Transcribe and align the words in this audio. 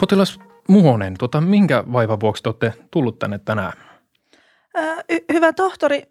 Potilas 0.00 0.38
Muhonen, 0.68 1.14
tota, 1.18 1.40
minkä 1.40 1.84
vaivan 1.92 2.20
vuoksi 2.20 2.42
te 2.42 2.48
olette 2.48 2.74
tullut 2.90 3.18
tänne 3.18 3.38
tänään? 3.38 3.72
Ää, 4.74 4.96
y- 5.08 5.24
hyvä 5.32 5.52
tohtori, 5.52 6.02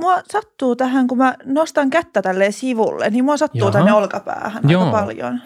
mua 0.00 0.22
sattuu 0.32 0.76
tähän, 0.76 1.06
kun 1.06 1.18
mä 1.18 1.34
nostan 1.44 1.90
kättä 1.90 2.22
tälleen 2.22 2.52
sivulle, 2.52 3.10
niin 3.10 3.24
mua 3.24 3.36
sattuu 3.36 3.60
Jaha. 3.60 3.72
tänne 3.72 3.92
olkapäähän 3.92 4.70
Joo. 4.70 4.84
aika 4.84 4.98
paljon. 4.98 5.40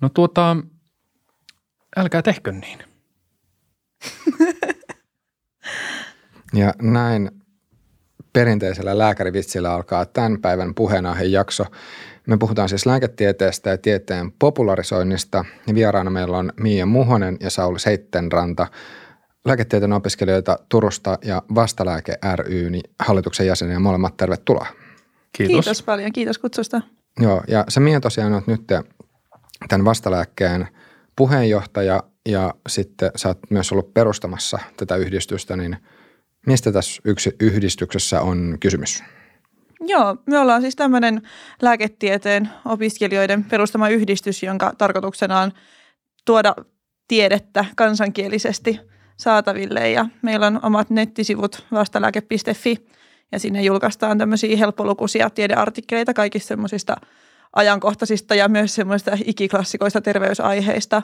No 0.00 0.08
tuota, 0.08 0.56
älkää 1.96 2.22
tehkö 2.22 2.52
niin. 2.52 2.78
Ja 6.54 6.74
näin 6.82 7.30
perinteisellä 8.32 8.98
lääkärivitsillä 8.98 9.72
alkaa 9.72 10.06
tämän 10.06 10.40
päivän 10.40 10.74
puheenaihejakso. 10.74 11.64
Me 12.26 12.36
puhutaan 12.36 12.68
siis 12.68 12.86
lääketieteestä 12.86 13.70
ja 13.70 13.78
tieteen 13.78 14.32
popularisoinnista. 14.32 15.44
Vieraana 15.74 16.10
meillä 16.10 16.38
on 16.38 16.52
Miia 16.60 16.86
Muhonen 16.86 17.36
ja 17.40 17.50
Sauli 17.50 17.80
Seittenranta, 17.80 18.66
lääketieteen 19.44 19.92
opiskelijoita 19.92 20.58
Turusta 20.68 21.18
ja 21.24 21.42
Vastalääke 21.54 22.18
ry 22.36 22.70
niin 22.70 22.90
hallituksen 23.00 23.46
jäseniä. 23.46 23.78
Molemmat 23.78 24.16
tervetuloa. 24.16 24.66
Kiitos. 25.32 25.54
Kiitos 25.54 25.82
paljon, 25.82 26.12
kiitos 26.12 26.38
kutsusta. 26.38 26.80
Joo, 27.20 27.42
ja 27.48 27.64
se 27.68 27.80
Mia 27.80 28.00
tosiaan 28.00 28.32
on 28.32 28.42
nyt 28.46 28.66
tämän 29.68 29.84
vastalääkkeen 29.84 30.68
puheenjohtaja 31.16 32.02
ja 32.28 32.54
sitten 32.68 33.10
sä 33.16 33.28
oot 33.28 33.38
myös 33.50 33.72
ollut 33.72 33.94
perustamassa 33.94 34.58
tätä 34.76 34.96
yhdistystä, 34.96 35.56
niin 35.56 35.76
mistä 36.46 36.72
tässä 36.72 37.02
yksi 37.04 37.36
yhdistyksessä 37.40 38.20
on 38.20 38.56
kysymys? 38.60 39.04
Joo, 39.80 40.16
me 40.26 40.38
ollaan 40.38 40.62
siis 40.62 40.76
tämmöinen 40.76 41.22
lääketieteen 41.62 42.48
opiskelijoiden 42.64 43.44
perustama 43.44 43.88
yhdistys, 43.88 44.42
jonka 44.42 44.72
tarkoituksena 44.78 45.40
on 45.40 45.52
tuoda 46.24 46.54
tiedettä 47.08 47.64
kansankielisesti 47.76 48.80
saataville 49.16 49.90
ja 49.90 50.06
meillä 50.22 50.46
on 50.46 50.60
omat 50.62 50.90
nettisivut 50.90 51.66
vastalääke.fi 51.72 52.86
ja 53.32 53.38
sinne 53.38 53.62
julkaistaan 53.62 54.18
tämmöisiä 54.18 54.56
helppolukuisia 54.56 55.30
tiedeartikkeleita 55.30 56.14
kaikista 56.14 56.48
semmoisista 56.48 56.96
ajankohtaisista 57.52 58.34
ja 58.34 58.48
myös 58.48 58.74
semmoista 58.74 59.10
ikiklassikoista 59.24 60.00
terveysaiheista. 60.00 61.02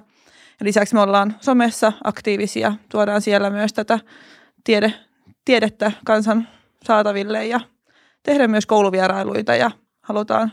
Ja 0.60 0.64
lisäksi 0.64 0.94
me 0.94 1.00
ollaan 1.00 1.36
somessa 1.40 1.92
aktiivisia, 2.04 2.74
tuodaan 2.88 3.20
siellä 3.20 3.50
myös 3.50 3.72
tätä 3.72 3.98
tiede, 4.64 4.94
tiedettä 5.44 5.92
kansan 6.04 6.48
saataville 6.84 7.46
ja 7.46 7.60
tehdään 8.22 8.50
myös 8.50 8.66
kouluvierailuita 8.66 9.56
ja 9.56 9.70
halutaan 10.02 10.52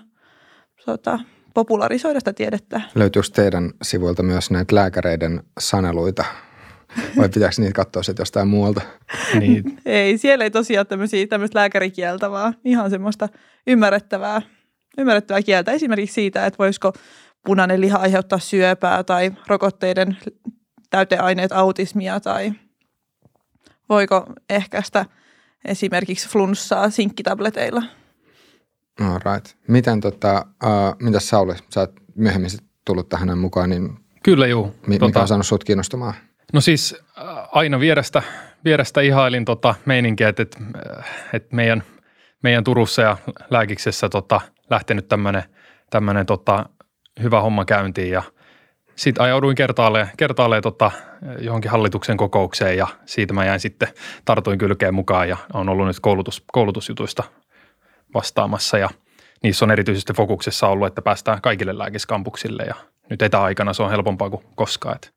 tota, 0.85 1.19
popularisoida 1.53 2.19
sitä 2.19 2.33
tiedettä. 2.33 2.81
Löytyykö 2.95 3.27
teidän 3.33 3.71
sivuilta 3.81 4.23
myös 4.23 4.51
näitä 4.51 4.75
lääkäreiden 4.75 5.43
saneluita 5.59 6.25
vai 7.17 7.29
pitääkö 7.33 7.55
niitä 7.57 7.73
katsoa 7.73 8.03
sitten 8.03 8.21
jostain 8.21 8.47
muualta? 8.47 8.81
Niin, 9.39 9.79
Ei, 9.85 10.17
siellä 10.17 10.43
ei 10.43 10.51
tosiaan 10.51 10.87
tämmöisiä, 10.87 11.27
tämmöistä 11.27 11.59
lääkärikieltä, 11.59 12.31
vaan 12.31 12.55
ihan 12.65 12.89
semmoista 12.89 13.29
ymmärrettävää, 13.67 14.41
ymmärrettävää 14.97 15.41
kieltä. 15.41 15.71
Esimerkiksi 15.71 16.13
siitä, 16.13 16.45
että 16.45 16.57
voisiko 16.57 16.93
punainen 17.45 17.81
liha 17.81 17.97
aiheuttaa 17.97 18.39
syöpää 18.39 19.03
tai 19.03 19.31
rokotteiden 19.47 20.17
täyteaineet 20.89 21.51
autismia 21.51 22.19
tai 22.19 22.53
voiko 23.89 24.25
ehkäistä 24.49 25.05
esimerkiksi 25.65 26.29
flunssaa 26.29 26.89
sinkkitableteilla. 26.89 27.83
All 29.01 29.19
right. 29.33 29.57
Miten 29.67 30.01
tota, 30.01 30.45
uh, 30.63 30.95
mitäs 30.99 31.29
Sauli, 31.29 31.53
sä 31.73 31.79
oot 31.79 31.91
myöhemmin 32.15 32.49
tullut 32.85 33.09
tähän 33.09 33.37
mukaan, 33.37 33.69
niin 33.69 33.89
kyllä 34.23 34.47
juu. 34.47 34.75
mi- 34.87 34.99
mikä 34.99 35.21
on 35.21 35.27
saanut 35.27 35.47
sut 35.47 35.63
kiinnostumaan? 35.63 36.13
No 36.53 36.61
siis 36.61 36.95
äh, 37.17 37.25
aina 37.51 37.79
vierestä, 37.79 38.23
vierestä 38.65 39.01
ihailin 39.01 39.45
tota 39.45 39.75
meininkiä, 39.85 40.29
että, 40.29 40.43
että, 40.43 40.57
äh, 40.99 41.05
että 41.33 41.55
meidän, 41.55 41.83
meidän 42.43 42.63
Turussa 42.63 43.01
ja 43.01 43.17
Lääkiksessä 43.49 44.09
tota, 44.09 44.41
lähtenyt 44.69 45.07
tämmöinen 45.07 45.43
tämmönen, 45.89 46.25
tota, 46.25 46.69
hyvä 47.23 47.41
homma 47.41 47.65
käyntiin 47.65 48.11
ja 48.11 48.23
sitten 48.99 49.23
ajauduin 49.23 49.55
kertaalleen, 49.55 50.09
kertaalleen 50.17 50.63
tota, 50.63 50.91
johonkin 51.39 51.71
hallituksen 51.71 52.17
kokoukseen 52.17 52.77
ja 52.77 52.87
siitä 53.05 53.33
mä 53.33 53.45
jäin 53.45 53.59
sitten, 53.59 53.87
tartuin 54.25 54.57
kylkeen 54.57 54.93
mukaan 54.93 55.29
ja 55.29 55.37
on 55.53 55.69
ollut 55.69 55.87
nyt 55.87 55.99
koulutus, 55.99 56.43
koulutusjutuista 56.51 57.23
vastaamassa 58.13 58.77
ja 58.77 58.89
niissä 59.43 59.65
on 59.65 59.71
erityisesti 59.71 60.13
fokuksessa 60.13 60.67
ollut, 60.67 60.87
että 60.87 61.01
päästään 61.01 61.41
kaikille 61.41 61.77
lääkiskampuksille 61.77 62.63
ja 62.63 62.75
nyt 63.09 63.21
etäaikana 63.21 63.73
se 63.73 63.83
on 63.83 63.89
helpompaa 63.89 64.29
kuin 64.29 64.43
koskaan, 64.55 64.95
että 64.95 65.09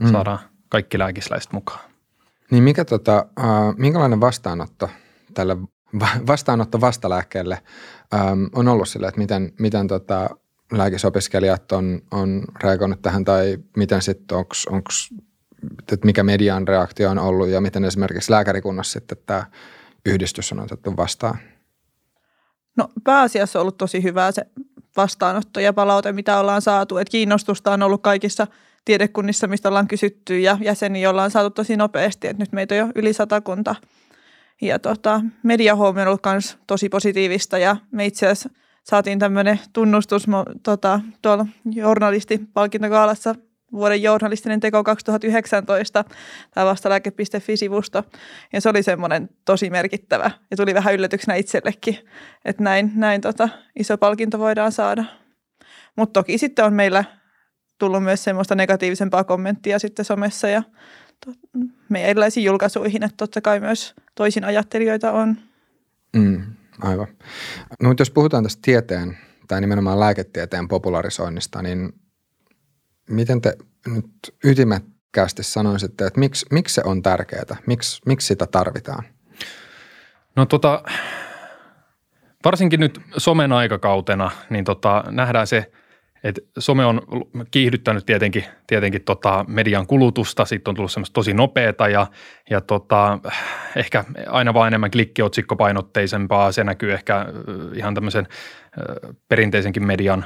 mm. 0.00 0.12
saadaan 0.12 0.38
kaikki 0.68 0.98
lääkisläiset 0.98 1.52
mukaan. 1.52 1.80
Niin 2.50 2.62
mikä 2.62 2.84
tota, 2.84 3.26
uh, 3.38 3.74
minkälainen 3.76 4.20
vastaanotto 4.20 4.90
tälle 5.34 5.56
va- 6.00 6.26
vastaanotto 6.26 6.80
vastalääkkeelle 6.80 7.58
um, 8.14 8.50
on 8.54 8.68
ollut 8.68 8.88
sille, 8.88 9.08
että 9.08 9.20
miten, 9.20 9.52
miten 9.58 9.88
tota, 9.88 10.30
lääkisopiskelijat 10.72 11.72
on, 11.72 12.02
on 12.10 12.44
reagoinut 12.62 13.02
tähän 13.02 13.24
tai 13.24 13.58
miten 13.76 14.02
sitten 14.02 14.38
onko, 14.38 14.88
että 15.92 16.06
mikä 16.06 16.22
median 16.22 16.68
reaktio 16.68 17.10
on 17.10 17.18
ollut 17.18 17.48
ja 17.48 17.60
miten 17.60 17.84
esimerkiksi 17.84 18.30
lääkärikunnassa 18.30 18.92
sitten 18.92 19.18
tämä 19.26 19.46
yhdistys 20.06 20.52
on 20.52 20.60
otettu 20.60 20.96
vastaan? 20.96 21.38
No 22.76 22.88
pääasiassa 23.04 23.58
on 23.58 23.60
ollut 23.60 23.78
tosi 23.78 24.02
hyvää 24.02 24.32
se 24.32 24.46
vastaanotto 24.96 25.60
ja 25.60 25.72
palaute, 25.72 26.12
mitä 26.12 26.38
ollaan 26.38 26.62
saatu. 26.62 26.98
Et 26.98 27.08
kiinnostusta 27.08 27.72
on 27.72 27.82
ollut 27.82 28.02
kaikissa 28.02 28.46
tiedekunnissa, 28.84 29.46
mistä 29.46 29.68
ollaan 29.68 29.88
kysytty 29.88 30.40
ja 30.40 30.58
jäseniä 30.60 31.10
ollaan 31.10 31.30
saatu 31.30 31.50
tosi 31.50 31.76
nopeasti. 31.76 32.28
Et 32.28 32.38
nyt 32.38 32.52
meitä 32.52 32.74
on 32.74 32.78
jo 32.78 32.88
yli 32.94 33.12
satakunta. 33.12 33.74
Ja 34.62 34.78
tota, 34.78 35.20
mediahuomio 35.42 36.02
on 36.02 36.08
ollut 36.08 36.20
myös 36.30 36.58
tosi 36.66 36.88
positiivista 36.88 37.58
ja 37.58 37.76
me 37.90 38.06
itse 38.06 38.26
asiassa 38.26 38.48
saatiin 38.90 39.18
tämmöinen 39.18 39.60
tunnustus 39.72 40.26
tota, 40.62 41.00
tuolla 41.22 41.46
journalistipalkintokaalassa 41.72 43.34
vuoden 43.72 44.02
journalistinen 44.02 44.60
teko 44.60 44.84
2019, 44.84 46.04
tämä 46.54 46.66
vastalääke.fi-sivusto. 46.66 48.04
Ja 48.52 48.60
se 48.60 48.68
oli 48.68 48.82
semmoinen 48.82 49.28
tosi 49.44 49.70
merkittävä 49.70 50.30
ja 50.50 50.56
tuli 50.56 50.74
vähän 50.74 50.94
yllätyksenä 50.94 51.34
itsellekin, 51.34 51.98
että 52.44 52.62
näin, 52.62 52.92
näin 52.94 53.20
tota, 53.20 53.48
iso 53.78 53.98
palkinto 53.98 54.38
voidaan 54.38 54.72
saada. 54.72 55.04
Mutta 55.96 56.20
toki 56.20 56.38
sitten 56.38 56.64
on 56.64 56.74
meillä 56.74 57.04
tullut 57.78 58.04
myös 58.04 58.24
semmoista 58.24 58.54
negatiivisempaa 58.54 59.24
kommenttia 59.24 59.78
sitten 59.78 60.04
somessa 60.04 60.48
ja 60.48 60.62
to, 61.24 61.32
meidän 61.88 62.10
erilaisiin 62.10 62.44
julkaisuihin, 62.44 63.02
että 63.02 63.16
totta 63.16 63.40
kai 63.40 63.60
myös 63.60 63.94
toisin 64.14 64.44
ajattelijoita 64.44 65.12
on. 65.12 65.36
Mm, 66.16 66.42
aivan. 66.84 67.06
No 67.82 67.88
mutta 67.88 68.00
jos 68.00 68.10
puhutaan 68.10 68.42
tästä 68.42 68.60
tieteen 68.62 69.18
tai 69.48 69.60
nimenomaan 69.60 70.00
lääketieteen 70.00 70.68
popularisoinnista, 70.68 71.62
niin 71.62 71.92
miten 73.10 73.40
te 73.40 73.56
nyt 73.86 74.10
ytimekkäästi 74.44 75.42
sanoisitte, 75.42 76.06
että 76.06 76.20
miksi, 76.20 76.46
miksi 76.50 76.74
se 76.74 76.82
on 76.84 77.02
tärkeää? 77.02 77.56
Miksi, 77.66 78.02
miksi 78.06 78.26
sitä 78.26 78.46
tarvitaan? 78.46 79.04
No 80.36 80.46
tota, 80.46 80.82
varsinkin 82.44 82.80
nyt 82.80 83.00
somen 83.16 83.52
aikakautena, 83.52 84.30
niin 84.50 84.64
tota, 84.64 85.04
nähdään 85.10 85.46
se, 85.46 85.72
että 86.24 86.40
some 86.58 86.84
on 86.84 87.02
kiihdyttänyt 87.50 88.06
tietenkin, 88.06 88.44
tietenkin 88.66 89.02
tota 89.02 89.44
median 89.48 89.86
kulutusta, 89.86 90.44
sitten 90.44 90.70
on 90.70 90.74
tullut 90.74 90.92
semmoista 90.92 91.14
tosi 91.14 91.34
nopeata 91.34 91.88
ja, 91.88 92.06
ja 92.50 92.60
tota, 92.60 93.18
ehkä 93.76 94.04
aina 94.26 94.54
vaan 94.54 94.68
enemmän 94.68 94.90
klikkiotsikkopainotteisempaa. 94.90 96.52
Se 96.52 96.64
näkyy 96.64 96.92
ehkä 96.92 97.26
ihan 97.74 97.94
tämmöisen 97.94 98.28
perinteisenkin 99.28 99.86
median 99.86 100.24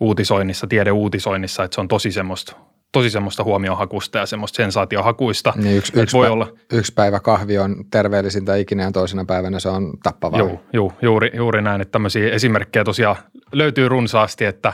uutisoinnissa, 0.00 0.66
tiedeuutisoinnissa, 0.66 1.64
että 1.64 1.74
se 1.74 1.80
on 1.80 1.88
tosi 1.88 2.12
semmoista 2.12 2.56
tosi 2.92 3.10
semmoista 3.10 3.44
huomiohakusta 3.44 4.18
ja 4.18 4.26
semmoista 4.26 4.56
sensaatiohakuista. 4.56 5.52
Niin 5.56 5.76
yksi, 5.76 5.92
yksi, 6.00 6.16
voi 6.16 6.28
pä- 6.28 6.30
olla, 6.30 6.52
yksi 6.72 6.92
päivä 6.92 7.20
kahvi 7.20 7.58
on 7.58 7.84
terveellisintä 7.90 8.56
ikinä 8.56 8.82
ja 8.82 8.92
toisena 8.92 9.24
päivänä 9.24 9.60
se 9.60 9.68
on 9.68 9.92
tappavaa. 10.02 10.38
Joo, 10.38 10.60
joo 10.72 10.92
juuri, 11.02 11.30
juuri 11.34 11.62
näin, 11.62 11.80
että 11.80 11.92
tämmöisiä 11.92 12.30
esimerkkejä 12.30 12.84
tosiaan 12.84 13.16
löytyy 13.52 13.88
runsaasti, 13.88 14.44
että 14.44 14.72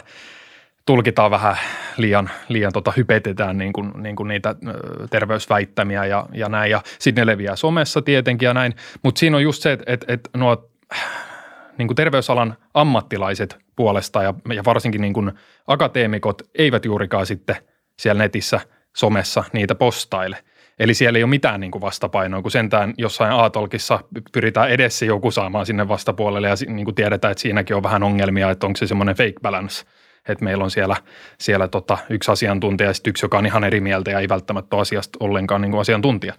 tulkitaan 0.90 1.30
vähän 1.30 1.56
liian, 1.96 2.30
liian 2.48 2.72
tota, 2.72 2.92
hypetetään 2.96 3.58
niin 3.58 3.72
kuin, 3.72 3.92
niin 3.96 4.16
kuin 4.16 4.28
niitä 4.28 4.54
terveysväittämiä 5.10 6.04
ja, 6.04 6.26
ja 6.32 6.48
näin. 6.48 6.70
Ja 6.70 6.82
sitten 6.98 7.22
ne 7.22 7.32
leviää 7.32 7.56
somessa 7.56 8.02
tietenkin 8.02 8.46
ja 8.46 8.54
näin. 8.54 8.74
Mutta 9.02 9.18
siinä 9.18 9.36
on 9.36 9.42
just 9.42 9.62
se, 9.62 9.72
että, 9.72 9.84
että, 9.86 10.12
että 10.12 10.30
nuo 10.36 10.70
niin 11.78 11.88
kuin 11.88 11.96
terveysalan 11.96 12.56
ammattilaiset 12.74 13.58
puolesta 13.76 14.22
ja, 14.22 14.34
ja 14.54 14.62
varsinkin 14.64 15.00
niin 15.00 15.12
kuin 15.12 15.32
akateemikot 15.66 16.42
eivät 16.58 16.84
juurikaan 16.84 17.26
sitten 17.26 17.56
siellä 17.98 18.22
netissä 18.22 18.60
somessa 18.96 19.44
niitä 19.52 19.74
postaile. 19.74 20.36
Eli 20.78 20.94
siellä 20.94 21.16
ei 21.16 21.24
ole 21.24 21.30
mitään 21.30 21.60
niin 21.60 21.70
kuin 21.70 21.82
vastapainoa, 21.82 22.42
kun 22.42 22.50
sentään 22.50 22.94
jossain 22.98 23.32
A-tolkissa 23.32 24.00
pyritään 24.32 24.70
edessä 24.70 25.04
joku 25.04 25.30
saamaan 25.30 25.66
sinne 25.66 25.88
vastapuolelle 25.88 26.48
ja 26.48 26.54
niin 26.66 26.84
kuin 26.84 26.94
tiedetään, 26.94 27.32
että 27.32 27.42
siinäkin 27.42 27.76
on 27.76 27.82
vähän 27.82 28.02
ongelmia, 28.02 28.50
että 28.50 28.66
onko 28.66 28.76
se 28.76 28.86
semmoinen 28.86 29.16
fake 29.16 29.40
balance. 29.42 29.84
Että 30.28 30.44
meillä 30.44 30.64
on 30.64 30.70
siellä, 30.70 30.96
siellä 31.38 31.68
tota, 31.68 31.98
yksi 32.10 32.30
asiantuntija 32.30 32.90
ja 32.90 32.94
sitten 32.94 33.10
yksi, 33.10 33.24
joka 33.24 33.38
on 33.38 33.46
ihan 33.46 33.64
eri 33.64 33.80
mieltä 33.80 34.10
ja 34.10 34.20
ei 34.20 34.28
välttämättä 34.28 34.76
ole 34.76 34.82
asiasta 34.82 35.16
ollenkaan 35.20 35.60
niin 35.60 35.70
kuin 35.70 35.80
asiantuntija. 35.80 36.34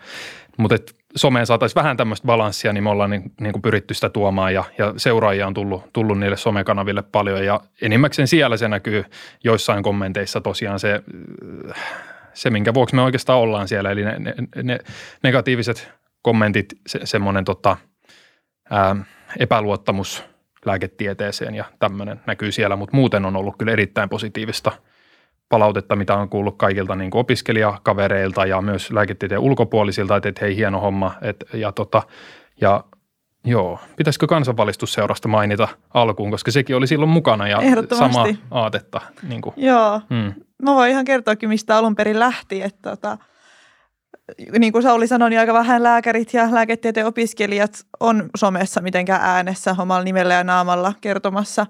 Mutta 0.58 0.76
someen 1.16 1.46
saataisiin 1.46 1.76
vähän 1.76 1.98
tämmöistä 1.98 2.26
balanssia, 2.26 2.74
niin 2.74 2.84
me 2.84 2.90
ollaan 2.90 3.10
niin, 3.10 3.32
niin 3.40 3.54
kuin 3.54 3.62
pyritty 3.62 3.94
sitä 3.94 4.10
tuomaan 4.10 4.54
ja, 4.54 4.64
ja 4.78 4.94
seuraajia 4.98 5.48
on 5.48 5.54
tullut, 5.54 5.84
tullut 5.94 6.20
niille 6.20 6.38
somekanaville 6.38 7.04
paljon 7.12 7.46
ja 7.46 7.60
enimmäkseen 7.82 8.28
siellä 8.28 8.58
se 8.58 8.68
näkyy 8.68 9.06
joissain 9.44 9.84
kommenteissa 9.84 10.42
tosiaan 10.42 10.80
se, 10.80 11.04
se 12.34 12.50
minkä 12.50 12.74
vuoksi 12.74 12.96
me 12.96 13.02
oikeastaan 13.02 13.40
ollaan 13.40 13.68
siellä, 13.68 13.92
eli 13.92 14.04
ne, 14.04 14.16
ne, 14.20 14.34
ne 14.64 14.78
negatiiviset 15.24 15.92
kommentit, 16.22 16.66
se, 16.88 17.00
semmoinen 17.04 17.46
tota, 17.46 17.78
ää, 18.70 18.96
epäluottamus 19.40 20.31
lääketieteeseen 20.66 21.56
ja 21.56 21.66
tämmöinen 21.80 22.22
näkyy 22.28 22.52
siellä, 22.52 22.76
mutta 22.76 22.96
muuten 22.96 23.26
on 23.26 23.36
ollut 23.36 23.56
kyllä 23.58 23.72
erittäin 23.72 24.10
positiivista– 24.10 24.72
palautetta, 25.52 25.96
mitä 25.96 26.16
on 26.16 26.30
kuullut 26.30 26.58
kaikilta 26.58 26.96
niin 26.96 27.12
opiskelijakavereilta 27.14 28.46
ja 28.46 28.62
myös 28.62 28.92
lääketieteen 28.92 29.42
ulkopuolisilta, 29.42 30.16
että, 30.16 30.30
että 30.30 30.46
hei 30.46 30.56
hieno 30.56 30.80
homma. 30.80 31.14
Et, 31.22 31.46
ja, 31.54 31.72
tota, 31.72 32.04
ja 32.62 32.84
joo, 33.46 33.80
pitäisikö 33.96 34.28
kansanvalistusseurasta 34.28 35.28
mainita 35.28 35.68
alkuun, 35.94 36.32
koska 36.32 36.52
sekin 36.52 36.76
oli 36.76 36.88
silloin 36.88 37.10
mukana 37.10 37.48
ja 37.48 37.60
sama 37.98 38.26
aatetta. 38.52 39.02
Niin 39.30 39.42
kuin. 39.42 39.54
Joo, 39.58 40.02
hmm. 40.10 40.34
mä 40.62 40.76
voin 40.76 40.92
ihan 40.92 41.06
kertoakin, 41.06 41.50
mistä 41.50 41.78
alun 41.78 41.96
perin 41.96 42.20
lähti, 42.20 42.62
että 42.62 42.90
tota, 42.90 43.18
niin 44.60 44.74
kuin 44.74 44.84
Sauli 44.84 45.08
sanoi, 45.08 45.30
niin 45.30 45.40
aika 45.40 45.54
vähän 45.54 45.84
lääkärit 45.84 46.34
ja 46.34 46.48
lääketieteen 46.52 47.06
opiskelijat 47.06 47.86
on 48.00 48.30
somessa 48.38 48.82
mitenkään 48.82 49.22
äänessä 49.24 49.76
omalla 49.80 50.04
nimellä 50.04 50.34
ja 50.34 50.44
naamalla 50.44 50.94
kertomassa 51.02 51.68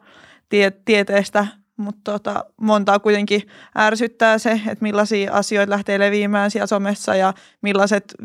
tie- 0.49 0.71
tieteestä 0.85 1.47
mutta 1.81 2.11
tota, 2.11 2.45
montaa 2.61 2.99
kuitenkin 2.99 3.41
ärsyttää 3.77 4.37
se, 4.37 4.51
että 4.51 4.81
millaisia 4.81 5.33
asioita 5.33 5.69
lähtee 5.69 5.99
leviämään 5.99 6.51
siellä 6.51 6.67
somessa 6.67 7.15
ja 7.15 7.33
millaiset 7.61 8.15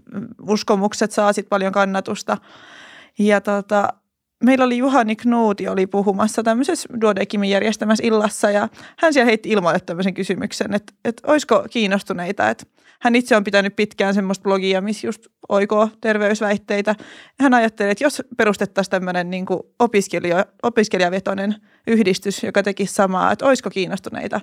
uskomukset 0.49 1.13
saa 1.13 1.33
sit 1.33 1.49
paljon 1.49 1.73
kannatusta. 1.73 2.37
Ja 3.19 3.41
tota, 3.41 3.89
meillä 4.45 4.65
oli 4.65 4.79
Juhani 4.79 5.17
Knuuti 5.17 5.69
oli 5.69 5.87
puhumassa 5.87 6.43
tämmöisessä 6.43 6.89
Duodekimin 7.01 7.51
järjestämässä 7.51 8.05
illassa 8.07 8.51
ja 8.51 8.69
hän 8.99 9.13
siellä 9.13 9.27
heitti 9.27 9.51
ilmoille 9.51 9.81
tämmöisen 9.81 10.15
kysymyksen, 10.15 10.75
että, 10.75 10.93
että 11.05 11.23
olisiko 11.31 11.65
kiinnostuneita, 11.71 12.51
että 12.51 12.67
hän 13.01 13.15
itse 13.15 13.37
on 13.37 13.45
pitänyt 13.45 13.77
pitkään 13.77 14.15
semmoista 14.15 14.43
blogia, 14.43 14.81
missä 14.81 15.07
just 15.07 15.27
oikoo 15.49 15.89
terveysväitteitä. 16.01 16.95
Hän 17.41 17.55
ajatteli, 17.55 17.91
että 17.91 18.05
jos 18.05 18.23
perustettaisiin 18.37 18.91
tämmöinen 18.91 19.31
niin 19.31 19.47
opiskelija, 19.79 20.47
opiskelijavetoinen 20.63 21.55
yhdistys, 21.87 22.43
joka 22.43 22.63
tekisi 22.63 22.95
samaa, 22.95 23.33
että 23.33 23.47
olisiko 23.47 23.71
kiinnostuneita. 23.71 24.41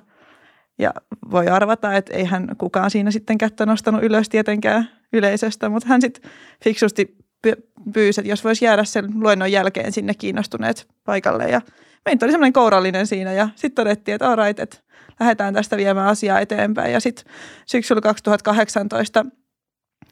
Ja 0.80 0.94
voi 1.32 1.48
arvata, 1.48 1.94
että 1.94 2.14
eihän 2.14 2.48
kukaan 2.58 2.92
siinä 2.92 3.12
sitten 3.12 3.38
kättä 3.38 3.66
nostanut 3.66 4.04
ylös 4.04 4.30
tietenkään 4.30 4.90
yleisöstä, 5.14 5.70
mutta 5.70 5.90
hän 5.90 6.02
sitten 6.02 6.32
fiksusti 6.64 7.16
pyysi, 7.94 8.22
että 8.22 8.30
jos 8.30 8.44
voisi 8.44 8.66
jäädä 8.66 8.84
sen 8.84 9.06
luennon 9.16 9.52
jälkeen 9.52 9.92
sinne 9.92 10.14
kiinnostuneet 10.14 10.88
paikalle. 11.06 11.50
Ja 11.50 11.62
meitä 12.06 12.26
oli 12.26 12.32
semmoinen 12.32 12.54
kourallinen 12.54 13.08
siinä 13.08 13.34
ja 13.34 13.50
sitten 13.56 13.76
todettiin, 13.76 14.16
että 14.16 14.30
all 14.30 14.36
right, 14.36 14.60
että 14.60 14.78
lähdetään 15.20 15.54
tästä 15.54 15.78
viemään 15.78 16.08
asiaa 16.08 16.40
eteenpäin. 16.40 16.94
Ja 16.94 17.00
sitten 17.00 17.34
syksyllä 17.66 18.02
2018 18.02 19.26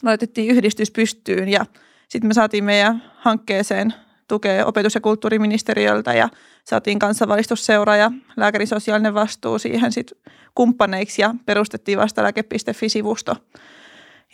laitettiin 0.04 0.52
yhdistys 0.52 0.92
pystyyn 0.92 1.50
ja 1.50 1.66
sitten 2.08 2.28
me 2.28 2.34
saatiin 2.34 2.64
meidän 2.64 3.04
hankkeeseen 3.16 3.94
tukea 4.28 4.66
opetus- 4.66 4.96
ja 4.96 5.02
kulttuuriministeriöltä 5.02 6.14
ja 6.14 6.30
saatiin 6.64 7.00
kansanvalistusseura 7.00 7.96
ja 7.96 8.12
lääkärisosiaalinen 8.38 9.14
vastuu 9.14 9.60
siihen 9.60 9.92
sitten 9.92 10.18
kumppaneiksi 10.56 11.22
ja 11.22 11.36
perustettiin 11.46 11.98
vastalääke.fi-sivusto. 11.98 13.36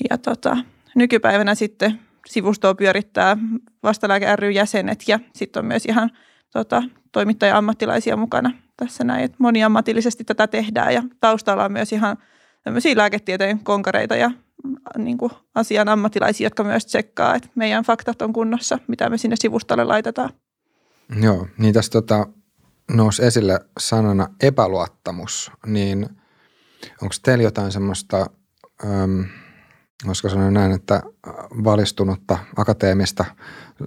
Ja 0.10 0.18
tota, 0.18 0.58
nykypäivänä 0.96 1.56
sitten 1.56 2.00
sivustoa 2.28 2.76
pyörittää 2.76 3.38
vastalääke 3.84 4.36
ry 4.36 4.52
jäsenet 4.52 5.04
ja 5.08 5.20
sitten 5.34 5.60
on 5.60 5.66
myös 5.66 5.86
ihan 5.86 6.12
tota, 6.54 6.84
toimittaja-ammattilaisia 7.12 8.18
mukana 8.18 8.52
tässä 8.78 9.04
näin, 9.04 9.24
että 9.24 9.38
moniammatillisesti 9.40 10.24
tätä 10.24 10.48
tehdään 10.48 10.94
ja 10.94 11.04
taustalla 11.20 11.66
on 11.66 11.72
myös 11.72 11.94
ihan 11.94 12.18
tämmöisiä 12.64 12.98
lääketieteen 12.98 13.60
konkareita 13.60 14.16
ja 14.16 14.32
niin 14.98 15.18
kuin 15.18 15.32
asian 15.56 15.90
ammattilaisia, 15.90 16.46
jotka 16.46 16.64
myös 16.64 16.86
tsekkaa, 16.86 17.36
että 17.36 17.50
meidän 17.56 17.84
faktat 17.84 18.22
on 18.22 18.34
kunnossa, 18.34 18.80
mitä 18.88 19.10
me 19.10 19.18
sinne 19.18 19.36
sivustolle 19.40 19.84
laitetaan. 19.84 20.30
Joo, 21.22 21.48
niin 21.58 21.74
tässä 21.74 21.92
tota, 21.92 22.28
nousi 22.92 23.26
esille 23.26 23.60
sanana 23.80 24.28
epäluottamus, 24.42 25.52
niin 25.66 26.10
onko 27.02 27.16
teillä 27.24 27.44
jotain 27.44 27.72
semmoista, 27.72 28.26
voisiko 30.06 30.30
sanoa 30.30 30.52
näin, 30.52 30.72
että 30.72 31.02
valistunutta 31.64 32.38
akateemista 32.56 33.26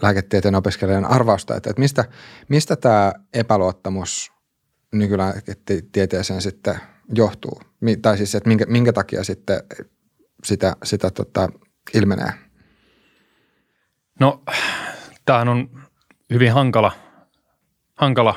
lääketieteen 0.03 0.55
opiskelijan 0.55 1.05
arvausta, 1.05 1.57
että, 1.57 1.71
että 1.71 1.81
mistä, 1.81 2.05
mistä 2.49 2.77
tämä 2.77 3.13
epäluottamus 3.35 4.33
nykylääketieteeseen 4.93 6.43
sitten 6.43 6.81
johtuu? 7.15 7.61
Tai 8.03 8.17
siis, 8.17 8.35
että 8.35 8.49
minkä, 8.49 8.67
minkä 8.69 8.93
takia 8.93 9.25
sitten 9.25 9.63
sitä, 10.45 10.77
sitä 10.85 11.11
tota, 11.11 11.49
ilmenee? 11.95 12.33
No, 14.21 14.43
tämähän 15.25 15.49
on 15.49 15.81
hyvin 16.31 16.53
hankala, 16.53 16.93
hankala 17.95 18.37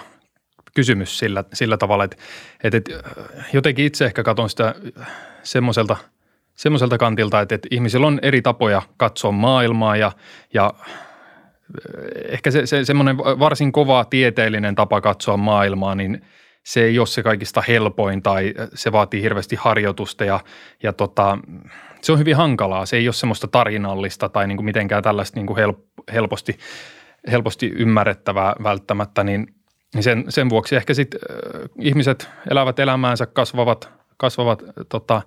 kysymys 0.75 1.19
sillä, 1.19 1.43
sillä 1.53 1.77
tavalla, 1.77 2.03
että, 2.03 2.17
että, 2.63 2.77
että 2.77 2.91
jotenkin 3.53 3.85
itse 3.85 4.05
ehkä 4.05 4.23
katson 4.23 4.49
sitä 4.49 4.75
semmoiselta, 5.43 5.97
semmoiselta 6.55 6.97
kantilta, 6.97 7.41
että, 7.41 7.55
että 7.55 7.67
ihmisillä 7.71 8.07
on 8.07 8.19
eri 8.21 8.41
tapoja 8.41 8.81
katsoa 8.97 9.31
maailmaa 9.31 9.97
ja, 9.97 10.11
ja 10.53 10.73
ehkä 12.29 12.51
se, 12.51 12.65
se 12.65 12.85
semmoinen 12.85 13.17
varsin 13.17 13.71
kova 13.71 14.05
tieteellinen 14.05 14.75
tapa 14.75 15.01
katsoa 15.01 15.37
maailmaa, 15.37 15.95
niin– 15.95 16.21
se 16.63 16.83
ei 16.83 16.99
ole 16.99 17.07
se 17.07 17.23
kaikista 17.23 17.63
helpoin 17.67 18.23
tai 18.23 18.53
se 18.73 18.91
vaatii 18.91 19.21
hirveästi 19.21 19.55
harjoitusta 19.55 20.25
ja, 20.25 20.39
ja 20.83 20.93
tota, 20.93 21.37
se 22.01 22.11
on 22.11 22.19
hyvin 22.19 22.35
hankalaa. 22.35 22.85
Se 22.85 22.97
ei 22.97 23.07
ole 23.07 23.13
semmoista 23.13 23.47
tarinallista 23.47 24.29
tai 24.29 24.47
niin 24.47 24.57
kuin 24.57 24.65
mitenkään 24.65 25.03
tällaista 25.03 25.39
niin 25.39 25.47
kuin 25.47 25.57
help, 25.57 25.79
helposti, 26.13 26.57
helposti 27.31 27.73
ymmärrettävää 27.75 28.55
välttämättä, 28.63 29.23
niin, 29.23 29.55
niin 29.93 30.03
sen, 30.03 30.25
sen 30.29 30.49
vuoksi 30.49 30.75
ehkä 30.75 30.93
sitten 30.93 31.19
äh, 31.31 31.69
ihmiset 31.79 32.29
elävät 32.51 32.79
elämäänsä, 32.79 33.25
kasvavat, 33.25 33.89
kasvavat 34.17 34.63
tota, 34.89 35.21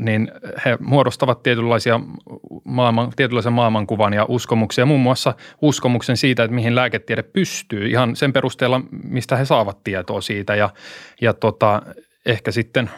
niin 0.00 0.30
he 0.64 0.78
muodostavat 0.80 1.42
tietynlaisia 1.42 2.00
maailman, 2.64 3.12
tietynlaisen 3.16 3.52
maailmankuvan 3.52 4.12
ja 4.12 4.26
uskomuksia, 4.28 4.86
muun 4.86 5.00
muassa 5.00 5.34
uskomuksen 5.62 6.16
siitä, 6.16 6.44
että 6.44 6.54
mihin 6.54 6.74
lääketiede 6.74 7.22
pystyy, 7.22 7.86
ihan 7.86 8.16
sen 8.16 8.32
perusteella, 8.32 8.80
mistä 9.04 9.36
he 9.36 9.44
saavat 9.44 9.84
tietoa 9.84 10.20
siitä. 10.20 10.54
Ja, 10.54 10.70
ja 11.20 11.32
tota, 11.34 11.82
ehkä 12.26 12.50
sitten 12.50 12.90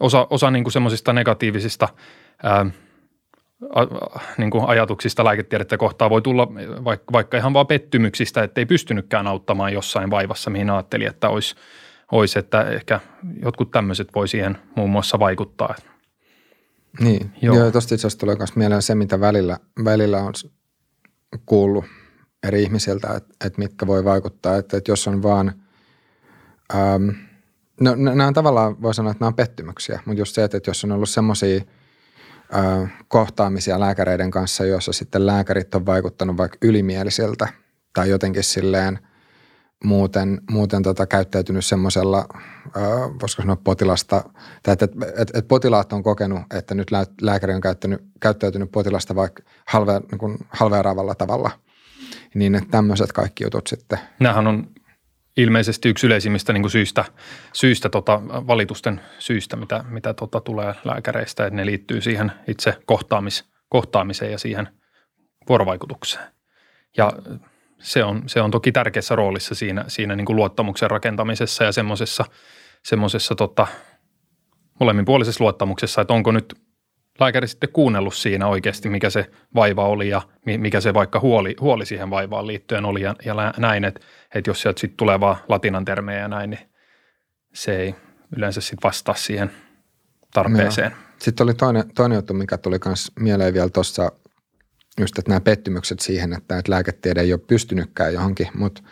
osa, 0.00 0.26
osa 0.30 0.50
niin 0.50 0.64
kuin 0.64 0.72
semmoisista 0.72 1.12
negatiivisista 1.12 1.88
ää, 2.42 2.66
a, 3.74 3.86
niin 4.38 4.50
kuin 4.50 4.64
ajatuksista 4.68 5.24
lääketiedettä 5.24 5.76
kohtaa 5.76 6.10
voi 6.10 6.22
tulla 6.22 6.48
vaikka, 6.84 7.12
vaikka 7.12 7.36
ihan 7.36 7.52
vaan 7.52 7.66
pettymyksistä, 7.66 8.42
että 8.42 8.60
ei 8.60 8.66
pystynytkään 8.66 9.26
auttamaan 9.26 9.72
jossain 9.72 10.10
vaivassa, 10.10 10.50
mihin 10.50 10.70
ajatteli, 10.70 11.04
että 11.04 11.28
olisi, 11.28 11.54
olisi 12.12 12.38
että 12.38 12.62
ehkä 12.62 13.00
jotkut 13.42 13.70
tämmöiset 13.70 14.08
voi 14.14 14.28
siihen 14.28 14.58
muun 14.76 14.90
muassa 14.90 15.18
vaikuttaa. 15.18 15.74
Niin, 17.00 17.32
joo. 17.42 17.56
joo 17.56 17.70
tuosta 17.70 17.94
itse 17.94 18.06
asiassa 18.06 18.18
tulee 18.18 18.36
myös 18.36 18.56
mieleen 18.56 18.82
se, 18.82 18.94
mitä 18.94 19.20
välillä, 19.20 19.58
välillä 19.84 20.18
on 20.18 20.32
kuullut 21.46 21.84
eri 22.42 22.62
ihmisiltä, 22.62 23.14
että, 23.16 23.34
että 23.46 23.58
mitkä 23.58 23.86
voi 23.86 24.04
vaikuttaa, 24.04 24.56
että, 24.56 24.76
että 24.76 24.90
jos 24.90 25.08
on 25.08 25.22
vaan, 25.22 25.52
ähm, 26.74 27.08
no 27.80 27.94
nämä 27.94 28.26
on 28.26 28.34
tavallaan, 28.34 28.82
voi 28.82 28.94
sanoa, 28.94 29.10
että 29.10 29.22
nämä 29.22 29.28
on 29.28 29.34
pettymyksiä, 29.34 30.00
mutta 30.04 30.20
just 30.20 30.34
se, 30.34 30.44
että, 30.44 30.56
että 30.56 30.70
jos 30.70 30.84
on 30.84 30.92
ollut 30.92 31.08
semmoisia 31.08 31.60
kohtaamisia 33.08 33.80
lääkäreiden 33.80 34.30
kanssa, 34.30 34.64
joissa 34.64 34.92
sitten 34.92 35.26
lääkärit 35.26 35.74
on 35.74 35.86
vaikuttanut 35.86 36.36
vaikka 36.36 36.58
ylimielisiltä 36.62 37.48
tai 37.94 38.10
jotenkin 38.10 38.44
silleen– 38.44 38.98
muuten, 39.84 40.40
muuten 40.50 40.82
tota, 40.82 41.06
käyttäytynyt 41.06 41.64
semmoisella, 41.64 42.26
voisiko 43.20 43.42
sanoa 43.42 43.56
potilasta, 43.56 44.24
tai 44.62 44.72
että, 44.72 44.84
että, 44.84 45.20
että, 45.20 45.48
potilaat 45.48 45.92
on 45.92 46.02
kokenut, 46.02 46.42
että 46.54 46.74
nyt 46.74 46.88
lääkäri 47.22 47.54
on 47.54 47.60
käyttänyt, 47.60 48.00
käyttäytynyt 48.20 48.72
potilasta 48.72 49.14
vaikka 49.14 49.42
halve, 49.66 50.00
niin 50.10 50.18
kuin 50.18 50.38
halveeraavalla 50.48 51.14
tavalla, 51.14 51.50
niin 52.34 52.54
että 52.54 52.70
tämmöiset 52.70 53.12
kaikki 53.12 53.44
jutut 53.44 53.66
sitten. 53.66 53.98
Nämähän 54.20 54.46
on 54.46 54.66
ilmeisesti 55.36 55.88
yksi 55.88 56.06
yleisimmistä 56.06 56.52
niin 56.52 56.62
kuin 56.62 56.70
syistä, 56.70 57.04
syistä 57.52 57.88
tota, 57.88 58.22
valitusten 58.26 59.00
syistä, 59.18 59.56
mitä, 59.56 59.84
mitä 59.88 60.14
tota, 60.14 60.40
tulee 60.40 60.74
lääkäreistä, 60.84 61.46
että 61.46 61.56
ne 61.56 61.66
liittyy 61.66 62.00
siihen 62.00 62.32
itse 62.48 62.76
kohtaamis, 62.86 63.44
kohtaamiseen 63.68 64.32
ja 64.32 64.38
siihen 64.38 64.68
vuorovaikutukseen. 65.48 66.24
Ja 66.96 67.12
se 67.80 68.04
on, 68.04 68.22
se 68.26 68.40
on 68.40 68.50
toki 68.50 68.72
tärkeässä 68.72 69.16
roolissa 69.16 69.54
siinä, 69.54 69.84
siinä 69.88 70.16
niin 70.16 70.24
kuin 70.24 70.36
luottamuksen 70.36 70.90
rakentamisessa 70.90 71.64
ja 71.64 71.72
semmoisessa, 71.72 72.24
semmoisessa 72.82 73.34
tota, 73.34 73.66
molemminpuolisessa 74.80 75.44
luottamuksessa, 75.44 76.00
että 76.00 76.14
onko 76.14 76.32
nyt 76.32 76.54
lääkäri 77.20 77.48
sitten 77.48 77.72
kuunnellut 77.72 78.14
siinä 78.14 78.46
oikeasti, 78.46 78.88
mikä 78.88 79.10
se 79.10 79.30
vaiva 79.54 79.88
oli 79.88 80.08
ja 80.08 80.22
mikä 80.44 80.80
se 80.80 80.94
vaikka 80.94 81.20
huoli, 81.20 81.56
huoli 81.60 81.86
siihen 81.86 82.10
vaivaan 82.10 82.46
liittyen 82.46 82.84
oli 82.84 83.02
ja, 83.02 83.14
ja 83.24 83.34
näin, 83.58 83.84
että, 83.84 84.00
että 84.34 84.50
jos 84.50 84.62
sieltä 84.62 84.80
sitten 84.80 84.96
tulee 84.96 85.20
vaan 85.20 85.36
latinan 85.48 85.84
termejä 85.84 86.18
ja 86.18 86.28
näin, 86.28 86.50
niin 86.50 86.70
se 87.54 87.76
ei 87.76 87.94
yleensä 88.36 88.60
sitten 88.60 88.88
vastaa 88.88 89.14
siihen 89.14 89.50
tarpeeseen. 90.34 90.92
Joo. 90.92 91.00
Sitten 91.18 91.44
oli 91.44 91.54
toinen, 91.54 91.84
toinen 91.94 92.16
juttu, 92.16 92.34
mikä 92.34 92.58
tuli 92.58 92.78
myös 92.84 93.12
mieleen 93.20 93.54
vielä 93.54 93.68
tuossa, 93.68 94.12
just 95.00 95.18
että 95.18 95.30
nämä 95.30 95.40
pettymykset 95.40 96.00
siihen, 96.00 96.32
että, 96.32 96.58
että 96.58 96.72
lääketiede 96.72 97.20
ei 97.20 97.32
ole 97.32 97.40
pystynytkään 97.46 98.14
johonkin, 98.14 98.48
mutta 98.54 98.82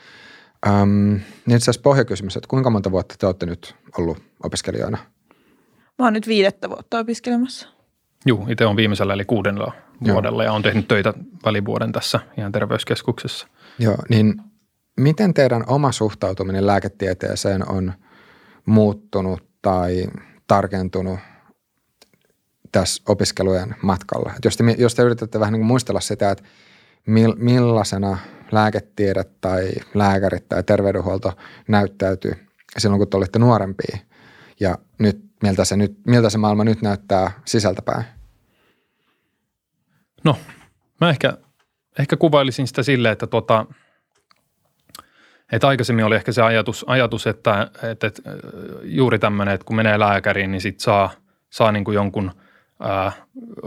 äm, 0.66 1.20
niin 1.46 1.56
itse 1.56 1.56
asiassa 1.56 1.82
pohjakysymys, 1.82 2.36
että 2.36 2.48
kuinka 2.48 2.70
monta 2.70 2.90
vuotta 2.90 3.14
te 3.18 3.26
olette 3.26 3.46
nyt 3.46 3.74
ollut 3.98 4.22
opiskelijoina? 4.42 4.98
Mä 5.98 6.04
oon 6.04 6.12
nyt 6.12 6.28
viidettä 6.28 6.70
vuotta 6.70 6.98
opiskelemassa. 6.98 7.68
Joo, 8.26 8.46
itse 8.48 8.66
on 8.66 8.76
viimeisellä 8.76 9.14
eli 9.14 9.24
kuudennella 9.24 9.72
Joo. 10.00 10.14
vuodella 10.14 10.44
ja 10.44 10.52
on 10.52 10.62
tehnyt 10.62 10.88
töitä 10.88 11.14
välivuoden 11.44 11.92
tässä 11.92 12.20
ihan 12.38 12.52
terveyskeskuksessa. 12.52 13.46
Joo, 13.78 13.96
niin 14.08 14.34
miten 15.00 15.34
teidän 15.34 15.64
oma 15.66 15.92
suhtautuminen 15.92 16.66
lääketieteeseen 16.66 17.70
on 17.70 17.92
muuttunut 18.66 19.42
tai 19.62 20.06
tarkentunut 20.46 21.18
tässä 22.72 23.02
opiskelujen 23.06 23.76
matkalla? 23.82 24.32
Jos, 24.44 24.56
te, 24.56 24.64
jos 24.78 24.94
te 24.94 25.02
yritätte 25.02 25.40
vähän 25.40 25.52
niin 25.52 25.60
kuin 25.60 25.66
muistella 25.66 26.00
sitä, 26.00 26.30
että 26.30 26.44
millaisena 27.36 28.18
lääketiede 28.52 29.24
tai 29.40 29.70
lääkärit 29.94 30.48
tai 30.48 30.62
terveydenhuolto 30.62 31.32
näyttäytyy 31.68 32.32
silloin, 32.78 32.98
kun 32.98 33.08
te 33.08 33.16
olitte 33.16 33.38
nuorempia 33.38 33.98
ja 34.60 34.78
nyt 34.98 35.28
miltä 35.42 35.64
se, 35.64 35.76
nyt, 35.76 35.98
miltä 36.06 36.30
se 36.30 36.38
maailma 36.38 36.64
nyt 36.64 36.82
näyttää 36.82 37.30
sisältäpäin? 37.44 38.04
No, 40.24 40.38
mä 41.00 41.10
ehkä, 41.10 41.38
ehkä 41.98 42.16
kuvailisin 42.16 42.66
sitä 42.66 42.82
silleen, 42.82 43.12
että, 43.12 43.26
tota, 43.26 43.66
että 45.52 45.68
aikaisemmin 45.68 46.04
oli 46.04 46.16
ehkä 46.16 46.32
se 46.32 46.42
ajatus, 46.42 46.84
ajatus 46.88 47.26
että, 47.26 47.70
että, 47.82 48.06
että 48.06 48.22
juuri 48.82 49.18
tämmöinen, 49.18 49.54
että 49.54 49.64
kun 49.64 49.76
menee 49.76 49.98
lääkäriin, 49.98 50.50
niin 50.50 50.60
sit 50.60 50.80
saa, 50.80 51.10
saa 51.50 51.72
niin 51.72 51.84
kuin 51.84 51.94
jonkun 51.94 52.32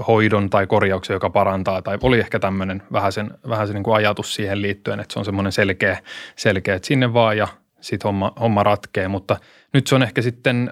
hoidon 0.07 0.49
tai 0.49 0.67
korjauksen, 0.67 1.13
joka 1.13 1.29
parantaa. 1.29 1.81
Tai 1.81 1.97
oli 2.01 2.19
ehkä 2.19 2.39
tämmöinen 2.39 2.83
vähän 2.91 3.11
sen, 3.11 3.31
vähän 3.49 3.67
sen 3.67 3.73
niin 3.73 3.83
kuin 3.83 3.95
ajatus 3.95 4.35
siihen 4.35 4.61
liittyen, 4.61 4.99
että 4.99 5.13
se 5.13 5.19
on 5.19 5.25
semmoinen 5.25 5.51
selkeä, 5.51 5.97
selkeä 6.35 6.75
että 6.75 6.87
sinne 6.87 7.13
vaan 7.13 7.37
ja 7.37 7.47
sitten 7.81 8.07
homma, 8.07 8.33
homma 8.39 8.63
ratkee. 8.63 9.07
Mutta 9.07 9.37
nyt 9.73 9.87
se 9.87 9.95
on 9.95 10.03
ehkä 10.03 10.21
sitten 10.21 10.71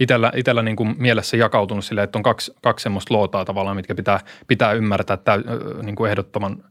itellä, 0.00 0.32
itellä 0.36 0.62
niin 0.62 0.76
kuin 0.76 0.94
mielessä 0.98 1.36
jakautunut 1.36 1.84
silleen, 1.84 2.04
että 2.04 2.18
on 2.18 2.22
kaksi, 2.22 2.54
kaksi 2.62 2.82
semmoista 2.82 3.14
lootaa 3.14 3.44
tavallaan, 3.44 3.76
mitkä 3.76 3.94
pitää, 3.94 4.20
pitää 4.46 4.72
ymmärtää 4.72 5.16
täy, 5.16 5.42
niin 5.82 5.96
kuin 5.96 6.10
ehdottoman 6.10 6.64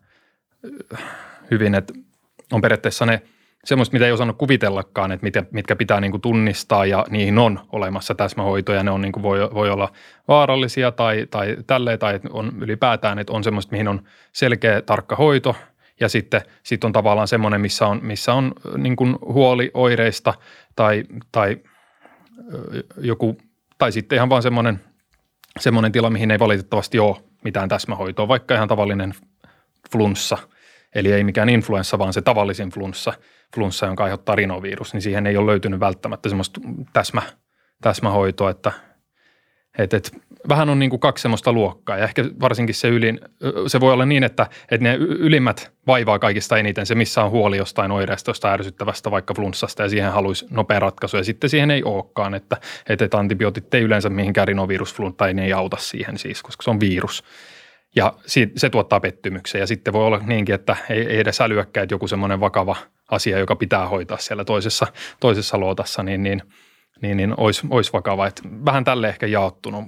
hyvin, 1.52 1.76
että 1.76 1.94
on 2.52 2.62
periaatteessa 2.62 3.06
ne 3.06 3.22
semmoista, 3.66 3.94
mitä 3.94 4.06
ei 4.06 4.12
osannut 4.12 4.38
kuvitellakaan, 4.38 5.12
että 5.12 5.24
mitkä, 5.24 5.44
mitkä 5.52 5.76
pitää 5.76 6.02
niin 6.02 6.12
kuin 6.12 6.22
tunnistaa 6.22 6.86
ja 6.86 7.06
niihin 7.10 7.38
on 7.38 7.60
olemassa 7.72 8.16
täsmähoitoja. 8.16 8.84
Ne 8.84 8.92
on 8.92 9.02
niin 9.02 9.12
kuin 9.12 9.24
voi, 9.24 9.40
voi 9.54 9.70
olla 9.70 9.92
vaarallisia 10.28 10.92
tai, 10.92 11.28
tai 11.32 11.58
tälleen 11.68 12.00
tai 12.00 12.20
on 12.30 12.52
ylipäätään, 12.62 13.20
että 13.20 13.34
on 13.34 13.44
semmoista, 13.44 13.72
mihin 13.72 13.88
on 13.88 14.02
selkeä 14.32 14.82
tarkka 14.82 15.16
hoito 15.16 15.56
ja 16.00 16.10
sitten 16.10 16.42
sit 16.64 16.84
on 16.84 16.92
tavallaan 16.92 17.28
semmoinen, 17.28 17.62
missä 17.62 17.88
on, 17.88 18.00
missä 18.04 18.34
on 18.34 18.52
niin 18.78 18.96
kuin 18.96 19.16
huoli 19.22 19.72
oireista 19.74 20.34
tai, 20.76 21.04
tai– 21.32 21.58
joku, 22.98 23.38
tai 23.78 23.92
sitten 23.92 24.16
ihan 24.16 24.30
vaan 24.30 24.44
semmoinen, 24.44 24.80
semmoinen 25.60 25.92
tila, 25.92 26.10
mihin 26.10 26.32
ei 26.32 26.40
valitettavasti 26.40 27.00
ole 27.00 27.18
mitään 27.44 27.70
täsmähoitoa, 27.70 28.28
vaikka 28.28 28.56
ihan 28.56 28.68
tavallinen 28.68 29.14
flunssa, 29.92 30.38
eli 30.96 31.12
ei 31.12 31.24
mikään 31.24 31.50
influenssa, 31.50 32.00
vaan 32.00 32.14
se 32.14 32.22
tavallisin 32.22 32.70
flunssa, 32.70 33.14
flunssa, 33.56 33.86
jonka 33.86 34.04
aiheuttaa 34.04 34.36
rinovirus, 34.36 34.94
niin 34.94 35.02
siihen 35.02 35.28
ei 35.28 35.38
ole 35.38 35.52
löytynyt 35.52 35.80
välttämättä 35.80 36.30
semmoista 36.30 36.62
täsmä, 36.94 37.22
täsmähoitoa, 37.82 38.50
että– 38.50 38.72
et, 39.78 39.94
et, 39.94 40.12
vähän 40.50 40.70
on 40.70 40.80
niin 40.80 40.90
kuin 40.90 41.00
kaksi 41.00 41.22
semmoista 41.22 41.54
luokkaa. 41.54 41.98
Ja 41.98 42.04
ehkä 42.04 42.26
varsinkin 42.42 42.76
se 42.76 42.88
ylin, 42.88 43.20
se 43.68 43.80
voi 43.80 43.94
olla 43.94 44.06
niin, 44.06 44.24
että, 44.24 44.48
että 44.72 44.84
ne 44.84 44.96
ylimmät 44.96 45.72
vaivaa 45.88 46.20
kaikista 46.20 46.58
eniten. 46.58 46.86
Se, 46.86 46.96
missä 46.96 47.24
on 47.24 47.32
huoli 47.32 47.58
jostain 47.58 47.92
oireesta, 47.92 48.30
jostain 48.30 48.54
ärsyttävästä 48.54 49.12
vaikka 49.12 49.34
flunssasta 49.34 49.84
ja 49.84 49.90
siihen 49.90 50.12
haluaisi 50.12 50.46
nopea 50.50 50.80
ratkaisu. 50.80 51.18
Ja 51.18 51.24
sitten 51.24 51.50
siihen 51.50 51.72
ei 51.72 51.84
olekaan, 51.84 52.34
että, 52.34 52.58
että 52.90 53.18
antibiootit 53.18 53.74
ei 53.74 53.82
yleensä 53.82 54.10
mihinkään 54.10 54.48
rinovirusfluntta 54.48 55.28
ei, 55.28 55.34
ne 55.34 55.46
ei 55.46 55.54
auta 55.54 55.78
siihen 55.80 56.18
siis, 56.18 56.44
koska 56.44 56.64
se 56.64 56.70
on 56.70 56.80
virus. 56.80 57.24
Ja 57.96 58.14
se 58.56 58.70
tuottaa 58.70 59.00
pettymyksen 59.00 59.60
ja 59.60 59.68
sitten 59.68 59.94
voi 59.94 60.06
olla 60.06 60.20
niinkin, 60.26 60.56
että 60.56 60.76
ei, 60.90 61.02
ei 61.02 61.20
edes 61.20 61.42
älyäkään, 61.42 61.84
että 61.84 61.94
joku 61.94 62.08
semmoinen 62.08 62.40
vakava 62.40 62.76
asia, 63.12 63.40
joka 63.40 63.56
pitää 63.56 63.88
hoitaa 63.88 64.18
siellä 64.18 64.46
toisessa, 64.46 64.88
toisessa 65.20 65.58
luotassa, 65.58 66.04
niin, 66.04 66.24
niin– 66.24 66.42
niin, 67.04 67.18
niin 67.18 67.34
olisi, 67.38 67.68
olisi 67.70 67.94
vakava. 67.94 68.28
Että 68.28 68.42
vähän 68.66 68.84
tälle 68.84 69.10
ehkä 69.10 69.28
jaottunut, 69.28 69.84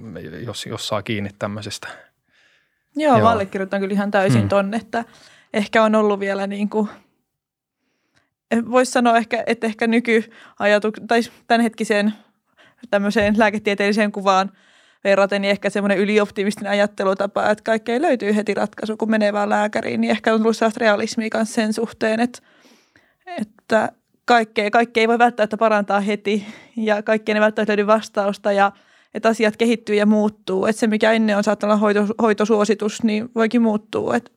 jos, 0.46 0.66
jos 0.66 0.88
saa 0.88 1.02
kiinni 1.02 1.30
tämmöisestä. 1.40 1.88
Joo, 2.96 3.18
Joo. 3.18 3.28
allekirjoitan 3.28 3.80
kyllä 3.80 3.94
ihan 3.94 4.12
täysin 4.12 4.40
hmm. 4.40 4.50
tonne, 4.50 4.78
että 4.78 5.06
ehkä 5.54 5.84
on 5.84 5.96
ollut 5.96 6.20
vielä 6.20 6.48
niin 6.48 6.70
kuin, 6.70 6.90
voisi 8.72 8.92
sanoa 8.92 9.18
ehkä, 9.18 9.44
että 9.46 9.68
ehkä 9.68 9.88
nykyajatu, 9.88 10.92
tai 11.08 11.22
tämänhetkiseen 11.48 12.14
tämmöiseen 12.90 13.40
lääketieteelliseen 13.40 14.12
kuvaan 14.12 14.52
verraten, 15.06 15.42
niin 15.42 15.52
ehkä 15.52 15.70
semmoinen 15.70 15.98
ylioptimistinen 15.98 16.72
ajattelutapa, 16.72 17.50
että 17.50 17.64
kaikkeen 17.64 18.02
löytyy 18.02 18.36
heti 18.36 18.54
ratkaisu, 18.54 18.98
kun 18.98 19.10
menee 19.10 19.34
vaan 19.34 19.50
lääkäriin, 19.50 20.02
niin 20.02 20.12
ehkä 20.12 20.34
on 20.34 20.40
tullut 20.40 20.58
sellaista 20.58 20.80
realismia 20.80 21.30
kanssa 21.30 21.56
sen 21.56 21.74
suhteen, 21.74 22.20
että, 22.20 22.40
että 23.42 23.92
kaikkea. 24.26 24.72
Kaikkea 24.72 25.02
ei 25.02 25.08
voi 25.08 25.20
välttämättä 25.20 25.58
parantaa 25.58 26.00
heti 26.00 26.46
ja 26.78 27.04
kaikkea 27.04 27.36
ei 27.36 27.42
välttämättä 27.42 27.72
löydy 27.72 27.88
vastausta 27.88 28.52
ja 28.52 28.72
että 29.14 29.30
asiat 29.30 29.58
kehittyy 29.58 29.96
ja 29.96 30.06
muuttuu. 30.06 30.66
Että 30.66 30.80
se, 30.80 30.88
mikä 30.88 31.12
ennen 31.12 31.38
on 31.38 31.44
saattanut 31.44 31.72
olla 31.72 31.80
hoito, 31.80 32.06
hoitosuositus, 32.22 33.04
niin 33.04 33.30
voikin 33.36 33.62
muuttua. 33.62 34.16
Että 34.16 34.32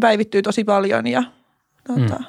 päivittyy 0.00 0.42
tosi 0.42 0.64
paljon 0.64 1.06
ja 1.06 1.22
tuota, 1.86 2.22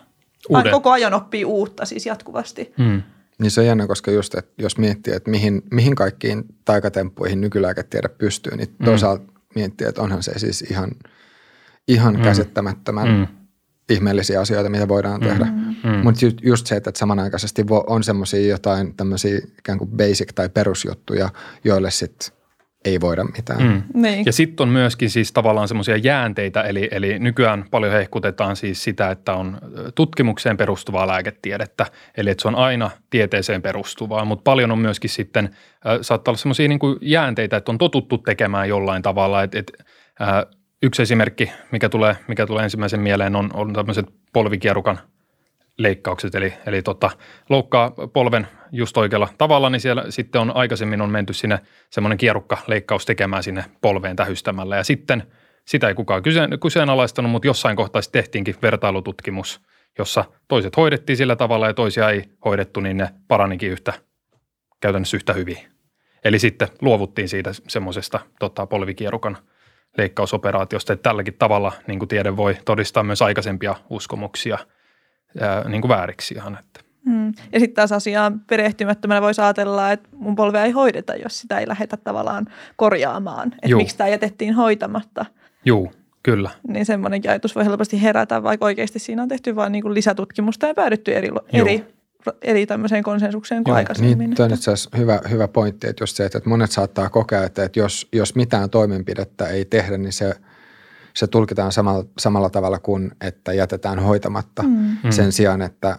mm. 0.49 0.71
koko 0.71 0.91
ajan 0.91 1.13
oppii 1.13 1.45
uutta 1.45 1.85
siis 1.85 2.05
jatkuvasti. 2.05 2.73
Mm. 2.77 3.01
Niin 3.41 3.51
se 3.51 3.61
on 3.61 3.67
jännä, 3.67 3.87
koska 3.87 4.11
just, 4.11 4.35
että 4.35 4.51
jos 4.57 4.77
miettii, 4.77 5.13
että 5.13 5.31
mihin, 5.31 5.61
mihin 5.71 5.95
kaikkiin 5.95 6.43
taikatemppuihin 6.65 7.41
nykylääketiede 7.41 8.07
pystyy, 8.07 8.57
niin 8.57 8.69
mm. 8.79 8.85
toisaalta 8.85 9.23
miettii, 9.55 9.87
että 9.87 10.01
onhan 10.01 10.23
se 10.23 10.39
siis 10.39 10.61
ihan, 10.61 10.91
ihan 11.87 12.15
mm. 12.15 12.21
käsittämättömän 12.21 13.07
mm 13.07 13.27
ihmeellisiä 13.91 14.41
asioita, 14.41 14.69
mitä 14.69 14.87
voidaan 14.87 15.21
mm. 15.21 15.27
tehdä. 15.27 15.45
Mm. 15.45 16.03
Mutta 16.03 16.25
just, 16.25 16.37
just 16.41 16.67
se, 16.67 16.75
että 16.75 16.91
samanaikaisesti 16.95 17.65
on 17.87 18.03
semmoisia 18.03 18.47
jotain 18.47 18.95
tämmöisiä 18.95 19.39
ikään 19.59 19.77
kuin 19.77 19.89
basic 19.89 20.33
tai 20.35 20.49
perusjuttuja, 20.49 21.29
joille 21.63 21.91
sitten 21.91 22.40
ei 22.85 23.01
voida 23.01 23.23
mitään. 23.23 23.63
Mm. 23.63 24.01
Niin. 24.01 24.25
Ja 24.25 24.33
sitten 24.33 24.63
on 24.63 24.69
myöskin 24.69 25.09
siis 25.09 25.31
tavallaan 25.31 25.67
semmoisia 25.67 25.97
jäänteitä, 25.97 26.61
eli, 26.61 26.87
eli 26.91 27.19
nykyään 27.19 27.65
paljon 27.71 27.91
hehkutetaan 27.91 28.55
siis 28.55 28.83
sitä, 28.83 29.11
että 29.11 29.33
on 29.33 29.57
tutkimukseen 29.95 30.57
perustuvaa 30.57 31.07
lääketiedettä, 31.07 31.85
eli 32.17 32.29
että 32.29 32.41
se 32.41 32.47
on 32.47 32.55
aina 32.55 32.91
tieteeseen 33.09 33.61
perustuvaa, 33.61 34.25
mutta 34.25 34.43
paljon 34.43 34.71
on 34.71 34.79
myöskin 34.79 35.09
sitten, 35.09 35.45
äh, 35.45 35.97
saattaa 36.01 36.31
olla 36.31 36.37
semmoisia 36.37 36.67
niin 36.67 36.79
jäänteitä, 37.01 37.57
että 37.57 37.71
on 37.71 37.77
totuttu 37.77 38.17
tekemään 38.17 38.69
jollain 38.69 39.01
tavalla, 39.01 39.43
että, 39.43 39.59
että 39.59 39.83
äh, 40.21 40.45
Yksi 40.83 41.01
esimerkki, 41.01 41.51
mikä 41.71 41.89
tulee, 41.89 42.15
mikä 42.27 42.45
tulee 42.45 42.63
ensimmäisen 42.63 42.99
mieleen, 42.99 43.35
on, 43.35 43.49
on 43.53 43.73
tämmöiset 43.73 44.05
polvikierukan 44.33 44.99
leikkaukset, 45.81 46.35
eli, 46.35 46.53
eli 46.65 46.81
tota, 46.81 47.11
loukkaa 47.49 47.91
polven 48.13 48.47
just 48.71 48.97
oikealla 48.97 49.29
tavalla, 49.37 49.69
niin 49.69 49.81
siellä 49.81 50.05
sitten 50.09 50.41
on 50.41 50.55
aikaisemmin 50.55 51.01
on 51.01 51.09
menty 51.09 51.33
sinne 51.33 51.59
semmoinen 51.89 52.17
kierukka-leikkaus 52.17 53.05
tekemään 53.05 53.43
sinne 53.43 53.65
polveen 53.81 54.15
tähystämällä. 54.15 54.75
Ja 54.75 54.83
sitten 54.83 55.23
sitä 55.67 55.87
ei 55.87 55.93
kukaan 55.93 56.23
kyseen, 56.23 56.59
kyseenalaistanut, 56.61 57.31
mutta 57.31 57.47
jossain 57.47 57.75
kohtaa 57.75 58.01
tehtiinkin 58.11 58.55
vertailututkimus, 58.61 59.61
jossa 59.97 60.25
toiset 60.47 60.77
hoidettiin 60.77 61.17
sillä 61.17 61.35
tavalla 61.35 61.67
ja 61.67 61.73
toisia 61.73 62.09
ei 62.09 62.23
hoidettu, 62.45 62.79
niin 62.79 62.97
ne 62.97 63.09
paranikin 63.27 63.71
yhtä, 63.71 63.93
käytännössä 64.81 65.17
yhtä 65.17 65.33
hyvin. 65.33 65.57
Eli 66.23 66.39
sitten 66.39 66.67
luovuttiin 66.81 67.29
siitä 67.29 67.51
semmoisesta 67.67 68.19
tota, 68.39 68.65
polvikierukan– 68.65 69.37
leikkausoperaatiosta, 69.97 70.93
että 70.93 71.09
tälläkin 71.09 71.33
tavalla 71.33 71.71
niin 71.87 71.99
kuin 71.99 72.09
tiede 72.09 72.37
voi 72.37 72.57
todistaa 72.65 73.03
myös 73.03 73.21
aikaisempia 73.21 73.75
uskomuksia 73.89 74.57
ää, 75.39 75.69
niin 75.69 75.81
kuin 75.81 75.89
vääriksi 75.89 76.33
ihan. 76.33 76.57
Että. 76.59 76.79
Mm. 77.05 77.27
Ja 77.27 77.59
sitten 77.59 77.75
taas 77.75 77.91
asiaan 77.91 78.39
perehtymättömänä 78.39 79.21
voisi 79.21 79.41
ajatella, 79.41 79.91
että 79.91 80.09
mun 80.17 80.35
polvea 80.35 80.65
ei 80.65 80.71
hoideta, 80.71 81.15
jos 81.15 81.39
sitä 81.39 81.59
ei 81.59 81.67
lähdetä 81.67 81.97
tavallaan 81.97 82.47
korjaamaan. 82.75 83.53
Että 83.61 83.75
miksi 83.75 83.97
tämä 83.97 84.07
jätettiin 84.07 84.53
hoitamatta. 84.53 85.25
Joo, 85.65 85.91
Kyllä. 86.23 86.49
Niin 86.67 86.85
semmoinenkin 86.85 87.31
ajatus 87.31 87.55
voi 87.55 87.65
helposti 87.65 88.01
herätä, 88.01 88.43
vaikka 88.43 88.65
oikeasti 88.65 88.99
siinä 88.99 89.21
on 89.21 89.27
tehty 89.27 89.55
vain 89.55 89.71
niin 89.71 89.93
lisätutkimusta 89.93 90.67
ja 90.67 90.73
päädytty 90.73 91.15
eri, 91.15 91.29
eri, 91.53 91.85
eri 92.41 92.65
tämmöiseen 92.65 93.03
konsensukseen 93.03 93.63
kuin 93.63 93.71
Joo, 93.71 93.77
aikaisemmin. 93.77 94.17
Niin, 94.17 94.35
toi 94.35 94.45
on 94.45 94.53
itse 94.53 94.71
asiassa 94.71 94.97
hyvä, 94.97 95.19
hyvä 95.29 95.47
pointti, 95.47 95.87
että 95.87 96.03
just 96.03 96.15
se, 96.15 96.25
että 96.25 96.41
monet 96.45 96.71
saattaa 96.71 97.09
kokea, 97.09 97.43
että, 97.43 97.63
että 97.63 97.79
jos, 97.79 98.07
jos 98.13 98.35
mitään 98.35 98.69
toimenpidettä 98.69 99.47
ei 99.47 99.65
tehdä, 99.65 99.97
niin 99.97 100.13
se, 100.13 100.35
se 101.13 101.27
tulkitaan 101.27 101.71
samalla, 101.71 102.03
samalla 102.17 102.49
tavalla 102.49 102.79
kuin, 102.79 103.11
että 103.21 103.53
jätetään 103.53 103.99
hoitamatta 103.99 104.63
mm. 104.63 104.97
sen 105.09 105.31
sijaan, 105.31 105.61
että 105.61 105.97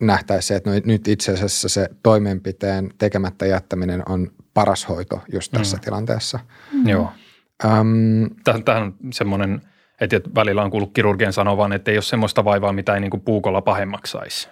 nähtäisiin, 0.00 0.56
että 0.56 0.70
no, 0.70 0.76
nyt 0.84 1.08
itse 1.08 1.32
asiassa 1.32 1.68
se 1.68 1.88
toimenpiteen 2.02 2.90
tekemättä 2.98 3.46
jättäminen 3.46 4.02
on 4.08 4.30
paras 4.54 4.88
hoito 4.88 5.20
just 5.32 5.52
tässä 5.52 5.76
mm. 5.76 5.80
tilanteessa. 5.80 6.40
Mm. 6.72 6.88
Joo. 6.88 7.12
Um, 7.64 8.30
Tähän 8.64 8.82
on 8.82 8.94
semmoinen, 9.12 9.60
että 10.00 10.20
välillä 10.34 10.62
on 10.62 10.70
kuullut 10.70 10.94
kirurgien 10.94 11.32
sanovan, 11.32 11.72
että 11.72 11.90
ei 11.90 11.96
ole 11.96 12.02
semmoista 12.02 12.44
vaivaa, 12.44 12.72
mitä 12.72 12.94
ei 12.94 13.00
niin 13.00 13.10
kuin 13.10 13.20
puukolla 13.20 13.60
pahemmaksi 13.60 14.10
saisi. 14.10 14.48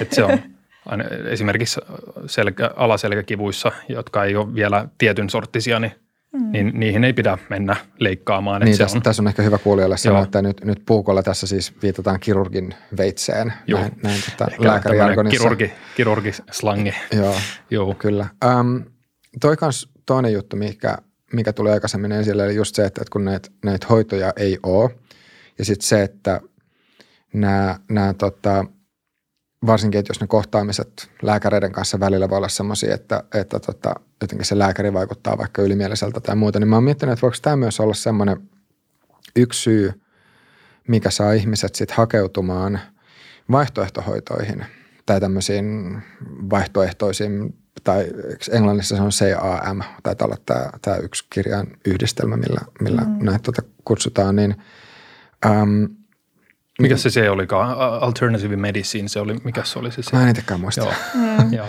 Että 0.00 0.14
se 0.14 0.24
on 0.24 0.38
aina, 0.86 1.04
esimerkiksi 1.04 1.80
selkä, 2.26 2.70
alaselkäkivuissa, 2.76 3.72
jotka 3.88 4.24
ei 4.24 4.36
ole 4.36 4.54
vielä 4.54 4.88
tietyn 4.98 5.30
sorttisia, 5.30 5.80
niin 5.80 5.92
Mm. 6.32 6.52
niin 6.52 6.72
niihin 6.74 7.04
ei 7.04 7.12
pidä 7.12 7.38
mennä 7.50 7.76
leikkaamaan. 7.98 8.62
Niin, 8.62 8.78
tässä, 8.78 8.98
on, 8.98 9.02
tässä 9.02 9.22
on 9.22 9.28
ehkä 9.28 9.42
hyvä 9.42 9.58
kuulijoille 9.58 9.96
sanoa, 9.96 10.22
että 10.22 10.42
nyt, 10.42 10.64
nyt 10.64 10.82
puukolla 10.86 11.22
tässä 11.22 11.46
siis 11.46 11.72
viitataan 11.82 12.20
kirurgin 12.20 12.74
veitseen. 12.96 13.52
Joo. 13.66 13.80
Näin, 13.80 13.92
näin 14.02 14.20
tota, 14.30 14.50
kirurgi, 15.30 15.72
kirurgislangi. 15.96 16.94
Joo, 17.16 17.34
Joo, 17.70 17.94
kyllä. 17.94 18.26
Um, 18.60 18.84
toi 19.40 19.56
kans 19.56 19.88
toinen 20.06 20.32
juttu, 20.32 20.56
mikä, 20.56 20.98
mikä 21.32 21.52
tulee 21.52 21.72
aikaisemmin 21.72 22.12
esille, 22.12 22.44
eli 22.44 22.54
just 22.54 22.74
se, 22.74 22.84
että, 22.84 23.00
että 23.02 23.12
kun 23.12 23.24
näitä, 23.24 23.48
näitä 23.64 23.86
hoitoja 23.90 24.32
ei 24.36 24.58
ole, 24.62 24.90
ja 25.58 25.64
sitten 25.64 25.86
se, 25.86 26.02
että 26.02 26.40
nämä, 27.32 27.78
nämä 27.90 28.14
tota, 28.14 28.64
varsinkin, 29.66 29.98
että 29.98 30.10
jos 30.10 30.20
ne 30.20 30.26
kohtaamiset 30.26 31.10
lääkäreiden 31.22 31.72
kanssa 31.72 32.00
välillä 32.00 32.30
voi 32.30 32.36
olla 32.36 32.48
sellaisia, 32.48 32.94
että, 32.94 33.22
että 33.34 33.60
tota, 33.60 33.94
jotenkin 34.20 34.46
se 34.46 34.58
lääkäri 34.58 34.92
vaikuttaa 34.92 35.38
vaikka 35.38 35.62
ylimieliseltä 35.62 36.20
tai 36.20 36.36
muuta, 36.36 36.60
niin 36.60 36.68
mä 36.68 36.76
oon 36.76 36.84
miettinyt, 36.84 37.12
että 37.12 37.22
voiko 37.22 37.36
tämä 37.42 37.56
myös 37.56 37.80
olla 37.80 37.94
semmoinen 37.94 38.48
yksi 39.36 39.62
syy, 39.62 39.92
mikä 40.88 41.10
saa 41.10 41.32
ihmiset 41.32 41.74
sitten 41.74 41.96
hakeutumaan 41.96 42.80
vaihtoehtohoitoihin 43.50 44.66
tai 45.06 45.20
tämmöisiin 45.20 45.98
vaihtoehtoisiin, 46.50 47.58
tai 47.84 48.06
englannissa 48.50 48.96
se 48.96 49.02
on 49.02 49.10
CAM, 49.10 49.82
tai 50.02 50.14
olla 50.22 50.36
tämä, 50.46 50.70
tämä 50.82 50.96
yksi 50.96 51.24
kirjan 51.30 51.66
yhdistelmä, 51.84 52.36
millä, 52.36 52.60
millä 52.80 53.02
mm. 53.02 53.24
näitä 53.24 53.42
tuota 53.42 53.62
kutsutaan, 53.84 54.36
niin 54.36 54.56
äm, 55.46 55.88
mikä 56.78 56.96
se 56.96 57.10
se 57.10 57.30
olikaan? 57.30 57.78
Alternative 57.78 58.56
medicine, 58.56 59.08
se 59.08 59.20
oli, 59.20 59.36
mikä 59.44 59.64
se 59.64 59.78
oli 59.78 59.92
se? 59.92 60.02
se? 60.02 60.16
Mä 60.16 60.22
en 60.22 60.28
itsekään 60.28 60.60
muista. 60.60 60.80
Joo. 60.80 60.92
Mm. 61.14 61.52
Joo. 61.52 61.66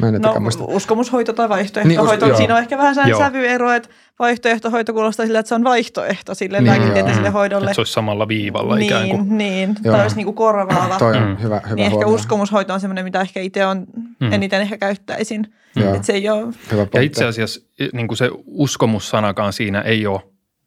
Mä 0.00 0.08
en 0.08 0.14
no, 0.22 0.40
muista. 0.40 0.64
uskomushoito 0.64 1.32
tai 1.32 1.48
vaihtoehtohoito. 1.48 2.24
Niin, 2.24 2.32
us- 2.32 2.38
siinä 2.38 2.54
on 2.54 2.60
ehkä 2.60 2.78
vähän 2.78 2.94
sellainen 2.94 3.18
sävyero, 3.18 3.72
että 3.72 3.88
vaihtoehtohoito 4.18 4.92
kuulostaa 4.92 5.26
sille, 5.26 5.38
että 5.38 5.48
se 5.48 5.54
on 5.54 5.64
vaihtoehto 5.64 6.34
sille 6.34 6.58
niin, 6.58 6.66
lääketieteelliselle 6.66 7.28
mm. 7.28 7.32
hoidolle. 7.32 7.64
Että 7.64 7.74
se 7.74 7.80
olisi 7.80 7.92
samalla 7.92 8.28
viivalla 8.28 8.74
niin, 8.74 8.86
ikään 8.86 9.08
kuin. 9.08 9.38
Niin, 9.38 9.76
joo. 9.84 9.92
tai 9.94 10.02
olisi 10.02 10.16
niin 10.16 10.24
kuin 10.24 10.34
korvaava. 10.34 10.98
Toi 10.98 11.16
on 11.16 11.22
mm. 11.22 11.36
hyvä, 11.42 11.60
hyvä 11.64 11.74
niin 11.74 11.92
ehkä 11.92 12.06
uskomushoito 12.06 12.74
on 12.74 12.80
semmoinen, 12.80 13.04
mitä 13.04 13.20
ehkä 13.20 13.40
itse 13.40 13.66
on 13.66 13.86
mm. 14.20 14.32
eniten 14.32 14.60
ehkä 14.62 14.78
käyttäisin. 14.78 15.46
Mm. 15.76 15.94
Että 15.94 16.06
se 16.06 16.12
ei 16.12 16.28
ole. 16.28 16.52
Hyvä 16.72 16.86
ja 16.94 17.00
itse 17.00 17.24
asiassa 17.24 17.60
niin 17.92 18.08
kuin 18.08 18.18
se 18.18 18.30
uskomussanakaan 18.46 19.52
siinä 19.52 19.80
ei 19.80 20.06
ole 20.06 20.20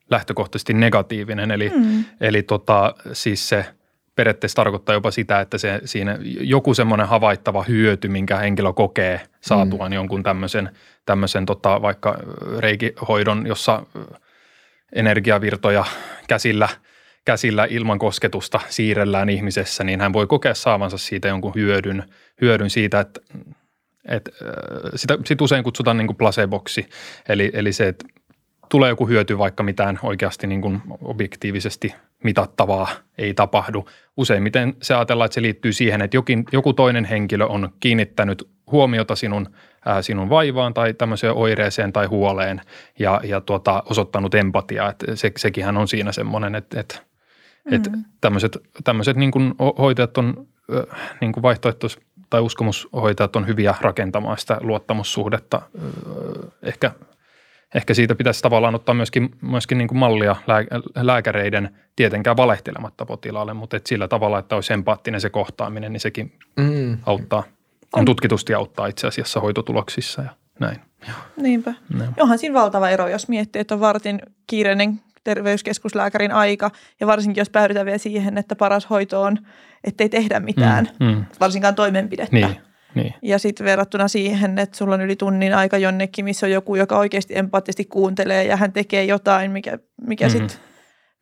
lähtökohtaisesti 0.10 0.74
negatiivinen. 0.74 1.52
Eli, 1.52 1.72
mm. 1.76 2.06
eli 2.22 2.44
tota, 2.44 2.96
siis 3.14 3.50
se– 3.50 3.66
periaatteessa 4.16 4.56
tarkoittaa 4.56 4.96
jopa 4.96 5.12
sitä, 5.12 5.42
että 5.42 5.58
se, 5.58 5.82
siinä 5.86 6.18
joku 6.42 6.74
semmoinen 6.74 7.08
havaittava 7.08 7.64
hyöty, 7.64 8.08
minkä 8.08 8.38
henkilö 8.38 8.74
kokee 8.74 9.22
saatuaan 9.42 9.92
mm. 9.92 9.96
jonkun 9.96 10.24
tämmöisen, 10.24 10.70
tämmöisen 11.06 11.46
tota, 11.46 11.82
vaikka 11.82 12.18
reikihoidon, 12.60 13.48
jossa 13.48 13.84
energiavirtoja 14.96 15.86
käsillä, 16.28 16.70
käsillä 17.26 17.68
ilman 17.70 18.00
kosketusta 18.00 18.60
siirrellään 18.70 19.30
ihmisessä, 19.30 19.84
niin 19.84 20.02
hän 20.02 20.14
voi 20.14 20.28
kokea 20.28 20.54
saavansa 20.54 20.98
siitä 20.98 21.28
jonkun 21.28 21.56
hyödyn, 21.56 22.04
hyödyn 22.42 22.70
siitä, 22.70 23.00
että 23.00 23.22
että 24.06 24.32
sitä 24.96 25.18
sit 25.26 25.42
usein 25.42 25.64
kutsutaan 25.64 25.98
niin 25.98 26.08
kuin 26.08 26.18
placeboksi, 26.18 26.90
eli, 27.30 27.52
eli 27.54 27.74
se, 27.74 27.88
että 27.88 28.06
tulee 28.70 28.90
joku 28.90 29.08
hyöty, 29.08 29.38
vaikka 29.38 29.64
mitään 29.64 30.00
oikeasti 30.04 30.48
niin 30.48 30.62
kuin 30.62 30.82
objektiivisesti 31.02 31.96
mitattavaa 32.24 32.88
ei 33.18 33.34
tapahdu. 33.34 33.90
Useimmiten 34.18 34.74
se 34.82 34.94
ajatellaan, 34.94 35.26
että 35.26 35.34
se 35.34 35.42
liittyy 35.42 35.74
siihen, 35.74 36.02
että 36.02 36.18
jokin, 36.18 36.46
joku 36.52 36.74
toinen 36.74 37.06
henkilö 37.06 37.46
on 37.46 37.70
kiinnittänyt 37.80 38.50
huomiota 38.72 39.16
sinun, 39.16 39.50
ää, 39.86 40.02
sinun 40.02 40.30
vaivaan 40.30 40.74
tai 40.74 40.94
tämmöiseen 40.94 41.34
oireeseen 41.34 41.94
tai 41.94 42.06
huoleen 42.06 42.62
ja, 43.00 43.22
ja 43.24 43.42
tuota, 43.42 43.84
osoittanut 43.90 44.36
empatiaa. 44.36 44.90
Että 44.90 45.16
se, 45.16 45.32
sekinhän 45.38 45.78
on 45.78 45.88
siinä 45.88 46.12
semmoinen, 46.12 46.56
että, 46.56 46.80
että, 46.80 47.00
mm. 47.90 48.04
tämmöiset, 48.22 48.58
tämmöiset 48.84 49.18
niin 49.18 49.32
kuin 49.32 49.54
hoitajat 49.78 50.18
on 50.18 50.48
niin 51.22 51.32
kuin 51.32 51.44
vaihtoehtois- 51.44 52.00
tai 52.30 52.42
uskomushoitajat 52.42 53.36
on 53.36 53.48
hyviä 53.48 53.76
rakentamaan 53.82 54.38
sitä 54.38 54.58
luottamussuhdetta 54.62 55.62
ehkä– 56.64 56.92
ehkä 57.76 57.94
siitä 57.94 58.16
pitäisi 58.16 58.42
tavallaan 58.42 58.76
ottaa 58.76 58.96
myöskin, 58.96 59.30
myöskin 59.42 59.78
niin 59.78 59.88
kuin 59.88 59.98
mallia 59.98 60.36
lääkäreiden 60.96 61.76
tietenkään 61.96 62.38
valehtelematta 62.38 63.06
potilaalle, 63.06 63.54
mutta 63.54 63.78
et 63.78 63.88
sillä 63.88 64.08
tavalla, 64.08 64.40
että 64.40 64.56
olisi 64.56 64.74
empaattinen 64.74 65.22
se 65.22 65.30
kohtaaminen, 65.30 65.94
niin 65.94 66.00
sekin 66.00 66.38
mm. 66.58 66.98
auttaa, 67.06 67.44
on 67.94 68.06
tutkitusti 68.06 68.54
auttaa 68.54 68.88
itse 68.88 69.08
asiassa 69.08 69.40
hoitotuloksissa 69.40 70.22
ja 70.22 70.30
näin. 70.60 70.80
Niinpä. 71.38 71.74
No. 71.94 72.06
Onhan 72.20 72.38
siinä 72.38 72.54
valtava 72.54 72.90
ero, 72.90 73.08
jos 73.08 73.28
miettii, 73.28 73.60
että 73.60 73.74
on 73.74 73.80
vartin 73.80 74.20
kiireinen 74.48 75.02
terveyskeskuslääkärin 75.24 76.32
aika 76.32 76.72
ja 77.00 77.08
varsinkin 77.08 77.42
jos 77.42 77.50
päädytään 77.50 77.86
vielä 77.86 77.98
siihen, 77.98 78.38
että 78.38 78.56
paras 78.56 78.90
hoito 78.90 79.22
on, 79.22 79.38
ettei 79.84 80.10
tehdä 80.10 80.40
mitään, 80.40 80.90
mm, 81.00 81.08
mm. 81.08 81.26
varsinkaan 81.40 81.76
toimenpidettä. 81.76 82.36
Niin. 82.36 82.58
Niin. 82.96 83.14
Ja 83.22 83.40
sitten 83.40 83.66
verrattuna 83.66 84.08
siihen, 84.08 84.60
että 84.60 84.78
sulla 84.78 84.96
on 84.96 85.02
yli 85.02 85.16
tunnin 85.16 85.56
aika 85.56 85.78
jonnekin, 85.78 86.26
missä 86.26 86.46
on 86.46 86.52
joku, 86.52 86.76
joka 86.76 86.98
oikeasti 86.98 87.38
empaattisesti 87.38 87.86
kuuntelee 87.86 88.44
ja 88.44 88.58
hän 88.58 88.74
tekee 88.74 89.06
jotain, 89.06 89.52
mikä, 89.52 89.80
mikä 90.08 90.28
mm-hmm. 90.28 90.40
sitten 90.40 90.74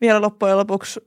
vielä 0.01 0.21
loppujen 0.21 0.57
lopuksi 0.57 0.99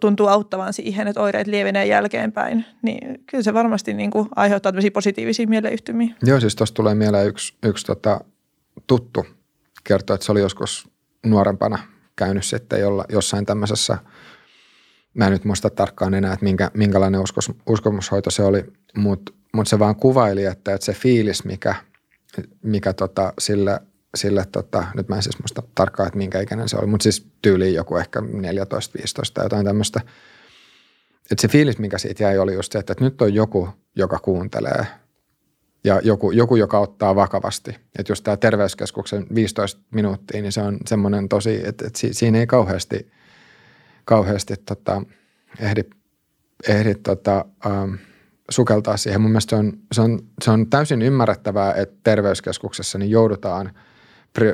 tuntuu 0.00 0.26
auttavan 0.26 0.72
siihen, 0.72 1.08
että 1.08 1.20
oireet 1.20 1.46
lievenee 1.46 1.86
jälkeenpäin, 1.86 2.64
niin 2.82 3.24
kyllä 3.30 3.42
se 3.42 3.54
varmasti 3.54 3.94
niin 3.94 4.10
kuin 4.10 4.28
aiheuttaa 4.36 4.72
tämmöisiä 4.72 4.90
positiivisia 4.90 5.46
mieleyhtymiä. 5.46 6.14
Joo, 6.22 6.40
siis 6.40 6.56
tuosta 6.56 6.74
tulee 6.74 6.94
mieleen 6.94 7.26
yksi, 7.26 7.54
yksi 7.62 7.86
tota, 7.86 8.20
tuttu 8.86 9.26
kertoo, 9.84 10.14
että 10.14 10.26
se 10.26 10.32
oli 10.32 10.40
joskus 10.40 10.88
nuorempana 11.26 11.78
käynyt 12.16 12.44
sitten 12.44 12.80
jolla, 12.80 13.04
jossain 13.08 13.46
tämmöisessä, 13.46 13.98
mä 15.14 15.26
en 15.26 15.32
nyt 15.32 15.44
muista 15.44 15.70
tarkkaan 15.70 16.14
enää, 16.14 16.32
että 16.32 16.44
minkä, 16.44 16.70
minkälainen 16.74 17.20
uskos, 17.20 17.52
uskomushoito 17.66 18.30
se 18.30 18.42
oli, 18.42 18.64
mutta 18.96 19.32
mutta 19.54 19.70
se 19.70 19.78
vaan 19.78 19.96
kuvaili, 19.96 20.44
että, 20.44 20.74
että 20.74 20.84
se 20.84 20.92
fiilis, 20.92 21.44
mikä, 21.44 21.74
mikä 22.62 22.92
tota, 22.92 23.32
sille, 23.38 23.80
sille 24.14 24.44
tota, 24.52 24.84
nyt 24.94 25.08
mä 25.08 25.16
en 25.16 25.22
siis 25.22 25.38
muista 25.38 25.62
tarkkaan, 25.74 26.06
että 26.06 26.18
minkä 26.18 26.40
ikäinen 26.40 26.68
se 26.68 26.76
oli, 26.76 26.86
mutta 26.86 27.02
siis 27.02 27.26
tyyliin 27.42 27.74
joku 27.74 27.96
ehkä 27.96 28.20
14-15 28.20 28.24
tai 29.34 29.44
jotain 29.44 29.66
tämmöistä. 29.66 30.00
Että 31.30 31.42
se 31.42 31.48
fiilis, 31.48 31.78
mikä 31.78 31.98
siitä 31.98 32.22
jäi, 32.22 32.38
oli 32.38 32.54
just 32.54 32.72
se, 32.72 32.78
että, 32.78 32.92
että 32.92 33.04
nyt 33.04 33.22
on 33.22 33.34
joku, 33.34 33.68
joka 33.96 34.18
kuuntelee 34.18 34.86
ja 35.84 36.00
joku, 36.04 36.30
joku 36.30 36.56
joka 36.56 36.78
ottaa 36.78 37.14
vakavasti. 37.14 37.70
Että 37.98 38.12
just 38.12 38.24
tämä 38.24 38.36
terveyskeskuksen 38.36 39.26
15 39.34 39.80
minuuttia, 39.90 40.42
niin 40.42 40.52
se 40.52 40.60
on 40.60 40.78
semmoinen 40.86 41.28
tosi, 41.28 41.60
että, 41.64 41.86
että 41.86 41.98
siinä 42.12 42.38
ei 42.38 42.46
kauheasti, 42.46 43.10
kauheasti 44.04 44.54
tota, 44.56 45.02
ehdi, 45.60 45.82
ehdi 46.68 46.94
tota, 46.94 47.44
ähm, 47.66 47.94
sukeltaa 48.50 48.96
siihen. 48.96 49.20
Mun 49.20 49.30
mielestä 49.30 49.50
se 49.50 49.56
on, 49.56 49.72
se 49.92 50.00
on, 50.00 50.20
se 50.44 50.50
on 50.50 50.70
täysin 50.70 51.02
ymmärrettävää, 51.02 51.74
että 51.74 51.96
terveyskeskuksessa 52.02 52.98
niin 52.98 53.10
joudutaan 53.10 53.72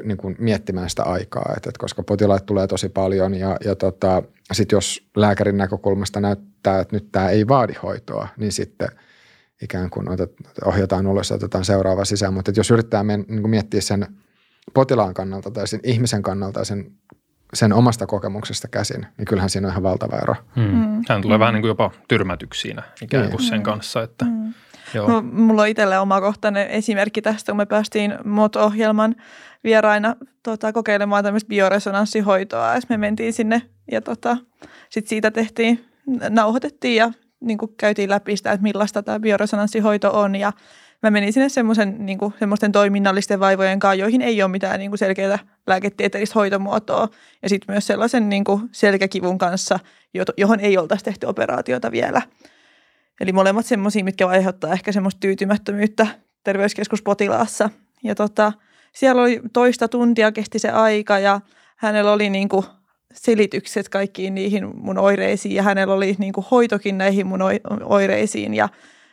niin 0.05 0.17
kuin 0.17 0.37
miettimään 0.39 0.91
sitä 0.91 1.03
aikaa, 1.03 1.53
että, 1.57 1.71
että 1.71 1.79
koska 1.79 2.03
potilaat 2.03 2.47
tulee 2.47 2.67
tosi 2.67 2.89
paljon 2.89 3.35
ja, 3.35 3.57
ja 3.65 3.75
tota, 3.75 4.23
sitten 4.53 4.77
jos 4.77 5.09
lääkärin 5.17 5.57
näkökulmasta 5.57 6.21
näyttää, 6.21 6.81
että 6.81 6.97
nyt 6.97 7.13
tämä 7.13 7.31
ei 7.31 7.49
vaadi 7.49 7.75
hoitoa, 7.83 8.29
niin 8.37 8.53
sitten 8.53 8.89
ikään 9.63 9.91
kuin 9.91 10.09
otet, 10.09 10.33
ohjataan 10.65 11.07
ulos 11.07 11.31
ja 11.31 11.37
otetaan 11.37 11.65
seuraava 11.65 12.05
sisään. 12.05 12.35
Mutta 12.35 12.53
jos 12.57 12.71
yrittää 12.71 13.05
men, 13.05 13.25
niin 13.29 13.41
kuin 13.41 13.51
miettiä 13.51 13.81
sen 13.81 14.07
potilaan 14.75 15.15
kannalta 15.15 15.51
tai 15.51 15.69
sen 15.69 15.81
ihmisen 15.83 16.23
kannalta 16.23 16.61
ja 16.61 16.65
sen 16.65 16.93
sen 17.55 17.73
omasta 17.73 18.07
kokemuksesta 18.07 18.69
käsin, 18.69 19.07
niin 19.19 19.27
kyllähän 19.27 19.51
siinä 19.51 19.67
on 19.67 19.73
ihan 19.73 19.83
valtava 19.83 20.17
ero. 20.17 20.35
Hmm. 20.57 20.65
Mm. 20.65 21.03
Hän 21.09 21.23
tulee 21.23 21.39
mm. 21.39 21.41
vähän 21.41 21.55
niin 21.55 21.63
kuin 21.63 21.69
jopa 21.69 21.91
tyrmätyksi 22.09 22.61
siinä 22.61 22.83
ikään 23.03 23.31
kuin 23.31 23.43
sen 23.43 23.59
mm. 23.59 23.63
kanssa. 23.63 24.03
Että. 24.03 24.25
Mm. 24.25 24.55
Joo. 24.95 25.23
Mulla 25.23 25.63
on 25.63 25.69
itselle 25.69 25.99
omakohtainen 25.99 26.69
esimerkki 26.69 27.23
tästä, 27.23 27.53
kun 27.53 27.57
me 27.57 27.67
päästiin 27.67 28.15
MOT-ohjelman 28.25 29.17
vieraina 29.65 30.17
tota, 30.43 30.73
kokeilemaan 30.73 31.25
tämmöistä 31.25 31.49
bioresonanssihoitoa. 31.49 32.75
Ja 32.75 32.81
me 32.89 32.97
mentiin 32.97 33.33
sinne 33.33 33.63
ja 33.93 34.01
tota, 34.01 34.37
sitten 34.91 35.09
siitä 35.09 35.31
tehtiin, 35.31 35.85
nauhoitettiin 36.29 36.97
ja 36.97 37.13
niin 37.41 37.59
kuin 37.59 37.75
käytiin 37.77 38.11
läpi 38.11 38.37
sitä, 38.37 38.53
että 38.53 38.63
millaista 38.63 39.03
tämä 39.03 39.21
bioresonanssihoito 39.21 40.21
on 40.21 40.37
ja 40.37 40.53
mä 41.03 41.11
menin 41.11 41.33
sinne 41.33 41.49
semmoisen 41.49 42.07
niin 42.07 42.19
semmoisten 42.39 42.73
toiminnallisten 42.73 43.41
vaivojen 43.41 43.79
kanssa, 43.79 44.01
joihin 44.01 44.23
ei 44.23 44.43
ole 44.43 44.51
mitään 44.51 44.79
niin 44.79 44.91
kuin 44.91 44.99
selkeää 44.99 45.39
lääketieteellistä 45.67 46.39
hoitomuotoa. 46.39 47.09
Ja 47.43 47.49
sitten 47.49 47.75
myös 47.75 47.87
sellaisen 47.87 48.29
niin 48.29 48.45
kuin 48.45 48.69
selkäkivun 48.73 49.39
kanssa, 49.39 49.79
johon 50.37 50.61
ei 50.61 50.79
oltaisi 50.79 51.05
tehty 51.05 51.27
operaatiota 51.27 51.91
vielä. 51.91 52.23
Eli 53.21 53.33
molemmat 53.33 53.67
semmoisia, 53.67 54.05
mitkä 54.05 54.27
aiheuttaa 54.27 54.73
ehkä 54.73 54.93
semmoista 54.93 55.21
tyytymättömyyttä 55.21 56.07
terveyskeskuspotilaassa. 56.45 57.71
Ja 58.05 58.15
tota, 58.15 58.53
siellä 58.93 59.23
oli 59.23 59.41
toista 59.53 59.89
tuntia 59.89 60.33
kesti 60.33 60.59
se 60.59 60.71
aika 60.71 61.19
ja 61.19 61.41
hänellä 61.77 62.13
oli 62.13 62.31
niin 62.31 62.49
kuin 62.49 62.65
selitykset 63.15 63.89
kaikkiin 63.89 64.35
niihin 64.35 64.77
mun 64.77 64.99
oireisiin 64.99 65.55
ja 65.55 65.63
hänellä 65.63 65.95
oli 65.95 66.17
niin 66.19 66.33
kuin 66.33 66.47
hoitokin 66.51 66.99
näihin 66.99 67.27
mun 67.27 67.41
oireisiin 67.85 68.55
ja 68.55 68.69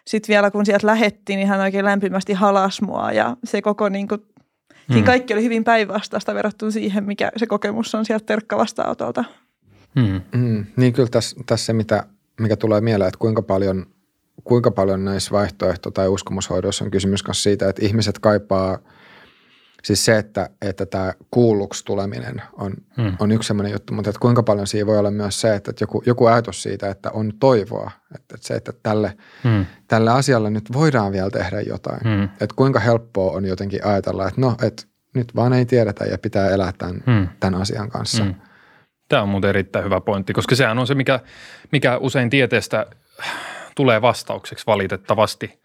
sitten 0.07 0.33
vielä 0.33 0.51
kun 0.51 0.65
sieltä 0.65 0.87
lähettiin, 0.87 1.37
niin 1.37 1.47
hän 1.47 1.59
oikein 1.59 1.85
lämpimästi 1.85 2.33
halas 2.33 2.81
mua 2.81 3.11
ja 3.11 3.37
se 3.43 3.61
koko 3.61 3.89
niin 3.89 4.07
kuin, 4.07 4.21
hmm. 4.93 5.03
kaikki 5.03 5.33
oli 5.33 5.43
hyvin 5.43 5.63
päinvastaista 5.63 6.35
verrattuna 6.35 6.71
siihen, 6.71 7.03
mikä 7.03 7.31
se 7.37 7.47
kokemus 7.47 7.95
on 7.95 8.05
sieltä 8.05 8.25
terkkavastaanotolta. 8.25 9.23
Hmm. 9.99 10.21
Hmm. 10.37 10.65
Niin 10.75 10.93
kyllä 10.93 11.09
tässä, 11.09 11.37
tässä 11.45 11.65
se, 11.65 11.73
mitä, 11.73 12.03
mikä 12.39 12.55
tulee 12.55 12.81
mieleen, 12.81 13.07
että 13.07 13.19
kuinka 13.19 13.41
paljon, 13.41 13.85
kuinka 14.43 14.71
paljon 14.71 15.05
näissä 15.05 15.31
vaihtoehto- 15.31 15.91
tai 15.91 16.07
uskomushoidoissa 16.07 16.85
on 16.85 16.91
kysymys 16.91 17.27
myös 17.27 17.43
siitä, 17.43 17.69
että 17.69 17.85
ihmiset 17.85 18.19
kaipaa– 18.19 18.79
Siis 19.83 20.05
se, 20.05 20.17
että, 20.17 20.49
että 20.61 20.85
tämä 20.85 21.13
kuulluksi 21.31 21.85
tuleminen 21.85 22.41
on, 22.53 22.73
hmm. 22.97 23.15
on 23.19 23.31
yksi 23.31 23.47
sellainen 23.47 23.71
juttu, 23.71 23.93
mutta 23.93 24.09
että 24.09 24.19
kuinka 24.19 24.43
paljon 24.43 24.67
siinä 24.67 24.87
voi 24.87 24.97
olla 24.97 25.11
myös 25.11 25.41
se, 25.41 25.55
että 25.55 25.73
joku, 25.81 26.03
joku 26.05 26.25
ajatus 26.25 26.63
siitä, 26.63 26.89
että 26.89 27.11
on 27.11 27.33
toivoa. 27.39 27.91
Että, 28.15 28.35
että 28.35 28.47
se, 28.47 28.53
että 28.53 28.73
tälle, 28.83 29.17
hmm. 29.43 29.65
tälle 29.87 30.11
asialle 30.11 30.49
nyt 30.49 30.73
voidaan 30.73 31.11
vielä 31.11 31.29
tehdä 31.29 31.61
jotain. 31.61 31.99
Hmm. 32.03 32.23
Että 32.23 32.55
kuinka 32.55 32.79
helppoa 32.79 33.31
on 33.31 33.45
jotenkin 33.45 33.85
ajatella, 33.85 34.27
että 34.27 34.41
no, 34.41 34.55
että 34.63 34.83
nyt 35.13 35.35
vaan 35.35 35.53
ei 35.53 35.65
tiedetä 35.65 36.05
ja 36.05 36.17
pitää 36.17 36.49
elää 36.49 36.73
tämän, 36.77 37.03
hmm. 37.05 37.27
tämän 37.39 37.61
asian 37.61 37.89
kanssa. 37.89 38.23
Hmm. 38.23 38.35
Tämä 39.09 39.21
on 39.21 39.29
muuten 39.29 39.49
erittäin 39.49 39.85
hyvä 39.85 40.01
pointti, 40.01 40.33
koska 40.33 40.55
sehän 40.55 40.79
on 40.79 40.87
se, 40.87 40.95
mikä, 40.95 41.19
mikä 41.71 41.97
usein 41.97 42.29
tieteestä 42.29 42.85
tulee 43.75 44.01
vastaukseksi 44.01 44.65
valitettavasti, 44.67 45.59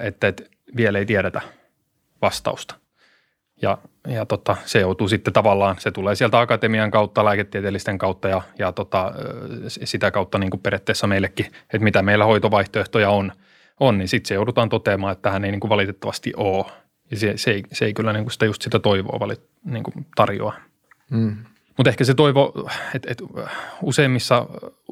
että, 0.00 0.28
että 0.28 0.42
vielä 0.76 0.98
ei 0.98 1.06
tiedetä 1.06 1.40
vastausta. 2.22 2.83
Ja, 3.64 3.78
ja 4.08 4.26
tota, 4.26 4.56
se 4.64 4.80
joutuu 4.80 5.08
sitten 5.08 5.32
tavallaan, 5.32 5.76
se 5.78 5.90
tulee 5.90 6.14
sieltä 6.14 6.40
akatemian 6.40 6.90
kautta, 6.90 7.24
lääketieteellisten 7.24 7.98
kautta 7.98 8.28
ja, 8.28 8.42
ja 8.58 8.72
tota, 8.72 9.12
sitä 9.68 10.10
kautta 10.10 10.38
niin 10.38 10.50
kuin 10.50 10.60
periaatteessa 10.60 11.06
meillekin, 11.06 11.46
että 11.46 11.84
mitä 11.84 12.02
meillä 12.02 12.24
hoitovaihtoehtoja 12.24 13.10
on, 13.10 13.32
on 13.80 13.98
niin 13.98 14.08
sitten 14.08 14.28
se 14.28 14.34
joudutaan 14.34 14.68
toteamaan, 14.68 15.12
että 15.12 15.22
tähän 15.22 15.44
ei 15.44 15.50
niin 15.50 15.60
kuin 15.60 15.68
valitettavasti 15.68 16.32
ole. 16.36 16.64
Ja 17.10 17.16
se, 17.16 17.32
se, 17.36 17.50
ei, 17.50 17.62
se 17.72 17.84
ei 17.84 17.94
kyllä 17.94 18.12
niin 18.12 18.24
kuin 18.24 18.32
sitä 18.32 18.46
just 18.46 18.62
sitä 18.62 18.78
toivoa 18.78 19.20
valit, 19.20 19.42
niin 19.64 19.82
kuin 19.82 20.06
tarjoa. 20.16 20.54
Mm. 21.10 21.36
Mutta 21.76 21.90
ehkä 21.90 22.04
se 22.04 22.14
toivo, 22.14 22.70
että 22.94 23.12
et 23.12 23.22
useimmissa 23.82 24.46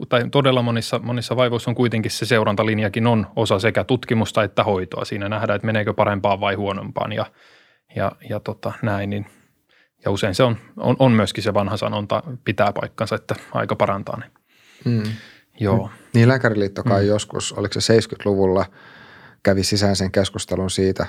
tai 0.08 0.24
todella 0.30 0.62
monissa, 0.62 0.98
monissa 0.98 1.36
vaivoissa 1.36 1.70
on 1.70 1.74
kuitenkin 1.74 2.10
se 2.10 2.26
seurantalinjakin 2.26 3.06
on 3.06 3.26
osa 3.36 3.58
sekä 3.58 3.84
tutkimusta 3.84 4.42
että 4.42 4.64
hoitoa. 4.64 5.04
Siinä 5.04 5.28
nähdään, 5.28 5.56
että 5.56 5.66
meneekö 5.66 5.94
parempaan 5.94 6.40
vai 6.40 6.54
huonompaan 6.54 7.12
ja– 7.12 7.26
ja, 7.96 8.12
ja 8.28 8.40
tota, 8.40 8.72
näin, 8.82 9.10
niin 9.10 9.26
ja 10.04 10.10
usein 10.10 10.34
se 10.34 10.42
on, 10.42 10.56
on, 10.76 10.96
on 10.98 11.12
myöskin 11.12 11.44
se 11.44 11.54
vanha 11.54 11.76
sanonta, 11.76 12.22
pitää 12.44 12.72
paikkansa, 12.72 13.14
että 13.14 13.34
aika 13.52 13.76
parantaa. 13.76 14.18
Niin, 14.18 14.32
mm. 14.84 15.12
Joo. 15.60 15.90
Niin 16.14 16.28
Lääkäriliitto 16.28 16.82
kai 16.82 17.02
mm. 17.02 17.08
joskus, 17.08 17.52
oliko 17.52 17.80
se 17.80 17.98
70-luvulla, 17.98 18.66
kävi 19.42 19.64
sisäisen 19.64 20.12
keskustelun 20.12 20.70
siitä, 20.70 21.06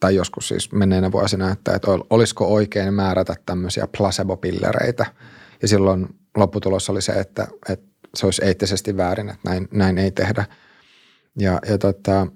tai 0.00 0.14
joskus 0.14 0.48
siis 0.48 0.72
menneenä 0.72 1.12
vuosina, 1.12 1.50
että, 1.50 1.74
että 1.74 1.90
olisiko 2.10 2.46
oikein 2.46 2.94
määrätä 2.94 3.34
tämmöisiä 3.46 3.88
placebo-pillereitä. 3.96 5.06
Ja 5.62 5.68
silloin 5.68 6.06
lopputulos 6.36 6.90
oli 6.90 7.02
se, 7.02 7.12
että, 7.12 7.48
että 7.68 7.86
se 8.14 8.26
olisi 8.26 8.44
eettisesti 8.44 8.96
väärin, 8.96 9.28
että 9.28 9.50
näin, 9.50 9.68
näin 9.70 9.98
ei 9.98 10.10
tehdä. 10.10 10.44
Ja, 11.38 11.58
ja 11.68 11.78
tota, 11.78 12.26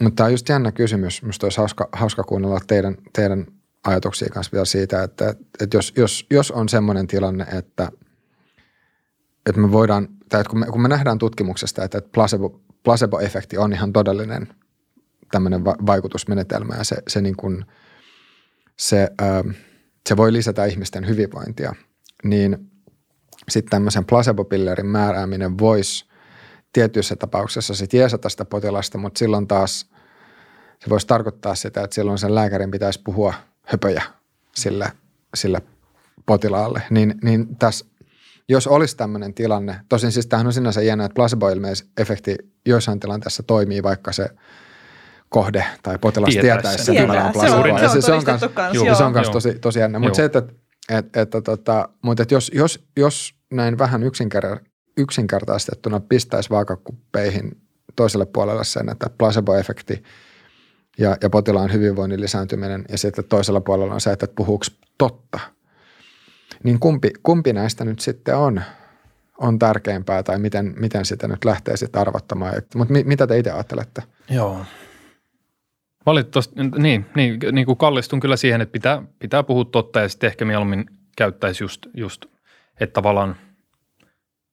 mutta 0.00 0.16
tämä 0.16 0.24
on 0.26 0.32
just 0.32 0.48
jännä 0.48 0.72
kysymys. 0.72 1.22
Minusta 1.22 1.46
olisi 1.46 1.58
hauska, 1.58 1.88
hauska 1.92 2.22
kuunnella 2.22 2.60
teidän, 2.66 2.96
teidän 3.12 3.46
ajatuksia 3.84 4.28
kanssa 4.28 4.52
vielä 4.52 4.64
siitä, 4.64 5.02
että, 5.02 5.34
että 5.60 5.76
jos, 5.76 5.92
jos, 5.96 6.26
jos 6.30 6.50
on 6.50 6.68
sellainen 6.68 7.06
tilanne, 7.06 7.44
että, 7.44 7.92
että 9.46 9.60
me 9.60 9.72
voidaan, 9.72 10.08
tai 10.28 10.40
että 10.40 10.50
kun 10.50 10.58
me, 10.58 10.66
kun 10.66 10.82
me 10.82 10.88
nähdään 10.88 11.18
tutkimuksesta, 11.18 11.84
että 11.84 12.02
placebo, 12.14 12.60
placebo-efekti 12.82 13.58
on 13.58 13.72
ihan 13.72 13.92
todellinen 13.92 14.48
tämmöinen 15.30 15.64
va- 15.64 15.76
vaikutusmenetelmä 15.86 16.74
ja 16.78 16.84
se, 16.84 16.96
se, 17.08 17.20
niin 17.20 17.36
kuin, 17.36 17.64
se, 18.76 19.08
se 20.08 20.16
voi 20.16 20.32
lisätä 20.32 20.64
ihmisten 20.64 21.08
hyvinvointia, 21.08 21.74
niin 22.24 22.70
sitten 23.48 23.70
tämmöisen 23.70 24.04
placebo-pillerin 24.04 24.86
määrääminen 24.86 25.58
voisi– 25.58 26.04
tietyissä 26.74 27.16
tapauksessa 27.16 27.74
sit 27.74 27.92
jeesata 27.92 28.28
sitä 28.28 28.44
potilasta, 28.44 28.98
mutta 28.98 29.18
silloin 29.18 29.48
taas 29.48 29.90
se 30.78 30.90
voisi 30.90 31.06
tarkoittaa 31.06 31.54
sitä, 31.54 31.82
että 31.82 31.94
silloin 31.94 32.18
sen 32.18 32.34
lääkärin 32.34 32.70
pitäisi 32.70 33.00
puhua 33.04 33.34
höpöjä 33.62 34.02
sille, 34.54 34.92
sille 35.34 35.62
potilaalle. 36.26 36.82
Niin, 36.90 37.14
niin 37.22 37.56
tässä, 37.56 37.86
jos 38.48 38.66
olisi 38.66 38.96
tämmöinen 38.96 39.34
tilanne, 39.34 39.80
tosin 39.88 40.12
siis 40.12 40.26
tämähän 40.26 40.46
on 40.46 40.52
sinänsä 40.52 40.82
jännä, 40.82 41.04
että 41.04 41.14
placebo-efekti 41.14 42.36
joissain 42.66 43.00
tilanteessa 43.00 43.42
toimii, 43.42 43.82
vaikka 43.82 44.12
se 44.12 44.28
kohde 45.28 45.64
tai 45.82 45.98
potilas 45.98 46.30
tietäisi, 46.30 46.52
tietäisi 46.52 46.84
sen, 46.84 46.96
että 46.96 47.24
on 47.24 47.32
placebo. 47.32 47.78
Se 47.78 47.86
on, 47.86 47.90
se, 47.90 48.00
se 48.00 48.12
on, 48.12 48.24
kans, 48.54 48.74
juu, 48.74 48.94
se 48.94 49.04
on 49.04 49.12
kans 49.12 49.30
tosi, 49.30 49.54
tosi 49.54 49.78
jännä. 49.78 49.98
Mutta 49.98 50.16
se, 50.16 50.24
että, 50.24 50.42
että, 50.88 51.20
että, 51.20 51.40
tota, 51.40 51.88
mutta 52.02 52.22
että 52.22 52.34
jos, 52.34 52.50
jos, 52.54 52.84
jos 52.96 53.34
näin 53.52 53.78
vähän 53.78 54.02
yksinkertaisesti 54.02 54.73
yksinkertaistettuna 54.96 56.00
pistäisi 56.00 56.50
vaakakuppeihin 56.50 57.60
toiselle 57.96 58.26
puolelle 58.26 58.64
sen, 58.64 58.88
että 58.88 59.10
placebo-efekti 59.18 60.02
ja, 60.98 61.16
ja 61.22 61.30
potilaan 61.30 61.72
hyvinvoinnin 61.72 62.20
lisääntyminen 62.20 62.84
ja 62.88 62.98
sitten 62.98 63.24
toisella 63.24 63.60
puolella 63.60 63.94
on 63.94 64.00
se, 64.00 64.12
että 64.12 64.26
puhuuko 64.36 64.64
totta. 64.98 65.40
Niin 66.62 66.80
kumpi, 66.80 67.10
kumpi 67.22 67.52
näistä 67.52 67.84
nyt 67.84 68.00
sitten 68.00 68.36
on, 68.36 68.62
on 69.38 69.58
tärkeämpää 69.58 70.22
tai 70.22 70.38
miten, 70.38 70.74
miten 70.78 71.04
sitä 71.04 71.28
nyt 71.28 71.44
lähtee 71.44 71.76
sitten 71.76 72.00
arvottamaan. 72.00 72.54
Mutta 72.74 72.92
mi, 72.92 73.04
mitä 73.04 73.26
te 73.26 73.38
itse 73.38 73.50
ajattelette? 73.50 74.02
Joo. 74.30 74.64
Valitettavasti, 76.06 76.54
niin, 76.78 77.06
niin, 77.16 77.38
niin 77.52 77.66
kuin 77.66 77.78
kallistun 77.78 78.20
kyllä 78.20 78.36
siihen, 78.36 78.60
että 78.60 78.72
pitää, 78.72 79.02
pitää 79.18 79.42
puhua 79.42 79.64
totta 79.64 80.00
ja 80.00 80.08
sitten 80.08 80.26
ehkä 80.26 80.44
mieluummin 80.44 80.86
käyttäisi 81.16 81.64
just, 81.64 81.86
just 81.94 82.26
että 82.80 82.92
tavallaan– 82.92 83.36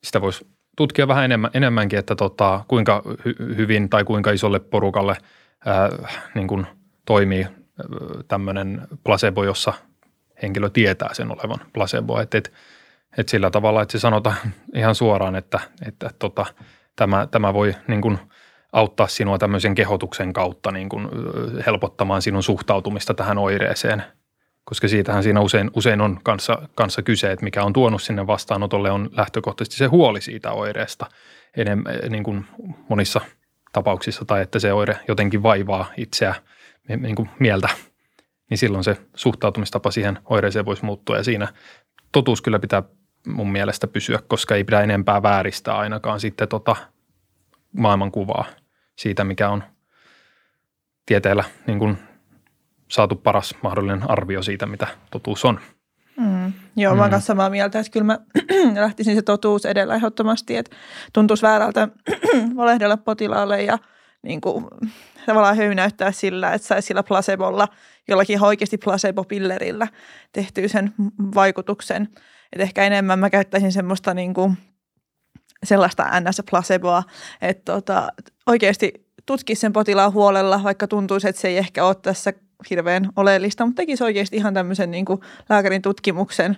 sitä 0.04 0.22
voisi 0.22 0.48
tutkia 0.78 1.08
vähän 1.08 1.26
enemmän, 1.26 1.52
enemmänkin, 1.54 2.00
että 2.00 2.16
tota, 2.16 2.66
kuinka 2.68 3.04
hy, 3.26 3.36
hyvin 3.58 3.90
tai 3.90 4.04
kuinka 4.04 4.32
isolle 4.32 4.60
porukalle 4.60 5.18
ää, 5.66 5.90
niin 6.36 6.48
kuin 6.48 6.68
toimii 7.06 7.48
tämmöinen 8.28 8.88
placebo, 9.04 9.44
jossa 9.44 9.74
henkilö 10.42 10.70
tietää 10.70 11.14
sen 11.14 11.32
olevan 11.32 11.66
placebo. 11.74 12.20
Että 12.20 12.38
et, 12.38 12.54
et 13.18 13.30
sillä 13.30 13.52
tavalla, 13.52 13.82
että 13.82 13.92
se 13.92 14.00
sanotaan 14.00 14.38
ihan 14.76 14.96
suoraan, 14.96 15.36
että, 15.36 15.60
että 15.88 16.10
tota, 16.20 16.46
tämä, 16.96 17.28
tämä 17.32 17.54
voi 17.54 17.76
niin 17.88 18.02
kuin 18.02 18.20
auttaa 18.74 19.08
sinua 19.08 19.38
tämmöisen 19.38 19.76
kehotuksen 19.76 20.34
kautta 20.34 20.72
niin 20.72 20.90
kuin 20.90 21.08
helpottamaan 21.66 22.22
sinun 22.22 22.44
suhtautumista 22.44 23.14
tähän 23.14 23.38
oireeseen– 23.38 24.04
koska 24.72 24.88
siitähän 24.88 25.24
siinä 25.24 25.42
usein, 25.42 25.72
usein 25.76 26.02
on 26.02 26.20
kanssa, 26.24 26.68
kanssa 26.76 27.02
kyse, 27.02 27.32
että 27.32 27.44
mikä 27.44 27.64
on 27.64 27.74
tuonut 27.74 28.02
sinne 28.02 28.28
vastaanotolle 28.28 28.92
on 28.92 29.10
lähtökohtaisesti 29.12 29.78
se 29.78 29.86
huoli 29.86 30.22
siitä 30.22 30.52
oireesta 30.52 31.06
enemmän 31.58 32.00
niin 32.10 32.24
kuin 32.24 32.46
monissa 32.90 33.22
tapauksissa 33.74 34.26
tai 34.26 34.42
että 34.42 34.60
se 34.60 34.74
oire 34.74 35.00
jotenkin 35.08 35.44
vaivaa 35.44 35.86
itseä 35.98 36.36
niin 36.98 37.16
kuin 37.16 37.30
mieltä, 37.40 37.70
niin 38.50 38.58
silloin 38.58 38.84
se 38.84 38.98
suhtautumistapa 39.16 39.92
siihen 39.92 40.20
oireeseen 40.26 40.66
voisi 40.66 40.86
muuttua 40.86 41.18
ja 41.18 41.24
siinä 41.24 41.48
totuus 42.12 42.42
kyllä 42.42 42.60
pitää 42.60 42.84
mun 43.28 43.52
mielestä 43.52 43.88
pysyä, 43.88 44.20
koska 44.28 44.56
ei 44.56 44.64
pidä 44.64 44.82
enempää 44.82 45.24
vääristää 45.24 45.78
ainakaan 45.78 46.20
sitten 46.20 46.48
tota 46.48 46.76
maailmankuvaa 47.78 48.46
siitä, 48.96 49.24
mikä 49.24 49.50
on 49.50 49.64
tieteellä 51.06 51.44
niin 51.68 51.80
kuin 51.80 51.98
saatu 52.92 53.16
paras 53.16 53.56
mahdollinen 53.64 54.12
arvio 54.12 54.44
siitä, 54.44 54.66
mitä 54.66 54.88
totuus 55.12 55.46
on. 55.46 55.60
Mm. 56.18 56.54
Joo, 56.76 56.94
mm. 56.94 57.00
mä 57.00 57.10
oon 57.12 57.22
samaa 57.22 57.50
mieltä, 57.50 57.80
että 57.80 57.92
kyllä 57.92 58.06
mä 58.06 58.20
lähtisin 58.82 59.16
se 59.16 59.22
totuus 59.22 59.66
edellä 59.66 59.96
ehdottomasti, 59.96 60.58
että 60.58 60.76
tuntuisi 61.14 61.44
väärältä 61.44 61.88
valehdella 62.58 62.98
potilaalle 62.98 63.64
ja 63.64 63.78
niin 64.24 64.42
kuin, 64.42 64.66
tavallaan 65.26 65.58
höynäyttää 65.58 66.12
sillä, 66.12 66.54
että 66.54 66.68
saisi 66.68 66.86
sillä 66.86 67.04
placebolla, 67.04 67.68
jollakin 68.08 68.44
oikeasti 68.44 68.78
placebo-pillerillä 68.78 69.88
tehtyä 70.32 70.68
sen 70.68 70.94
vaikutuksen. 71.36 72.08
Että 72.54 72.64
ehkä 72.64 72.84
enemmän 72.84 73.20
mä 73.20 73.30
käyttäisin 73.30 73.72
semmoista 73.72 74.14
niin 74.14 74.34
kuin, 74.34 74.58
sellaista 75.64 76.04
ns-placeboa, 76.20 77.04
että 77.42 77.74
tota, 77.74 78.10
oikeasti 78.48 78.94
tutkisi 79.26 79.60
sen 79.60 79.74
potilaan 79.74 80.14
huolella, 80.14 80.64
vaikka 80.64 80.88
tuntuisi, 80.88 81.30
että 81.30 81.42
se 81.42 81.48
ei 81.48 81.58
ehkä 81.58 81.86
ole 81.86 81.96
tässä 81.96 82.34
hirveän 82.70 83.10
oleellista, 83.16 83.66
mutta 83.66 83.80
tekisi 83.80 84.04
oikeasti 84.04 84.36
ihan 84.36 84.54
tämmöisen 84.54 84.92
niin 84.92 85.06
kuin 85.06 85.20
lääkärin 85.50 85.82
tutkimuksen 85.82 86.58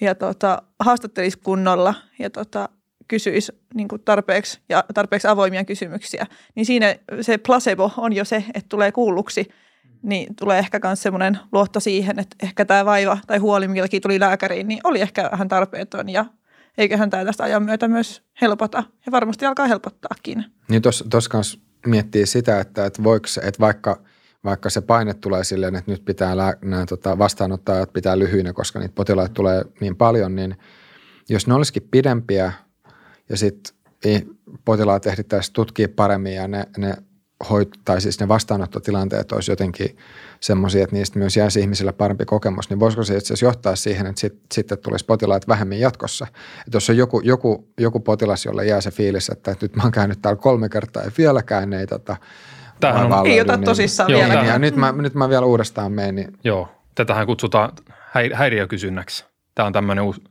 ja 0.00 0.14
tota, 0.14 0.62
haastattelisi 0.80 1.38
kunnolla 1.38 1.94
ja 2.18 2.30
tota, 2.30 2.68
kysyisi 3.08 3.52
niin 3.74 3.88
kuin 3.88 4.02
tarpeeksi, 4.04 4.60
ja 4.68 4.84
tarpeeksi 4.94 5.28
avoimia 5.28 5.64
kysymyksiä, 5.64 6.26
niin 6.54 6.66
siinä 6.66 6.96
se 7.20 7.38
placebo 7.38 7.90
on 7.96 8.12
jo 8.12 8.24
se, 8.24 8.44
että 8.54 8.68
tulee 8.68 8.92
kuulluksi, 8.92 9.48
niin 10.02 10.36
tulee 10.36 10.58
ehkä 10.58 10.80
myös 10.84 11.02
semmoinen 11.02 11.38
luotto 11.52 11.80
siihen, 11.80 12.18
että 12.18 12.36
ehkä 12.42 12.64
tämä 12.64 12.84
vaiva 12.84 13.18
tai 13.26 13.38
huoli, 13.38 13.68
mikä 13.68 14.00
tuli 14.02 14.20
lääkäriin, 14.20 14.68
niin 14.68 14.80
oli 14.84 15.00
ehkä 15.00 15.28
vähän 15.32 15.48
tarpeeton 15.48 16.08
ja 16.08 16.24
eiköhän 16.78 17.10
tämä 17.10 17.24
tästä 17.24 17.44
ajan 17.44 17.62
myötä 17.62 17.88
myös 17.88 18.22
helpota 18.40 18.84
ja 19.06 19.12
varmasti 19.12 19.46
alkaa 19.46 19.66
helpottaakin. 19.66 20.44
Niin 20.68 20.82
tuossa 21.10 21.30
kanssa 21.30 21.58
miettii 21.86 22.26
sitä, 22.26 22.60
että, 22.60 22.86
että 22.86 23.04
voiko 23.04 23.26
että 23.42 23.60
vaikka, 23.60 24.02
vaikka 24.44 24.70
se 24.70 24.80
paine 24.80 25.14
tulee 25.14 25.44
silleen, 25.44 25.76
että 25.76 25.90
nyt 25.90 26.04
pitää 26.04 26.34
nämä 26.64 26.86
tota, 26.86 27.18
vastaanottajat 27.18 27.92
pitää 27.92 28.18
lyhyinä, 28.18 28.52
koska 28.52 28.78
niitä 28.78 28.94
potilaita 28.94 29.34
tulee 29.34 29.64
niin 29.80 29.96
paljon, 29.96 30.34
niin 30.36 30.56
jos 31.28 31.46
ne 31.46 31.54
olisikin 31.54 31.88
pidempiä 31.90 32.52
ja 33.28 33.36
sitten 33.36 33.74
potilaat 34.64 35.06
ehdittäisiin 35.06 35.52
tutkia 35.52 35.88
paremmin 35.88 36.34
ja 36.34 36.48
ne, 36.48 36.64
ne 36.78 36.96
hoit, 37.50 37.68
tai 37.84 38.00
siis 38.00 38.20
ne 38.20 38.28
vastaanottotilanteet 38.28 39.32
olisi 39.32 39.52
jotenkin 39.52 39.96
semmoisia, 40.40 40.84
että 40.84 40.96
niistä 40.96 41.18
myös 41.18 41.36
jäisi 41.36 41.60
ihmisille 41.60 41.92
parempi 41.92 42.24
kokemus, 42.24 42.70
niin 42.70 42.80
voisiko 42.80 43.04
se 43.04 43.16
itse 43.16 43.26
asiassa 43.26 43.46
johtaa 43.46 43.76
siihen, 43.76 44.06
että 44.06 44.20
sit, 44.20 44.34
sitten 44.54 44.78
tulisi 44.78 45.04
potilaat 45.04 45.48
vähemmän 45.48 45.78
jatkossa? 45.78 46.26
Että 46.66 46.76
jos 46.76 46.90
on 46.90 46.96
joku, 46.96 47.20
joku, 47.20 47.68
joku 47.80 48.00
potilas, 48.00 48.44
jolle 48.44 48.66
jää 48.66 48.80
se 48.80 48.90
fiilis, 48.90 49.28
että 49.28 49.56
nyt 49.62 49.76
mä 49.76 49.82
oon 49.82 49.92
käynyt 49.92 50.22
täällä 50.22 50.40
kolme 50.40 50.68
kertaa 50.68 51.02
ja 51.02 51.10
vieläkään 51.18 51.72
ei 51.72 51.86
tota, 51.86 52.16
Tämähän 52.80 53.12
on, 53.12 53.26
ei 53.26 53.40
ota 53.40 53.58
tosissaan 53.58 54.06
niin, 54.06 54.18
vielä. 54.18 54.40
Niin, 54.40 54.52
ja 54.52 54.58
nyt 54.58 54.76
mä, 54.76 54.92
nyt 54.92 55.14
mä 55.14 55.28
vielä 55.28 55.46
uudestaan 55.46 55.92
menen. 55.92 56.14
Niin. 56.14 56.38
Joo, 56.44 56.68
tätähän 56.94 57.26
kutsutaan 57.26 57.72
häiriökysynnäksi. 58.32 59.24
Tämä 59.54 59.66
on 59.66 59.72
tämmöinen 59.72 60.04
uusi, 60.04 60.24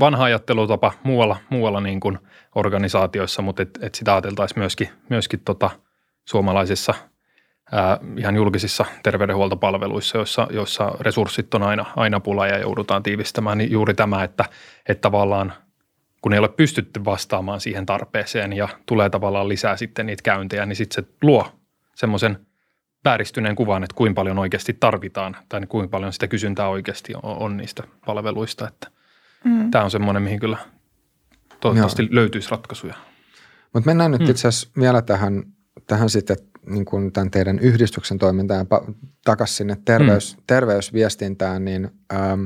vanha 0.00 0.24
ajattelutapa 0.24 0.92
muualla, 1.02 1.36
muualla 1.50 1.80
niin 1.80 2.00
kuin 2.00 2.18
organisaatioissa, 2.54 3.42
mutta 3.42 3.62
et, 3.62 3.78
et 3.82 3.94
sitä 3.94 4.12
ajateltaisiin 4.12 4.58
myöskin, 4.58 4.88
myöskin 5.10 5.40
tota 5.44 5.70
suomalaisissa 6.24 6.94
ää, 7.72 7.98
ihan 8.16 8.36
julkisissa 8.36 8.84
terveydenhuoltopalveluissa, 9.02 10.18
joissa, 10.18 10.46
joissa 10.50 10.92
resurssit 11.00 11.54
on 11.54 11.62
aina, 11.62 11.84
aina 11.96 12.20
pula 12.20 12.46
ja 12.46 12.58
joudutaan 12.58 13.02
tiivistämään, 13.02 13.58
niin 13.58 13.70
juuri 13.70 13.94
tämä, 13.94 14.24
että, 14.24 14.44
että 14.88 15.02
tavallaan 15.02 15.52
kun 16.24 16.32
ei 16.32 16.38
ole 16.38 16.48
pystytty 16.48 17.04
vastaamaan 17.04 17.60
siihen 17.60 17.86
tarpeeseen 17.86 18.52
ja 18.52 18.68
tulee 18.86 19.10
tavallaan 19.10 19.48
lisää 19.48 19.76
sitten 19.76 20.06
niitä 20.06 20.22
käyntejä, 20.22 20.66
niin 20.66 20.76
sitten 20.76 21.04
se 21.04 21.10
luo 21.22 21.52
semmoisen 21.94 22.46
vääristyneen 23.04 23.56
kuvan, 23.56 23.84
että 23.84 23.94
kuinka 23.94 24.14
paljon 24.14 24.38
oikeasti 24.38 24.76
tarvitaan 24.80 25.36
tai 25.48 25.60
kuinka 25.68 25.88
paljon 25.88 26.12
sitä 26.12 26.28
kysyntää 26.28 26.68
oikeasti 26.68 27.14
on, 27.14 27.22
on 27.22 27.56
niistä 27.56 27.82
palveluista. 28.06 28.68
Että 28.68 28.90
mm. 29.44 29.70
Tämä 29.70 29.84
on 29.84 29.90
semmoinen, 29.90 30.22
mihin 30.22 30.40
kyllä 30.40 30.58
toivottavasti 31.60 32.02
Joo. 32.02 32.08
löytyisi 32.10 32.50
ratkaisuja. 32.50 32.94
Mutta 33.72 33.90
mennään 33.90 34.10
nyt 34.10 34.20
mm. 34.20 34.30
itse 34.30 34.48
asiassa 34.48 34.70
vielä 34.80 35.02
tähän, 35.02 35.42
tähän 35.86 36.10
sitten 36.10 36.36
niin 36.66 36.84
kuin 36.84 37.12
tämän 37.12 37.30
teidän 37.30 37.58
yhdistyksen 37.58 38.18
toimintaan 38.18 38.66
ja 38.70 38.94
takaisin 39.24 39.56
sinne 39.56 39.76
terveys, 39.84 40.36
mm. 40.36 40.42
terveysviestintään, 40.46 41.64
niin 41.64 41.90
ähm, 42.12 42.44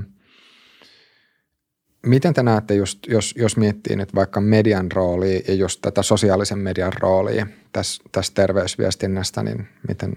miten 2.09 2.35
te 2.35 2.42
näette 2.42 2.75
just, 2.75 2.99
jos, 3.07 3.35
jos 3.38 3.57
miettii 3.57 3.97
nyt 3.97 4.14
vaikka 4.14 4.40
median 4.40 4.92
roolia 4.92 5.40
ja 5.49 5.55
just 5.55 5.81
tätä 5.81 6.03
sosiaalisen 6.03 6.59
median 6.59 6.92
roolia 7.01 7.47
tässä, 7.73 8.03
tässä 8.12 8.33
terveysviestinnästä, 8.35 9.42
niin 9.42 9.68
miten, 9.88 10.16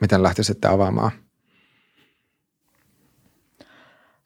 miten 0.00 0.22
lähtisitte 0.22 0.68
avaamaan? 0.68 1.10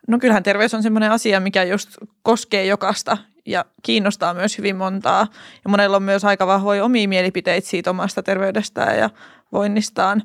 No 0.09 0.19
kyllähän 0.19 0.43
terveys 0.43 0.75
on 0.75 0.83
sellainen 0.83 1.11
asia, 1.11 1.41
mikä 1.41 1.65
just 1.65 1.97
koskee 2.23 2.67
jokasta 2.67 3.19
ja 3.47 3.65
kiinnostaa 3.83 4.35
myös 4.35 4.59
hyvin 4.59 4.77
montaa. 4.77 5.27
Ja 5.65 5.71
monella 5.71 5.97
on 5.97 6.03
myös 6.03 6.25
aika 6.25 6.47
vahvoja 6.47 6.85
omia 6.85 7.09
mielipiteitä 7.09 7.69
siitä 7.69 7.91
omasta 7.91 8.23
terveydestään 8.23 8.99
ja 8.99 9.11
voinnistaan. 9.53 10.23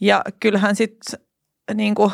Ja 0.00 0.22
kyllähän 0.40 0.76
sitten 0.76 1.20
niin 1.74 1.94
kuin, 1.94 2.12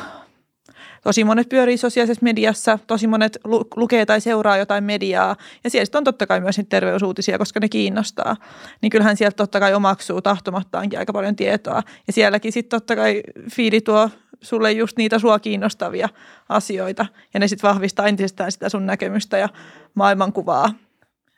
tosi 1.02 1.24
monet 1.24 1.48
pyörii 1.48 1.76
sosiaalisessa 1.76 2.24
mediassa, 2.24 2.78
tosi 2.86 3.06
monet 3.06 3.38
lu- 3.44 3.68
lukee 3.76 4.06
tai 4.06 4.20
seuraa 4.20 4.56
jotain 4.56 4.84
mediaa. 4.84 5.36
Ja 5.64 5.70
siellä 5.70 5.98
on 5.98 6.04
totta 6.04 6.26
kai 6.26 6.40
myös 6.40 6.60
terveysuutisia, 6.68 7.38
koska 7.38 7.60
ne 7.60 7.68
kiinnostaa. 7.68 8.36
Niin 8.80 8.90
kyllähän 8.90 9.16
sieltä 9.16 9.36
totta 9.36 9.60
kai 9.60 9.74
omaksuu 9.74 10.22
tahtomattaankin 10.22 10.98
aika 10.98 11.12
paljon 11.12 11.36
tietoa. 11.36 11.82
Ja 12.06 12.12
sielläkin 12.12 12.52
sitten 12.52 12.80
totta 12.80 12.96
kai 12.96 13.22
fiili 13.52 13.80
tuo 13.80 14.10
sulle 14.40 14.72
just 14.72 14.96
niitä 14.96 15.18
sua 15.18 15.38
kiinnostavia 15.38 16.08
asioita 16.48 17.06
ja 17.34 17.40
ne 17.40 17.48
sitten 17.48 17.68
vahvistaa 17.68 18.06
entisestään 18.06 18.52
sitä 18.52 18.68
sun 18.68 18.86
näkemystä 18.86 19.38
ja 19.38 19.48
maailmankuvaa. 19.94 20.72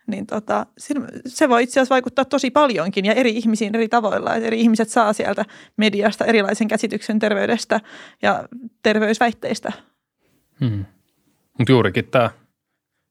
Niin 0.06 0.26
tota, 0.26 0.66
se 1.26 1.48
voi 1.48 1.62
itse 1.62 1.80
asiassa 1.80 1.94
vaikuttaa 1.94 2.24
tosi 2.24 2.50
paljonkin 2.50 3.04
ja 3.04 3.12
eri 3.12 3.30
ihmisiin 3.30 3.74
eri 3.74 3.88
tavoilla. 3.88 4.34
Että 4.34 4.46
eri 4.46 4.60
ihmiset 4.60 4.88
saa 4.88 5.12
sieltä 5.12 5.44
mediasta 5.76 6.24
erilaisen 6.24 6.68
käsityksen 6.68 7.18
terveydestä 7.18 7.80
ja 8.22 8.48
terveysväitteistä. 8.82 9.72
Hmm. 10.60 10.84
Mutta 11.58 11.72
juurikin 11.72 12.08
tämä, 12.10 12.30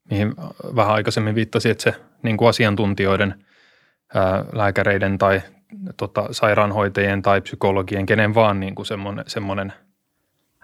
mihin 0.10 0.36
vähän 0.75 0.93
aikaisemmin 0.93 1.36
viittasi, 1.36 1.69
että 1.69 1.84
se 1.84 1.95
niin 2.23 2.38
kuin 2.38 2.49
asiantuntijoiden, 2.49 3.45
ää, 4.13 4.45
lääkäreiden 4.53 5.17
tai 5.17 5.41
tota, 5.97 6.27
sairaanhoitajien 6.32 7.21
tai 7.21 7.41
psykologien, 7.41 8.06
kenen 8.06 8.36
vaan 8.36 8.60
niin 8.60 8.75
kuin 8.75 8.86
semmoinen, 8.86 9.25
semmoinen 9.27 9.73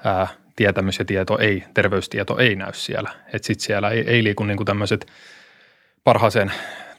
ää, 0.04 0.28
tietämys 0.56 1.00
ja 1.00 1.06
tieto 1.06 1.38
ei, 1.38 1.64
terveystieto 1.74 2.38
ei 2.38 2.56
näy 2.56 2.74
siellä. 2.74 3.10
Että 3.34 3.48
sitten 3.48 3.66
siellä 3.66 3.90
ei, 3.90 4.04
ei 4.08 4.24
liiku 4.24 4.44
niin 4.44 4.58
kuin 4.58 4.66
tämmöiset 4.66 5.06
parhaaseen 6.04 6.52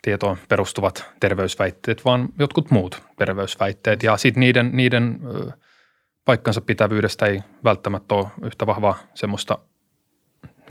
tietoon 0.02 0.36
perustuvat 0.48 1.04
terveysväitteet, 1.20 2.04
vaan 2.04 2.28
jotkut 2.38 2.70
muut 2.70 3.02
terveysväitteet. 3.18 4.02
Ja 4.02 4.16
sitten 4.16 4.40
niiden, 4.40 4.70
niiden 4.72 5.20
paikkansa 6.24 6.60
pitävyydestä 6.60 7.26
ei 7.26 7.40
välttämättä 7.64 8.14
ole 8.14 8.26
yhtä 8.42 8.66
vahvaa 8.66 8.98
semmoista 9.14 9.58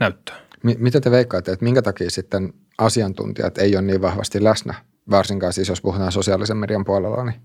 näyttöä. 0.00 0.36
Mitä 0.62 1.00
te 1.00 1.10
veikkaatte, 1.10 1.52
että 1.52 1.64
minkä 1.64 1.82
takia 1.82 2.10
sitten 2.10 2.52
asiantuntijat 2.78 3.58
ei 3.58 3.76
ole 3.76 3.82
niin 3.82 4.02
vahvasti 4.02 4.44
läsnä 4.44 4.74
varsinkaan 5.10 5.52
siis 5.52 5.68
jos 5.68 5.80
puhutaan 5.80 6.12
sosiaalisen 6.12 6.56
median 6.56 6.84
puolella, 6.84 7.24
niin 7.24 7.40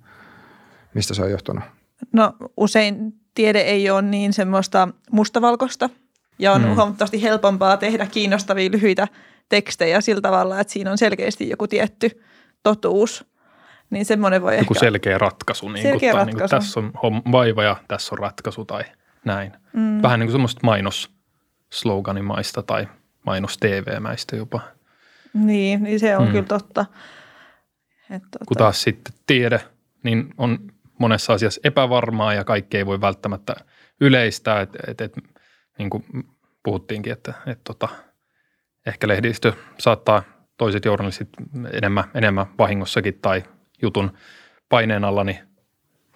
mistä 0.94 1.14
se 1.14 1.24
on 1.24 1.32
johtunut? 1.32 1.64
No 2.14 2.34
usein 2.58 3.14
tiede 3.34 3.60
ei 3.60 3.90
ole 3.90 4.02
niin 4.02 4.34
semmoista 4.34 4.88
mustavalkoista 5.12 5.90
ja 6.40 6.52
on 6.52 6.64
hmm. 6.64 6.76
huomattavasti 6.76 7.22
helpompaa 7.22 7.78
tehdä 7.78 8.06
kiinnostavia 8.06 8.72
lyhyitä 8.72 9.08
tekstejä 9.50 10.02
sillä 10.02 10.22
tavalla, 10.22 10.60
että 10.60 10.74
siinä 10.74 10.92
on 10.92 10.98
selkeästi 10.98 11.50
joku 11.50 11.68
tietty 11.68 12.24
totuus. 12.64 13.26
Niin 13.90 14.06
semmoinen 14.06 14.42
voi 14.42 14.54
joku 14.58 14.74
ehkä... 14.74 14.86
selkeä 14.86 15.18
ratkaisu. 15.18 15.70
Niin 15.70 15.84
selkeä 15.84 16.12
kuin, 16.12 16.20
ratkaisu. 16.20 16.80
Niin 16.80 16.92
kuin, 16.92 16.94
tässä 16.94 17.08
on 17.08 17.22
vaiva 17.32 17.64
ja 17.64 17.76
tässä 17.88 18.16
on 18.16 18.20
ratkaisu 18.20 18.66
tai 18.66 18.84
näin. 19.26 19.54
Hmm. 19.74 20.02
Vähän 20.02 20.20
niin 20.20 20.28
kuin 20.28 20.34
semmoista 20.34 20.60
mainos 20.64 21.12
sloganimaista 21.72 22.64
tai 22.64 22.88
mainos 23.26 23.58
TV-mäistä 23.58 24.36
jopa. 24.36 24.62
Niin, 25.34 25.84
niin 25.84 26.00
se 26.00 26.18
on 26.18 26.24
hmm. 26.24 26.32
kyllä 26.32 26.48
totta. 26.48 26.86
Että, 28.10 28.28
tota... 28.32 28.46
Kun 28.46 28.58
taas 28.58 28.82
sitten 28.82 29.14
tiede, 29.28 29.60
niin 30.04 30.34
on 30.38 30.60
monessa 31.00 31.34
asiassa 31.34 31.62
epävarmaa 31.64 32.34
ja 32.34 32.44
kaikki 32.44 32.78
ei 32.78 32.86
voi 32.86 33.02
välttämättä 33.02 33.56
yleistää. 34.02 34.62
Et, 34.62 34.70
et, 34.88 35.02
et, 35.02 35.14
niin 35.78 35.90
kuin 35.90 36.04
puhuttiinkin, 36.64 37.14
että 37.14 37.34
et, 37.46 37.60
tota, 37.64 37.90
ehkä 38.86 39.08
lehdistö 39.08 39.54
saattaa 39.78 40.24
toiset 40.58 40.86
journalistit 40.86 41.30
enemmän, 41.72 42.04
enemmän 42.14 42.46
vahingossakin 42.58 43.20
tai 43.22 43.44
jutun 43.82 44.18
paineen 44.70 45.06
alla 45.06 45.24
niin 45.24 45.40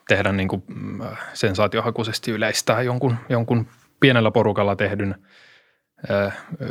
tehdä 0.07 0.31
niin 0.31 0.47
kuin 0.47 0.63
mm, 0.67 1.01
sensaatiohakuisesti 1.33 2.31
yleistää 2.31 2.81
jonkun, 2.81 3.15
jonkun 3.29 3.67
pienellä 3.99 4.31
porukalla 4.31 4.75
tehdyn– 4.75 5.15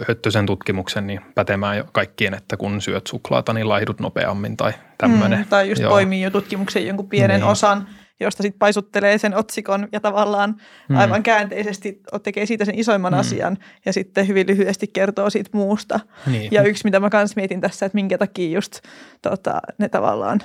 höttösen 0.09 0.47
tutkimuksen 0.47 1.07
niin 1.07 1.21
pätemään 1.35 1.77
jo 1.77 1.85
kaikkien, 1.93 2.35
että 2.35 2.57
kun 2.57 2.81
syöt 2.81 3.07
suklaata, 3.07 3.53
niin 3.53 3.69
laihdut 3.69 4.01
nopeammin 4.01 4.57
tai 4.57 4.73
tämmöinen. 4.99 5.39
Mm, 5.39 5.45
tai 5.45 5.69
just 5.69 5.83
Joo. 5.83 5.91
poimii 5.91 6.23
jo 6.23 6.31
tutkimuksen 6.31 6.87
jonkun 6.87 7.09
pienen 7.09 7.41
niin. 7.41 7.51
osan, 7.51 7.89
josta 8.21 8.43
sitten 8.43 8.59
paisuttelee 8.59 9.19
sen 9.19 9.35
otsikon 9.35 9.89
ja 9.93 10.01
tavallaan 10.01 10.57
mm. 10.89 10.97
aivan 10.97 11.23
käänteisesti 11.23 12.03
tekee 12.23 12.47
siitä 12.47 12.65
sen 12.65 12.79
isoimman 12.79 13.13
mm. 13.13 13.19
asian 13.19 13.59
ja 13.85 13.93
sitten 13.93 14.29
hyvin 14.29 14.47
lyhyesti 14.47 14.87
kertoo 14.87 15.31
siitä 15.31 15.51
muusta. 15.53 16.01
Niin. 16.27 16.53
Ja 16.53 16.63
yksi, 16.63 16.85
mitä 16.85 17.01
mä 17.01 17.11
kans 17.11 17.37
mietin 17.37 17.61
tässä, 17.61 17.87
että 17.87 17.97
minkä 17.97 18.19
takia 18.19 18.51
just 18.51 18.81
tota, 19.23 19.61
ne 19.79 19.89
tavallaan 19.89 20.41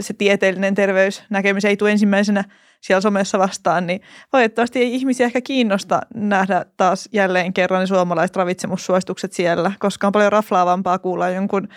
se 0.00 0.14
tieteellinen 0.14 0.74
terveysnäkemys 0.74 1.64
ei 1.64 1.76
tule 1.76 1.90
ensimmäisenä 1.90 2.44
siellä 2.80 3.00
somessa 3.00 3.38
vastaan, 3.38 3.86
niin 3.86 4.00
valitettavasti 4.32 4.78
ei 4.78 4.94
ihmisiä 4.94 5.26
ehkä 5.26 5.40
kiinnosta 5.40 6.00
nähdä 6.14 6.64
taas 6.76 7.08
jälleen 7.12 7.52
kerran 7.52 7.80
ne 7.80 7.86
suomalaiset 7.86 8.36
ravitsemussuositukset 8.36 9.32
siellä, 9.32 9.72
koska 9.78 10.06
on 10.06 10.12
paljon 10.12 10.32
raflaavampaa 10.32 10.98
kuulla 10.98 11.28
jonkun 11.28 11.68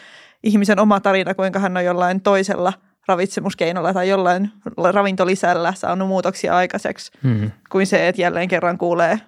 ihmisen 0.43 0.79
oma 0.79 0.99
tarina, 0.99 1.33
kuinka 1.33 1.59
hän 1.59 1.77
on 1.77 1.85
jollain 1.85 2.21
toisella 2.21 2.73
ravitsemuskeinolla 3.07 3.93
tai 3.93 4.09
jollain 4.09 4.51
ravintolisällä 4.91 5.73
saanut 5.73 6.07
muutoksia 6.07 6.55
aikaiseksi, 6.55 7.11
hmm. 7.23 7.51
kuin 7.69 7.87
se, 7.87 8.07
että 8.07 8.21
jälleen 8.21 8.47
kerran 8.47 8.77
kuulee 8.77 9.19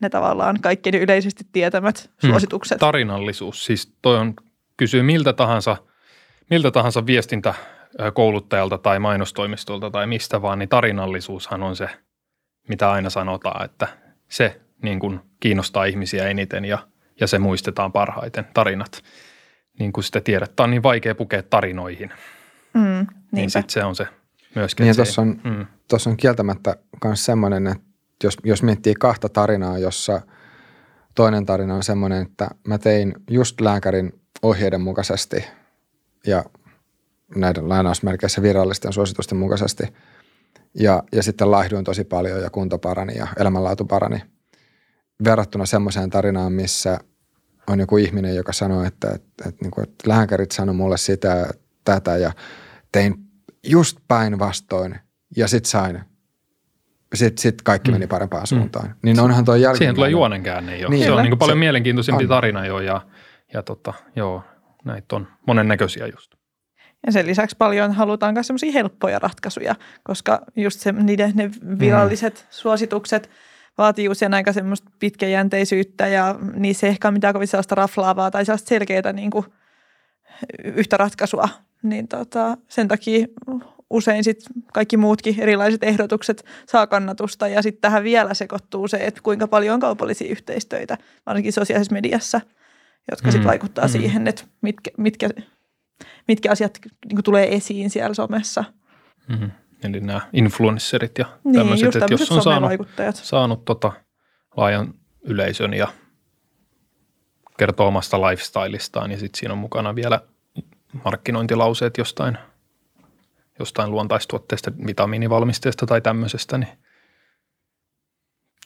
ne 0.00 0.08
tavallaan 0.08 0.60
kaikki 0.60 0.90
yleisesti 0.90 1.44
tietämät 1.52 2.10
hmm. 2.22 2.30
suositukset. 2.30 2.76
Hmm. 2.76 2.86
Tarinallisuus, 2.86 3.64
siis 3.64 3.92
toi 4.02 4.16
on 4.16 4.34
kysyy 4.76 5.02
miltä 5.02 5.32
tahansa, 5.32 5.76
miltä 6.50 6.70
tahansa 6.70 7.06
viestintä 7.06 7.54
kouluttajalta 8.14 8.78
tai 8.78 8.98
mainostoimistolta 8.98 9.90
tai 9.90 10.06
mistä 10.06 10.42
vaan, 10.42 10.58
niin 10.58 10.68
tarinallisuushan 10.68 11.62
on 11.62 11.76
se, 11.76 11.88
mitä 12.68 12.90
aina 12.90 13.10
sanotaan, 13.10 13.64
että 13.64 13.88
se 14.28 14.60
niin 14.82 14.98
kuin 14.98 15.20
kiinnostaa 15.40 15.84
ihmisiä 15.84 16.28
eniten 16.28 16.64
ja, 16.64 16.78
ja 17.20 17.26
se 17.26 17.38
muistetaan 17.38 17.92
parhaiten, 17.92 18.46
tarinat. 18.54 19.02
Niin 19.78 19.92
kuin 19.92 20.04
sitä 20.04 20.20
tiedät, 20.20 20.60
on 20.60 20.70
niin 20.70 20.82
vaikea 20.82 21.14
pukea 21.14 21.42
tarinoihin. 21.42 22.12
Mm, 22.76 23.06
niin 23.32 23.50
sitten 23.50 23.70
se 23.70 23.84
on 23.84 23.96
se 23.96 24.06
myöskin. 24.54 24.84
Niin 24.84 24.96
tuossa 24.96 25.22
on, 25.22 25.40
mm. 25.44 25.66
on 26.06 26.16
kieltämättä 26.16 26.76
myös 27.04 27.24
semmoinen, 27.24 27.66
että 27.66 27.84
jos, 28.24 28.36
jos 28.44 28.62
miettii 28.62 28.94
kahta 28.94 29.28
tarinaa, 29.28 29.78
jossa 29.78 30.20
toinen 31.14 31.46
tarina 31.46 31.74
on 31.74 31.82
semmoinen, 31.82 32.22
että 32.22 32.48
mä 32.66 32.78
tein 32.78 33.14
just 33.30 33.60
lääkärin 33.60 34.20
ohjeiden 34.42 34.80
mukaisesti 34.80 35.44
ja 36.26 36.44
näiden 37.36 37.68
lainausmerkeissä 37.68 38.42
virallisten 38.42 38.92
suositusten 38.92 39.38
mukaisesti. 39.38 39.84
Ja, 40.74 41.02
ja 41.12 41.22
sitten 41.22 41.50
laihduin 41.50 41.84
tosi 41.84 42.04
paljon 42.04 42.42
ja 42.42 42.50
kunto 42.50 42.78
parani 42.78 43.16
ja 43.18 43.26
elämänlaatu 43.36 43.84
parani. 43.84 44.22
Verrattuna 45.24 45.66
semmoiseen 45.66 46.10
tarinaan, 46.10 46.52
missä 46.52 46.98
on 47.66 47.80
joku 47.80 47.96
ihminen, 47.96 48.34
joka 48.34 48.52
sanoo, 48.52 48.84
että, 48.84 49.10
että, 49.10 49.48
että, 49.48 49.64
niin 49.64 49.70
kuin, 49.70 49.82
että 49.82 50.08
lääkärit 50.08 50.50
sanoi 50.50 50.74
mulle 50.74 50.96
sitä 50.96 51.46
tätä 51.84 52.16
ja 52.16 52.32
tein 52.96 53.14
just 53.66 53.98
päinvastoin 54.08 55.00
ja 55.36 55.48
sitten 55.48 55.70
sain 55.70 56.00
sitten 57.14 57.42
sit 57.42 57.62
kaikki 57.62 57.90
meni 57.90 58.06
mm. 58.06 58.08
parempaan 58.08 58.42
mm. 58.42 58.46
suuntaan. 58.46 58.88
Mm. 58.88 58.94
Niin 59.02 59.20
onhan 59.20 59.44
tuo 59.44 59.54
jälkeen. 59.54 59.78
Siihen 59.78 59.94
tulee 59.94 60.10
juonenkäänne 60.10 60.76
jo. 60.76 60.88
Niin, 60.88 61.04
se 61.04 61.12
on 61.12 61.22
niin 61.22 61.38
paljon 61.38 61.56
se, 61.56 61.58
mielenkiintoisempi 61.58 62.24
on. 62.24 62.28
tarina 62.28 62.66
jo 62.66 62.80
ja, 62.80 63.00
ja 63.52 63.62
tota, 63.62 63.94
joo, 64.16 64.42
näitä 64.84 65.16
on 65.16 65.28
monennäköisiä 65.46 66.06
just. 66.06 66.34
Ja 67.06 67.12
sen 67.12 67.26
lisäksi 67.26 67.56
paljon 67.58 67.92
halutaan 67.92 68.34
myös 68.34 68.46
semmoisia 68.46 68.72
helppoja 68.72 69.18
ratkaisuja, 69.18 69.74
koska 70.04 70.40
just 70.56 70.80
se, 70.80 70.92
niiden 70.92 71.32
ne 71.34 71.50
viralliset 71.78 72.34
mm. 72.34 72.46
suositukset 72.50 73.30
vaatii 73.78 74.08
usein 74.08 74.34
aika 74.34 74.52
semmoista 74.52 74.90
pitkäjänteisyyttä 74.98 76.06
ja 76.06 76.34
niissä 76.54 76.86
ei 76.86 76.90
ehkä 76.90 77.08
ole 77.08 77.12
mitään 77.12 77.34
kovin 77.34 77.48
sellaista 77.48 77.74
raflaavaa 77.74 78.30
tai 78.30 78.44
sellaista 78.44 78.68
selkeää 78.68 79.12
niin 79.12 79.30
kuin 79.30 79.46
yhtä 80.64 80.96
ratkaisua. 80.96 81.48
Niin 81.88 82.08
tota, 82.08 82.56
sen 82.68 82.88
takia 82.88 83.26
usein 83.90 84.24
sit 84.24 84.38
kaikki 84.72 84.96
muutkin 84.96 85.40
erilaiset 85.40 85.84
ehdotukset 85.84 86.44
saa 86.66 86.86
kannatusta 86.86 87.48
ja 87.48 87.62
sitten 87.62 87.80
tähän 87.80 88.04
vielä 88.04 88.34
sekoittuu 88.34 88.88
se, 88.88 88.96
että 88.96 89.20
kuinka 89.22 89.48
paljon 89.48 89.74
on 89.74 89.80
kaupallisia 89.80 90.30
yhteistöitä, 90.30 90.98
varsinkin 91.26 91.52
sosiaalisessa 91.52 91.92
mediassa, 91.92 92.40
jotka 93.10 93.30
sitten 93.30 93.46
mm. 93.46 93.48
vaikuttaa 93.48 93.84
mm. 93.84 93.90
siihen, 93.90 94.28
että 94.28 94.44
mitkä, 94.62 94.90
mitkä 94.96 95.28
mitkä 96.28 96.50
asiat 96.50 96.78
niin 97.08 97.22
tulee 97.22 97.54
esiin 97.54 97.90
siellä 97.90 98.14
somessa. 98.14 98.64
Mm-hmm. 99.28 99.50
Eli 99.84 100.00
nämä 100.00 100.20
influencerit 100.32 101.18
ja 101.18 101.26
tämmöiset, 101.54 101.94
niin, 101.94 102.02
että 102.02 102.14
jos 102.14 102.32
on 102.32 102.42
saanut, 102.42 102.70
saanut 103.12 103.64
tota 103.64 103.92
laajan 104.56 104.94
yleisön 105.24 105.74
ja 105.74 105.88
kertoo 107.58 107.86
omasta 107.86 108.20
lifestylistaan 108.20 109.10
ja 109.10 109.18
sitten 109.18 109.38
siinä 109.38 109.52
on 109.52 109.58
mukana 109.58 109.94
vielä 109.94 110.20
markkinointilauseet 111.04 111.98
jostain, 111.98 112.38
jostain 113.58 113.90
luontaistuotteesta, 113.90 114.72
vitamiinivalmisteesta 114.86 115.86
tai 115.86 116.00
tämmöisestä, 116.00 116.58
niin 116.58 116.78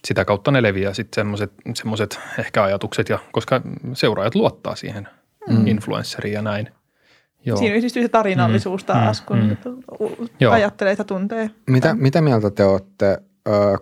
sitä 0.05 0.25
kautta 0.25 0.51
ne 0.51 0.63
leviää 0.63 0.95
sitten 0.95 1.27
semmoiset 1.75 2.21
ehkä 2.39 2.63
ajatukset, 2.63 3.09
ja, 3.09 3.19
koska 3.33 3.61
seuraajat 3.93 4.35
luottaa 4.35 4.77
siihen 4.77 5.09
mm. 5.51 5.67
influenceriin 5.67 6.35
ja 6.35 6.43
näin. 6.43 6.69
Joo. 7.45 7.57
Siinä 7.57 7.77
yhdistyy 7.77 8.03
se 8.03 8.09
tarinallisuus 8.09 8.83
mm, 8.83 8.87
taas, 8.87 9.21
mm, 9.21 9.27
kun 9.27 9.39
mm. 9.39 10.51
ajattelee, 10.51 10.93
että 10.93 11.05
tuntee. 11.05 11.51
Mitä, 11.67 11.95
mitä 11.95 12.21
mieltä 12.21 12.51
te 12.51 12.65
olette, 12.65 13.23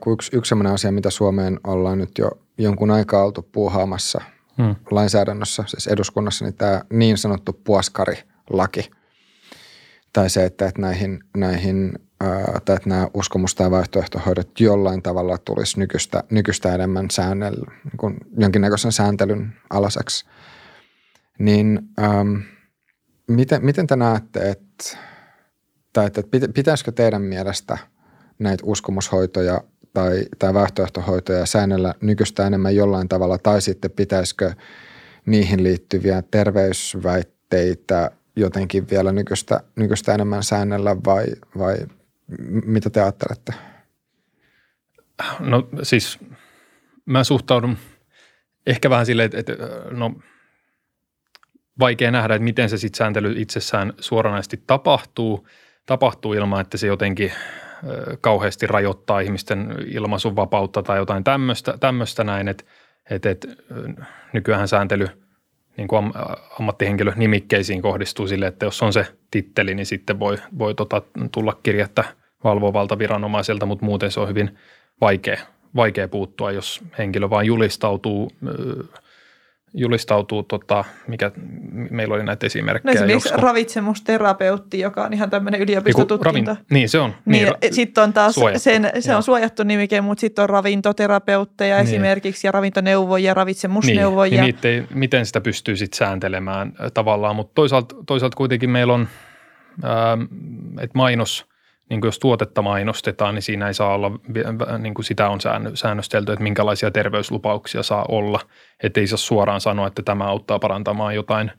kun 0.00 0.12
yksi, 0.12 0.36
yksi 0.36 0.48
sellainen 0.48 0.72
asia, 0.72 0.92
mitä 0.92 1.10
Suomeen 1.10 1.60
ollaan 1.64 1.98
nyt 1.98 2.18
jo 2.18 2.30
jonkun 2.58 2.90
aikaa 2.90 3.24
oltu 3.24 3.48
puuhaamassa 3.52 4.20
mm. 4.56 4.76
lainsäädännössä, 4.90 5.64
siis 5.66 5.86
eduskunnassa, 5.86 6.44
niin 6.44 6.54
tämä 6.54 6.82
niin 6.90 7.18
sanottu 7.18 7.60
puoskarilaki. 8.48 8.90
Tai 10.12 10.30
se, 10.30 10.44
että, 10.44 10.66
että 10.66 10.80
näihin, 10.80 11.20
näihin 11.36 11.92
tai 12.64 12.76
että 12.76 12.88
nämä 12.88 13.08
uskomus- 13.14 13.54
tai 13.54 13.70
vaihtoehtohoidot 13.70 14.60
jollain 14.60 15.02
tavalla 15.02 15.38
tulisi 15.38 15.78
nykyistä, 15.78 16.24
nykyistä 16.30 16.74
enemmän 16.74 17.10
säännellä, 17.10 17.72
niin 17.84 18.16
jonkinnäköisen 18.38 18.92
sääntelyn 18.92 19.52
alaseksi. 19.70 20.24
Niin 21.38 21.80
ähm,– 21.98 22.36
Miten, 23.28 23.64
miten 23.64 23.86
te 23.86 23.96
näette, 23.96 24.50
että, 24.50 24.98
tai 25.92 26.06
että 26.06 26.22
pitäisikö 26.54 26.92
teidän 26.92 27.22
mielestä 27.22 27.78
näitä 28.38 28.64
uskomushoitoja 28.66 29.60
tai, 29.92 30.24
tai 30.38 30.54
vaihtoehtohoitoja 30.54 31.46
säännellä 31.46 31.94
nykyistä 32.00 32.46
enemmän 32.46 32.76
jollain 32.76 33.08
tavalla, 33.08 33.38
tai 33.38 33.62
sitten 33.62 33.90
pitäisikö 33.90 34.52
niihin 35.26 35.62
liittyviä 35.62 36.22
terveysväitteitä 36.30 38.10
jotenkin 38.40 38.90
vielä 38.90 39.12
nykyistä, 39.12 39.60
nykyistä 39.76 40.14
enemmän 40.14 40.42
säännellä 40.42 40.96
vai, 41.06 41.26
vai 41.58 41.76
mitä 42.64 42.90
te 42.90 43.00
ajattelette? 43.02 43.54
No 45.40 45.68
siis 45.82 46.18
mä 47.06 47.24
suhtaudun 47.24 47.76
ehkä 48.66 48.90
vähän 48.90 49.06
silleen, 49.06 49.26
että, 49.26 49.38
että 49.38 49.66
no– 49.90 50.12
vaikea 51.78 52.10
nähdä, 52.10 52.34
että 52.34 52.44
miten 52.44 52.70
se 52.70 52.78
sitten 52.78 52.98
sääntely 52.98 53.34
itsessään 53.36 53.92
suoranaisesti 54.00 54.62
tapahtuu, 54.66 55.48
tapahtuu 55.86 56.32
ilman, 56.32 56.60
että 56.60 56.76
se 56.76 56.86
jotenkin 56.86 57.32
kauheasti 58.20 58.66
rajoittaa 58.66 59.20
ihmisten 59.20 59.74
ilmaisun 59.86 60.36
vapautta 60.36 60.82
tai 60.82 60.98
jotain 60.98 61.24
tämmöistä, 61.24 61.78
tämmöistä 61.80 62.24
näin, 62.24 62.48
että, 62.48 62.64
että, 63.10 63.30
että 63.30 63.48
nykyään 64.32 64.68
sääntely 64.68 65.08
niin 65.78 65.88
kuin 65.88 66.12
ammattihenkilö 66.60 67.12
nimikkeisiin 67.16 67.82
kohdistuu 67.82 68.28
sille, 68.28 68.46
että 68.46 68.66
jos 68.66 68.82
on 68.82 68.92
se 68.92 69.06
titteli, 69.30 69.74
niin 69.74 69.86
sitten 69.86 70.18
voi, 70.18 70.36
voi 70.58 70.74
tota, 70.74 71.02
tulla 71.32 71.58
kirjettä 71.62 72.04
valvovalta 72.44 72.98
viranomaiselta, 72.98 73.66
mutta 73.66 73.84
muuten 73.84 74.10
se 74.10 74.20
on 74.20 74.28
hyvin 74.28 74.58
vaikea, 75.00 75.38
vaikea 75.76 76.08
puuttua, 76.08 76.52
jos 76.52 76.80
henkilö 76.98 77.30
vain 77.30 77.46
julistautuu 77.46 78.32
julistautuu, 79.74 80.42
tota, 80.42 80.84
mikä 81.06 81.30
meillä 81.90 82.14
oli 82.14 82.24
näitä 82.24 82.46
esimerkkejä. 82.46 82.94
No 82.94 82.96
esimerkiksi 82.96 83.28
josko... 83.28 83.46
ravitsemusterapeutti, 83.46 84.80
joka 84.80 85.04
on 85.04 85.12
ihan 85.12 85.30
tämmöinen 85.30 85.60
yliopistotutkinto. 85.60 86.50
Ravin... 86.50 86.66
Niin, 86.70 86.88
se 86.88 86.98
on. 86.98 87.14
Niin, 87.24 87.52
niin 87.62 87.74
sitten 87.74 88.04
on 88.04 88.12
taas, 88.12 88.34
sen, 88.56 88.90
se 89.00 89.16
on 89.16 89.22
suojattu 89.22 89.62
nimike, 89.62 90.00
mutta 90.00 90.20
sitten 90.20 90.42
on 90.42 90.50
ravintoterapeutteja 90.50 91.76
niin. 91.76 91.86
esimerkiksi 91.86 92.46
ja 92.46 92.52
ravintoneuvojia, 92.52 93.34
ravitsemusneuvojia. 93.34 94.42
Niin, 94.42 94.58
niin 94.62 94.74
ei, 94.74 94.86
miten 94.94 95.26
sitä 95.26 95.40
pystyy 95.40 95.76
sitten 95.76 95.98
sääntelemään 95.98 96.72
tavallaan, 96.94 97.36
mutta 97.36 97.52
toisaalta, 97.54 97.94
toisaalta 98.06 98.36
kuitenkin 98.36 98.70
meillä 98.70 98.94
on, 98.94 99.08
että 100.80 100.98
mainos– 100.98 101.44
niin 101.90 102.00
kuin 102.00 102.08
jos 102.08 102.18
tuotetta 102.18 102.62
mainostetaan, 102.62 103.34
niin 103.34 103.42
siinä 103.42 103.66
ei 103.66 103.74
saa 103.74 103.94
olla, 103.94 104.10
niin 104.78 104.94
kuin 104.94 105.04
sitä 105.04 105.28
on 105.28 105.38
säännöstelty, 105.74 106.32
että 106.32 106.42
minkälaisia 106.42 106.90
terveyslupauksia 106.90 107.82
saa 107.82 108.04
olla. 108.08 108.40
Että 108.82 109.00
ei 109.00 109.06
saa 109.06 109.16
suoraan 109.16 109.60
sanoa, 109.60 109.86
että 109.86 110.02
tämä 110.02 110.24
auttaa 110.24 110.58
parantamaan 110.58 111.14
jotain 111.14 111.50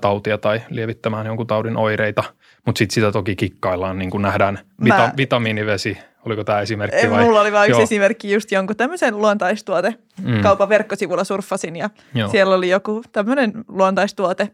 tautia 0.00 0.38
tai 0.38 0.60
lievittämään 0.70 1.26
jonkun 1.26 1.46
taudin 1.46 1.76
oireita, 1.76 2.24
mutta 2.66 2.78
sitten 2.78 2.94
sitä 2.94 3.12
toki 3.12 3.36
kikkaillaan, 3.36 3.98
niin 3.98 4.10
kuin 4.10 4.22
nähdään 4.22 4.58
vita- 4.84 4.96
Mä... 4.96 5.12
vitamiinivesi, 5.16 5.98
oliko 6.26 6.44
tämä 6.44 6.60
esimerkki 6.60 7.10
vai? 7.10 7.24
Mulla 7.24 7.40
oli 7.40 7.52
vain 7.52 7.70
yksi 7.70 7.82
esimerkki, 7.82 8.32
just 8.32 8.52
jonkun 8.52 8.76
tämmöisen 8.76 9.18
luontaistuote 9.18 9.94
mm. 10.22 10.42
kaupan 10.42 10.68
verkkosivulla 10.68 11.24
surffasin 11.24 11.76
ja 11.76 11.90
Joo. 12.14 12.28
siellä 12.28 12.54
oli 12.54 12.68
joku 12.68 13.02
tämmöinen 13.12 13.52
luontaistuote 13.68 14.48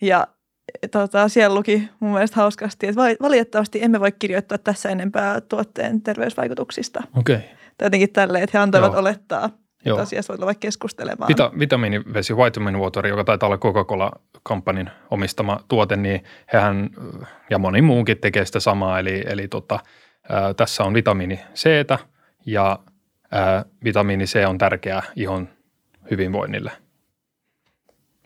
ja 0.00 0.26
tota, 0.90 1.28
siellä 1.28 1.54
luki 1.54 1.88
mun 2.00 2.12
mielestä 2.12 2.36
hauskasti, 2.36 2.86
että 2.86 3.02
valitettavasti 3.22 3.82
emme 3.82 4.00
voi 4.00 4.12
kirjoittaa 4.12 4.58
tässä 4.58 4.88
enempää 4.88 5.40
tuotteen 5.40 6.02
terveysvaikutuksista. 6.02 7.02
Okei. 7.16 7.36
Okay. 7.36 7.48
Tai 7.78 7.86
jotenkin 7.86 8.12
tälleen, 8.12 8.44
että 8.44 8.58
he 8.58 8.62
antoivat 8.62 8.92
Joo. 8.92 9.00
olettaa, 9.00 9.50
Joo. 9.84 9.98
asiasta 9.98 10.32
voi 10.32 10.38
tulla 10.38 10.54
keskustelemaan. 10.54 11.28
Vita, 11.28 11.52
vitamiinivesi 11.58 12.36
Vitamin 12.36 12.78
Water, 12.78 13.06
joka 13.06 13.24
taitaa 13.24 13.46
olla 13.46 13.58
Coca-Cola-kampanin 13.58 14.90
omistama 15.10 15.60
tuote, 15.68 15.96
niin 15.96 16.24
hehän 16.52 16.90
ja 17.50 17.58
moni 17.58 17.82
muukin 17.82 18.18
tekee 18.18 18.44
sitä 18.44 18.60
samaa. 18.60 18.98
Eli, 18.98 19.24
eli 19.26 19.48
tota, 19.48 19.78
ää, 20.28 20.54
tässä 20.54 20.84
on 20.84 20.94
vitamiini 20.94 21.40
C 21.54 21.68
ja 22.46 22.78
ää, 23.30 23.64
vitamiini 23.84 24.24
C 24.24 24.46
on 24.48 24.58
tärkeää 24.58 25.02
ihon 25.16 25.48
hyvinvoinnille. 26.10 26.70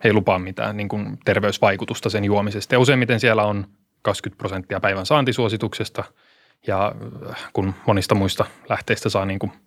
He 0.05 0.09
ei 0.09 0.12
lupaa 0.12 0.38
mitään 0.38 0.76
niin 0.76 0.88
kuin 0.88 1.18
terveysvaikutusta 1.24 2.11
sen 2.11 2.24
juomisesta. 2.24 2.74
Ja 2.74 2.78
useimmiten 2.78 3.20
siellä 3.20 3.44
on 3.44 3.66
20 4.03 4.38
prosenttia 4.38 4.80
päivän 4.80 5.07
saantisuosituksesta 5.07 6.05
ja 6.66 6.94
kun 7.53 7.74
monista 7.86 8.14
muista 8.14 8.44
lähteistä 8.68 9.09
saa 9.09 9.26
niin 9.26 9.38
kuin– 9.38 9.53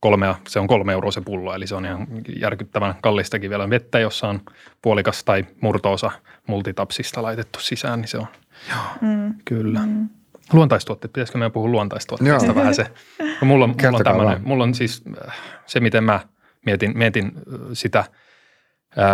kolmea, 0.00 0.34
se 0.48 0.60
on 0.60 0.66
kolme 0.66 0.92
euroa 0.92 1.10
se 1.10 1.20
pullo, 1.20 1.54
eli 1.54 1.66
se 1.66 1.74
on 1.74 1.84
ihan 1.84 2.06
järkyttävän 2.40 2.94
kallistakin 3.00 3.50
vielä 3.50 3.70
vettä, 3.70 3.98
jossa 3.98 4.28
on 4.28 4.40
puolikas 4.82 5.24
tai 5.24 5.44
murtoosa 5.60 6.10
multitapsista 6.46 7.22
laitettu 7.22 7.60
sisään, 7.60 8.00
niin 8.00 8.08
se 8.08 8.18
on 8.18 8.26
Joo, 8.70 8.80
mm. 9.00 9.34
kyllä. 9.44 9.80
Mm. 9.86 10.08
Luontaistuotteet, 10.52 11.12
pitäisikö 11.12 11.38
meidän 11.38 11.52
puhua 11.52 11.68
luontaistuotteista 11.68 12.46
Joo. 12.46 12.54
vähän 12.54 12.74
se? 12.74 12.86
No, 13.18 13.26
mulla, 13.46 13.64
on, 13.64 13.74
mulla, 13.82 13.98
on 13.98 14.04
tämmönen, 14.04 14.40
mulla 14.42 14.64
on 14.64 14.74
siis 14.74 15.02
äh, 15.28 15.36
se, 15.66 15.80
miten 15.80 16.04
mä 16.04 16.20
mietin, 16.66 16.98
mietin 16.98 17.26
äh, 17.26 17.60
sitä, 17.72 17.98
äh, 17.98 18.08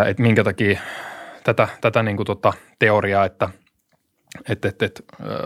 että 0.07 0.23
minkä 0.23 0.45
takia 0.45 0.81
tätä, 1.45 1.69
tätä 1.81 2.03
niin 2.03 2.17
kuin 2.17 2.27
tota 2.27 2.53
teoriaa, 2.79 3.25
että, 3.25 3.49
että, 4.49 4.69
että, 4.69 4.87
että 4.87 5.03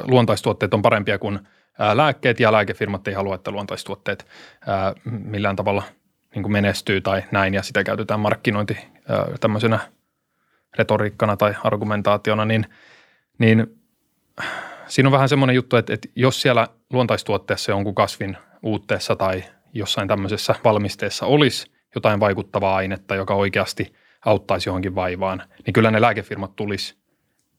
luontaistuotteet 0.09 0.74
on 0.74 0.83
parempia 0.83 1.18
kuin– 1.18 1.39
lääkkeet 1.95 2.41
ja 2.41 2.53
lääkefirmat 2.53 3.09
ei 3.09 3.14
halua, 3.14 3.35
että 3.35 3.51
luontaistuotteet 3.51 4.26
millään 5.05 5.57
tavalla 5.57 5.83
niin 6.35 6.43
kuin 6.43 6.53
menestyy 6.53 7.01
tai 7.01 7.22
näin 7.31 7.55
ja 7.55 7.62
sitä 7.62 7.85
käytetään 7.85 8.20
markkinointi 8.20 8.78
tämmöisenä 9.41 9.78
retoriikkana 10.78 11.37
tai 11.37 11.55
argumentaationa, 11.64 12.45
niin, 12.45 12.66
niin 13.39 13.81
siinä 14.87 15.09
on 15.09 15.12
vähän 15.12 15.28
semmoinen 15.28 15.57
juttu, 15.57 15.76
että, 15.76 15.95
että 15.95 16.09
jos 16.16 16.43
siellä 16.43 16.68
luontaistuotteessa 16.93 17.72
jonkun 17.72 17.95
kasvin 17.95 18.37
uutteessa 18.62 19.16
tai 19.16 19.45
jossain 19.72 20.09
tämmöisessä 20.09 20.55
valmisteessa 20.64 21.26
olisi 21.26 21.72
jotain 21.95 22.20
vaikuttavaa 22.20 22.76
ainetta, 22.76 23.14
joka 23.14 23.35
oikeasti 23.35 23.95
auttaisi 24.25 24.68
johonkin 24.68 24.95
vaivaan, 24.95 25.43
niin 25.66 25.73
kyllä 25.73 25.91
ne 25.91 26.01
lääkefirmat 26.01 26.57
tulisi 26.57 26.97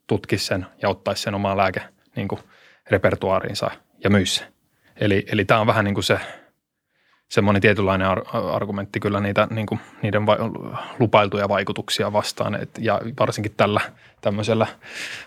tutkisi 0.08 0.46
sen 0.46 0.66
ja 0.82 0.90
ottaisi 0.90 1.24
sen 1.24 1.36
omaan 1.36 1.58
lääke 1.58 1.82
niin 2.16 2.28
kuin 2.28 2.42
repertuaariinsa 2.90 3.72
ja 4.04 4.10
myisi 4.10 4.36
se. 4.36 4.48
Eli, 4.96 5.26
eli 5.32 5.46
tämä 5.46 5.60
on 5.60 5.68
vähän 5.68 5.86
niin 5.86 5.94
kuin 5.94 6.04
se 6.04 6.20
semmoinen 7.32 7.62
tietynlainen 7.62 8.08
ar- 8.08 8.26
argumentti 8.34 9.00
kyllä 9.00 9.20
niitä, 9.20 9.48
niin 9.50 9.66
kuin, 9.68 9.80
niiden 10.02 10.26
va- 10.26 10.38
lupailtuja 11.00 11.50
vaikutuksia 11.50 12.14
vastaan. 12.14 12.56
Et, 12.56 12.70
ja 12.80 13.02
varsinkin 13.20 13.54
tällä 13.58 13.82
tämmöisellä 14.22 14.68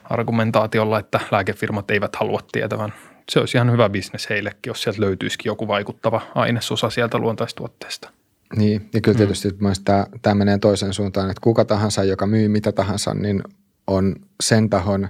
argumentaatiolla, 0.05 0.99
että 0.99 1.20
lääkefirmat 1.30 1.91
eivät 1.91 2.16
halua 2.16 2.41
tietävän. 2.53 2.93
Se 3.30 3.41
olisi 3.41 3.59
ihan 3.59 3.72
hyvä 3.72 3.89
bisnes 3.89 4.30
heillekin, 4.30 4.61
jos 4.66 4.82
sieltä 4.82 5.01
löytyisikin 5.01 5.51
joku 5.51 5.68
vaikuttava 5.68 6.20
ainesosa 6.35 6.91
sieltä 6.91 7.18
luontaistuotteesta. 7.18 8.11
Niin, 8.57 8.88
ja 8.94 9.00
kyllä 9.00 9.18
tietysti 9.18 9.48
mm. 9.50 9.72
tämä, 9.84 10.07
tämä 10.22 10.34
menee 10.34 10.59
toisen 10.59 10.92
suuntaan, 10.92 11.30
että 11.30 11.40
kuka 11.40 11.64
tahansa, 11.64 12.05
joka 12.05 12.26
myy 12.26 12.48
mitä 12.48 12.72
tahansa, 12.72 13.14
niin 13.14 13.42
on 13.86 14.16
sen 14.42 14.70
tahon, 14.70 15.09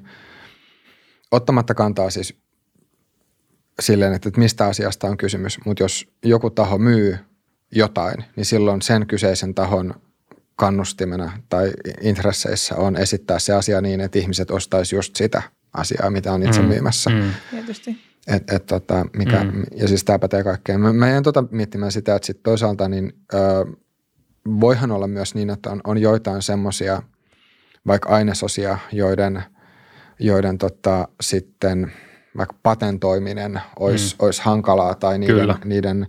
ottamatta 1.31 1.75
kantaa 1.75 2.11
siis 2.11 2.37
silleen, 3.81 4.15
että 4.15 4.31
mistä 4.37 4.67
asiasta 4.67 5.07
on 5.07 5.17
kysymys. 5.17 5.59
Mutta 5.65 5.83
jos 5.83 6.09
joku 6.25 6.51
taho 6.51 6.79
myy 6.79 7.19
jotain, 7.71 8.25
niin 8.37 8.45
silloin 8.45 8.83
sen 8.83 9.07
kyseisen 9.07 9.55
tahon 9.55 9.95
kannustimena 10.57 11.39
tai 11.49 11.73
intresseissä 12.01 12.77
on 12.77 12.97
esittää 12.97 13.39
se 13.39 13.53
asia 13.53 13.81
niin, 13.81 14.01
että 14.01 14.19
ihmiset 14.19 14.51
ostaisi 14.51 14.97
just 14.97 15.17
sitä 15.17 15.43
asiaa, 15.73 16.11
mitä 16.11 16.33
on 16.33 16.43
itse 16.43 16.61
mm. 16.61 16.69
myymässä. 16.69 17.11
Mm. 17.11 17.31
Tietysti. 17.51 18.04
Et, 18.27 18.51
et, 18.53 18.67
tota, 18.67 19.07
mikä, 19.17 19.45
mm. 19.45 19.63
Ja 19.77 19.89
siis 19.89 20.05
tämä 20.05 20.19
pätee 20.19 20.45
kaikkeen. 20.45 20.81
Mä, 20.81 20.93
mä 20.93 21.09
jäin 21.09 21.25
tota 21.25 21.45
miettimään 21.51 21.93
sitä, 21.93 22.15
että 22.15 22.27
sit 22.27 22.43
toisaalta 22.43 22.89
niin, 22.89 23.13
ö, 23.35 23.39
voihan 24.61 24.91
olla 24.91 25.09
myös 25.09 25.35
niin, 25.35 25.51
että 25.51 25.71
on, 25.71 25.81
on 25.85 25.99
joitain 25.99 26.43
semmoisia 26.43 27.03
vaikka 27.87 28.09
ainesosia, 28.09 28.79
joiden, 28.93 29.43
joiden 30.19 30.59
tota, 30.59 31.09
sitten– 31.21 31.93
vaikka 32.37 32.57
patentoiminen 32.63 33.61
olisi, 33.79 34.15
mm. 34.15 34.25
olisi 34.25 34.43
hankalaa 34.43 34.95
tai 34.95 35.19
niiden, 35.19 35.37
Kyllä. 35.37 35.59
niiden 35.65 36.07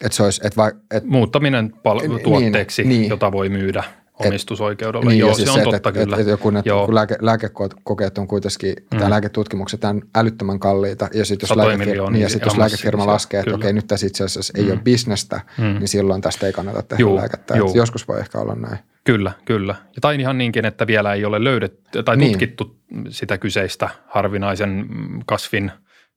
että 0.00 0.16
se 0.16 0.22
olisi, 0.22 0.40
että 0.44 0.56
va, 0.56 0.70
et, 0.90 1.04
Muuttaminen 1.04 1.72
pal- 1.82 2.00
niin, 2.00 2.20
tuotteeksi, 2.22 2.84
niin, 2.84 3.08
jota 3.08 3.32
voi 3.32 3.48
myydä 3.48 3.84
omistusoikeudella. 4.18 5.10
Niin, 5.10 5.18
Joo, 5.18 5.34
siis 5.34 5.52
se 5.52 5.52
on 5.52 5.58
se, 5.58 5.64
totta 5.64 5.88
et, 5.88 5.94
kyllä. 5.94 6.16
Et, 6.16 6.22
et 6.22 6.28
joku, 6.28 6.48
että 6.48 6.70
kun 6.86 6.94
lääke, 6.94 7.16
lääkekokeet 7.20 8.18
on 8.18 8.28
kuitenkin, 8.28 8.74
mm. 8.78 8.98
tämä 8.98 9.10
lääketutkimukset 9.10 9.84
on 9.84 10.02
älyttömän 10.14 10.58
kalliita, 10.58 11.08
ja 11.14 11.24
sitten 11.24 11.48
jos, 11.50 11.56
lääkefirma, 11.56 12.10
niin, 12.10 12.22
ja 12.22 12.28
sit 12.28 12.44
jos 12.44 12.56
lääkefirma 12.56 13.06
laskee, 13.06 13.40
että 13.40 13.54
okei, 13.54 13.72
nyt 13.72 13.86
tässä 13.86 14.06
itse 14.06 14.24
asiassa 14.24 14.52
mm. 14.56 14.64
ei 14.64 14.72
ole 14.72 14.80
bisnestä, 14.80 15.40
mm. 15.58 15.64
niin 15.64 15.88
silloin 15.88 16.20
tästä 16.20 16.46
ei 16.46 16.52
kannata 16.52 16.82
tehdä 16.82 17.00
Juu, 17.00 17.16
lääkettä. 17.16 17.54
Joskus 17.74 18.08
voi 18.08 18.20
ehkä 18.20 18.38
olla 18.38 18.54
näin. 18.54 18.78
Kyllä, 19.04 19.32
kyllä. 19.44 19.74
Ja 19.96 20.00
tai 20.00 20.20
ihan 20.20 20.38
niinkin, 20.38 20.64
että 20.64 20.86
vielä 20.86 21.14
ei 21.14 21.24
ole 21.24 21.44
löydetty 21.44 22.02
tai 22.02 22.16
niin. 22.16 22.32
tutkittu 22.32 22.76
sitä 23.08 23.38
kyseistä 23.38 23.88
harvinaisen 24.06 24.86
kasvin, 25.26 25.72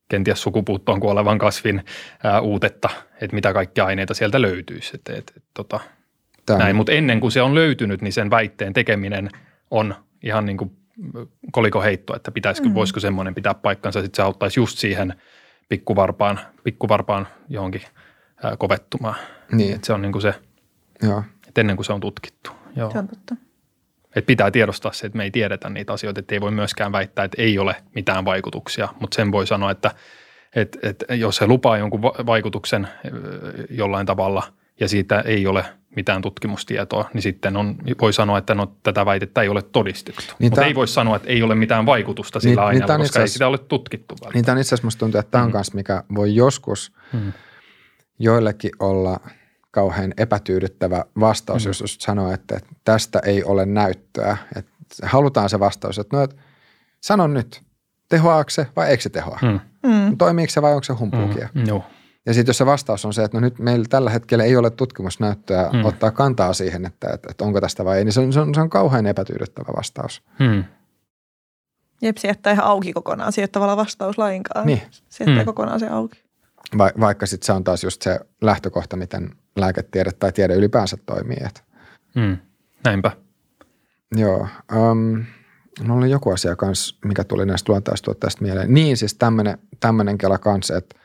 kenties 0.08 0.42
sukupuuttoon 0.42 1.00
kuolevan 1.00 1.38
kasvin 1.38 1.84
ää, 2.24 2.40
uutetta, 2.40 2.88
että 3.20 3.34
mitä 3.34 3.52
kaikkia 3.52 3.84
aineita 3.84 4.14
sieltä 4.14 4.42
löytyisi. 4.42 4.90
Et, 4.94 5.18
et, 5.18 5.32
et, 5.36 5.42
tota, 5.54 5.80
näin, 6.56 6.76
mutta 6.76 6.92
ennen 6.92 7.20
kuin 7.20 7.32
se 7.32 7.42
on 7.42 7.54
löytynyt, 7.54 8.02
niin 8.02 8.12
sen 8.12 8.30
väitteen 8.30 8.72
tekeminen 8.72 9.28
on 9.70 9.94
ihan 10.22 10.46
niin 10.46 10.56
kuin 10.56 10.70
kolikoheitto, 11.52 12.16
että 12.16 12.30
pitäisikö, 12.30 12.68
mm. 12.68 12.74
voisiko 12.74 13.00
semmoinen 13.00 13.34
pitää 13.34 13.54
paikkansa, 13.54 14.00
sitten 14.00 14.16
se 14.16 14.22
auttaisi 14.22 14.60
just 14.60 14.78
siihen 14.78 15.14
pikkuvarpaan, 15.68 16.40
pikkuvarpaan 16.64 17.28
johonkin 17.48 17.82
ää, 18.42 18.56
kovettumaan. 18.56 19.14
Niin. 19.52 19.74
Et 19.74 19.84
se 19.84 19.92
on 19.92 20.02
niin 20.02 20.12
kuin 20.12 20.22
se, 20.22 20.34
Joo. 21.02 21.22
että 21.48 21.60
ennen 21.60 21.76
kuin 21.76 21.84
se 21.84 21.92
on 21.92 22.00
tutkittu. 22.00 22.50
Joo. 22.76 22.90
Se 22.90 22.98
on 22.98 23.08
totta. 23.08 23.36
Et 24.16 24.26
pitää 24.26 24.50
tiedostaa 24.50 24.92
se, 24.92 25.06
että 25.06 25.16
me 25.16 25.24
ei 25.24 25.30
tiedetä 25.30 25.70
niitä 25.70 25.92
asioita, 25.92 26.20
että 26.20 26.34
ei 26.34 26.40
voi 26.40 26.50
myöskään 26.50 26.92
väittää, 26.92 27.24
että 27.24 27.42
ei 27.42 27.58
ole 27.58 27.76
mitään 27.94 28.24
vaikutuksia, 28.24 28.88
mutta 29.00 29.14
sen 29.14 29.32
voi 29.32 29.46
sanoa, 29.46 29.70
että, 29.70 29.90
että, 30.54 30.78
että 30.82 31.14
jos 31.14 31.36
se 31.36 31.46
lupaa 31.46 31.78
jonkun 31.78 32.02
vaikutuksen 32.02 32.88
jollain 33.70 34.06
tavalla 34.06 34.42
ja 34.80 34.88
siitä 34.88 35.20
ei 35.20 35.46
ole 35.46 35.64
mitään 35.96 36.22
tutkimustietoa, 36.22 37.10
niin 37.14 37.22
sitten 37.22 37.56
on, 37.56 37.76
voi 38.00 38.12
sanoa, 38.12 38.38
että 38.38 38.54
no, 38.54 38.72
tätä 38.82 39.06
väitettä 39.06 39.42
ei 39.42 39.48
ole 39.48 39.62
todistettu. 39.62 40.22
Niin 40.38 40.50
Mutta 40.50 40.64
ei 40.64 40.74
voi 40.74 40.88
sanoa, 40.88 41.16
että 41.16 41.28
ei 41.28 41.42
ole 41.42 41.54
mitään 41.54 41.86
vaikutusta 41.86 42.40
sillä 42.40 42.60
niin, 42.60 42.68
aineella, 42.68 42.96
niin 42.96 43.04
koska 43.04 43.20
ei 43.20 43.28
sitä 43.28 43.48
ole 43.48 43.58
tutkittu. 43.58 44.14
Niin 44.34 44.44
tämä 44.44 44.56
on 44.56 44.60
itse 44.60 44.68
asiassa 44.68 44.86
musta 44.86 44.98
tuntuu, 44.98 45.20
että 45.20 45.30
tämä 45.30 45.44
on 45.44 45.50
mm. 45.50 45.52
kanssa, 45.52 45.74
mikä 45.74 46.04
voi 46.14 46.34
joskus 46.34 46.92
mm. 47.12 47.32
joillekin 48.18 48.70
olla– 48.80 49.20
kauhean 49.70 50.14
epätyydyttävä 50.16 51.04
vastaus, 51.20 51.64
mm. 51.64 51.68
jos 51.68 51.96
sanoo, 52.00 52.32
että 52.32 52.60
tästä 52.84 53.20
ei 53.24 53.44
ole 53.44 53.66
näyttöä. 53.66 54.36
Että 54.56 54.72
halutaan 55.02 55.50
se 55.50 55.60
vastaus, 55.60 55.98
että 55.98 56.16
no, 56.16 56.22
et, 56.22 56.36
sano 57.00 57.26
nyt, 57.26 57.62
tehoaako 58.08 58.50
se 58.50 58.66
vai 58.76 58.88
eikö 58.88 59.02
se 59.02 59.08
tehoa? 59.08 59.38
Mm. 59.42 59.60
mm. 59.90 60.16
Toimiiko 60.18 60.50
se 60.50 60.62
vai 60.62 60.72
onko 60.72 60.84
se 60.84 60.92
humpuukia? 60.92 61.48
Mm. 61.54 61.64
No. 61.68 61.84
Ja 62.28 62.34
sitten 62.34 62.50
jos 62.50 62.58
se 62.58 62.66
vastaus 62.66 63.04
on 63.04 63.12
se, 63.12 63.24
että 63.24 63.36
no 63.36 63.40
nyt 63.40 63.58
meillä 63.58 63.86
tällä 63.88 64.10
hetkellä 64.10 64.44
ei 64.44 64.56
ole 64.56 64.70
tutkimusnäyttöä 64.70 65.70
mm. 65.72 65.84
ottaa 65.84 66.10
kantaa 66.10 66.52
siihen, 66.52 66.86
että, 66.86 67.10
että, 67.14 67.28
että 67.30 67.44
onko 67.44 67.60
tästä 67.60 67.84
vai 67.84 67.98
ei, 67.98 68.04
niin 68.04 68.12
se 68.12 68.20
on, 68.20 68.32
se 68.32 68.40
on, 68.40 68.54
se 68.54 68.60
on 68.60 68.70
kauhean 68.70 69.06
epätyydyttävä 69.06 69.72
vastaus. 69.76 70.22
Mm. 70.38 70.64
Jep, 72.02 72.16
se 72.16 72.28
jättää 72.28 72.52
ihan 72.52 72.64
auki 72.64 72.92
kokonaan. 72.92 73.32
Se 73.32 73.40
ei 73.40 73.42
ole 73.42 73.48
tavallaan 73.48 73.78
vastaus 73.78 74.18
lainkaan. 74.18 74.66
Niin. 74.66 74.82
Se 75.08 75.24
jättää 75.24 75.42
mm. 75.42 75.46
kokonaan 75.46 75.80
se 75.80 75.88
auki. 75.88 76.22
Va- 76.78 76.92
vaikka 77.00 77.26
sitten 77.26 77.46
se 77.46 77.52
on 77.52 77.64
taas 77.64 77.84
just 77.84 78.02
se 78.02 78.20
lähtökohta, 78.40 78.96
miten 78.96 79.30
lääketiede 79.56 80.12
tai 80.12 80.32
tiede 80.32 80.54
ylipäänsä 80.54 80.96
toimii. 81.06 81.38
Et. 81.46 81.64
Mm, 82.14 82.36
näinpä. 82.84 83.10
Joo. 84.16 84.48
Um, 84.76 85.24
no 85.80 85.96
oli 85.96 86.10
joku 86.10 86.30
asia 86.30 86.56
kanssa, 86.56 86.96
mikä 87.04 87.24
tuli 87.24 87.46
näistä 87.46 87.72
luontaistuotteista 87.72 88.42
mieleen. 88.42 88.74
Niin, 88.74 88.96
siis 88.96 89.16
tämmöinen 89.80 90.18
kela 90.18 90.38
kanssa, 90.38 90.76
että 90.76 90.96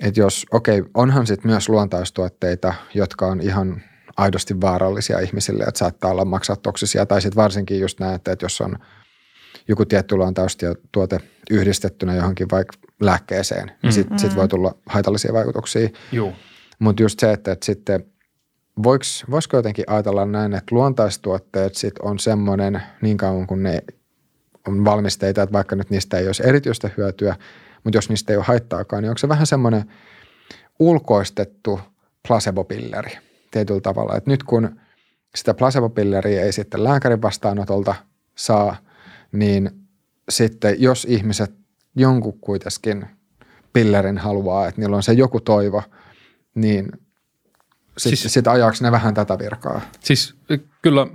et 0.00 0.16
jos, 0.16 0.46
okei, 0.52 0.80
okay, 0.80 0.90
onhan 0.94 1.26
sitten 1.26 1.50
myös 1.50 1.68
luontaistuotteita, 1.68 2.74
jotka 2.94 3.26
on 3.26 3.40
ihan 3.40 3.82
aidosti 4.16 4.60
vaarallisia 4.60 5.18
ihmisille, 5.18 5.64
että 5.64 5.78
saattaa 5.78 6.10
olla 6.10 6.24
maksatoksisia, 6.24 7.06
tai 7.06 7.22
sitten 7.22 7.42
varsinkin 7.42 7.80
just 7.80 8.00
näette, 8.00 8.32
että 8.32 8.44
jos 8.44 8.60
on 8.60 8.78
joku 9.68 9.84
tietty 9.84 10.16
luontaistuote 10.16 11.20
yhdistettynä 11.50 12.14
johonkin 12.14 12.46
vaikka 12.52 12.78
lääkkeeseen, 13.00 13.72
niin 13.82 13.92
sitten 13.92 14.18
sit 14.18 14.36
voi 14.36 14.48
tulla 14.48 14.74
haitallisia 14.86 15.32
vaikutuksia. 15.32 15.88
Joo. 16.12 16.32
Mutta 16.78 17.02
just 17.02 17.20
se, 17.20 17.32
että, 17.32 17.52
että 17.52 17.66
sitten 17.66 18.04
voiks, 18.82 19.24
voisiko 19.30 19.56
jotenkin 19.56 19.84
ajatella 19.86 20.26
näin, 20.26 20.54
että 20.54 20.74
luontaistuotteet 20.74 21.74
sit 21.74 21.98
on 21.98 22.18
semmoinen 22.18 22.82
niin 23.02 23.16
kauan 23.16 23.46
kuin 23.46 23.62
ne 23.62 23.82
on 24.68 24.84
valmisteita, 24.84 25.42
että 25.42 25.52
vaikka 25.52 25.76
nyt 25.76 25.90
niistä 25.90 26.18
ei 26.18 26.26
olisi 26.26 26.42
erityistä 26.46 26.90
hyötyä, 26.96 27.36
mutta 27.84 27.96
jos 27.96 28.08
niistä 28.08 28.32
ei 28.32 28.36
ole 28.36 28.44
haittaakaan, 28.44 29.02
niin 29.02 29.10
onko 29.10 29.18
se 29.18 29.28
vähän 29.28 29.46
semmoinen 29.46 29.84
ulkoistettu 30.78 31.80
placebo-pilleri 32.28 33.18
tietyllä 33.50 33.80
tavalla. 33.80 34.16
Et 34.16 34.26
nyt 34.26 34.42
kun 34.42 34.80
sitä 35.34 35.54
placebo-pilleria 35.54 36.42
ei 36.42 36.52
sitten 36.52 36.84
lääkärin 36.84 37.22
vastaanotolta 37.22 37.94
saa, 38.34 38.76
niin 39.32 39.70
sitten 40.28 40.76
jos 40.78 41.06
ihmiset 41.10 41.54
jonkun 41.96 42.40
kuitenkin 42.40 43.06
pillerin 43.72 44.18
haluaa, 44.18 44.68
että 44.68 44.80
niillä 44.80 44.96
on 44.96 45.02
se 45.02 45.12
joku 45.12 45.40
toivo, 45.40 45.82
niin 46.54 46.88
sitten 47.96 48.16
siis, 48.16 48.32
sit 48.32 48.46
ajaako 48.46 48.76
ne 48.80 48.92
vähän 48.92 49.14
tätä 49.14 49.38
virkaa? 49.38 49.80
Siis 50.00 50.34
kyllä 50.82 51.06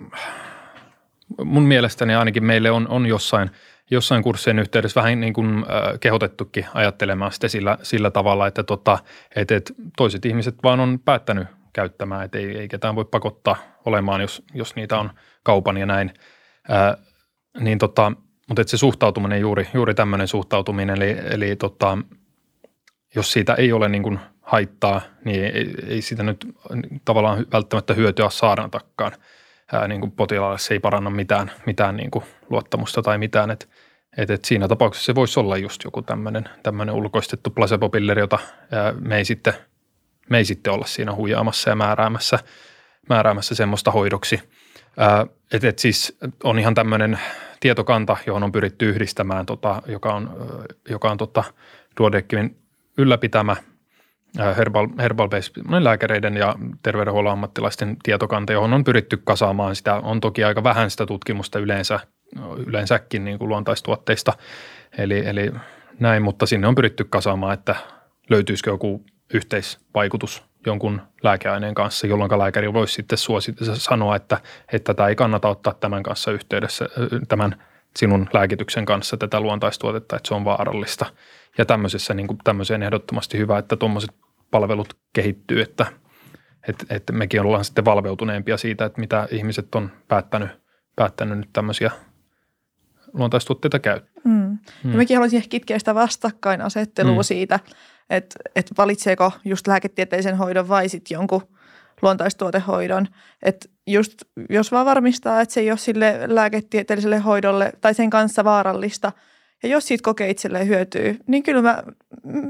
mun 1.44 1.64
mielestäni 1.64 2.16
ainakin 2.16 2.44
meille 2.44 2.72
on, 2.72 2.88
on 2.88 3.06
jossain, 3.06 3.52
jossain 3.92 4.24
kurssien 4.24 4.60
yhteydessä 4.60 5.02
vähän 5.02 5.20
niin 5.20 5.34
kuin 5.34 5.58
äh, 5.58 6.00
kehotettukin 6.00 6.66
ajattelemaan 6.74 7.32
sitä 7.32 7.48
sillä, 7.48 7.78
sillä 7.84 8.12
tavalla, 8.12 8.48
että 8.48 8.64
tota, 8.64 9.00
et, 9.36 9.52
et 9.52 9.74
toiset 9.98 10.26
ihmiset 10.26 10.56
vaan 10.64 10.80
on 10.80 11.00
päättänyt 11.06 11.48
käyttämään, 11.74 12.26
että 12.26 12.38
ei, 12.38 12.58
ei 12.58 12.68
ketään 12.68 12.96
voi 12.96 13.06
pakottaa 13.06 13.56
olemaan, 13.86 14.22
jos, 14.22 14.44
jos 14.54 14.76
niitä 14.76 15.00
on 15.00 15.10
kaupan 15.44 15.78
ja 15.78 15.86
näin. 15.86 16.14
Ää, 16.70 16.98
niin 17.60 17.78
tota, 17.78 18.12
mutta 18.48 18.64
se 18.66 18.78
suhtautuminen 18.78 19.42
juuri, 19.42 19.68
juuri 19.74 19.94
tämmöinen 19.94 20.28
suhtautuminen, 20.28 20.96
eli, 20.96 21.18
eli 21.30 21.56
tota, 21.56 21.98
jos 23.16 23.32
siitä 23.32 23.54
ei 23.54 23.72
ole 23.74 23.90
niin 23.90 24.04
kuin 24.04 24.20
haittaa, 24.42 25.02
niin 25.26 25.46
ei, 25.46 25.74
ei 25.88 26.02
siitä 26.02 26.24
nyt 26.24 26.48
tavallaan 27.06 27.46
välttämättä 27.52 27.94
hyötyä 27.94 28.30
saarnatakaan 28.30 29.12
ää, 29.74 29.88
niin 29.88 30.02
kuin 30.02 30.12
potilaalle. 30.12 30.58
Se 30.58 30.74
ei 30.74 30.80
paranna 30.80 31.10
mitään, 31.10 31.52
mitään 31.66 31.98
niin 31.98 32.12
kuin 32.12 32.26
luottamusta 32.50 33.02
tai 33.02 33.18
mitään, 33.18 33.52
että 33.52 33.66
et, 34.18 34.30
et 34.30 34.46
siinä 34.46 34.68
tapauksessa 34.68 35.06
se 35.06 35.16
voisi 35.16 35.40
olla 35.40 35.58
just 35.58 35.84
joku 35.84 36.02
tämmöinen, 36.02 36.92
ulkoistettu 36.92 37.50
placebo-pilleri, 37.50 38.20
jota 38.20 38.40
ää, 38.72 38.94
me 38.94 39.18
ei 39.18 39.26
sitten– 39.26 39.54
me 40.32 40.38
ei 40.38 40.46
sitten 40.46 40.74
olla 40.74 40.86
siinä 40.86 41.16
huijaamassa 41.16 41.70
ja 41.70 41.76
määräämässä, 41.76 42.40
määräämässä 43.10 43.56
semmoista 43.56 43.92
hoidoksi. 43.92 44.42
Että 45.54 45.68
et 45.68 45.80
siis 45.80 46.18
on 46.44 46.60
ihan 46.60 46.74
tämmöinen 46.74 47.20
tietokanta, 47.60 48.18
johon 48.26 48.44
on 48.44 48.52
pyritty 48.52 48.90
yhdistämään, 48.90 49.46
tota, 49.46 49.82
joka 49.86 50.14
on, 50.14 50.30
joka 50.90 51.12
on 51.12 51.18
tota, 51.18 51.44
Duodeckimin 52.00 52.58
ylläpitämä 52.98 53.56
herbal, 54.58 54.88
herbal 55.00 55.30
lääkäreiden 55.80 56.38
ja 56.38 56.56
terveydenhuollon 56.84 57.34
ammattilaisten 57.34 57.98
tietokanta, 58.04 58.54
johon 58.54 58.74
on 58.74 58.84
pyritty 58.84 59.22
kasaamaan 59.24 59.76
sitä. 59.76 59.96
On 59.96 60.22
toki 60.22 60.44
aika 60.44 60.64
vähän 60.64 60.92
sitä 60.92 61.06
tutkimusta 61.06 61.60
yleensä, 61.60 62.00
yleensäkin 62.66 63.26
niin 63.26 63.38
kuin 63.40 63.50
luontaistuotteista, 63.50 64.34
eli, 64.98 65.26
eli 65.26 65.52
näin, 66.00 66.24
mutta 66.24 66.46
sinne 66.46 66.68
on 66.68 66.76
pyritty 66.76 67.04
kasaamaan, 67.04 67.54
että 67.54 67.76
löytyisikö 68.30 68.70
joku 68.70 69.06
yhteisvaikutus 69.34 70.44
jonkun 70.66 71.02
lääkeaineen 71.24 71.74
kanssa, 71.74 72.08
jolloin 72.08 72.40
lääkäri 72.40 72.74
voisi 72.74 72.94
sitten 72.94 73.18
suositella 73.18 73.76
sanoa, 73.76 74.16
että, 74.16 74.38
että 74.74 74.94
tätä 74.94 75.08
ei 75.08 75.16
kannata 75.16 75.48
ottaa 75.48 75.74
tämän 75.74 76.04
kanssa 76.04 76.32
yhteydessä, 76.32 76.86
tämän 77.28 77.64
sinun 77.96 78.30
lääkityksen 78.34 78.86
kanssa 78.86 79.18
tätä 79.18 79.40
luontaistuotetta, 79.40 80.16
että 80.16 80.28
se 80.28 80.34
on 80.34 80.46
vaarallista. 80.46 81.06
Ja 81.58 81.66
tämmöisessä 81.66 82.14
niin 82.14 82.28
kuin, 82.28 82.38
tämmöiseen 82.44 82.84
ehdottomasti 82.84 83.38
hyvä, 83.38 83.58
että 83.58 83.76
tuommoiset 83.76 84.12
palvelut 84.52 84.94
kehittyy, 85.14 85.62
että, 85.62 85.86
että, 86.68 86.86
että 86.90 87.14
mekin 87.14 87.42
ollaan 87.42 87.66
sitten 87.66 87.86
valveutuneempia 87.86 88.58
siitä, 88.58 88.86
että 88.86 89.00
mitä 89.00 89.28
ihmiset 89.32 89.76
on 89.76 89.92
päättänyt, 90.08 90.50
päättänyt 90.96 91.38
nyt 91.38 91.50
tämmöisiä 91.54 91.92
luontaistuotteita 93.14 93.80
käyttää. 93.80 94.22
Mm. 94.24 94.58
Mm. 94.84 94.98
mekin 94.98 95.18
haluaisin 95.18 95.38
ehkä 95.38 95.50
kitkeä 95.50 95.80
sitä 95.80 95.96
vastakkainasettelua 95.96 97.22
mm. 97.22 97.24
siitä, 97.24 97.60
että 98.10 98.36
et 98.56 98.72
valitseeko 98.78 99.32
just 99.46 99.68
lääketieteellisen 99.68 100.38
hoidon 100.38 100.68
vai 100.68 100.90
sitten 100.90 101.16
jonkun 101.16 101.42
luontaistuotehoidon. 102.02 103.08
Että 103.44 103.70
just 103.88 104.14
jos 104.50 104.72
vaan 104.72 104.86
varmistaa, 104.86 105.42
että 105.42 105.54
se 105.54 105.60
ei 105.60 105.72
ole 105.72 105.78
sille 105.78 106.20
lääketieteelliselle 106.28 107.18
hoidolle 107.18 107.72
tai 107.82 107.94
sen 107.94 108.10
kanssa 108.10 108.44
vaarallista, 108.44 109.12
ja 109.64 109.70
jos 109.70 109.88
siitä 109.88 110.04
kokee 110.04 110.30
itselleen 110.30 110.68
hyötyy, 110.68 111.20
niin 111.28 111.44
kyllä 111.44 111.62
mä 111.62 111.84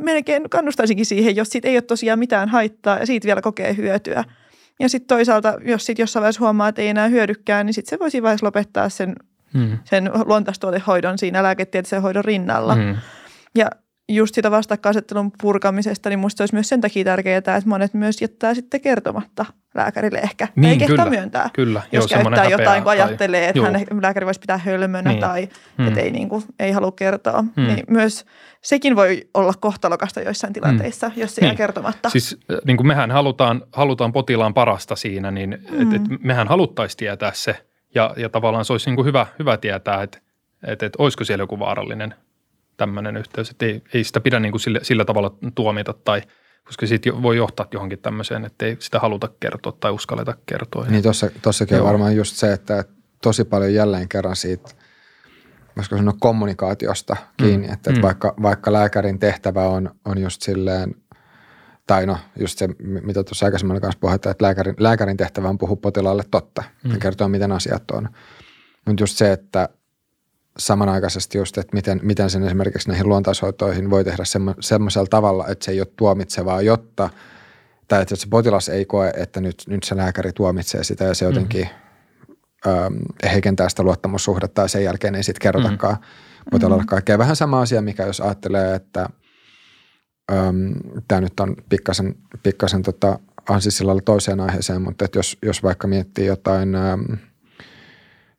melkein 0.03 0.49
kannustaisinkin 0.49 1.05
siihen, 1.05 1.35
jos 1.35 1.49
siitä 1.49 1.67
ei 1.67 1.75
ole 1.75 1.81
tosiaan 1.81 2.19
mitään 2.19 2.49
haittaa 2.49 2.99
ja 2.99 3.05
siitä 3.05 3.25
vielä 3.25 3.41
kokee 3.41 3.77
hyötyä. 3.77 4.23
Ja 4.79 4.89
sitten 4.89 5.07
toisaalta, 5.07 5.53
jos 5.65 5.85
sitten 5.85 6.03
jossain 6.03 6.21
vaiheessa 6.21 6.39
huomaa, 6.39 6.67
että 6.67 6.81
ei 6.81 6.87
enää 6.87 7.07
hyödykään, 7.07 7.65
niin 7.65 7.73
sitten 7.73 7.89
se 7.89 7.99
voisi 7.99 8.23
vaiheessa 8.23 8.45
lopettaa 8.45 8.89
sen, 8.89 9.15
hmm. 9.53 9.77
sen 9.83 10.11
luontaistuotehoidon 10.25 11.17
siinä 11.17 11.43
lääketieteellisen 11.43 12.01
hoidon 12.01 12.25
rinnalla. 12.25 12.75
Hmm. 12.75 12.95
Ja 13.55 13.69
just 14.15 14.35
sitä 14.35 14.51
vastakkainasettelun 14.51 15.31
purkamisesta, 15.41 16.09
niin 16.09 16.19
musta 16.19 16.43
olisi 16.43 16.55
myös 16.55 16.69
sen 16.69 16.81
takia 16.81 17.03
tärkeää, 17.03 17.37
että 17.37 17.61
monet 17.65 17.93
myös 17.93 18.21
jättää 18.21 18.53
sitten 18.53 18.81
kertomatta 18.81 19.45
lääkärille 19.75 20.19
ehkä. 20.19 20.47
Niin, 20.55 20.71
ei 20.71 20.87
kehtaa 20.87 21.09
myöntää, 21.09 21.49
kyllä. 21.53 21.81
jos 21.91 22.11
Joo, 22.11 22.21
käyttää 22.21 22.49
jotain, 22.49 22.83
kun 22.83 22.91
ajattelee, 22.91 23.49
että 23.49 23.61
hän, 23.61 24.01
lääkäri 24.01 24.25
voisi 24.25 24.39
pitää 24.39 24.57
hölmönä 24.57 25.09
niin. 25.09 25.19
tai 25.19 25.49
hmm. 25.77 25.87
että 25.87 25.99
ei, 25.99 26.11
niin 26.11 26.29
kuin, 26.29 26.43
ei 26.59 26.71
halua 26.71 26.91
kertoa. 26.91 27.41
Hmm. 27.41 27.67
Niin 27.67 27.83
myös 27.87 28.25
sekin 28.61 28.95
voi 28.95 29.29
olla 29.33 29.53
kohtalokasta 29.59 30.21
joissain 30.21 30.53
tilanteissa, 30.53 31.09
hmm. 31.09 31.21
jos 31.21 31.35
se 31.35 31.41
niin. 31.41 31.47
jää 31.47 31.55
kertomatta. 31.55 32.09
Siis 32.09 32.37
äh, 32.51 32.57
niin 32.65 32.77
kuin 32.77 32.87
mehän 32.87 33.11
halutaan, 33.11 33.61
halutaan 33.73 34.13
potilaan 34.13 34.53
parasta 34.53 34.95
siinä, 34.95 35.31
niin 35.31 35.57
hmm. 35.69 35.81
et, 35.81 36.01
et 36.01 36.23
mehän 36.23 36.47
haluttaisiin 36.47 36.97
tietää 36.97 37.31
se 37.33 37.65
ja, 37.95 38.13
ja 38.17 38.29
tavallaan 38.29 38.65
se 38.65 38.73
olisi 38.73 38.89
niin 38.89 38.95
kuin 38.95 39.05
hyvä, 39.05 39.27
hyvä 39.39 39.57
tietää, 39.57 40.03
että 40.03 40.17
että, 40.67 40.85
että 40.85 41.03
olisiko 41.03 41.23
siellä 41.23 41.43
joku 41.43 41.59
vaarallinen– 41.59 42.13
tämmöinen 42.77 43.17
yhteys, 43.17 43.49
että 43.49 43.65
ei, 43.65 43.81
ei 43.93 44.03
sitä 44.03 44.19
pidä 44.19 44.39
niin 44.39 44.51
kuin 44.51 44.61
sillä, 44.61 44.79
sillä 44.83 45.05
tavalla 45.05 45.37
tuomita 45.55 45.93
tai 45.93 46.21
koska 46.63 46.87
siitä 46.87 47.21
voi 47.21 47.37
johtaa 47.37 47.67
johonkin 47.71 47.99
tämmöiseen, 47.99 48.45
että 48.45 48.65
ei 48.65 48.77
sitä 48.79 48.99
haluta 48.99 49.29
kertoa 49.39 49.77
tai 49.79 49.91
uskalleta 49.91 50.37
kertoa. 50.45 50.85
Niin 50.85 51.03
tuossa, 51.03 51.29
tuossakin 51.41 51.77
on 51.77 51.85
varmaan 51.85 52.15
just 52.15 52.35
se, 52.35 52.53
että 52.53 52.83
tosi 53.21 53.43
paljon 53.43 53.73
jälleen 53.73 54.09
kerran 54.09 54.35
siitä, 54.35 54.69
voisiko 55.75 55.97
sanoa 55.97 56.13
kommunikaatiosta 56.19 57.15
kiinni, 57.37 57.67
mm. 57.67 57.73
että, 57.73 57.89
että 57.89 58.01
mm. 58.01 58.01
vaikka, 58.01 58.33
vaikka 58.41 58.73
lääkärin 58.73 59.19
tehtävä 59.19 59.67
on, 59.67 59.89
on 60.05 60.17
just 60.17 60.41
silleen, 60.41 60.95
tai 61.87 62.05
no 62.05 62.17
just 62.39 62.57
se, 62.57 62.67
mitä 62.79 63.23
tuossa 63.23 63.45
aikaisemmin 63.45 63.81
kanssa 63.81 63.99
puhuttiin, 63.99 64.31
että 64.31 64.45
lääkärin, 64.45 64.75
lääkärin 64.79 65.17
tehtävä 65.17 65.49
on 65.49 65.57
puhua 65.57 65.75
potilaalle 65.75 66.23
totta 66.31 66.63
mm. 66.83 66.91
ja 66.91 66.97
kertoa, 66.97 67.27
miten 67.27 67.51
asiat 67.51 67.91
on. 67.91 68.09
Mutta 68.85 69.03
just 69.03 69.17
se, 69.17 69.31
että 69.31 69.69
samanaikaisesti 70.65 71.37
just, 71.37 71.57
että 71.57 71.75
miten, 71.75 71.99
miten 72.03 72.29
sen 72.29 72.43
esimerkiksi 72.43 72.89
näihin 72.89 73.09
luontaishoitoihin 73.09 73.89
voi 73.89 74.03
tehdä 74.03 74.23
semmoisella 74.59 75.07
tavalla, 75.09 75.47
että 75.47 75.65
se 75.65 75.71
ei 75.71 75.81
ole 75.81 75.87
tuomitsevaa, 75.95 76.61
jotta, 76.61 77.09
tai 77.87 78.01
että 78.01 78.15
se 78.15 78.27
potilas 78.29 78.69
ei 78.69 78.85
koe, 78.85 79.13
että 79.17 79.41
nyt, 79.41 79.63
nyt 79.67 79.83
se 79.83 79.97
lääkäri 79.97 80.33
tuomitsee 80.33 80.83
sitä 80.83 81.03
ja 81.03 81.13
se 81.13 81.25
jotenkin 81.25 81.67
mm-hmm. 81.67 82.85
äm, 82.85 82.99
heikentää 83.31 83.69
sitä 83.69 83.83
luottamussuhdetta 83.83 84.61
ja 84.61 84.67
sen 84.67 84.83
jälkeen 84.83 85.15
ei 85.15 85.23
sitten 85.23 85.41
kerrotakaan 85.41 85.95
mm-hmm. 85.95 86.49
potilaalle 86.51 86.85
kaikkea. 86.87 87.17
Vähän 87.17 87.35
sama 87.35 87.61
asia, 87.61 87.81
mikä 87.81 88.05
jos 88.05 88.21
ajattelee, 88.21 88.75
että 88.75 89.09
tämä 91.07 91.21
nyt 91.21 91.39
on 91.39 91.55
pikkasen, 91.69 92.15
pikkasen 92.43 92.81
tota, 92.81 93.19
ansissilla 93.49 94.01
toiseen 94.05 94.39
aiheeseen, 94.39 94.81
mutta 94.81 95.05
että 95.05 95.19
jos, 95.19 95.37
jos 95.41 95.63
vaikka 95.63 95.87
miettii 95.87 96.25
jotain 96.25 96.75
äm, 96.75 97.17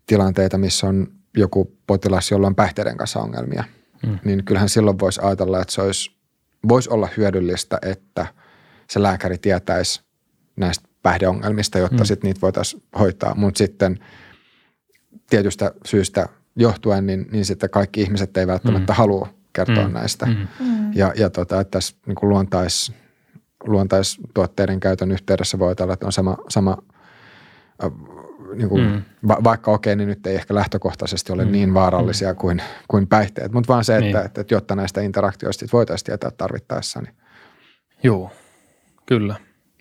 tilanteita, 0.06 0.58
missä 0.58 0.86
on 0.86 1.06
joku 1.36 1.76
potilas, 1.86 2.30
jolla 2.30 2.46
on 2.46 2.54
päihteiden 2.54 2.96
kanssa 2.96 3.20
ongelmia, 3.20 3.64
mm. 4.06 4.18
niin 4.24 4.44
kyllähän 4.44 4.68
silloin 4.68 4.98
voisi 4.98 5.20
ajatella, 5.22 5.60
että 5.60 5.74
se 5.74 5.82
olisi, 5.82 6.10
voisi 6.68 6.90
olla 6.90 7.08
hyödyllistä, 7.16 7.78
että 7.82 8.26
se 8.90 9.02
lääkäri 9.02 9.38
tietäisi 9.38 10.02
näistä 10.56 10.88
päihdeongelmista, 11.02 11.78
jotta 11.78 12.02
mm. 12.02 12.04
sitten 12.04 12.28
niitä 12.28 12.40
voitaisiin 12.40 12.82
hoitaa. 12.98 13.34
Mutta 13.34 13.58
sitten 13.58 13.98
tietystä 15.30 15.72
syystä 15.86 16.28
johtuen, 16.56 17.06
niin, 17.06 17.26
niin 17.32 17.44
sitten 17.44 17.70
kaikki 17.70 18.00
ihmiset 18.02 18.36
ei 18.36 18.46
välttämättä 18.46 18.92
mm. 18.92 18.96
halua 18.96 19.28
kertoa 19.52 19.88
mm. 19.88 19.94
näistä. 19.94 20.26
Mm. 20.26 20.48
mm. 20.60 20.92
Ja, 20.94 21.12
ja 21.16 21.30
tota, 21.30 21.60
että 21.60 21.70
tässä 21.70 21.96
niin 22.06 22.14
kuin 22.14 22.30
luontais, 22.30 22.92
luontaistuotteiden 23.64 24.80
käytön 24.80 25.12
yhteydessä 25.12 25.58
voi 25.58 25.74
olla, 25.80 25.92
että 25.92 26.06
on 26.06 26.12
sama, 26.12 26.36
sama 26.48 26.78
niin 28.54 28.68
kuin, 28.68 28.82
mm. 28.82 29.02
va, 29.28 29.36
vaikka 29.44 29.70
okei, 29.70 29.96
niin 29.96 30.08
nyt 30.08 30.26
ei 30.26 30.34
ehkä 30.34 30.54
lähtökohtaisesti 30.54 31.32
ole 31.32 31.44
mm. 31.44 31.52
niin 31.52 31.74
vaarallisia 31.74 32.32
mm. 32.32 32.36
kuin, 32.36 32.62
kuin 32.88 33.06
päihteet, 33.06 33.52
mutta 33.52 33.72
vaan 33.72 33.84
se, 33.84 33.92
että, 33.92 34.04
niin. 34.04 34.26
että, 34.26 34.40
että 34.40 34.54
jotta 34.54 34.76
näistä 34.76 35.00
interaktioista 35.00 35.66
voitaisiin 35.72 36.06
tietää 36.06 36.30
tarvittaessa. 36.30 37.00
Niin. 37.00 37.14
Joo, 38.02 38.30
kyllä. 39.06 39.36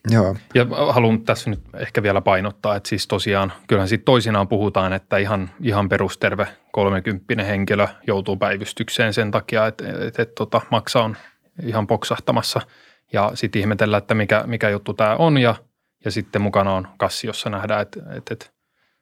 Joo. 0.09 0.35
Ja 0.53 0.65
haluan 0.91 1.21
tässä 1.21 1.49
nyt 1.49 1.59
ehkä 1.77 2.03
vielä 2.03 2.21
painottaa, 2.21 2.75
että 2.75 2.89
siis 2.89 3.07
tosiaan 3.07 3.53
kyllähän 3.67 3.87
sitten 3.87 4.05
toisinaan 4.05 4.47
puhutaan, 4.47 4.93
että 4.93 5.17
ihan, 5.17 5.49
ihan 5.61 5.89
perusterve 5.89 6.47
30 6.71 7.43
henkilö 7.43 7.87
joutuu 8.07 8.37
päivystykseen 8.37 9.13
sen 9.13 9.31
takia, 9.31 9.67
että, 9.67 9.89
että, 9.89 10.05
että, 10.07 10.21
että 10.21 10.35
tota, 10.35 10.61
maksa 10.71 11.03
on 11.03 11.17
ihan 11.63 11.87
poksahtamassa 11.87 12.61
ja 13.13 13.31
sitten 13.33 13.59
ihmetellä, 13.59 13.97
että 13.97 14.13
mikä, 14.13 14.43
mikä 14.45 14.69
juttu 14.69 14.93
tämä 14.93 15.15
on 15.15 15.37
ja, 15.37 15.55
ja 16.05 16.11
sitten 16.11 16.41
mukana 16.41 16.73
on 16.73 16.87
kassi, 16.97 17.27
jossa 17.27 17.49
nähdään, 17.49 17.81
että, 17.81 17.99
että, 18.15 18.33
että 18.33 18.45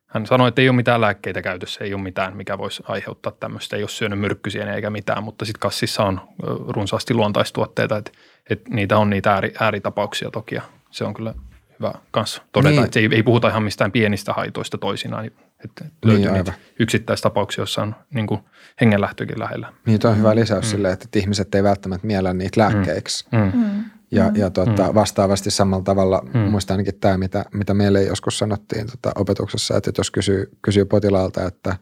hän 0.10 0.26
sanoi, 0.26 0.48
että 0.48 0.62
ei 0.62 0.70
ole 0.70 0.76
mitään 0.76 1.02
lääkkeitä 1.02 1.42
käytössä, 1.42 1.84
ei 1.84 1.94
ole 1.94 2.02
mitään, 2.02 2.38
mikä 2.38 2.58
voisi 2.58 2.84
aiheuttaa 2.88 3.32
tämmöistä. 3.40 3.76
Ei 3.76 3.84
ole 3.84 3.90
syönyt 3.90 4.20
myrkkysiä 4.20 4.74
eikä 4.74 4.90
mitään, 4.90 5.24
mutta 5.24 5.46
sitten 5.46 5.60
kassissa 5.60 6.04
on 6.04 6.22
runsaasti 6.68 7.14
luontaistuotteita, 7.14 7.98
että, 7.98 8.12
että 8.50 8.70
niitä 8.74 8.98
on 8.98 9.10
niitä 9.10 9.34
ääri, 9.34 9.54
ääritapauksia 9.60 10.32
toki. 10.32 10.56
Ja 10.56 10.62
Se 10.92 11.04
on 11.04 11.14
kyllä 11.14 11.34
hyvä 11.80 11.94
kanssa 12.12 12.42
todeta, 12.52 12.72
Niin. 12.72 12.84
että 12.84 13.00
ei, 13.00 13.10
ei 13.12 13.24
puhuta 13.24 13.48
ihan 13.48 13.64
mistään 13.64 13.92
pienistä 13.92 14.34
haitoista 14.34 14.78
toisinaan. 14.78 15.26
Että 15.66 15.86
löytyy 16.06 16.26
Niin, 16.26 16.34
niitä 16.34 16.54
yksittäistapauksia, 16.80 17.62
joissa 17.62 17.82
on 17.82 17.96
niin 18.14 18.28
kuin 18.28 18.42
hengenlähtökin 18.82 19.40
lähellä. 19.40 19.74
Niin 19.86 20.00
tuo 20.00 20.12
on 20.12 20.18
hyvä 20.18 20.36
lisäys 20.36 20.66
mm. 20.66 20.70
silleen, 20.70 20.94
että 20.94 21.20
ihmiset 21.20 21.56
ei 21.56 21.64
välttämättä 21.64 22.08
miellä 22.08 22.34
niitä 22.34 22.62
lääkkeiksi. 22.62 23.26
Mm. 23.32 23.52
Mm. 23.54 23.84
Ja, 24.12 24.32
ja 24.36 24.50
tota, 24.50 24.94
vastaavasti 24.94 25.52
samalla 25.52 25.84
tavalla, 25.84 26.22
Mm. 26.22 26.40
mm. 26.40 26.40
muistan 26.40 26.74
ainakin 26.74 27.00
tämä, 27.00 27.18
mitä, 27.18 27.46
mitä 27.54 27.74
meille 27.74 28.04
joskus 28.04 28.38
sanottiin 28.38 28.88
tota, 28.88 29.12
opetuksessa, 29.16 29.78
että 29.78 29.92
jos 29.98 30.12
kysyy, 30.12 30.52
kysyy 30.62 30.86
potilaalta, 30.86 31.46
että 31.48 31.78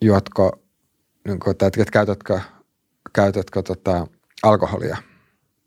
juotko, 0.00 0.62
niin 1.26 1.38
kuin, 1.40 1.50
että, 1.50 1.66
että 1.66 1.84
käytätkö, 1.92 2.40
käytätkö 3.12 3.62
tota, 3.62 4.06
alkoholia, 4.42 4.96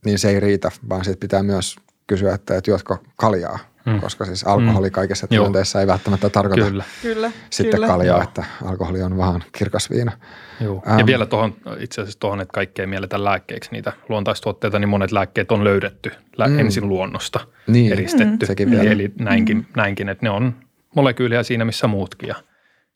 niin 0.06 0.20
se 0.20 0.30
ei 0.30 0.40
riitä, 0.40 0.72
vaan 0.90 1.06
sitten 1.06 1.20
pitää 1.20 1.44
myös 1.44 1.76
kysyä, 2.08 2.34
että, 2.34 2.58
että 2.58 2.72
juotko 2.72 2.98
kaljaa, 3.16 3.60
Mm. 3.86 3.92
mm. 3.94 4.00
koska 4.02 4.26
siis 4.26 4.44
alkoholi 4.44 4.88
Mm. 4.88 4.92
kaikessa 4.92 5.28
Joo. 5.30 5.30
tilanteessa 5.44 5.82
ei 5.82 5.88
välttämättä 5.88 6.30
tarkoita 6.30 6.66
Kyllä. 6.66 6.84
Kyllä. 7.02 7.32
sitten 7.50 7.74
kyllä. 7.74 7.88
kaljaa, 7.88 8.16
Joo. 8.18 8.24
että 8.24 8.44
alkoholi 8.66 9.02
on 9.02 9.18
vaan 9.18 9.44
kirkas 9.58 9.90
viina. 9.90 10.12
Joo. 10.62 10.84
Ähm. 10.90 11.00
Ja 11.00 11.06
vielä 11.06 11.26
tuohon, 11.26 11.56
itse 11.80 12.02
asiassa 12.02 12.20
tuohon, 12.20 12.42
että 12.42 12.54
kaikkea 12.54 12.88
mielletään 12.88 13.24
lääkkeeksi 13.24 13.70
niitä 13.72 13.94
luontaistuotteita, 14.10 14.80
niin 14.80 14.90
monet 14.90 15.12
lääkkeet 15.12 15.52
on 15.52 15.64
löydetty 15.64 16.12
lä- 16.38 16.48
Mm. 16.48 16.60
ensin 16.60 16.90
luonnosta 16.90 17.40
Niin. 17.68 17.92
eristetty. 17.94 18.26
Mm. 18.46 18.46
Sekin 18.48 18.68
eli, 18.68 18.78
vielä. 18.78 18.92
eli 18.92 19.12
näinkin, 19.20 19.68
näinkin, 19.76 20.10
että 20.10 20.26
ne 20.26 20.30
on 20.30 20.56
molekyylejä 20.96 21.44
siinä 21.44 21.66
missä 21.66 21.88
muutkin 21.88 22.28
ja 22.30 22.36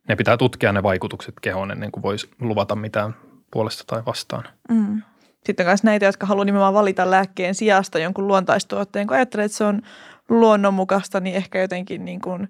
ne 0.09 0.15
pitää 0.15 0.37
tutkia 0.37 0.71
ne 0.71 0.83
vaikutukset 0.83 1.33
kehoon 1.41 1.71
ennen 1.71 1.91
kuin 1.91 2.03
voisi 2.03 2.29
luvata 2.41 2.75
mitään 2.75 3.15
puolesta 3.51 3.83
tai 3.87 4.03
vastaan. 4.05 4.43
Mm. 4.69 5.01
Sitten 5.45 5.65
myös 5.65 5.83
näitä, 5.83 6.05
jotka 6.05 6.25
haluaa 6.25 6.45
nimenomaan 6.45 6.73
valita 6.73 7.11
lääkkeen 7.11 7.55
sijasta 7.55 7.99
jonkun 7.99 8.27
luontaistuotteen. 8.27 9.07
Kun 9.07 9.15
ajattelee, 9.15 9.45
että 9.45 9.57
se 9.57 9.63
on 9.63 9.81
luonnonmukaista, 10.29 11.19
niin 11.19 11.35
ehkä 11.35 11.61
jotenkin 11.61 12.05
niin 12.05 12.21
kuin 12.21 12.49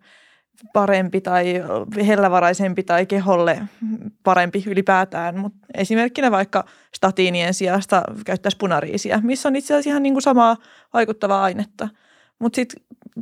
parempi 0.74 1.22
tai 1.22 1.64
hellävaraisempi 2.08 2.84
tai 2.84 3.06
keholle 3.06 3.62
parempi 4.24 4.64
ylipäätään. 4.68 5.40
Mutta 5.40 5.68
esimerkkinä 5.74 6.32
vaikka 6.32 6.66
statiinien 6.96 7.54
sijasta 7.54 8.04
käyttäisi 8.26 8.58
punariisiä, 8.58 9.20
missä 9.24 9.50
on 9.50 9.56
itse 9.56 9.74
asiassa 9.74 9.90
ihan 9.90 10.04
niin 10.04 10.14
kuin 10.14 10.24
samaa 10.24 10.58
vaikuttavaa 10.94 11.44
ainetta. 11.44 11.90
Mutta 12.40 12.56
sitten 12.56 12.82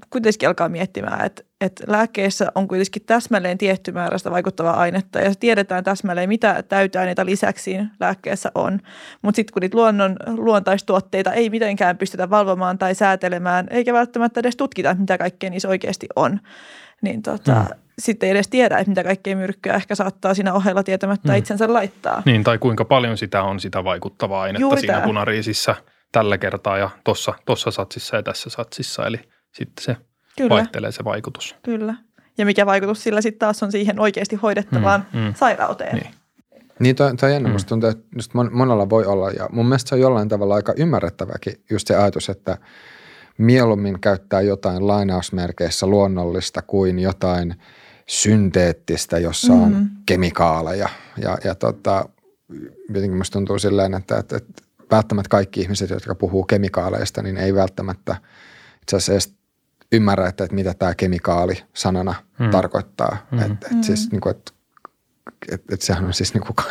kuitenkin 0.09 0.49
alkaa 0.49 0.69
miettimään, 0.69 1.25
että, 1.25 1.43
että 1.61 1.83
lääkkeissä 1.87 2.51
on 2.55 2.67
kuitenkin 2.67 3.01
täsmälleen 3.05 3.57
tietty 3.57 3.91
määrä 3.91 4.17
sitä 4.17 4.31
vaikuttavaa 4.31 4.77
ainetta 4.79 5.19
ja 5.19 5.33
tiedetään 5.39 5.83
täsmälleen, 5.83 6.29
mitä 6.29 6.63
täyteaineita 6.63 7.25
lisäksi 7.25 7.77
lääkkeessä 7.99 8.51
on. 8.55 8.79
Mutta 9.21 9.35
sitten 9.35 9.53
kun 9.53 9.61
niitä 9.61 9.77
luonnon, 9.77 10.15
luontaistuotteita 10.27 11.33
ei 11.33 11.49
mitenkään 11.49 11.97
pystytä 11.97 12.29
valvomaan 12.29 12.77
tai 12.77 12.95
säätelemään, 12.95 13.67
eikä 13.69 13.93
välttämättä 13.93 14.39
edes 14.39 14.55
tutkita, 14.55 14.95
mitä 14.99 15.17
kaikkea 15.17 15.49
niissä 15.49 15.69
oikeasti 15.69 16.07
on, 16.15 16.39
niin 17.01 17.21
tota, 17.21 17.53
Mm. 17.55 17.65
sitten 17.99 18.27
ei 18.27 18.31
edes 18.31 18.47
tiedä, 18.47 18.77
että 18.77 18.89
mitä 18.91 19.03
kaikkea 19.03 19.35
myrkkyä 19.35 19.73
ehkä 19.73 19.95
saattaa 19.95 20.33
siinä 20.33 20.53
ohella 20.53 20.83
tietämättä 20.83 21.31
Mm. 21.31 21.37
itsensä 21.37 21.73
laittaa. 21.73 22.21
Niin, 22.25 22.43
tai 22.43 22.57
kuinka 22.57 22.85
paljon 22.85 23.17
sitä 23.17 23.43
on 23.43 23.59
sitä 23.59 23.83
vaikuttavaa 23.83 24.41
ainetta 24.41 24.61
Juuri 24.61 24.81
siinä 24.81 24.93
tää. 24.93 25.03
punariisissä 25.03 25.75
tällä 26.13 26.37
kertaa 26.37 26.77
ja 26.77 26.89
tuossa 27.03 27.33
tossa 27.45 27.71
satsissa 27.71 28.15
ja 28.15 28.23
tässä 28.23 28.49
satsissa. 28.49 29.05
Eli 29.07 29.19
sitten 29.51 29.83
se 29.85 29.97
Kyllä, 30.37 30.49
vaihtelee 30.49 30.91
se 30.91 31.03
vaikutus. 31.03 31.55
kyllä. 31.63 31.95
Ja 32.37 32.45
mikä 32.45 32.65
vaikutus 32.65 33.03
sillä 33.03 33.21
sitten 33.21 33.39
taas 33.39 33.63
on 33.63 33.71
siihen 33.71 33.99
oikeasti 33.99 34.35
hoidettavaan 34.35 35.05
Mm, 35.13 35.19
mm. 35.19 35.33
sairauteen. 35.33 35.95
Niin. 35.95 36.13
Niin 36.79 36.95
toi, 36.95 37.15
toi 37.15 37.33
jännä, 37.33 37.49
Mm. 37.49 37.53
musta 37.53 37.69
tuntuu, 37.69 37.89
että 37.89 38.03
just 38.15 38.33
mon, 38.33 38.49
monella 38.53 38.89
voi 38.89 39.05
olla 39.05 39.31
ja 39.31 39.49
mun 39.51 39.65
mielestä 39.65 39.89
se 39.89 39.95
on 39.95 40.01
jollain 40.01 40.29
tavalla 40.29 40.55
aika 40.55 40.73
ymmärrettäväkin 40.77 41.53
just 41.71 41.87
se 41.87 41.95
ajatus, 41.95 42.29
että 42.29 42.57
mieluummin 43.37 43.99
käyttää 44.01 44.41
jotain 44.41 44.87
lainausmerkeissä 44.87 45.87
luonnollista 45.87 46.61
kuin 46.61 46.99
jotain 46.99 47.55
synteettistä, 48.07 49.19
jossa 49.19 49.53
on 49.53 49.71
Mhm. 49.71 49.83
kemikaaleja 50.05 50.89
ja, 51.17 51.37
ja 51.43 51.55
tota, 51.55 52.09
jotenkin 52.89 53.17
musta 53.17 53.33
tuntuu 53.33 53.59
silleen, 53.59 53.93
että, 53.93 54.17
että, 54.17 54.37
että 54.37 54.62
välttämättä 54.91 55.29
kaikki 55.29 55.61
ihmiset, 55.61 55.89
jotka 55.89 56.15
puhuu 56.15 56.43
kemikaaleista, 56.43 57.21
niin 57.21 57.37
ei 57.37 57.55
välttämättä 57.55 58.15
itse 58.81 58.95
asiassa 58.95 59.11
edes 59.13 59.33
ymmärrä, 59.91 60.27
että, 60.27 60.43
että 60.43 60.55
mitä 60.55 60.73
tämä 60.73 60.95
kemikaali 60.95 61.63
sanana 61.73 62.15
Mm. 62.39 62.45
mm. 62.45 62.51
tarkoittaa. 62.51 63.17
Mm. 63.31 63.37
Mm. 63.37 63.43
Että, 63.51 63.67
että 63.71 63.85
siis 63.85 64.11
niin 64.11 64.21
kuin, 64.21 64.31
että 64.35 64.51
että, 65.51 65.73
että 65.73 65.85
sehän 65.85 66.05
on 66.05 66.13
siis 66.13 66.33
niin 66.33 66.41
kuin 66.41 66.55
ka, 66.55 66.63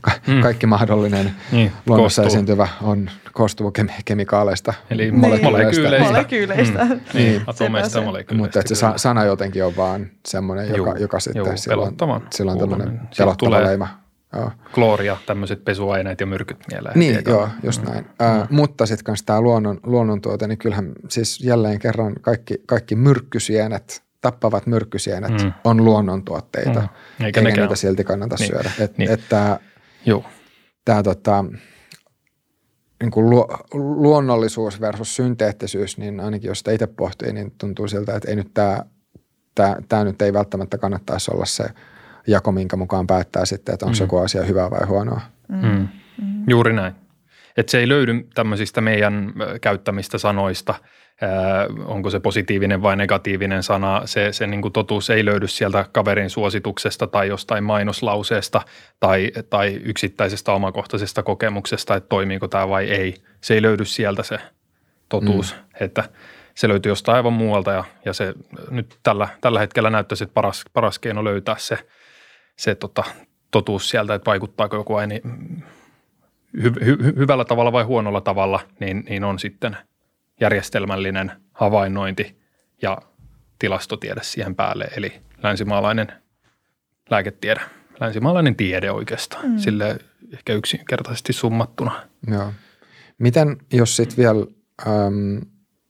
ka, 0.00 0.10
Mm. 0.26 0.40
kaikki 0.40 0.66
mahdollinen 0.66 1.34
Niin, 1.52 1.72
luonnossa 1.86 2.22
koostuu. 2.22 2.36
esiintyvä 2.36 2.68
on 2.82 3.10
koostuu 3.32 3.70
kemi, 3.70 3.92
kemikaaleista. 4.04 4.74
Eli 4.90 5.02
Niin. 5.10 5.18
molekyyleistä. 5.20 5.98
Molekyyleistä. 6.12 6.84
Mm. 6.84 6.88
Niin, 6.90 7.00
Niin. 7.14 7.42
atomeista 7.46 8.00
molekyyleistä. 8.00 8.34
Mutta 8.34 8.60
että 8.60 8.74
se 8.74 8.86
sana 8.96 9.24
jotenkin 9.24 9.64
on 9.64 9.76
vaan 9.76 10.06
semmoinen, 10.26 10.68
joka, 10.68 10.90
Juu, 10.90 11.00
joka 11.00 11.20
sitten 11.20 11.44
juu, 11.46 11.56
silloin, 11.56 11.96
silloin 12.34 12.58
tämmöinen 12.58 13.00
pelottava 13.18 13.34
tulee- 13.36 13.64
leima. 13.64 13.88
Joo. 14.32 14.50
Klooria, 14.72 15.16
tämmöiset 15.26 15.64
pesuaineet 15.64 16.20
ja 16.20 16.26
myrkyt 16.26 16.56
mieleen. 16.72 16.98
Niin, 16.98 17.14
heti 17.14 17.30
joo, 17.30 17.48
just 17.62 17.82
Mm. 17.82 17.88
näin. 17.90 18.06
Ää, 18.20 18.46
mutta 18.50 18.86
sitten 18.86 19.04
kanssa 19.04 19.26
tämä 19.26 19.40
luonnon, 19.40 19.80
luonnontuote, 19.82 20.48
niin 20.48 20.58
kyllähän 20.58 20.92
siis 21.08 21.40
jälleen 21.40 21.78
kerran 21.78 22.14
kaikki, 22.20 22.54
kaikki 22.66 22.96
myrkkysienet, 22.96 24.02
tappavat 24.20 24.66
myrkkysienet 24.66 25.30
Mm. 25.30 25.42
mm. 25.44 25.52
on 25.64 25.84
luonnontuotteita. 25.84 26.80
Mm. 26.80 26.88
Mm. 27.18 27.24
Eikä 27.26 27.40
Eikä 27.40 27.60
niitä 27.60 27.76
silti 27.76 28.04
kannata 28.04 28.36
Niin, 28.38 28.48
syödä. 28.48 28.70
Et, 28.78 28.98
niin. 28.98 29.10
et 29.10 29.20
tää, 29.28 29.58
Joo, 30.06 30.24
tämä 30.84 31.02
tota, 31.02 31.44
niin 33.02 33.10
kuin 33.10 33.30
luo, 33.30 33.58
luonnollisuus 33.74 34.80
versus 34.80 35.16
synteettisyys, 35.16 35.98
niin 35.98 36.20
ainakin 36.20 36.48
jos 36.48 36.58
sitä 36.58 36.72
itse 36.72 36.86
pohtii, 36.86 37.32
niin 37.32 37.52
tuntuu 37.58 37.88
siltä, 37.88 38.16
että 38.16 38.28
ei 38.30 38.36
nyt 38.36 38.54
tämä, 38.54 38.78
tämä, 39.54 39.76
tämä 39.88 40.04
nyt 40.04 40.22
ei 40.22 40.32
välttämättä 40.32 40.78
kannattaisi 40.78 41.30
olla 41.34 41.44
se 41.46 41.64
jako, 42.28 42.52
minkä 42.52 42.76
mukaan 42.76 43.06
päättää 43.06 43.44
sitten, 43.44 43.72
että 43.72 43.86
onko 43.86 43.94
Mm. 43.94 43.98
mm. 43.98 44.04
joku 44.04 44.18
asia 44.18 44.42
hyvää 44.44 44.70
vai 44.70 44.86
huonoa. 44.86 45.20
mm. 45.48 45.88
juuri 46.48 46.72
näin. 46.72 46.94
Että 47.56 47.70
se 47.70 47.78
ei 47.78 47.88
löydy 47.88 48.12
tämmöisistä 48.34 48.80
meidän 48.80 49.32
käyttämistä 49.60 50.18
sanoista, 50.18 50.74
ää, 51.20 51.66
onko 51.84 52.10
se 52.10 52.20
positiivinen 52.20 52.82
vai 52.82 52.96
negatiivinen 52.96 53.62
sana. 53.62 54.02
Se, 54.04 54.32
se 54.32 54.46
niin 54.46 54.62
kuin 54.62 54.72
totuus 54.72 55.10
ei 55.10 55.24
löydy 55.24 55.46
sieltä 55.48 55.84
kaverin 55.92 56.30
suosituksesta 56.30 57.06
tai 57.06 57.28
jostain 57.28 57.64
mainoslauseesta 57.64 58.60
tai, 59.00 59.32
tai 59.50 59.80
yksittäisestä 59.84 60.52
omakohtaisesta 60.52 61.22
kokemuksesta, 61.22 61.96
että 61.96 62.08
toimiiko 62.08 62.48
tämä 62.48 62.68
vai 62.68 62.90
ei. 62.90 63.14
Se 63.40 63.54
ei 63.54 63.62
löydy 63.62 63.84
sieltä 63.84 64.22
se 64.22 64.38
totuus, 65.08 65.54
mm. 65.54 65.60
että 65.80 66.04
se 66.54 66.68
löytyy 66.68 66.90
jostain 66.90 67.16
aivan 67.16 67.32
muualta 67.32 67.72
ja, 67.72 67.84
ja 68.04 68.12
se 68.12 68.34
nyt 68.70 68.98
tällä, 69.02 69.28
tällä 69.40 69.60
hetkellä 69.60 69.90
näyttäisi, 69.90 70.24
että 70.24 70.34
paras, 70.34 70.64
paras 70.72 70.98
keino 70.98 71.24
löytää 71.24 71.56
se, 71.58 71.78
se 72.58 72.74
tota, 72.74 73.04
totuus 73.50 73.90
sieltä, 73.90 74.14
että 74.14 74.30
vaikuttaako 74.30 74.76
joku 74.76 74.94
aine 74.94 75.20
hy, 76.62 76.72
hy, 76.84 77.14
hyvällä 77.16 77.44
tavalla 77.44 77.72
vai 77.72 77.84
huonolla 77.84 78.20
tavalla, 78.20 78.60
niin, 78.80 79.04
niin 79.08 79.24
on 79.24 79.38
sitten 79.38 79.76
järjestelmällinen 80.40 81.32
havainnointi 81.52 82.38
ja 82.82 82.98
tilastotiede 83.58 84.20
siihen 84.22 84.54
päälle, 84.54 84.88
eli 84.96 85.12
länsimaalainen 85.42 86.12
lääketiede, 87.10 87.60
länsimaalainen 88.00 88.56
tiede 88.56 88.90
oikeastaan, 88.90 89.50
mm. 89.50 89.58
sille 89.58 89.98
ehkä 90.32 90.52
yksinkertaisesti 90.52 91.32
summattuna. 91.32 92.02
Joo. 92.30 92.52
Miten, 93.18 93.56
jos 93.72 93.96
sitten 93.96 94.16
vielä 94.16 94.46
äm, 94.86 95.40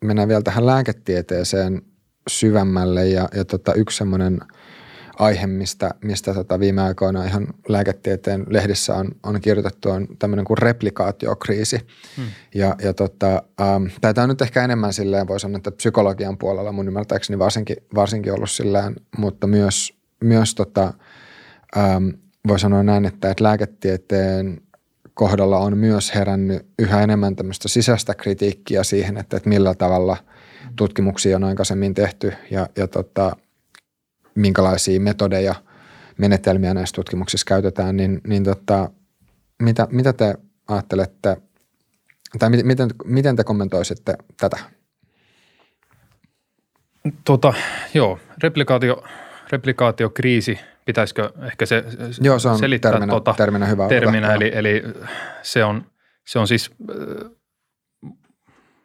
mennään 0.05 0.29
vielä 0.29 0.43
tähän 0.43 0.67
lääketieteeseen 0.67 1.83
syvemmälle 2.29 3.07
ja, 3.07 3.29
ja 3.35 3.45
tota, 3.45 3.75
yksi 3.75 3.97
semmoinen 3.97 4.41
aihe, 5.19 5.47
mistä, 5.47 5.91
mistä 6.05 6.35
tota 6.35 6.61
viime 6.61 6.83
aikoina 6.83 7.25
ihan 7.25 7.47
lääketieteen 7.69 8.47
lehdissä 8.49 8.95
on, 8.95 9.09
on 9.23 9.41
kirjoitettu, 9.41 9.91
on 9.91 10.09
tämmöinen 10.19 10.45
kuin 10.45 10.59
replikaatiokriisi. 10.59 11.87
Hmm. 12.17 12.25
Ja, 12.55 12.77
ja 12.83 12.95
tota, 12.95 13.43
ähm, 13.61 13.85
tämä 14.01 14.23
on 14.23 14.29
nyt 14.29 14.43
ehkä 14.43 14.65
enemmän 14.65 14.93
silleen, 14.93 15.29
voi 15.29 15.41
sanoa, 15.41 15.57
että 15.57 15.71
psykologian 15.71 16.39
puolella 16.39 16.73
mun 16.73 16.89
ymmärtääkseni 16.89 17.39
varsinkin, 17.39 17.77
varsinkin 17.95 18.33
ollut 18.33 18.51
sillään, 18.51 18.97
mutta 19.19 19.47
myös, 19.47 19.95
myös 20.25 20.55
tota, 20.55 20.95
ähm, 21.77 22.09
voi 22.49 22.59
sanoa 22.59 22.83
näin, 22.83 23.05
että, 23.05 23.31
että 23.31 23.45
lääketieteen 23.45 24.61
kohdalla 25.15 25.59
on 25.59 25.79
myös 25.79 26.15
herännyt 26.15 26.67
yhä 26.79 27.03
enemmän 27.03 27.37
tämmöistä 27.37 27.69
sisäistä 27.69 28.15
kritiikkiä 28.15 28.83
siihen, 28.83 29.17
että, 29.17 29.37
että 29.37 29.49
millä 29.49 29.75
tavalla 29.75 30.17
tutkimuksia 30.77 31.37
on 31.37 31.45
aikaisemmin 31.45 31.95
tehty 31.95 32.33
ja, 32.51 32.69
ja 32.77 32.87
tota, 32.87 33.37
minkälaisia 34.39 35.01
metodeja, 35.01 35.55
menetelmiä 36.19 36.75
näissä 36.75 36.95
tutkimuksissa 36.95 37.45
käytetään, 37.45 37.97
niin, 37.97 38.21
niin 38.27 38.45
tota, 38.45 38.91
mitä, 39.63 39.89
mitä 39.91 40.13
te 40.13 40.35
ajattelette, 40.69 41.37
tai 42.39 42.51
miten, 42.51 42.91
miten, 43.05 43.37
te 43.37 43.45
kommentoisitte 43.45 44.15
tätä? 44.41 44.57
Tota, 47.25 47.55
joo, 47.95 48.19
replikaatio, 48.43 49.05
replikaatiokriisi, 49.53 50.59
pitäisikö 50.85 51.33
ehkä 51.47 51.67
se 51.67 51.85
Joo, 52.21 52.39
se 52.39 52.49
on 52.49 52.59
selittää 52.59 52.93
terminä, 52.93 53.13
tota, 53.13 53.35
terminä 53.37 53.67
hyvä. 53.67 53.89
terminä, 53.89 54.35
eli, 54.35 54.51
eli 54.55 54.83
se, 55.43 55.65
on, 55.65 55.87
se 56.27 56.39
on 56.39 56.49
siis 56.49 56.71
äh, 56.91 57.31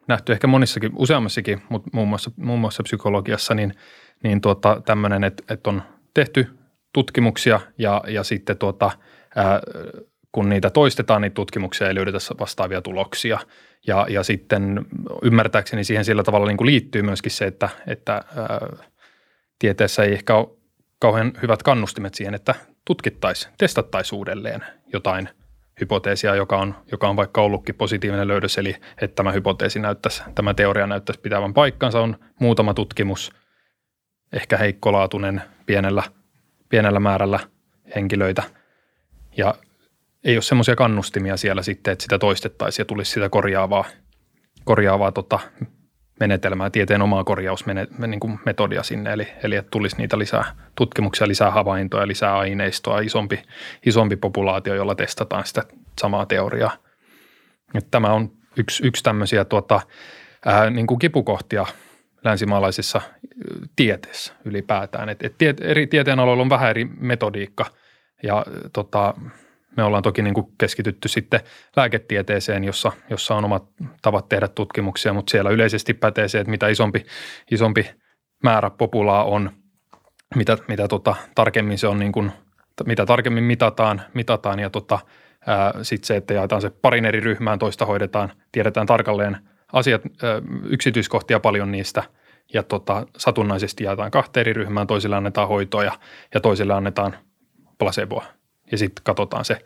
nähty 0.08 0.34
ehkä 0.34 0.48
monissakin, 0.48 0.92
useammassakin, 0.96 1.62
mutta 1.70 1.90
muun 1.94 2.08
muassa, 2.08 2.32
muun 2.36 2.60
muassa 2.60 2.84
psykologiassa, 2.84 3.54
niin, 3.54 3.74
niin 4.24 4.42
tuota, 4.42 4.82
tämmöinen, 4.86 5.24
että, 5.24 5.54
että 5.54 5.70
on 5.70 5.84
tehty 6.14 6.48
tutkimuksia 6.94 7.60
ja, 7.78 8.04
ja 8.08 8.24
sitten 8.24 8.58
tuota, 8.58 8.92
ää, 9.36 9.62
kun 10.32 10.50
niitä 10.50 10.70
toistetaan, 10.70 11.22
niin 11.22 11.32
tutkimuksia 11.32 11.88
ei 11.88 11.96
löydetä 11.96 12.18
vastaavia 12.40 12.82
tuloksia. 12.82 13.40
Ja, 13.88 14.06
ja 14.10 14.24
sitten 14.24 14.86
ymmärtääkseni 15.22 15.84
siihen 15.84 16.06
sillä 16.06 16.24
tavalla 16.24 16.48
niin 16.48 16.58
kuin 16.58 16.66
liittyy 16.66 17.02
myöskin 17.02 17.32
se, 17.32 17.46
että, 17.46 17.70
että 17.88 18.14
ää, 18.14 18.68
tieteessä 19.60 20.04
ei 20.04 20.14
ehkä 20.14 20.36
ole 20.36 20.48
kauhean 21.00 21.32
hyvät 21.42 21.64
kannustimet 21.64 22.14
siihen, 22.14 22.34
että 22.34 22.56
tutkittaisiin, 22.86 23.54
testattaisiin 23.58 24.18
uudelleen 24.18 24.64
jotain 24.94 25.30
hypoteesia, 25.80 26.36
joka 26.36 26.58
on, 26.58 26.76
joka 26.92 27.10
on 27.10 27.16
vaikka 27.16 27.42
ollutkin 27.42 27.76
positiivinen 27.76 28.28
löydös, 28.28 28.58
eli 28.58 28.76
että 29.02 29.16
tämä 29.16 29.32
hypoteesi 29.32 29.80
näyttäisi, 29.80 30.24
tämä 30.36 30.54
teoria 30.54 30.88
näyttäisi 30.88 31.22
pitävän 31.22 31.54
paikkansa, 31.54 32.02
on 32.02 32.18
muutama 32.40 32.74
tutkimus, 32.74 33.32
ehkä 34.34 34.58
heikkolaatuinen 34.58 35.42
pienellä, 35.66 36.04
pienellä 36.70 37.00
määrällä 37.00 37.40
henkilöitä, 37.96 38.44
ja 39.38 39.56
ei 40.24 40.36
ole 40.36 40.42
semmoisia 40.42 40.76
kannustimia 40.76 41.38
siellä 41.38 41.62
sitten, 41.62 41.92
että 41.92 42.04
sitä 42.04 42.20
toistettaisiin 42.20 42.84
ja 42.84 42.86
tulisi 42.86 43.12
sitä 43.12 43.30
korjaavaa, 43.30 43.86
korjaavaa 44.64 45.12
tota, 45.12 45.40
menetelmää, 46.20 46.70
tieteen 46.70 47.02
omaa 47.02 47.24
korjausmetodia 47.24 48.80
niin 48.80 48.86
sinne, 48.86 49.14
eli, 49.14 49.28
eli 49.44 49.56
että 49.56 49.72
tulisi 49.72 49.98
niitä 49.98 50.18
lisää 50.18 50.56
tutkimuksia, 50.76 51.28
lisää 51.28 51.52
havaintoja, 51.52 52.08
lisää 52.08 52.38
aineistoa, 52.38 53.00
isompi, 53.00 53.44
isompi 53.86 54.16
populaatio, 54.16 54.76
jolla 54.76 54.96
testataan 54.96 55.46
sitä 55.46 55.64
samaa 56.02 56.26
teoriaa. 56.26 56.78
Että 57.76 57.92
tämä 57.92 58.14
on 58.14 58.32
yksi, 58.58 58.88
yksi 58.88 59.04
tämmöisiä 59.04 59.46
tuota, 59.46 59.82
ää, 60.46 60.70
niin 60.70 60.88
kuin 60.88 61.00
kipukohtia 61.00 61.66
länsimaalaisessa 62.24 63.02
tieteessä 63.76 64.34
ylipäätään. 64.46 65.10
Et, 65.10 65.24
et 65.24 65.38
tiet, 65.38 65.62
eri 65.62 65.88
tieteenaloilla 65.88 66.44
on 66.44 66.50
vähän 66.50 66.70
eri 66.70 66.86
metodiikka 66.86 67.66
ja 68.24 68.46
tota, 68.74 69.14
me 69.78 69.84
ollaan 69.84 70.04
toki 70.04 70.22
niin 70.22 70.34
kuin 70.34 70.48
keskitytty 70.58 71.08
sitten 71.08 71.40
lääketieteeseen, 71.76 72.64
jossa, 72.64 72.92
jossa 73.10 73.36
on 73.36 73.46
omat 73.46 73.64
tavat 74.02 74.30
tehdä 74.30 74.48
tutkimuksia, 74.48 75.14
mutta 75.14 75.32
siellä 75.32 75.52
yleisesti 75.52 75.94
pätee 75.94 76.28
se, 76.28 76.40
että 76.40 76.52
mitä 76.52 76.68
isompi, 76.68 77.06
isompi 77.52 77.90
määrä 78.44 78.70
populaa 78.70 79.24
on, 79.24 79.52
mitä, 80.36 80.58
mitä 80.68 80.88
tota, 80.88 81.16
tarkemmin 81.36 81.78
se 81.78 81.88
on 81.88 82.00
niin 82.00 82.12
kuin, 82.12 82.32
mitä 82.86 83.06
tarkemmin 83.06 83.44
mitataan, 83.44 84.02
mitataan 84.14 84.60
ja 84.60 84.70
tota, 84.70 85.00
sitten 85.82 86.08
se, 86.08 86.16
että 86.16 86.34
jaetaan 86.34 86.62
se 86.62 86.70
parin 86.70 87.06
eri 87.06 87.20
ryhmään, 87.20 87.60
toista 87.60 87.86
hoidetaan, 87.86 88.32
tiedetään 88.52 88.88
tarkalleen 88.88 89.38
asiat, 89.74 90.02
yksityiskohtia 90.64 91.40
paljon 91.40 91.72
niistä 91.72 92.04
ja 92.54 92.64
tota, 92.64 93.08
satunnaisesti 93.18 93.84
jaetaan 93.84 94.12
kahteen 94.12 94.42
eri 94.42 94.54
ryhmään, 94.54 94.88
toisille 94.88 95.16
annetaan 95.16 95.48
hoitoa 95.48 95.84
ja, 95.84 95.92
ja 96.34 96.40
toisille 96.40 96.74
annetaan 96.74 97.16
placeboa 97.78 98.26
ja 98.72 98.78
sitten 98.78 99.04
katsotaan 99.04 99.46
se 99.46 99.66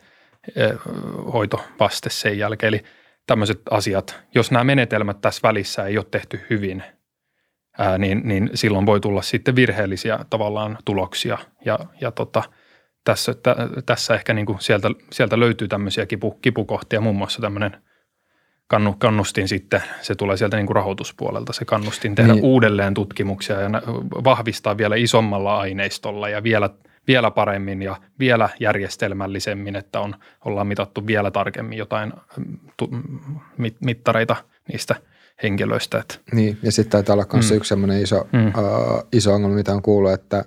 hoitovaste 1.32 2.10
sen 2.10 2.38
jälkeen. 2.38 2.68
Eli 2.68 2.84
tämmöiset 3.26 3.60
asiat, 3.70 4.20
jos 4.34 4.50
nämä 4.50 4.64
menetelmät 4.64 5.20
tässä 5.20 5.40
välissä 5.42 5.84
ei 5.84 5.98
ole 5.98 6.06
tehty 6.10 6.40
hyvin, 6.50 6.82
ää, 7.78 7.98
niin, 7.98 8.20
niin 8.24 8.50
silloin 8.54 8.86
voi 8.86 9.00
tulla 9.00 9.22
sitten 9.22 9.56
virheellisiä 9.56 10.18
tavallaan 10.30 10.78
tuloksia. 10.84 11.38
Ja, 11.64 11.78
ja 12.00 12.10
tota, 12.10 12.42
tässä, 13.04 13.34
tä, 13.34 13.56
tässä 13.86 14.14
ehkä 14.14 14.34
niin 14.34 14.46
kuin 14.46 14.60
sieltä, 14.60 14.88
sieltä 15.12 15.40
löytyy 15.40 15.68
tämmöisiä 15.68 16.06
kipu, 16.06 16.30
kipukohtia, 16.30 17.00
muun 17.00 17.16
muassa 17.16 17.40
tämmöinen 17.40 17.82
kannustin 18.98 19.48
sitten, 19.48 19.82
se 20.00 20.14
tulee 20.14 20.36
sieltä 20.36 20.56
niin 20.56 20.66
kuin 20.66 20.76
rahoituspuolelta, 20.76 21.52
se 21.52 21.64
kannustin 21.64 22.14
tehdä 22.14 22.32
niin. 22.32 22.44
uudelleen 22.44 22.94
tutkimuksia 22.94 23.60
ja 23.60 23.70
vahvistaa 24.24 24.76
vielä 24.76 24.96
isommalla 24.96 25.58
aineistolla 25.58 26.28
ja 26.28 26.42
vielä– 26.42 26.70
vielä 27.08 27.30
paremmin 27.30 27.82
ja 27.82 27.96
vielä 28.18 28.48
järjestelmällisemmin, 28.60 29.76
että 29.76 30.00
on, 30.00 30.14
ollaan 30.44 30.66
mitattu 30.66 31.06
vielä 31.06 31.30
tarkemmin 31.30 31.78
jotain 31.78 32.12
mm, 32.36 32.58
tu, 32.76 32.88
mit, 33.58 33.76
mittareita 33.80 34.36
niistä 34.68 34.94
henkilöistä. 35.42 35.98
Että. 35.98 36.14
Niin, 36.32 36.58
ja 36.62 36.72
sitten 36.72 36.90
taitaa 36.90 37.14
olla 37.14 37.26
myös 37.32 37.50
mm. 37.50 37.56
yksi 37.56 37.68
sellainen 37.68 38.02
iso, 38.02 38.28
mm. 38.32 38.46
uh, 38.46 39.08
iso 39.12 39.34
ongelma, 39.34 39.56
mitä 39.56 39.74
on 39.74 39.82
kuullut, 39.82 40.12
että, 40.12 40.44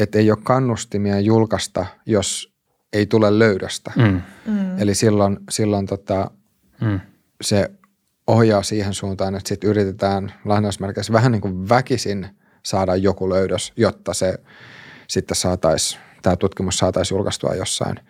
että 0.00 0.18
ei 0.18 0.30
ole 0.30 0.38
kannustimia 0.42 1.20
julkaista, 1.20 1.86
jos 2.06 2.52
ei 2.92 3.06
tule 3.06 3.38
löydöstä. 3.38 3.92
Mm. 3.96 4.22
Mm. 4.46 4.78
Eli 4.78 4.94
silloin, 4.94 5.38
silloin 5.50 5.86
tota, 5.86 6.30
mm. 6.80 7.00
Se 7.40 7.70
ohjaa 8.26 8.62
siihen 8.62 8.94
suuntaan, 8.94 9.34
että 9.34 9.48
sitten 9.48 9.70
yritetään 9.70 10.32
lainausmerkeissä 10.44 11.12
vähän 11.12 11.32
niin 11.32 11.42
kuin 11.42 11.68
väkisin 11.68 12.28
saada 12.62 12.96
joku 12.96 13.30
löydös, 13.30 13.72
jotta 13.76 14.14
se– 14.14 14.34
sitten 15.10 15.36
saataisiin, 15.36 16.00
tämä 16.22 16.36
tutkimus 16.36 16.78
saataisiin 16.78 17.16
julkaistua 17.16 17.54
jossain. 17.54 18.00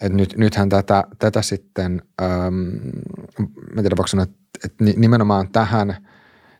Et 0.00 0.12
nyt, 0.12 0.36
nythän 0.36 0.68
tätä, 0.68 1.04
tätä 1.18 1.42
sitten, 1.42 2.02
ähm, 2.22 2.54
mä 3.74 3.82
tiedän 3.82 3.96
voiko 3.96 4.06
sanoa, 4.06 4.22
että, 4.22 4.38
että 4.64 4.84
nimenomaan 4.84 5.48
tähän, 5.52 6.06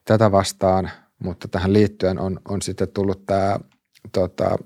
tätä 0.05 0.33
vastaan, 0.33 0.91
mutta 1.19 1.49
tähän 1.49 1.73
liittyen 1.73 2.19
on, 2.21 2.41
on 2.49 2.63
sitten 2.63 2.89
tullut 2.89 3.27
tämä 3.27 3.61
tota, 4.13 4.59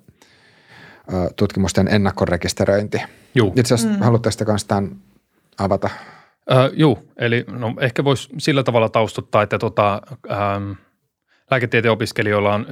tutkimusten 1.36 1.88
ennakkorekisteröinti. 1.88 2.98
Juu. 3.34 3.52
Itse 3.56 3.74
asiassa 3.74 3.98
mm. 3.98 4.04
haluatteko 4.04 4.52
myös 4.52 4.64
tämän 4.64 4.96
avata? 5.58 5.90
Äh, 6.51 6.70
Joo, 6.72 7.03
eli 7.16 7.45
no, 7.49 7.74
ehkä 7.80 8.05
voisi 8.05 8.28
sillä 8.38 8.62
tavalla 8.62 8.88
taustuttaa, 8.88 9.43
että 9.43 9.59
tota, 9.59 10.03
ähm, 10.30 10.72
lääketieteen 11.51 11.93
opiskelijoilla 11.93 12.55
on 12.55 12.66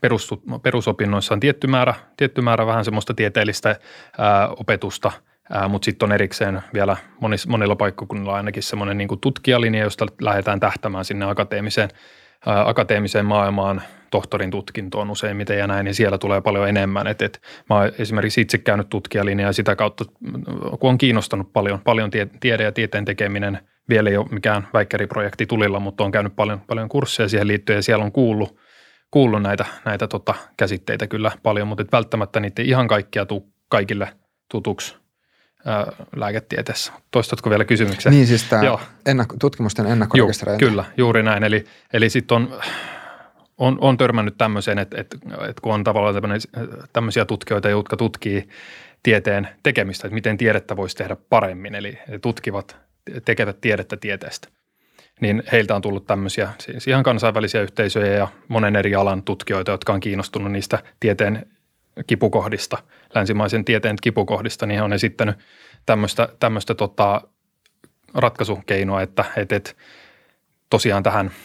perus, 0.00 0.30
perusopinnoissa 0.62 1.34
on 1.34 1.40
tietty 1.40 1.66
määrä, 1.66 1.94
tietty 2.16 2.40
määrä 2.40 2.66
vähän 2.66 2.84
semmoista 2.84 3.14
tieteellistä 3.14 3.76
ää, 4.18 4.48
opetusta, 4.48 5.12
ää, 5.50 5.68
mutta 5.68 5.84
sitten 5.84 6.06
on 6.06 6.12
erikseen 6.12 6.62
vielä 6.74 6.96
monis, 7.20 7.46
monilla 7.46 7.76
paikkakunnilla 7.76 8.34
ainakin 8.34 8.62
semmoinen 8.62 8.98
niin 8.98 9.20
tutkijalinja, 9.20 9.82
josta 9.84 10.06
lähdetään 10.20 10.60
tähtämään 10.60 11.04
sinne 11.04 11.24
akateemiseen, 11.24 11.88
ää, 12.46 12.68
akateemiseen 12.68 13.26
maailmaan, 13.26 13.82
tohtorin 14.14 14.50
tutkintoon 14.50 15.10
useimmiten 15.10 15.58
ja 15.58 15.66
näin, 15.66 15.84
niin 15.84 15.94
siellä 15.94 16.18
tulee 16.18 16.40
paljon 16.40 16.68
enemmän. 16.68 17.06
Et, 17.06 17.22
et, 17.22 17.40
mä 17.70 17.76
oon 17.76 17.92
esimerkiksi 17.98 18.40
itse 18.40 18.58
käynyt 18.58 18.88
tutkijalinjaa 18.88 19.48
ja 19.48 19.52
sitä 19.52 19.76
kautta, 19.76 20.04
kun 20.80 20.90
on 20.90 20.98
kiinnostanut 20.98 21.52
paljon, 21.52 21.80
paljon 21.84 22.10
tie, 22.10 22.26
tiede 22.40 22.62
ja 22.62 22.72
tieteen 22.72 23.04
tekeminen, 23.04 23.58
vielä 23.88 24.10
ei 24.10 24.16
ole 24.16 24.26
mikään 24.30 24.68
väikkäriprojekti 24.74 25.46
tulilla, 25.46 25.80
mutta 25.80 26.04
on 26.04 26.12
käynyt 26.12 26.36
paljon, 26.36 26.60
paljon 26.60 26.88
kursseja 26.88 27.28
siihen 27.28 27.48
liittyen 27.48 27.76
ja 27.76 27.82
siellä 27.82 28.04
on 28.04 28.12
kuullut 28.12 28.58
kuullut 29.10 29.42
näitä, 29.42 29.64
näitä 29.84 30.08
tota, 30.08 30.34
käsitteitä 30.56 31.06
kyllä 31.06 31.32
paljon, 31.42 31.68
mutta 31.68 31.82
et 31.82 31.92
välttämättä 31.92 32.40
niitä 32.40 32.62
ei 32.62 32.68
ihan 32.68 32.88
kaikkia 32.88 33.26
tuu 33.26 33.52
kaikille 33.68 34.08
tutuksi 34.50 34.96
ää, 35.64 35.92
lääketieteessä. 36.16 36.92
Toistatko 37.10 37.50
vielä 37.50 37.64
kysymyksen? 37.64 38.12
Niin 38.12 38.26
siis 38.26 38.44
tämä 38.44 38.78
ennakko, 39.06 39.36
tutkimusten 39.40 39.86
ennakkorekisteröinti. 39.86 40.64
Kyllä, 40.64 40.84
juuri 40.96 41.22
näin. 41.22 41.44
Eli, 41.44 41.64
eli 41.92 42.10
sitten 42.10 42.36
on, 42.36 42.60
on, 43.58 43.78
on 43.80 43.96
törmännyt 43.96 44.38
tämmöiseen, 44.38 44.78
että, 44.78 45.00
että, 45.00 45.18
että 45.48 45.62
kun 45.62 45.74
on 45.74 45.84
tavallaan 45.84 46.14
tämmöisiä 46.92 47.24
tutkijoita, 47.24 47.68
jotka 47.68 47.96
tutkii 47.96 48.48
tieteen 49.02 49.48
tekemistä, 49.62 50.06
että 50.06 50.14
miten 50.14 50.36
tiedettä 50.36 50.76
voisi 50.76 50.96
tehdä 50.96 51.16
paremmin, 51.28 51.74
eli 51.74 51.98
tutkivat, 52.22 52.76
tekevät 53.24 53.60
tiedettä 53.60 53.96
tieteestä– 53.96 54.48
niin 55.20 55.42
heiltä 55.52 55.74
on 55.76 55.82
tullut 55.82 56.06
tämmöisiä 56.06 56.48
siis 56.58 56.88
ihan 56.88 57.02
kansainvälisiä 57.02 57.62
yhteisöjä 57.62 58.12
ja 58.12 58.28
monen 58.48 58.76
eri 58.76 58.94
alan 58.94 59.22
tutkijoita, 59.22 59.70
jotka 59.70 59.92
on 59.92 60.00
kiinnostunut 60.00 60.52
niistä 60.52 60.82
tieteen 61.00 61.46
kipukohdista, 62.06 62.78
länsimaisen 63.14 63.64
tieteen 63.64 63.96
kipukohdista, 64.02 64.66
niin 64.66 64.76
he 64.78 64.82
on 64.82 64.92
esittänyt 64.92 65.36
tämmöistä, 65.86 66.28
tämmöistä 66.40 66.74
tota 66.74 67.22
ratkaisukeinoa, 68.14 69.02
että, 69.02 69.24
että, 69.36 69.56
että 69.56 69.72
tosiaan 70.70 71.02
tähän– 71.02 71.30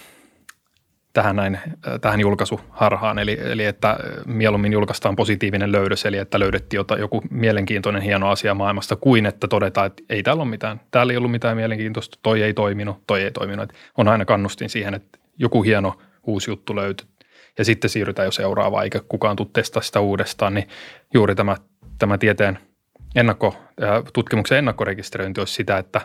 tähän, 1.13 1.35
näin, 1.35 1.55
äh, 1.55 1.99
tähän 2.01 2.19
julkaisuharhaan, 2.19 3.19
eli, 3.19 3.37
eli 3.41 3.65
että 3.65 3.97
mieluummin 4.25 4.73
julkaistaan 4.73 5.15
positiivinen 5.15 5.71
löydös, 5.71 6.05
eli 6.05 6.17
että 6.17 6.39
löydettiin 6.39 6.77
jota, 6.77 6.97
joku 6.97 7.21
mielenkiintoinen 7.29 8.01
hieno 8.01 8.29
asia 8.29 8.53
maailmasta, 8.53 8.95
kuin 8.95 9.25
että 9.25 9.47
todetaan, 9.47 9.87
että 9.87 10.03
ei 10.09 10.23
täällä 10.23 10.43
ole 10.43 10.49
mitään, 10.49 10.81
täällä 10.91 11.13
ei 11.13 11.17
ollut 11.17 11.31
mitään 11.31 11.57
mielenkiintoista, 11.57 12.19
toi 12.21 12.43
ei 12.43 12.53
toiminut, 12.53 13.03
toi 13.07 13.23
ei 13.23 13.31
toiminut. 13.31 13.63
Että 13.63 13.75
on 13.97 14.07
aina 14.07 14.25
kannustin 14.25 14.69
siihen, 14.69 14.93
että 14.93 15.19
joku 15.37 15.63
hieno 15.63 15.97
uusi 16.23 16.51
juttu 16.51 16.75
löytyy. 16.75 17.07
Ja 17.57 17.65
sitten 17.65 17.89
siirrytään 17.89 18.25
jo 18.25 18.31
seuraavaan, 18.31 18.83
eikä 18.83 18.99
kukaan 19.07 19.35
tule 19.35 19.47
testaa 19.53 19.81
sitä 19.81 19.99
uudestaan, 19.99 20.53
niin 20.53 20.67
juuri 21.13 21.35
tämä, 21.35 21.57
tämä 21.99 22.17
tieteen 22.17 22.59
ennakko, 23.15 23.55
äh, 23.83 24.03
tutkimuksen 24.13 24.57
ennakkorekisteröinti 24.57 25.41
olisi 25.41 25.53
sitä, 25.53 25.77
että, 25.77 26.01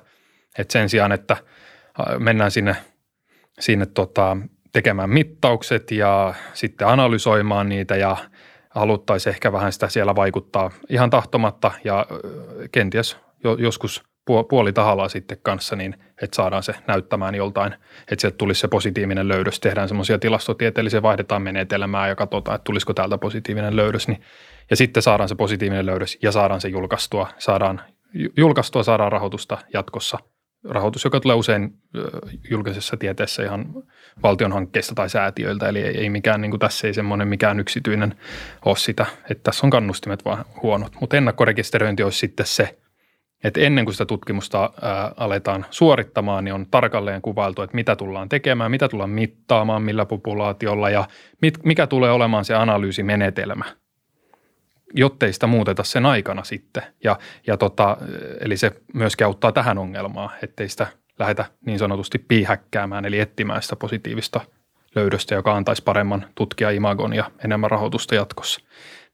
että 0.59 0.73
sen 0.73 0.89
sijaan, 0.89 1.13
että 1.13 1.33
äh, 1.33 2.19
mennään 2.19 2.51
sinne, 2.51 2.77
sinne 3.61 3.87
tota, 3.87 4.37
tekemään 4.75 5.11
mittaukset 5.11 5.91
ja 5.91 6.35
sitten 6.55 6.89
analysoimaan 6.89 7.69
niitä 7.69 7.97
ja 7.97 8.17
haluttaisiin 8.71 9.35
ehkä 9.35 9.53
vähän 9.53 9.73
sitä 9.73 9.89
siellä 9.89 10.17
vaikuttaa 10.17 10.71
ihan 10.89 11.11
tahtomatta 11.11 11.71
ja 11.85 12.07
kenties 12.73 13.17
joskus 13.59 14.03
puoli 14.49 14.73
tahalla 14.73 15.09
sitten 15.09 15.39
kanssa, 15.43 15.77
niin 15.77 15.95
että 16.23 16.37
saadaan 16.37 16.63
se 16.63 16.75
näyttämään 16.87 17.35
joltain, 17.35 17.73
että 17.73 18.21
sieltä 18.21 18.37
tulisi 18.37 18.61
se 18.61 18.69
positiivinen 18.69 19.29
löydös. 19.29 19.61
Tehdään 19.61 19.89
semmoisia 19.89 20.19
tilastotieteellisiä, 20.19 21.03
vaihdetaan 21.03 21.43
menetelmää 21.43 22.09
ja 22.09 22.17
katsotaan, 22.17 22.55
että 22.55 22.65
tulisiko 22.65 22.95
täältä 22.95 23.19
positiivinen 23.19 23.77
löydös. 23.77 24.09
Niin, 24.09 24.21
ja 24.71 24.77
sitten 24.77 25.03
saadaan 25.03 25.29
se 25.29 25.35
positiivinen 25.35 25.87
löydös 25.87 26.19
ja 26.23 26.33
saadaan 26.33 26.61
se 26.61 26.69
julkaistua, 26.69 27.29
saadaan 27.39 27.81
julkaistua, 28.37 28.83
saadaan 28.83 29.13
rahoitusta 29.13 29.59
jatkossa– 29.73 30.19
rahoitus, 30.65 31.05
joka 31.05 31.21
tulee 31.21 31.37
usein 31.37 31.75
julkisessa 32.51 32.97
tieteessä 32.97 33.43
ihan 33.43 33.67
valtion 34.23 34.53
hankkeista 34.53 34.95
tai 34.95 35.11
säätiöiltä, 35.11 35.69
eli 35.69 35.79
ei, 35.81 36.11
mikään, 36.11 36.41
niin 36.41 36.51
kuin 36.51 36.61
tässä 36.61 36.87
ei 36.87 36.95
semmoinen 36.95 37.29
mikään 37.29 37.61
yksityinen 37.61 38.15
ole 38.65 38.77
sitä, 38.77 39.07
että 39.31 39.43
tässä 39.43 39.67
on 39.67 39.71
kannustimet 39.71 40.25
vaan 40.25 40.45
huonot. 40.63 40.93
Mutta 41.01 41.17
ennakkorekisteröinti 41.17 42.03
olisi 42.03 42.19
sitten 42.19 42.47
se, 42.47 42.79
että 43.45 43.61
ennen 43.61 43.85
kuin 43.85 43.95
sitä 43.95 44.07
tutkimusta 44.07 44.71
aletaan 45.17 45.67
suorittamaan, 45.71 46.45
niin 46.45 46.55
on 46.55 46.67
tarkalleen 46.71 47.23
kuvailtu, 47.23 47.63
että 47.63 47.75
mitä 47.75 47.97
tullaan 47.97 48.29
tekemään, 48.29 48.71
mitä 48.71 48.89
tullaan 48.89 49.11
mittaamaan, 49.11 49.83
millä 49.83 50.07
populaatiolla 50.07 50.91
ja 50.91 51.09
mikä 51.65 51.87
tulee 51.87 52.11
olemaan 52.11 52.45
se 52.45 52.55
analyysimenetelmä– 52.55 53.65
jottei 54.95 55.33
sitä 55.33 55.47
muuteta 55.47 55.85
sen 55.85 56.07
aikana 56.07 56.45
sitten. 56.45 56.83
Ja, 57.05 57.19
ja 57.47 57.57
tota, 57.57 57.97
eli 58.41 58.57
se 58.57 58.73
myöskin 58.95 59.27
auttaa 59.27 59.53
tähän 59.53 59.79
ongelmaan, 59.79 60.31
ettei 60.43 60.69
sitä 60.69 60.87
lähdetä 61.19 61.45
niin 61.67 61.79
sanotusti 61.79 62.19
piihäkkäämään, 62.19 63.05
eli 63.05 63.19
etsimään 63.21 63.63
sitä 63.63 63.77
positiivista 63.77 64.41
löydöstä, 64.95 65.35
joka 65.35 65.57
antaisi 65.57 65.83
paremman 65.83 66.27
tutkija-imagon 66.35 67.15
ja 67.15 67.31
enemmän 67.45 67.71
rahoitusta 67.71 68.15
jatkossa. 68.15 68.61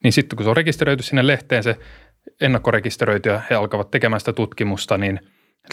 Niin 0.05 0.13
sitten 0.13 0.37
kun 0.37 0.45
se 0.45 0.51
on 0.51 0.57
rekisteröity 0.57 1.03
sinne 1.03 1.27
lehteen, 1.27 1.63
se 1.63 1.77
ennakkorekisteröity 2.41 3.29
ja 3.29 3.41
he 3.51 3.55
alkavat 3.55 3.91
tekemään 3.91 4.21
sitä 4.21 4.33
tutkimusta, 4.33 4.99
niin 4.99 5.21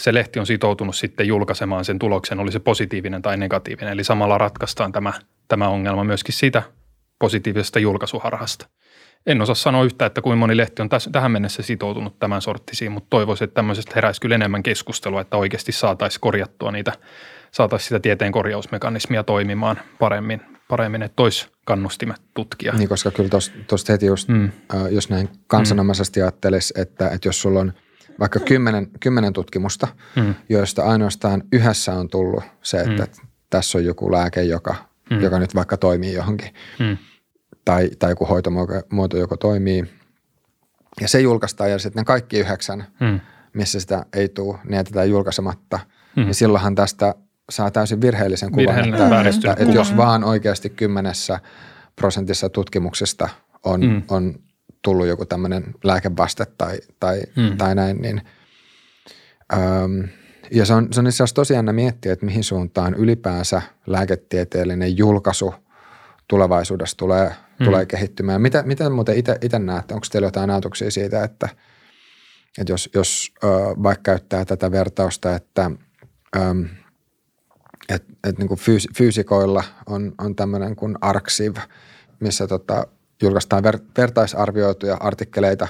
se 0.02 0.14
lehti 0.14 0.40
on 0.40 0.46
sitoutunut 0.46 0.96
sitten 0.96 1.28
julkaisemaan 1.28 1.86
sen 1.86 2.00
tuloksen, 2.00 2.40
oli 2.40 2.52
se 2.52 2.60
positiivinen 2.60 3.22
tai 3.22 3.38
negatiivinen. 3.38 3.94
Eli 3.94 4.04
samalla 4.04 4.38
ratkaistaan 4.38 4.92
tämä, 4.92 5.14
tämä 5.48 5.68
ongelma 5.68 6.04
myöskin 6.04 6.34
siitä 6.34 6.64
positiivisesta 7.20 7.80
julkaisuharhasta. 7.80 8.68
En 9.28 9.42
osaa 9.42 9.56
sanoa 9.56 9.84
yhtä, 9.84 10.06
että 10.06 10.22
kuinka 10.22 10.40
moni 10.40 10.58
lehti 10.58 10.82
on 10.82 10.90
täs, 10.90 11.10
tähän 11.12 11.32
mennessä 11.32 11.64
sitoutunut 11.64 12.20
tämän 12.20 12.42
sorttisiin, 12.42 12.92
mutta 12.92 13.08
toivoisin, 13.10 13.46
että 13.46 13.56
tämmöisestä 13.56 13.92
heräisi 13.96 14.22
kyllä 14.22 14.36
enemmän 14.36 14.64
keskustelua, 14.64 15.22
että 15.22 15.38
oikeasti 15.38 15.72
saataisiin 15.72 16.22
korjattua 16.22 16.72
niitä, 16.72 16.94
saataisiin 17.52 17.88
sitä 17.88 18.00
tieteen 18.00 18.32
korjausmekanismia 18.32 19.24
toimimaan 19.24 19.80
paremmin, 20.00 20.42
paremmin 20.68 21.04
että 21.04 21.16
tois 21.16 21.50
kannustimet 21.66 22.22
tutkia. 22.34 22.74
Niin, 22.74 22.90
koska 22.90 23.12
kyllä 23.12 23.30
tuosta 23.68 23.94
heti 23.94 24.06
just, 24.06 24.30
mm. 24.30 24.44
äh, 24.46 24.92
jos 24.92 25.10
näin 25.10 25.30
kansanomaisesti 25.48 26.20
mm. 26.20 26.24
ajattelisi, 26.24 26.74
että, 26.78 27.10
että 27.10 27.28
jos 27.28 27.42
sulla 27.42 27.60
on 27.60 27.74
vaikka 28.20 28.40
kymmenen, 28.40 28.88
kymmenen 29.00 29.34
tutkimusta, 29.34 29.88
mm. 30.16 30.36
joista 30.50 30.84
ainoastaan 30.84 31.44
yhdessä 31.54 31.94
on 31.94 32.10
tullut 32.10 32.44
se, 32.62 32.78
että 32.78 33.04
mm. 33.04 33.28
tässä 33.50 33.78
on 33.78 33.86
joku 33.86 34.12
lääke, 34.12 34.44
joka, 34.44 34.76
mm. 35.10 35.22
joka 35.22 35.40
nyt 35.40 35.56
vaikka 35.56 35.78
toimii 35.78 36.14
johonkin, 36.14 36.54
mm 36.80 36.98
tai, 37.68 37.90
tai 38.00 38.12
joku 38.12 38.26
hoitomuoto 38.26 39.18
joko 39.18 39.38
toimii. 39.38 39.86
Ja 41.02 41.08
se 41.08 41.22
julkaistaan 41.22 41.72
ja 41.72 41.80
sitten 41.80 42.02
ne 42.02 42.06
kaikki 42.06 42.40
yhdeksän, 42.40 42.86
hmm. 43.00 43.20
missä 43.54 43.80
sitä 43.80 44.06
ei 44.14 44.30
tule, 44.30 44.58
ne 44.70 44.78
jätetään 44.78 45.10
julkaisematta. 45.10 45.80
Hmm. 46.16 46.26
Niin 46.26 46.36
silloinhan 46.36 46.76
tästä 46.76 47.16
saa 47.50 47.72
täysin 47.72 48.02
virheellisen 48.02 48.52
kuvan, 48.52 48.94
että, 48.94 49.30
että, 49.30 49.52
että 49.52 49.76
jos 49.76 49.98
vaan 49.98 50.24
oikeasti 50.24 50.70
kymmenessä 50.70 51.40
prosentissa 51.96 52.50
tutkimuksesta 52.50 53.30
on, 53.64 53.82
hmm. 53.82 54.02
on 54.10 54.36
tullut 54.82 55.08
joku 55.08 55.26
tämmöinen 55.26 55.64
lääkevaste 55.84 56.46
tai, 56.58 56.80
tai, 57.00 57.22
hmm. 57.36 57.58
tai 57.58 57.76
näin, 57.76 58.02
niin 58.02 58.22
ähm, 59.54 60.10
ja 60.52 60.66
se 60.66 60.74
on, 60.74 60.88
se 60.92 61.00
on 61.00 61.08
itse 61.08 61.24
asiassa 61.24 61.36
tosiaan 61.36 61.76
miettiä, 61.76 62.14
että 62.14 62.26
mihin 62.26 62.44
suuntaan 62.44 62.94
ylipäänsä 62.94 63.62
lääketieteellinen 63.88 64.98
julkaisu– 64.98 65.54
tulevaisuudessa 66.28 66.98
tulee, 66.98 67.32
mm. 67.60 67.66
tulee 67.66 67.86
kehittymään. 67.86 68.42
Mitä, 68.42 68.64
mitä 68.64 68.90
muuten 68.90 69.18
itse 69.18 69.60
näette? 69.60 69.94
Onko 69.94 70.08
teillä 70.12 70.28
jotain 70.28 70.50
ajatuksia 70.50 70.92
siitä, 70.92 71.24
että, 71.24 71.50
että 72.58 72.74
jos, 72.74 72.90
jos 72.94 73.32
ö, 73.44 73.48
vaikka 73.84 74.04
käyttää 74.04 74.46
tätä 74.46 74.72
vertausta, 74.72 75.36
että 75.36 75.72
ö, 76.36 76.40
et, 77.90 78.04
et 78.28 78.38
niin 78.38 78.48
kuin 78.48 78.60
fyys, 78.60 78.88
fyysikoilla 78.98 79.64
on, 79.86 80.14
on 80.18 80.36
tämmöinen 80.36 80.76
kuin 80.76 80.96
ARXIV, 81.02 81.56
missä 82.20 82.48
tota, 82.48 82.88
julkaistaan 83.22 83.64
ver, 83.64 83.80
vertaisarvioituja 83.98 84.98
artikkeleita 85.00 85.68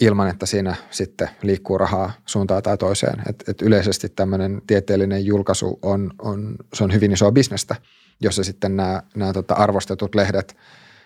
ilman, 0.00 0.28
että 0.28 0.46
siinä 0.46 0.74
sitten 0.90 1.30
liikkuu 1.42 1.78
rahaa 1.78 2.12
suuntaan 2.26 2.62
tai 2.62 2.78
toiseen. 2.78 3.22
Et, 3.28 3.44
et 3.48 3.62
yleisesti 3.62 4.08
tämmöinen 4.08 4.62
tieteellinen 4.66 5.26
julkaisu 5.26 5.78
on, 5.82 6.10
on, 6.18 6.56
se 6.74 6.84
on 6.84 6.92
hyvin 6.92 7.12
isoa 7.12 7.32
bisnestä– 7.32 7.76
jossa 8.20 8.44
sitten 8.44 8.76
nämä, 8.76 9.02
nämä 9.14 9.32
tota 9.32 9.54
arvostetut 9.54 10.14
lehdet 10.14 10.56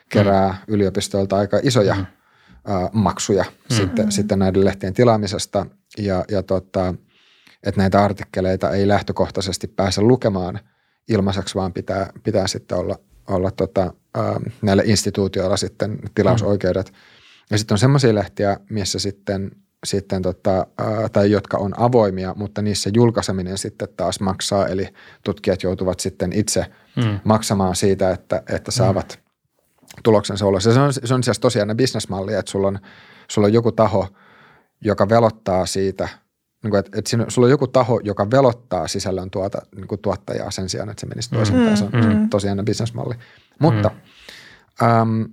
kerää 0.09 0.49
mm. 0.49 0.75
yliopistoilta 0.75 1.37
aika 1.37 1.61
isoja 1.63 1.95
mm. 1.95 2.01
ä, 2.01 2.91
maksuja 2.93 3.45
mm. 3.45 3.77
sitten, 3.77 4.05
mm. 4.05 4.11
sitten 4.11 4.39
näiden 4.39 4.65
lehtien 4.65 4.95
tilaamisesta 4.95 5.67
ja, 5.99 6.25
ja 6.31 6.43
tota, 6.43 6.95
että 7.63 7.81
näitä 7.81 8.05
artikkeleita 8.05 8.71
ei 8.71 8.89
lähtökohtaisesti 8.89 9.67
pääse 9.67 10.01
lukemaan 10.01 10.61
ilmaiseksi, 11.09 11.55
vaan 11.55 11.73
pitää, 11.73 12.11
pitää 12.23 12.47
sitten 12.47 12.79
olla, 12.79 12.99
olla 13.29 13.51
tota, 13.51 13.95
ä, 14.17 14.21
näille 14.63 14.83
instituutioilla 14.87 15.57
sitten 15.57 15.99
tilausoikeudet. 16.15 16.91
Mm. 16.91 16.97
Ja 17.51 17.59
sitten 17.59 17.75
on 17.75 17.79
semmoisia 17.79 18.15
lehtiä, 18.15 18.57
missä 18.71 18.99
sitten 18.99 19.51
sitten 19.85 20.23
tota, 20.23 20.67
tai 21.13 21.31
jotka 21.31 21.59
on 21.59 21.81
avoimia, 21.81 22.35
mutta 22.37 22.63
niissä 22.63 22.91
julkaiseminen 22.95 23.59
sitten 23.59 23.89
taas 23.97 24.21
maksaa, 24.21 24.67
eli 24.67 24.89
tutkijat 25.25 25.63
joutuvat 25.63 26.01
sitten 26.01 26.33
itse 26.33 26.67
mm. 26.97 27.21
maksamaan 27.25 27.77
siitä, 27.77 28.11
että, 28.11 28.43
että 28.49 28.71
saavat 28.71 29.19
mm. 29.19 30.01
tuloksensa 30.03 30.47
ulos. 30.47 30.65
Ja 30.65 30.73
se 30.73 30.81
on, 30.81 30.93
se 30.93 31.15
on 31.15 31.23
siis 31.23 31.41
tosiaan 31.41 31.77
bisnesmalli, 31.77 32.35
että 32.35 32.51
sulla 32.51 32.69
on, 32.69 32.79
sulla 33.31 33.47
on 33.47 33.53
joku 33.53 33.73
taho, 33.73 34.09
joka 34.81 35.09
velottaa 35.09 35.67
siitä, 35.67 36.09
niin 36.63 36.71
kuin, 36.71 36.79
että, 36.79 36.99
että 36.99 37.11
sulla 37.29 37.47
on 37.47 37.51
joku 37.51 37.67
taho, 37.67 38.01
joka 38.05 38.31
velottaa 38.31 38.89
sisällön 38.89 39.31
tuota, 39.31 39.63
niin 39.77 39.89
kuin 39.89 40.01
tuottajaa 40.01 40.51
sen 40.51 40.69
sijaan, 40.69 40.91
että 40.91 41.01
se 41.01 41.07
menisi 41.07 41.31
toisinpäin. 41.31 41.71
Mm. 41.71 41.77
Se 41.77 41.85
on, 41.85 41.91
mm. 41.93 42.03
se 42.03 42.09
on 42.09 42.31
tosiaan 42.31 42.65
bisnesmalli. 42.65 43.15
Mutta 43.59 43.91
mm. 44.83 44.89
äm, 44.89 45.29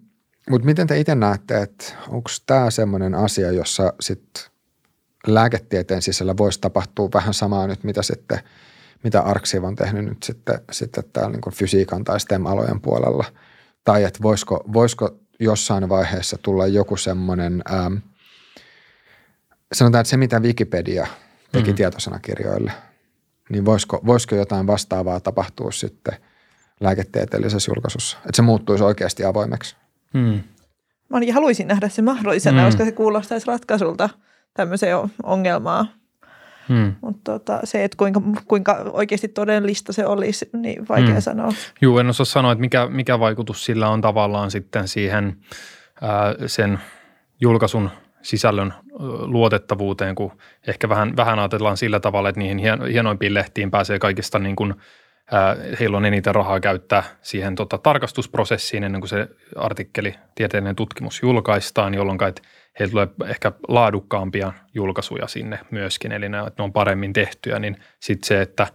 mutta 0.50 0.66
miten 0.66 0.88
te 0.88 1.00
itse 1.00 1.16
näette, 1.16 1.62
että 1.62 1.86
onko 2.08 2.30
tämä 2.46 2.72
semmoinen 2.72 3.16
asia, 3.16 3.52
jossa 3.52 3.94
sitten 4.00 4.44
lääketieteen 5.28 6.02
sisällä 6.02 6.38
voisi 6.38 6.62
tapahtua 6.62 7.10
vähän 7.14 7.34
samaa 7.34 7.68
nyt, 7.68 7.84
mitä 7.84 8.02
sitten 8.02 8.40
mitä 9.04 9.22
Arksiv 9.22 9.64
on 9.64 9.76
tehnyt 9.76 10.06
nyt 10.06 10.24
sitten, 10.24 10.62
sitten 10.72 11.04
täällä 11.14 11.32
niin 11.32 11.54
fysiikan 11.54 12.04
tai 12.04 12.20
STEM-alojen 12.20 12.82
puolella. 12.82 13.26
Tai 13.84 14.04
että 14.04 14.20
voisiko, 14.22 14.64
voisiko 14.74 15.20
jossain 15.40 15.90
vaiheessa 15.90 16.38
tulla 16.42 16.68
joku 16.68 16.98
semmoinen, 16.98 17.64
ähm, 17.72 17.94
sanotaan, 19.74 20.02
että 20.02 20.10
se 20.10 20.18
mitä 20.18 20.40
Wikipedia 20.40 21.08
teki 21.52 21.64
mm-hmm. 21.64 21.76
tietosanakirjoille, 21.76 22.72
niin 23.50 23.66
voisiko, 23.66 24.02
voisiko 24.06 24.36
jotain 24.36 24.68
vastaavaa 24.68 25.20
tapahtua 25.20 25.72
sitten 25.72 26.16
lääketieteellisessä 26.80 27.72
julkaisussa, 27.72 28.18
että 28.18 28.36
se 28.36 28.42
muuttuisi 28.42 28.84
oikeasti 28.84 29.26
avoimeksi? 29.26 29.76
Mm. 30.14 30.40
Mä 31.10 31.20
haluaisin 31.34 31.68
nähdä 31.68 31.90
se 31.90 32.02
mahdollisena, 32.02 32.62
mm. 32.62 32.66
koska 32.66 32.86
se 32.86 32.92
kuulostaisi 32.92 33.48
ratkaisulta 33.48 34.10
tämmöiseen 34.54 34.98
ongelmaan. 35.24 35.90
Hmm. 36.70 36.96
Mutta 37.02 37.32
tota, 37.32 37.60
se, 37.64 37.84
että 37.84 37.98
kuinka, 37.98 38.22
kuinka 38.48 38.74
oikeasti 38.94 39.28
todellista 39.28 39.94
se 39.94 40.06
olisi, 40.06 40.50
niin 40.54 40.88
vaikea 40.90 41.12
hmm. 41.12 41.22
sanoa. 41.22 41.52
Joo, 41.82 42.00
en 42.00 42.10
osaa 42.10 42.26
sanoa, 42.26 42.52
että 42.52 42.60
mikä, 42.60 42.88
mikä 42.88 43.20
vaikutus 43.20 43.66
sillä 43.66 43.90
on 43.90 44.02
tavallaan 44.02 44.52
sitten 44.52 44.88
siihen 44.88 45.38
ää, 46.02 46.36
sen 46.48 46.80
julkaisun 47.42 47.90
sisällön 48.22 48.74
luotettavuuteen, 49.26 50.16
kun 50.16 50.32
ehkä 50.68 50.90
vähän, 50.90 51.16
vähän 51.18 51.40
ajatellaan 51.40 51.78
sillä 51.78 52.00
tavalla, 52.00 52.30
että 52.30 52.40
niihin 52.40 52.60
hienoimpiin 52.92 53.34
lehtiin 53.34 53.72
pääsee 53.72 54.00
kaikista 54.00 54.40
niin 54.40 54.56
kuin, 54.56 54.76
heillä 55.80 55.98
on 55.98 56.06
eniten 56.06 56.36
rahaa 56.36 56.60
käyttää 56.60 57.04
siihen 57.22 57.56
tota, 57.56 57.78
tarkastusprosessiin 57.78 58.84
ennen 58.84 59.02
kuin 59.02 59.10
se 59.10 59.28
artikkeli, 59.56 60.16
tieteellinen 60.36 60.76
tutkimus 60.76 61.22
julkaistaan, 61.22 61.94
jolloin 61.94 62.20
heillä 62.80 62.92
tulee 62.92 63.08
ehkä 63.30 63.52
laadukkaampia 63.68 64.54
julkaisuja 64.74 65.28
sinne 65.28 65.60
myöskin, 65.72 66.12
eli 66.12 66.30
ne, 66.30 66.38
ne 66.38 66.64
on 66.64 66.74
paremmin 66.74 67.14
tehtyjä, 67.14 67.60
niin 67.60 67.78
sitten 68.00 68.28
se, 68.28 68.42
että 68.42 68.68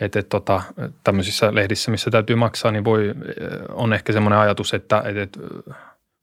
että, 0.00 0.18
että 0.18 0.28
tota, 0.28 0.62
tämmöisissä 1.04 1.54
lehdissä, 1.54 1.90
missä 1.90 2.10
täytyy 2.10 2.36
maksaa, 2.36 2.72
niin 2.72 2.84
voi, 2.84 3.14
on 3.72 3.92
ehkä 3.92 4.12
semmoinen 4.12 4.38
ajatus, 4.38 4.74
että, 4.74 5.02
että 5.22 5.40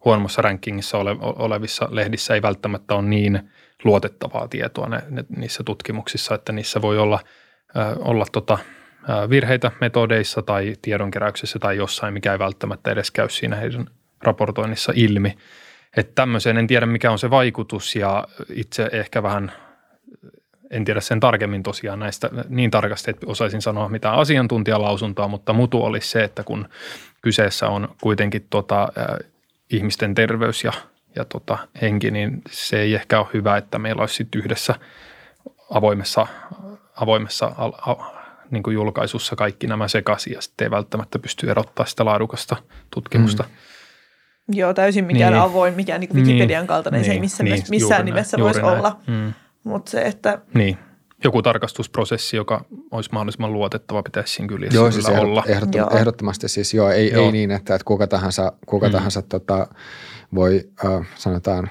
huonommassa 0.05 0.41
rankingissa 0.41 0.97
ole, 0.97 1.17
olevissa 1.21 1.87
lehdissä 1.91 2.33
ei 2.33 2.41
välttämättä 2.41 2.95
ole 2.95 3.01
niin 3.01 3.51
luotettavaa 3.83 4.47
tietoa 4.47 4.89
ne, 4.89 5.03
ne, 5.09 5.25
niissä 5.37 5.63
tutkimuksissa, 5.63 6.35
että 6.35 6.51
niissä 6.51 6.81
voi 6.81 6.97
olla, 6.97 7.19
äh, 7.77 7.93
olla 7.99 8.25
tota, 8.31 8.57
virheitä 9.29 9.71
metodeissa 9.81 10.41
tai 10.41 10.73
tiedonkeräyksessä 10.81 11.59
tai 11.59 11.77
jossain, 11.77 12.13
mikä 12.13 12.31
ei 12.31 12.39
välttämättä 12.39 12.91
edes 12.91 13.11
käy 13.11 13.29
siinä 13.29 13.55
heidän 13.55 13.85
raportoinnissa 14.21 14.93
ilmi. 14.95 15.37
Että 15.97 16.11
tämmöiseen 16.15 16.57
en 16.57 16.67
tiedä, 16.67 16.85
mikä 16.85 17.11
on 17.11 17.19
se 17.19 17.29
vaikutus 17.29 17.95
ja 17.95 18.27
itse 18.49 18.89
ehkä 18.91 19.23
vähän 19.23 19.51
en 20.71 20.85
tiedä 20.85 21.01
sen 21.01 21.19
tarkemmin 21.19 21.63
tosiaan 21.63 21.99
näistä 21.99 22.29
niin 22.49 22.71
tarkasti, 22.71 23.11
että 23.11 23.27
osaisin 23.29 23.61
sanoa 23.61 23.89
mitään 23.89 24.15
asiantuntijalausuntoa, 24.15 25.27
mutta 25.27 25.53
mutu 25.53 25.83
olisi 25.83 26.09
se, 26.09 26.23
että 26.23 26.43
kun 26.43 26.69
kyseessä 27.21 27.67
on 27.67 27.95
kuitenkin 28.01 28.47
tota, 28.49 28.81
äh, 28.83 29.29
ihmisten 29.69 30.15
terveys 30.15 30.63
ja, 30.63 30.73
ja 31.15 31.25
tota, 31.25 31.57
henki, 31.81 32.11
niin 32.11 32.41
se 32.49 32.79
ei 32.79 32.95
ehkä 32.95 33.19
ole 33.19 33.27
hyvä, 33.33 33.57
että 33.57 33.79
meillä 33.79 33.99
olisi 33.99 34.15
sitten 34.15 34.41
yhdessä 34.41 34.75
avoimessa, 35.69 36.27
avoimessa 36.95 37.51
niin 38.51 38.63
kuin 38.63 38.73
julkaisussa 38.73 39.35
kaikki 39.35 39.67
nämä 39.67 39.87
sekaisin 39.87 40.33
ja 40.33 40.41
sitten 40.41 40.65
ei 40.65 40.71
välttämättä 40.71 41.19
pysty 41.19 41.51
erottaa 41.51 41.85
sitä 41.85 42.05
laadukasta 42.05 42.55
tutkimusta. 42.91 43.43
Mm. 43.43 43.49
Joo, 44.55 44.73
täysin 44.73 45.05
mikään 45.05 45.33
niin. 45.33 45.43
avoin, 45.43 45.73
mikään 45.73 45.99
niin 45.99 46.15
Wikipedian 46.15 46.61
niin. 46.61 46.67
kaltainen, 46.67 47.01
niin. 47.01 47.07
se 47.07 47.13
ei 47.13 47.19
missä 47.19 47.43
niin. 47.43 47.63
missään 47.69 48.05
nimessä 48.05 48.37
voisi 48.37 48.61
olla. 48.61 48.99
Mm. 49.07 49.33
Mutta 49.63 49.91
se, 49.91 50.01
että... 50.01 50.39
Niin, 50.53 50.77
joku 51.23 51.41
tarkastusprosessi, 51.41 52.37
joka 52.37 52.65
olisi 52.91 53.09
mahdollisimman 53.13 53.53
luotettava, 53.53 54.03
pitäisi 54.03 54.33
siinä 54.33 54.47
kyllä 54.47 54.67
joo, 54.71 54.91
siis 54.91 55.05
olla. 55.05 55.43
Ehdottom- 55.47 55.77
joo. 55.77 55.89
Ehdottomasti 55.97 56.47
siis 56.47 56.73
joo, 56.73 56.89
ei, 56.89 57.11
joo. 57.11 57.25
ei 57.25 57.31
niin, 57.31 57.51
että, 57.51 57.75
että 57.75 57.85
kuka 57.85 58.07
tahansa, 58.07 58.51
kuka 58.65 58.87
mm. 58.87 58.91
tahansa 58.91 59.21
tota, 59.21 59.67
voi, 60.35 60.69
äh, 60.85 61.07
sanotaan, 61.15 61.69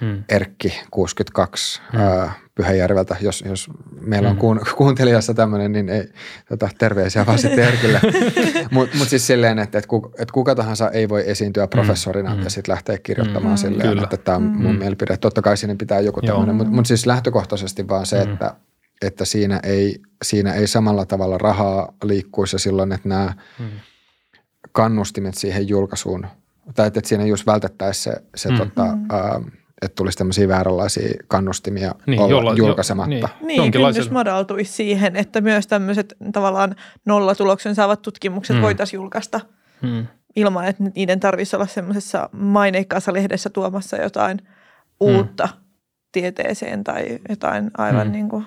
mm. 0.00 0.24
Erkki 0.28 0.80
62 0.90 1.80
mm. 1.92 2.00
äh, 2.00 2.36
Pyhäjärveltä, 2.56 3.16
jos, 3.20 3.44
jos 3.46 3.70
meillä 4.00 4.28
on 4.28 4.36
mm. 4.36 4.40
kuun, 4.40 4.60
kuuntelijassa 4.76 5.34
tämmöinen, 5.34 5.72
niin 5.72 5.88
ei, 5.88 6.08
tota, 6.48 6.68
terveisiä 6.78 7.26
vaan 7.26 7.38
sitten 7.38 7.64
Erkille. 7.64 8.00
Mutta 8.70 8.96
mut 8.98 9.08
siis 9.08 9.26
silleen, 9.26 9.58
että, 9.58 9.78
että, 9.78 9.88
kuka, 9.88 10.10
että 10.18 10.32
kuka 10.32 10.54
tahansa 10.54 10.90
ei 10.90 11.08
voi 11.08 11.30
esiintyä 11.30 11.64
mm. 11.64 11.70
professorina 11.70 12.34
mm. 12.34 12.42
ja 12.42 12.50
sitten 12.50 12.72
lähteä 12.72 12.98
kirjoittamaan 12.98 13.54
mm. 13.54 13.58
silleen, 13.58 13.88
Kyllä. 13.88 14.02
että 14.02 14.16
tämä 14.16 14.36
on 14.36 14.42
mun 14.42 14.72
mm. 14.72 14.78
mielipide. 14.78 15.16
Totta 15.16 15.42
kai 15.42 15.56
sinne 15.56 15.74
pitää 15.74 16.00
joku 16.00 16.20
tämmöinen, 16.22 16.54
mutta 16.54 16.72
mut 16.72 16.86
siis 16.86 17.06
lähtökohtaisesti 17.06 17.88
vaan 17.88 18.06
se, 18.06 18.24
mm. 18.24 18.32
että, 18.32 18.54
että 19.02 19.24
siinä, 19.24 19.60
ei, 19.62 20.00
siinä 20.24 20.52
ei 20.52 20.66
samalla 20.66 21.06
tavalla 21.06 21.38
rahaa 21.38 21.94
liikkuisi 22.04 22.54
ja 22.54 22.60
silloin, 22.60 22.92
että 22.92 23.08
nämä 23.08 23.34
mm. 23.58 23.66
kannustimet 24.72 25.34
siihen 25.34 25.68
julkaisuun, 25.68 26.26
tai 26.74 26.86
että, 26.86 26.98
että 26.98 27.08
siinä 27.08 27.24
just 27.24 27.46
vältettäisiin 27.46 28.14
se, 28.14 28.22
se 28.36 28.50
mm. 28.50 28.58
tota, 28.58 28.84
mm. 28.84 29.06
ää, 29.10 29.40
että 29.82 29.96
tulisi 29.96 30.18
tämmöisiä 30.18 30.48
vääränlaisia 30.48 31.08
kannustimia 31.28 31.94
niin, 32.06 32.20
olla 32.20 32.30
jolla, 32.30 32.54
julkaisematta. 32.54 33.14
Jo, 33.14 33.46
niin, 33.46 33.60
niin 33.60 33.72
kynnys 33.72 34.10
madaltuisi 34.10 34.72
siihen, 34.72 35.16
että 35.16 35.40
myös 35.40 35.66
tämmöiset 35.66 36.14
tavallaan 36.32 36.76
nollatuloksen 37.04 37.74
saavat 37.74 38.02
tutkimukset 38.02 38.56
hmm. 38.56 38.62
voitaisiin 38.62 38.98
julkaista 38.98 39.40
hmm. 39.82 40.06
ilman, 40.36 40.64
että 40.64 40.84
niiden 40.94 41.20
tarvitsisi 41.20 41.56
olla 41.56 41.66
semmoisessa 41.66 42.28
maineikkaassa 42.32 43.12
lehdessä 43.12 43.50
tuomassa 43.50 43.96
jotain 43.96 44.38
uutta 45.00 45.48
tieteeseen 46.12 46.84
tai 46.84 47.18
jotain 47.28 47.70
aivan 47.78 48.02
hmm. 48.02 48.12
niin 48.12 48.28
kuin. 48.28 48.44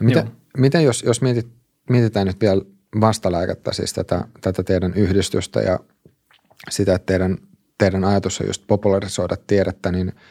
No 0.00 0.04
miten, 0.04 0.30
miten 0.56 0.84
jos, 0.84 1.02
jos 1.02 1.22
mietit, 1.22 1.48
mietitään 1.90 2.26
nyt 2.26 2.40
vielä 2.40 2.62
vastalääkettä, 3.00 3.72
siis 3.72 3.92
tätä, 3.92 4.24
tätä 4.40 4.62
teidän 4.62 4.94
yhdistystä 4.94 5.60
ja 5.60 5.78
sitä, 6.70 6.94
että 6.94 7.06
teidän, 7.06 7.38
teidän 7.78 8.04
ajatus 8.04 8.40
on 8.40 8.46
just 8.46 8.62
popularisoida 8.66 9.36
tiedettä, 9.46 9.92
niin– 9.92 10.12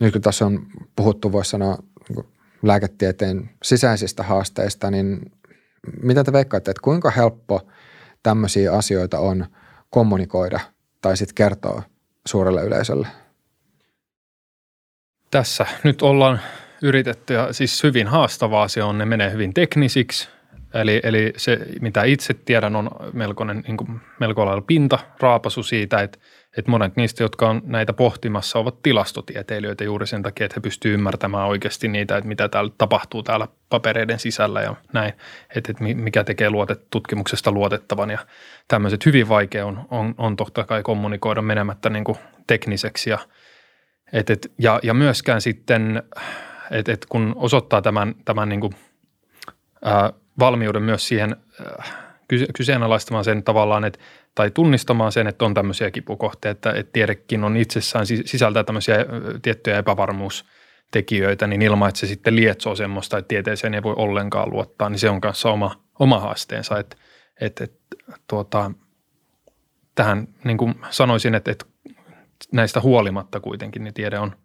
nyt 0.00 0.12
kun 0.12 0.22
tässä 0.22 0.46
on 0.46 0.66
puhuttu, 0.96 1.32
voisi 1.32 1.50
sanoa 1.50 1.78
niin 2.08 2.26
lääketieteen 2.62 3.50
sisäisistä 3.62 4.22
haasteista, 4.22 4.90
niin 4.90 5.32
mitä 6.02 6.24
te 6.24 6.32
veikkaatte, 6.32 6.70
että 6.70 6.82
kuinka 6.82 7.10
helppo 7.10 7.68
tämmöisiä 8.22 8.72
asioita 8.72 9.18
on 9.18 9.46
kommunikoida 9.90 10.60
tai 11.02 11.16
sitten 11.16 11.34
kertoa 11.34 11.82
suurelle 12.26 12.62
yleisölle? 12.62 13.08
Tässä 15.30 15.66
nyt 15.84 16.02
ollaan 16.02 16.40
yritetty 16.82 17.34
ja 17.34 17.52
siis 17.52 17.82
hyvin 17.82 18.06
haastavaa 18.06 18.68
se 18.68 18.82
on, 18.82 18.98
ne 18.98 19.04
menee 19.04 19.32
hyvin 19.32 19.54
teknisiksi. 19.54 20.28
Eli, 20.74 21.00
eli 21.02 21.32
se, 21.36 21.58
mitä 21.80 22.04
itse 22.04 22.34
tiedän, 22.34 22.76
on 22.76 22.90
melkoinen, 23.12 23.64
niin 23.66 23.76
kuin, 23.76 24.00
melko 24.20 24.46
lailla 24.46 24.62
pinta 24.66 24.98
raapasu 25.20 25.62
siitä, 25.62 26.00
että– 26.00 26.18
että 26.56 26.70
monet 26.70 26.96
niistä, 26.96 27.22
jotka 27.22 27.48
on 27.48 27.62
näitä 27.64 27.92
pohtimassa, 27.92 28.58
ovat 28.58 28.82
tilastotieteilijöitä 28.82 29.84
juuri 29.84 30.06
sen 30.06 30.22
takia, 30.22 30.44
että 30.44 30.54
he 30.56 30.60
pystyvät 30.60 30.94
ymmärtämään 30.94 31.48
oikeasti 31.48 31.88
niitä, 31.88 32.16
että 32.16 32.28
mitä 32.28 32.48
täällä 32.48 32.72
tapahtuu 32.78 33.22
täällä 33.22 33.48
papereiden 33.68 34.18
sisällä 34.18 34.62
ja 34.62 34.74
näin, 34.92 35.12
että, 35.56 35.72
että 35.72 35.84
mikä 35.84 36.24
tekee 36.24 36.50
luotet, 36.50 36.90
tutkimuksesta 36.90 37.52
luotettavan. 37.52 38.10
Ja 38.10 38.18
tämmöiset 38.68 39.06
hyvin 39.06 39.28
vaikea 39.28 39.66
on, 39.66 39.86
on, 39.90 40.14
on 40.18 40.36
totta 40.36 40.64
kai 40.64 40.82
kommunikoida 40.82 41.42
menemättä 41.42 41.90
niin 41.90 42.04
kuin 42.04 42.18
tekniseksi. 42.46 43.10
Ja, 43.10 43.18
et, 44.12 44.30
et, 44.30 44.52
ja, 44.58 44.80
ja 44.82 44.94
myöskään 44.94 45.40
sitten, 45.40 46.02
että 46.70 46.92
et 46.92 47.06
kun 47.08 47.32
osoittaa 47.36 47.82
tämän, 47.82 48.14
tämän 48.24 48.48
niin 48.48 48.60
kuin, 48.60 48.74
ää, 49.84 50.12
valmiuden 50.38 50.82
myös 50.82 51.08
siihen 51.08 51.36
ää, 51.60 52.09
kyseenalaistamaan 52.56 53.24
sen 53.24 53.42
tavallaan, 53.42 53.84
että 53.84 53.98
tai 54.34 54.50
tunnistamaan 54.50 55.12
sen, 55.12 55.26
että 55.26 55.44
on 55.44 55.54
tämmöisiä 55.54 55.90
kipukohteita, 55.90 56.50
että, 56.50 56.80
että 56.80 56.92
tiedekin 56.92 57.44
on 57.44 57.56
itsessään 57.56 58.06
sisältää 58.06 58.64
tämmöisiä 58.64 58.96
tiettyjä 59.42 59.78
epävarmuustekijöitä, 59.78 61.46
niin 61.46 61.62
ilman, 61.62 61.88
että 61.88 61.98
se 61.98 62.06
sitten 62.06 62.36
lietsoo 62.36 62.74
semmoista, 62.74 63.18
että 63.18 63.28
tieteeseen 63.28 63.74
ei 63.74 63.82
voi 63.82 63.94
ollenkaan 63.96 64.50
luottaa, 64.50 64.88
niin 64.88 64.98
se 64.98 65.10
on 65.10 65.20
kanssa 65.20 65.50
oma, 65.50 65.84
oma 65.98 66.20
haasteensa. 66.20 66.78
Että, 66.78 66.96
että, 67.40 67.64
että 67.64 67.96
tuota, 68.28 68.70
tähän 69.94 70.28
niin 70.44 70.58
kuin 70.58 70.74
sanoisin, 70.90 71.34
että, 71.34 71.50
että 71.50 71.66
näistä 72.52 72.80
huolimatta 72.80 73.40
kuitenkin 73.40 73.84
niin 73.84 73.94
tiede 73.94 74.18
on, 74.18 74.36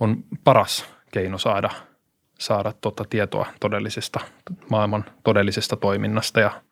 on 0.00 0.24
paras 0.44 0.86
keino 1.12 1.38
saada, 1.38 1.70
saada 2.38 2.72
tuota 2.80 3.04
tietoa 3.10 3.46
todellisesta 3.60 4.20
maailman 4.70 5.04
todellisesta 5.24 5.76
toiminnasta 5.76 6.40
ja 6.40 6.62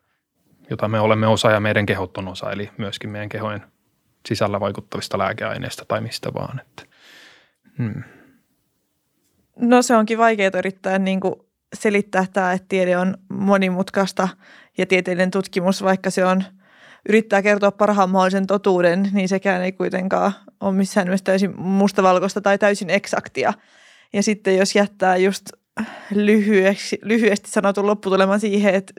jota 0.71 0.89
me 0.89 1.01
olemme 1.01 1.27
osa 1.27 1.51
ja 1.51 1.61
meidän 1.61 1.87
kehot 1.87 2.19
on 2.19 2.29
osa, 2.29 2.53
eli 2.53 2.71
myöskin 2.79 3.11
meidän 3.11 3.29
kehojen 3.29 3.63
sisällä 4.29 4.61
vaikuttavista 4.61 5.19
lääkeaineista 5.19 5.85
tai 5.85 6.01
mistä 6.01 6.35
vaan. 6.35 6.61
Että, 6.61 6.83
hmm. 7.79 8.03
No 9.57 9.83
se 9.83 9.97
onkin 9.97 10.19
vaikeaa 10.19 10.59
yrittää 10.59 10.99
niin 10.99 11.21
kuin 11.21 11.35
selittää 11.75 12.27
tämä, 12.33 12.53
että 12.53 12.67
tiede 12.69 12.97
on 12.97 13.17
monimutkaista 13.29 14.29
ja 14.79 14.87
tieteellinen 14.87 15.31
tutkimus, 15.31 15.83
vaikka 15.83 16.11
se 16.11 16.25
on 16.25 16.45
yrittää 17.09 17.43
kertoa 17.43 17.71
parhaan 17.71 18.11
mahdollisen 18.11 18.47
totuuden, 18.47 19.09
niin 19.13 19.29
sekään 19.29 19.63
ei 19.63 19.73
kuitenkaan 19.73 20.33
ole 20.61 20.75
missään 20.75 21.07
nimessä 21.07 21.25
täysin 21.25 21.61
mustavalkoista 21.61 22.41
tai 22.41 22.59
täysin 22.59 22.91
eksaktia. 22.91 23.53
Ja 24.13 24.23
sitten 24.23 24.57
jos 24.57 24.75
jättää 24.75 25.17
just 25.17 25.47
lyhyesti, 26.11 26.99
lyhyesti 27.03 27.51
sanotun 27.51 27.87
lopputuleman 27.87 28.41
siihen, 28.41 28.75
että 28.75 28.93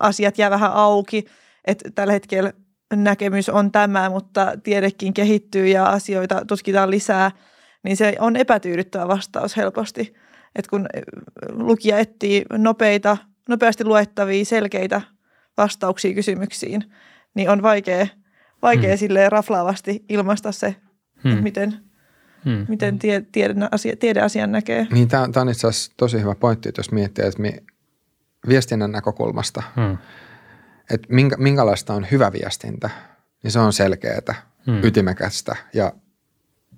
asiat 0.00 0.38
jää 0.38 0.50
vähän 0.50 0.72
auki, 0.72 1.24
että 1.64 1.90
tällä 1.94 2.12
hetkellä 2.12 2.52
näkemys 2.96 3.48
on 3.48 3.72
tämä, 3.72 4.10
mutta 4.10 4.52
tiedekin 4.62 5.14
kehittyy 5.14 5.68
ja 5.68 5.86
asioita 5.86 6.44
tutkitaan 6.46 6.90
lisää, 6.90 7.30
niin 7.82 7.96
se 7.96 8.16
on 8.18 8.36
epätyydyttävä 8.36 9.08
vastaus 9.08 9.56
helposti. 9.56 10.14
että 10.56 10.70
kun 10.70 10.86
lukija 11.52 11.98
etsii 11.98 12.44
nopeita, 12.52 13.16
nopeasti 13.48 13.84
luettavia, 13.84 14.44
selkeitä 14.44 15.00
vastauksia 15.56 16.14
kysymyksiin, 16.14 16.84
niin 17.34 17.50
on 17.50 17.62
vaikea, 17.62 18.06
vaikea 18.62 18.90
hmm. 18.90 18.98
silleen 18.98 19.32
raflaavasti 19.32 20.04
ilmaista 20.08 20.52
se, 20.52 20.76
hmm. 21.22 21.42
miten, 21.42 21.91
hmm. 22.44 22.66
miten 22.68 22.98
tie, 22.98 23.24
tiede, 23.32 23.54
asia, 23.70 23.96
tiedeasian 23.96 24.52
näkee. 24.52 24.86
Niin, 24.92 25.08
tämä 25.08 25.28
on 25.36 25.48
itse 25.48 25.66
asiassa 25.66 25.92
tosi 25.96 26.20
hyvä 26.20 26.34
pointti, 26.34 26.68
että 26.68 26.78
jos 26.78 26.92
miettii, 26.92 27.24
että 27.24 27.42
me 27.42 27.62
viestinnän 28.48 28.92
näkökulmasta, 28.92 29.62
hmm. 29.76 29.98
että 30.90 31.06
minkä, 31.10 31.36
minkälaista 31.36 31.94
on 31.94 32.06
hyvä 32.10 32.32
viestintä, 32.32 32.90
niin 33.42 33.50
se 33.50 33.58
on 33.58 33.72
selkeää, 33.72 34.34
hmm. 34.66 34.84
ytimekästä 34.84 35.56
ja 35.74 35.92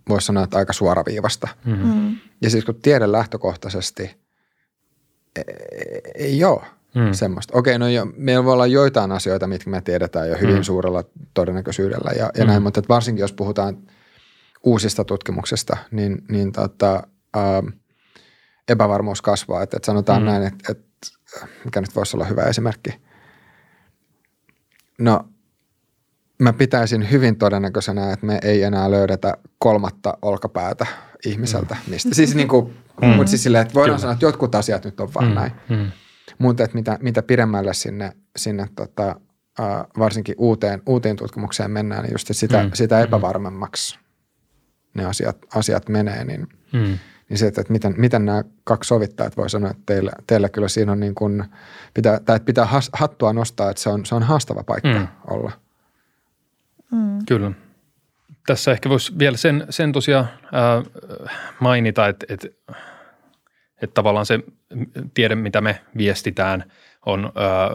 voisi 0.09 0.27
sanoa, 0.27 0.45
että 0.45 0.59
aika 0.59 0.73
suoraviivasta. 0.73 1.49
Hmm. 1.65 2.17
Ja 2.43 2.51
siis 2.51 2.65
kun 2.65 2.75
tiede 2.75 3.13
lähtökohtaisesti 3.13 4.17
ei, 5.37 5.45
ei 6.15 6.45
ole 6.45 6.61
hmm. 6.95 7.13
semmoista. 7.13 7.59
Okei, 7.59 7.79
no 7.79 7.89
jo, 7.89 8.07
meillä 8.17 8.45
voi 8.45 8.53
olla 8.53 8.67
joitain 8.67 9.13
asioita, 9.13 9.47
mitkä 9.47 9.71
me 9.71 9.81
tiedetään 9.81 10.29
jo 10.29 10.37
hyvin 10.41 10.55
hmm. 10.55 10.63
suurella 10.63 11.05
todennäköisyydellä 11.35 12.11
ja, 12.11 12.25
ja 12.25 12.31
hmm. 12.39 12.47
näin, 12.47 12.63
mutta 12.63 12.83
varsinkin 12.89 13.21
jos 13.21 13.33
puhutaan 13.33 13.77
uusista 14.65 15.05
tutkimuksista, 15.05 15.77
niin, 15.91 16.25
niin 16.29 16.53
tota, 16.53 17.03
ää, 17.35 17.63
epävarmuus 18.69 19.23
kasvaa. 19.23 19.63
Että, 19.63 19.77
että 19.77 19.87
sanotaan 19.87 20.19
hmm. 20.19 20.27
näin, 20.27 20.43
että, 20.43 20.73
että 20.73 20.87
mikä 21.65 21.81
nyt 21.81 21.97
voisi 21.97 22.17
olla 22.17 22.25
hyvä 22.25 22.43
esimerkki. 22.43 22.91
No, 24.99 25.29
mä 26.39 26.53
pitäisin 26.53 27.11
hyvin 27.11 27.37
todennäköisenä, 27.37 28.13
että 28.13 28.27
me 28.27 28.39
ei 28.43 28.63
enää 28.63 28.91
löydetä 28.91 29.37
kolmatta 29.59 30.19
olkapäätä 30.23 30.87
ihmiseltä 31.27 31.75
mm. 31.75 31.91
mistä. 31.91 32.15
Siis 32.15 32.35
niin 32.35 32.49
kuin, 32.49 32.75
mm. 33.03 33.09
mutta 33.09 33.31
siis 33.31 33.43
silleen, 33.43 33.63
että 33.63 33.75
voidaan 33.75 33.91
Kyllä. 33.91 34.01
sanoa, 34.01 34.13
että 34.13 34.27
jotkut 34.27 34.55
asiat 34.55 34.85
nyt 34.85 35.01
on 35.01 35.15
vaan 35.15 35.29
mm. 35.29 35.35
näin. 35.35 35.53
Mm. 35.69 35.91
Mutta 36.39 36.65
että 36.65 36.75
mitä, 36.75 36.99
mitä 37.03 37.23
pidemmälle 37.23 37.75
sinne, 37.75 38.13
sinne 38.37 38.69
tota, 38.77 39.17
uh, 39.61 39.99
varsinkin 39.99 40.35
uuteen, 40.39 40.83
uuteen 40.87 41.17
tutkimukseen 41.17 41.71
mennään, 41.71 42.03
niin 42.03 42.13
just 42.13 42.29
sitä, 42.31 42.63
mm. 42.63 42.71
sitä 42.75 42.97
mm. 42.97 43.03
epävarmemmaksi 43.03 43.99
ne 44.95 45.05
asiat, 45.05 45.37
asiat 45.55 45.89
menee, 45.89 46.25
niin 46.25 46.49
mm. 46.73 46.99
niin 47.29 47.39
se, 47.39 47.47
että, 47.47 47.61
että 47.61 47.73
miten, 47.73 47.95
miten 47.97 48.25
nämä 48.25 48.45
kaksi 48.65 48.89
sovittaa, 48.89 49.27
että 49.27 49.37
voi 49.37 49.51
sanoa, 49.51 49.71
että 49.71 49.83
teillä, 49.87 50.13
teillä 50.27 50.49
kyllä 50.49 50.69
siinä 50.69 50.93
on 50.93 51.01
niin 51.01 51.15
kuin, 51.15 51.45
pitää, 51.95 52.21
tai 52.21 52.37
että 52.37 52.47
pitää 52.47 52.65
has, 52.65 52.91
hattua 52.93 53.33
nostaa, 53.33 53.71
että 53.71 53.83
se 53.83 53.89
on, 53.89 54.07
se 54.07 54.15
on 54.15 54.23
haastava 54.23 54.65
paikka 54.65 54.99
mm. 54.99 55.07
olla. 55.31 55.53
Mm. 56.93 57.19
Kyllä. 57.29 57.53
Tässä 58.47 58.73
ehkä 58.73 58.89
voisi 58.89 59.13
vielä 59.19 59.37
sen, 59.37 59.67
sen 59.71 59.93
tosiaan 59.93 60.29
ää, 60.53 60.83
mainita, 61.61 62.09
että, 62.09 62.27
että, 62.29 62.49
että 63.83 63.95
tavallaan 63.95 64.27
se 64.27 64.41
tiede, 65.15 65.35
mitä 65.35 65.61
me 65.61 65.81
viestitään, 65.97 66.65
on 67.07 67.25
ää, 67.25 67.71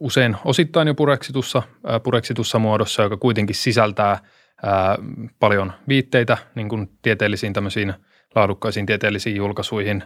usein 0.00 0.36
osittain 0.44 0.88
jo 0.88 0.94
pureksitussa, 0.94 1.62
ää, 1.86 2.00
pureksitussa 2.00 2.58
muodossa, 2.58 3.02
joka 3.02 3.16
kuitenkin 3.16 3.56
sisältää 3.56 4.18
ää, 4.64 4.98
paljon 5.40 5.72
viitteitä 5.88 6.38
niin 6.54 6.68
kuin 6.68 6.90
tieteellisiin 7.02 7.52
tämmöisiin 7.52 7.94
laadukkaisiin 8.34 8.86
tieteellisiin 8.86 9.36
julkaisuihin. 9.36 10.02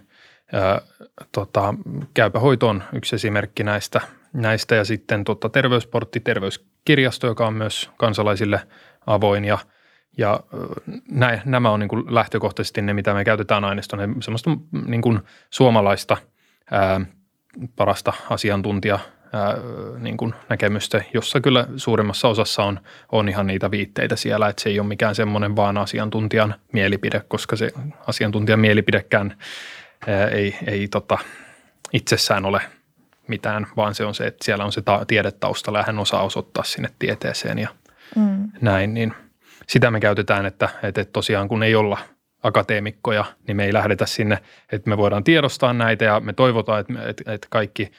Ää, 0.53 0.81
tota, 1.33 1.75
käypä 2.15 2.39
hoito 2.39 2.69
on 2.69 2.83
yksi 2.93 3.17
esimerkki 3.17 3.65
näistä, 3.65 4.01
näistä. 4.33 4.75
Ja 4.75 4.85
sitten 4.85 5.25
tota, 5.25 5.49
terveysportti, 5.49 6.21
terveyskirjasto, 6.21 7.27
joka 7.27 7.47
on 7.47 7.55
myös 7.55 7.91
kansalaisille 7.97 8.61
avoin. 9.07 9.45
Ja– 9.45 9.59
ja 10.19 10.41
näin, 11.11 11.41
nämä 11.45 11.71
on 11.71 11.81
niin 11.81 11.89
kuin 11.89 12.15
lähtökohtaisesti 12.15 12.83
ne, 12.83 12.95
mitä 12.95 13.15
me 13.15 13.25
käytetään 13.25 13.65
aineistona, 13.65 14.03
semmoista 14.21 14.51
niin 14.87 15.03
kuin 15.03 15.21
suomalaista 15.51 16.17
ää, 16.71 17.01
parasta 17.77 18.13
asiantuntija 18.31 18.99
ää, 19.33 19.57
niin 19.99 20.17
kuin 20.17 20.35
näkemystä, 20.49 21.03
jossa 21.15 21.41
kyllä 21.41 21.67
suurimmassa 21.77 22.29
osassa 22.29 22.65
on, 22.65 22.81
on 23.13 23.29
ihan 23.29 23.47
niitä 23.47 23.71
viitteitä 23.71 24.17
siellä, 24.17 24.49
että 24.49 24.63
se 24.63 24.69
ei 24.69 24.81
ole 24.81 24.89
mikään 24.89 25.15
semmoinen 25.15 25.57
vaan 25.57 25.79
asiantuntijan 25.79 26.55
mielipide, 26.73 27.23
koska 27.29 27.57
se 27.57 27.71
asiantuntijan 28.07 28.61
mielipidekään 28.61 29.37
ää, 30.07 30.29
ei, 30.29 30.57
ei 30.67 30.89
tota, 30.89 31.19
itsessään 31.93 32.45
ole 32.45 32.61
mitään, 33.29 33.67
vaan 33.77 33.95
se 33.95 34.05
on 34.05 34.15
se, 34.15 34.27
että 34.27 34.45
siellä 34.45 34.65
on 34.65 34.73
se 34.73 34.83
ta- 34.83 35.05
tiedetaustalla 35.07 35.79
ja 35.79 35.85
hän 35.87 35.99
osaa 35.99 36.23
osoittaa 36.23 36.65
sinne 36.65 36.89
tieteeseen 36.99 37.59
ja 37.59 37.69
mm. 38.17 38.49
näin, 38.61 38.95
niin– 38.95 39.15
sitä 39.69 39.91
me 39.91 40.01
käytetään, 40.01 40.47
että, 40.47 40.69
että 40.83 41.05
tosiaan 41.05 41.49
kun 41.49 41.63
ei 41.63 41.75
olla 41.75 41.99
akateemikkoja, 42.43 43.25
niin 43.47 43.57
me 43.57 43.65
ei 43.65 43.73
lähdetä 43.73 44.07
sinne, 44.07 44.39
että 44.73 44.91
me 44.91 44.97
voidaan 44.97 45.25
tiedostaa 45.25 45.73
näitä 45.73 46.05
ja 46.05 46.21
me 46.21 46.33
toivotaan, 46.33 46.81
että, 46.81 47.09
että, 47.09 47.33
että 47.33 47.47
kaikki 47.51 47.93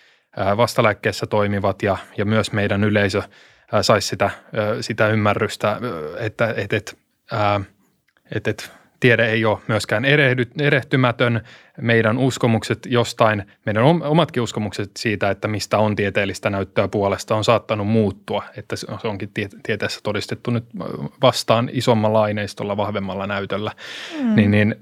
vastalääkkeessä 0.58 1.26
toimivat 1.26 1.84
ja, 1.84 1.98
ja 2.18 2.26
myös 2.26 2.52
meidän 2.52 2.84
yleisö 2.84 3.22
saisi 3.82 4.08
sitä, 4.08 4.30
sitä 4.82 5.08
ymmärrystä, 5.08 5.80
että, 6.20 6.54
että, 6.58 6.78
että, 6.78 6.92
että, 8.32 8.50
että 8.50 8.64
tiede 9.00 9.30
ei 9.30 9.46
ole 9.46 9.60
myöskään 9.68 10.06
erehtymätön. 10.62 11.42
Meidän 11.82 12.18
uskomukset 12.18 12.80
jostain, 12.86 13.46
meidän 13.66 13.84
omatkin 13.84 14.44
uskomukset 14.44 14.92
siitä, 14.98 15.30
että 15.30 15.48
mistä 15.48 15.78
on 15.78 15.96
tieteellistä 15.96 16.50
näyttöä 16.50 16.88
puolesta, 16.88 17.36
on 17.36 17.44
saattanut 17.44 17.88
muuttua. 17.88 18.44
Että 18.58 18.76
se 18.76 18.88
onkin 19.04 19.32
tieteessä 19.64 20.00
todistettu 20.04 20.52
nyt 20.52 20.66
vastaan 21.22 21.70
isommalla 21.74 22.22
aineistolla, 22.22 22.78
vahvemmalla 22.78 23.28
näytöllä. 23.28 23.72
Mm. 24.22 24.36
Niin, 24.36 24.52
niin 24.52 24.76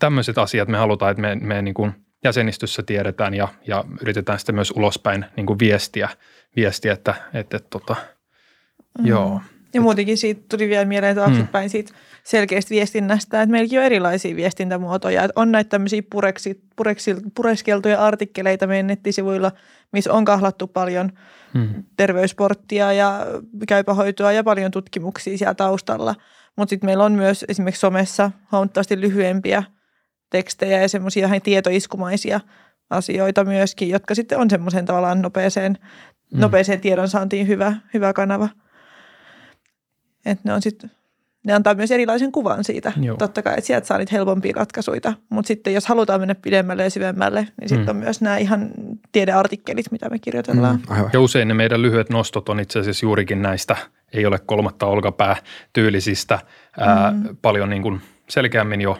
tämmöiset 0.00 0.38
asiat 0.38 0.68
me 0.68 0.78
halutaan, 0.78 1.10
että 1.10 1.22
me, 1.22 1.34
me 1.34 1.62
niin 1.62 1.74
kuin 1.74 1.92
jäsenistössä 2.24 2.82
tiedetään 2.82 3.34
ja, 3.34 3.48
ja 3.66 3.84
yritetään 4.02 4.38
sitten 4.38 4.54
myös 4.54 4.70
ulospäin 4.76 5.24
niin 5.36 5.46
kuin 5.46 5.58
viestiä, 5.58 6.08
viestiä, 6.56 6.92
että, 6.92 7.14
että, 7.34 7.56
että 7.56 7.68
tota, 7.70 7.96
mm. 8.98 9.06
joo– 9.06 9.40
ja 9.74 9.80
muutenkin 9.80 10.18
siitä 10.18 10.40
tuli 10.48 10.68
vielä 10.68 10.84
mieleen 10.84 11.16
taaksepäin 11.16 11.66
mm. 11.66 11.70
siitä 11.70 11.94
selkeästä 12.24 12.70
viestinnästä, 12.70 13.42
että 13.42 13.52
meilläkin 13.52 13.78
on 13.78 13.84
erilaisia 13.84 14.36
viestintämuotoja. 14.36 15.24
Että 15.24 15.40
on 15.40 15.52
näitä 15.52 15.68
tämmöisiä 15.68 16.02
pureksi, 16.10 16.60
pureksi, 16.76 17.16
pureskeltuja 17.36 18.00
artikkeleita 18.04 18.66
meidän 18.66 18.86
nettisivuilla, 18.86 19.52
missä 19.92 20.12
on 20.12 20.24
kahlattu 20.24 20.66
paljon 20.66 21.12
mm. 21.54 21.84
terveysporttia 21.96 22.92
ja 22.92 23.26
käypähoitoa 23.68 24.32
ja 24.32 24.44
paljon 24.44 24.70
tutkimuksia 24.70 25.38
siellä 25.38 25.54
taustalla. 25.54 26.14
Mutta 26.56 26.70
sitten 26.70 26.88
meillä 26.88 27.04
on 27.04 27.12
myös 27.12 27.44
esimerkiksi 27.48 27.80
somessa 27.80 28.30
huomattavasti 28.52 29.00
lyhyempiä 29.00 29.62
tekstejä 30.34 30.82
ja 30.82 30.88
semmoisia 30.88 31.26
ihan 31.26 31.42
tietoiskumaisia 31.42 32.40
asioita 32.90 33.44
myöskin, 33.44 33.88
jotka 33.88 34.14
sitten 34.14 34.38
on 34.38 34.50
semmoisen 34.50 34.84
tavallaan 34.84 35.22
nopeeseen, 35.22 35.78
mm. 36.32 36.40
nopeeseen 36.40 36.80
tiedonsaantiin 36.80 37.48
hyvä, 37.48 37.76
hyvä 37.94 38.12
kanava– 38.12 38.48
että 40.26 40.42
ne 40.44 40.52
on 40.52 40.62
sitten 40.62 40.90
ne 41.46 41.52
antaa 41.52 41.74
myös 41.74 41.90
erilaisen 41.90 42.32
kuvan 42.32 42.64
siitä. 42.64 42.92
Joo. 43.00 43.16
Totta 43.16 43.42
kai, 43.42 43.54
että 43.58 43.66
sieltä 43.66 43.86
saa 43.86 43.98
niitä 43.98 44.12
helpompia 44.12 44.52
ratkaisuja. 44.56 45.12
Mutta 45.28 45.48
sitten 45.48 45.74
jos 45.74 45.86
halutaan 45.86 46.20
mennä 46.20 46.34
pidemmälle 46.34 46.84
ja 46.84 46.90
syvemmälle, 46.90 47.48
niin 47.60 47.68
sitten 47.68 47.86
mm. 47.86 47.90
on 47.90 47.96
myös 47.96 48.20
nämä 48.20 48.38
ihan 48.38 48.70
tiedeartikkelit, 49.12 49.92
mitä 49.92 50.08
me 50.08 50.18
kirjoitellaan. 50.18 50.76
Mm, 50.76 51.10
ja 51.12 51.20
usein 51.20 51.48
ne 51.48 51.54
meidän 51.54 51.82
lyhyet 51.82 52.10
nostot 52.10 52.48
on 52.48 52.60
itse 52.60 52.78
asiassa 52.78 53.06
juurikin 53.06 53.42
näistä, 53.42 53.76
ei 54.12 54.26
ole 54.26 54.38
kolmatta 54.46 54.86
olkapää 54.86 55.36
tyylisistä, 55.72 56.38
ää, 56.78 57.10
mm. 57.10 57.36
paljon 57.42 57.70
niin 57.70 57.82
kuin 57.82 58.00
selkeämmin 58.28 58.80
jo 58.80 58.98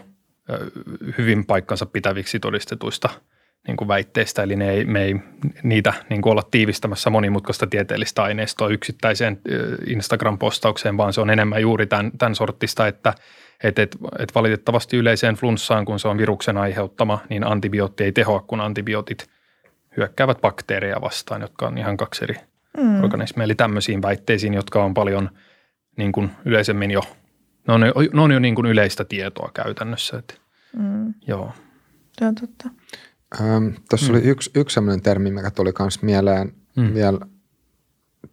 hyvin 1.18 1.46
paikkansa 1.46 1.86
pitäviksi 1.86 2.40
todistetuista– 2.40 3.08
niin 3.66 3.76
kuin 3.76 3.88
väitteistä, 3.88 4.42
eli 4.42 4.56
ne 4.56 4.70
ei, 4.70 4.84
me 4.84 5.02
ei 5.02 5.16
niitä 5.62 5.92
niin 6.10 6.22
kuin 6.22 6.30
olla 6.30 6.42
tiivistämässä 6.50 7.10
monimutkaista 7.10 7.66
tieteellistä 7.66 8.22
aineistoa 8.22 8.68
yksittäiseen 8.68 9.40
Instagram-postaukseen, 9.86 10.96
vaan 10.96 11.12
se 11.12 11.20
on 11.20 11.30
enemmän 11.30 11.62
juuri 11.62 11.86
tämän, 11.86 12.10
tämän 12.18 12.34
sortista, 12.34 12.86
että 12.86 13.14
et, 13.64 13.78
et, 13.78 13.96
et 14.18 14.34
valitettavasti 14.34 14.96
yleiseen 14.96 15.34
flunssaan, 15.34 15.84
kun 15.84 16.00
se 16.00 16.08
on 16.08 16.18
viruksen 16.18 16.56
aiheuttama, 16.56 17.18
niin 17.28 17.46
antibiootti 17.46 18.04
ei 18.04 18.12
tehoa, 18.12 18.40
kun 18.40 18.60
antibiootit 18.60 19.26
hyökkäävät 19.96 20.40
bakteereja 20.40 21.00
vastaan, 21.00 21.40
jotka 21.40 21.66
on 21.66 21.78
ihan 21.78 21.96
kaksi 21.96 22.24
eri 22.24 22.34
mm. 22.76 23.04
organismeja. 23.04 23.44
Eli 23.44 23.54
tämmöisiin 23.54 24.02
väitteisiin, 24.02 24.54
jotka 24.54 24.84
on 24.84 24.94
paljon 24.94 25.30
niin 25.96 26.12
kuin 26.12 26.30
yleisemmin 26.44 26.90
jo, 26.90 27.02
ne 27.66 27.74
on, 27.74 27.80
ne 28.12 28.20
on 28.20 28.32
jo 28.32 28.38
niin 28.38 28.54
kuin 28.54 28.66
yleistä 28.66 29.04
tietoa 29.04 29.50
käytännössä. 29.54 30.18
Että, 30.18 30.34
mm. 30.76 31.14
Joo. 31.26 31.52
Se 32.18 32.26
on 32.26 32.34
totta. 32.34 32.68
Ähm, 33.40 33.68
Tuossa 33.90 34.12
mm. 34.12 34.18
oli 34.18 34.24
yksi, 34.24 34.50
yksi 34.54 34.74
sellainen 34.74 35.02
termi, 35.02 35.30
mikä 35.30 35.50
tuli 35.50 35.72
myös 35.78 36.02
mieleen 36.02 36.54
mm. 36.76 36.94
vielä 36.94 37.18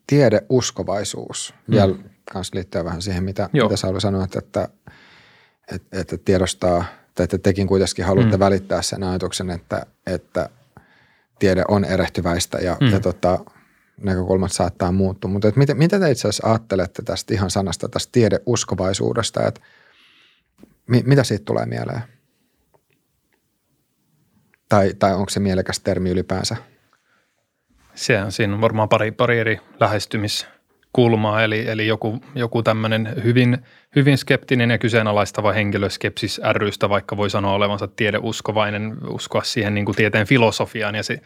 tiedeuskovaisuus. 0.08 1.54
Mm. 1.68 1.72
Vielä 1.72 1.96
kanssa 2.32 2.56
liittyy 2.56 2.86
vähän 2.86 3.02
siihen, 3.02 3.24
mitä, 3.24 3.50
mitä 3.54 3.76
Sauli 3.76 4.02
sanoi, 4.02 4.24
että, 4.24 4.40
että, 4.40 4.68
että, 5.72 6.00
että 6.00 6.18
tiedostaa, 6.18 6.86
tai 7.16 7.24
että 7.24 7.38
tekin 7.38 7.68
kuitenkin 7.68 8.06
haluatte 8.06 8.38
mm. 8.38 8.40
välittää 8.40 8.82
sen 8.82 9.04
ajatuksen, 9.04 9.50
että, 9.50 9.86
että 10.08 10.50
tiede 11.40 11.64
on 11.68 11.86
erehtyväistä 11.86 12.58
ja, 12.58 12.78
mm. 12.82 12.88
ja 12.88 13.00
tota, 13.00 13.40
näkökulmat 14.04 14.52
saattaa 14.52 14.91
muuttua. 14.91 15.32
Mutta 15.32 15.52
mitä, 15.56 15.74
mitä 15.74 15.99
te 15.99 16.12
itse 16.12 16.28
asiassa 16.28 16.47
ajattelette 16.47 17.02
tästä 17.02 17.34
ihan 17.34 17.49
sanasta, 17.52 17.89
tästä 17.89 18.12
tiedeuskovaisuudesta, 18.12 19.47
että 19.47 19.62
mi, 20.88 21.04
mitä 21.06 21.24
siitä 21.24 21.45
tulee 21.45 21.66
mieleen? 21.66 22.02
Tai, 24.70 24.93
tai 24.99 25.14
onko 25.14 25.30
se 25.30 25.39
mielekäs 25.39 25.80
termi 25.80 26.10
ylipäänsä? 26.10 26.56
Se, 27.95 28.18
siinä 28.30 28.54
on 28.54 28.62
varmaan 28.62 28.89
pari, 28.89 29.12
pari 29.12 29.39
eri 29.39 29.60
lähestymiskulmaa, 29.80 31.43
eli, 31.43 31.68
eli 31.68 31.88
joku, 31.88 32.20
joku 32.36 32.63
tämmöinen 32.63 33.13
hyvin, 33.24 33.58
hyvin 33.96 34.17
skeptinen 34.17 34.70
ja 34.70 34.78
kyseenalaistava 34.78 35.51
henkilö 35.51 35.89
skepsis 35.89 36.42
rystä, 36.54 36.89
vaikka 36.89 37.17
voi 37.17 37.30
sanoa 37.30 37.54
olevansa 37.54 37.88
tiedeuskovainen, 37.88 38.97
uskoa 39.08 39.43
siihen 39.43 39.74
niin 39.74 39.86
kuin 39.86 39.96
tieteen 39.96 40.28
filosofiaan 40.28 40.96
ja 40.96 41.04
se, 41.04 41.21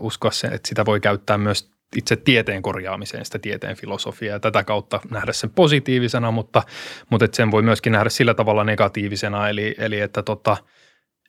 uskoa 0.00 0.30
sen, 0.30 0.52
että 0.52 0.68
sitä 0.68 0.86
voi 0.86 1.00
käyttää 1.00 1.38
myös 1.38 1.75
itse 1.96 2.16
tieteen 2.16 2.62
korjaamiseen 2.62 3.24
sitä 3.24 3.38
tieteen 3.38 3.76
filosofiaa 3.76 4.36
ja 4.36 4.40
tätä 4.40 4.64
kautta 4.64 5.00
nähdä 5.10 5.32
sen 5.32 5.50
positiivisena, 5.50 6.30
mutta, 6.30 6.62
mutta 7.10 7.24
että 7.24 7.36
sen 7.36 7.50
voi 7.50 7.62
myöskin 7.62 7.92
nähdä 7.92 8.10
sillä 8.10 8.34
tavalla 8.34 8.64
negatiivisena, 8.64 9.48
eli, 9.48 9.74
eli 9.78 10.00
että 10.00 10.22
tota, 10.22 10.56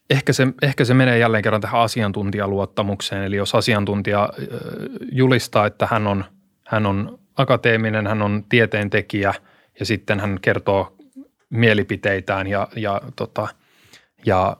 Ehkä 0.09 0.33
se, 0.33 0.47
ehkä 0.61 0.85
se 0.85 0.93
menee 0.93 1.17
jälleen 1.17 1.43
kerran 1.43 1.61
tähän 1.61 1.81
asiantuntijaluottamukseen. 1.81 3.23
Eli 3.23 3.35
jos 3.35 3.55
asiantuntija 3.55 4.29
julistaa, 5.11 5.65
että 5.65 5.87
hän 5.91 6.07
on, 6.07 6.25
hän 6.67 6.85
on 6.85 7.19
akateeminen, 7.35 8.07
hän 8.07 8.21
on 8.21 8.43
tieteentekijä 8.49 9.33
ja 9.79 9.85
sitten 9.85 10.19
hän 10.19 10.39
kertoo 10.41 10.95
mielipiteitään 11.49 12.47
ja, 12.47 12.67
ja, 12.75 13.01
tota, 13.15 13.47
ja 14.25 14.57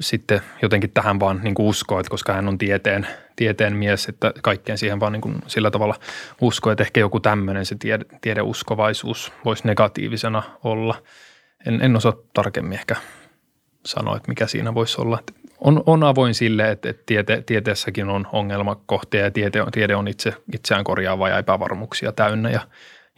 sitten 0.00 0.40
jotenkin 0.62 0.90
tähän 0.90 1.20
vaan 1.20 1.40
niin 1.42 1.54
kuin 1.54 1.66
uskoo, 1.66 2.00
että 2.00 2.10
koska 2.10 2.32
hän 2.32 2.48
on 2.48 2.58
tieteen, 2.58 3.06
tieteen 3.36 3.76
mies, 3.76 4.08
että 4.08 4.32
kaikkeen 4.42 4.78
siihen 4.78 5.00
vaan 5.00 5.12
niin 5.12 5.20
kuin 5.20 5.34
sillä 5.46 5.70
tavalla 5.70 5.94
uskoo, 6.40 6.72
että 6.72 6.84
ehkä 6.84 7.00
joku 7.00 7.20
tämmöinen 7.20 7.66
se 7.66 7.76
tiede, 7.78 8.04
tiedeuskovaisuus 8.20 9.32
voisi 9.44 9.66
negatiivisena 9.66 10.42
olla. 10.64 11.02
En, 11.66 11.82
en 11.82 11.96
osaa 11.96 12.12
tarkemmin 12.34 12.78
ehkä 12.78 12.96
sanoa, 13.86 14.16
että 14.16 14.28
mikä 14.28 14.46
siinä 14.46 14.74
voisi 14.74 15.00
olla. 15.00 15.22
On, 15.58 15.82
on 15.86 16.04
avoin 16.04 16.34
sille, 16.34 16.70
että, 16.70 16.90
että 16.90 17.02
tiete, 17.06 17.42
tieteessäkin 17.46 18.08
on 18.08 18.26
ongelmakohtia 18.32 19.20
ja 19.20 19.30
tiede, 19.30 19.64
tiede 19.72 19.96
on 19.96 20.08
itse, 20.08 20.34
itseään 20.54 20.84
korjaava 20.84 21.28
ja 21.28 21.38
epävarmuuksia 21.38 22.12
täynnä 22.12 22.50
ja, 22.50 22.60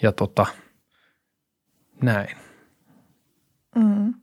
ja 0.03 0.13
tota, 0.13 0.47
näin. 2.03 2.37
Mm. 3.77 4.15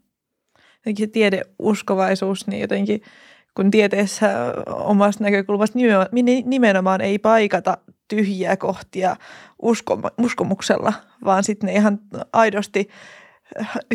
Jotenkin 0.86 1.12
tiedeuskovaisuus, 1.12 2.48
niin 2.48 2.62
jotenkin 2.62 3.02
kun 3.56 3.72
tieteessä 3.72 4.30
omasta 4.68 5.24
näkökulmasta 5.24 5.80
nimenomaan 6.46 7.02
ei 7.02 7.20
paikata 7.20 7.78
tyhjiä 8.08 8.58
kohtia 8.58 9.16
uskomuksella, 10.18 10.94
vaan 11.26 11.44
sitten 11.44 11.68
ne 11.68 11.74
ihan 11.74 12.00
aidosti 12.34 12.90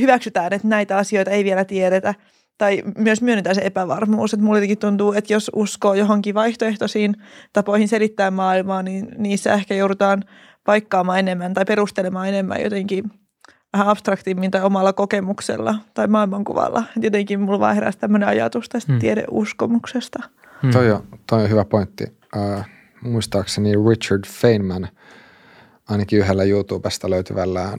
hyväksytään, 0.00 0.52
että 0.52 0.68
näitä 0.68 0.96
asioita 0.96 1.30
ei 1.30 1.44
vielä 1.44 1.64
tiedetä– 1.64 2.14
tai 2.60 2.82
myös 2.98 3.22
myönnetään 3.22 3.54
se 3.54 3.60
epävarmuus. 3.64 4.34
Että 4.34 4.44
mulle 4.46 4.76
tuntuu, 4.76 5.12
että 5.12 5.32
jos 5.32 5.50
uskoo 5.54 5.94
johonkin 5.94 6.34
vaihtoehtoisiin 6.34 7.14
tapoihin 7.52 7.88
selittää 7.88 8.30
maailmaa, 8.30 8.82
niin 8.82 9.08
niissä 9.18 9.52
ehkä 9.52 9.74
joudutaan 9.74 10.24
paikkaamaan 10.64 11.18
enemmän 11.18 11.54
tai 11.54 11.64
perustelemaan 11.64 12.28
enemmän 12.28 12.62
jotenkin 12.62 13.04
vähän 13.72 13.88
abstraktimmin 13.88 14.50
tai 14.50 14.62
omalla 14.62 14.92
kokemuksella 14.92 15.74
tai 15.94 16.06
maailmankuvalla. 16.06 16.84
Et 16.96 17.04
jotenkin 17.04 17.40
mulla 17.40 17.60
vaan 17.60 17.74
heräsi 17.74 17.98
tämmöinen 17.98 18.28
ajatus 18.28 18.68
tästä 18.68 18.92
hmm. 18.92 19.00
tiedeuskomuksesta. 19.00 20.18
Hmm. 20.62 20.70
Toi, 20.70 20.92
on, 20.92 21.02
toi 21.26 21.42
on 21.42 21.50
hyvä 21.50 21.64
pointti. 21.64 22.04
Uh, 22.36 22.64
muistaakseni 23.02 23.72
Richard 23.88 24.24
Feynman 24.26 24.88
ainakin 25.88 26.18
yhdellä 26.18 26.44
YouTubesta 26.44 27.10
löytyvällä 27.10 27.78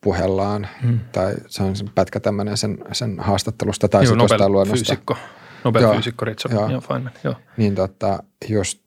puhellaan, 0.00 0.68
hmm. 0.82 1.00
tai 1.12 1.34
se 1.46 1.62
on 1.62 1.74
pätkä 1.94 2.20
tämmöinen 2.20 2.56
sen, 2.56 2.78
sen 2.92 3.20
haastattelusta 3.20 3.88
tai 3.88 4.06
sitten 4.06 4.24
jostain 4.24 4.52
luonnosta. 4.52 4.86
Fyysikko. 4.86 5.16
Nobel-fyysikko 5.64 6.24
Richard. 6.24 6.70
Joo, 6.70 6.80
Feynman, 6.80 7.12
joo. 7.24 7.34
Niin 7.56 7.74
tota, 7.74 8.22
just, 8.48 8.82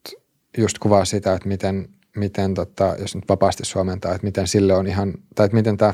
just 0.57 0.79
kuvaa 0.79 1.05
sitä, 1.05 1.33
että 1.33 1.47
miten, 1.47 1.89
miten 2.15 2.53
tota, 2.53 2.95
jos 2.99 3.15
nyt 3.15 3.29
vapaasti 3.29 3.65
suomentaa, 3.65 4.15
että 4.15 4.27
miten 4.27 4.47
sille 4.47 4.73
on 4.73 4.87
ihan, 4.87 5.13
tai 5.35 5.45
että 5.45 5.57
miten 5.57 5.77
tämä 5.77 5.93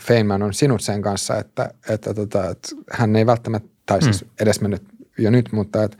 Feynman 0.00 0.42
on 0.42 0.54
sinut 0.54 0.80
sen 0.80 1.02
kanssa, 1.02 1.36
että, 1.36 1.74
että, 1.88 2.14
tota, 2.14 2.50
että 2.50 2.68
hän 2.92 3.16
ei 3.16 3.26
välttämättä, 3.26 3.68
tai 3.86 4.02
siis 4.02 4.20
hmm. 4.20 4.30
edes 4.40 4.60
mennyt 4.60 4.82
jo 5.18 5.30
nyt, 5.30 5.52
mutta 5.52 5.84
että, 5.84 5.96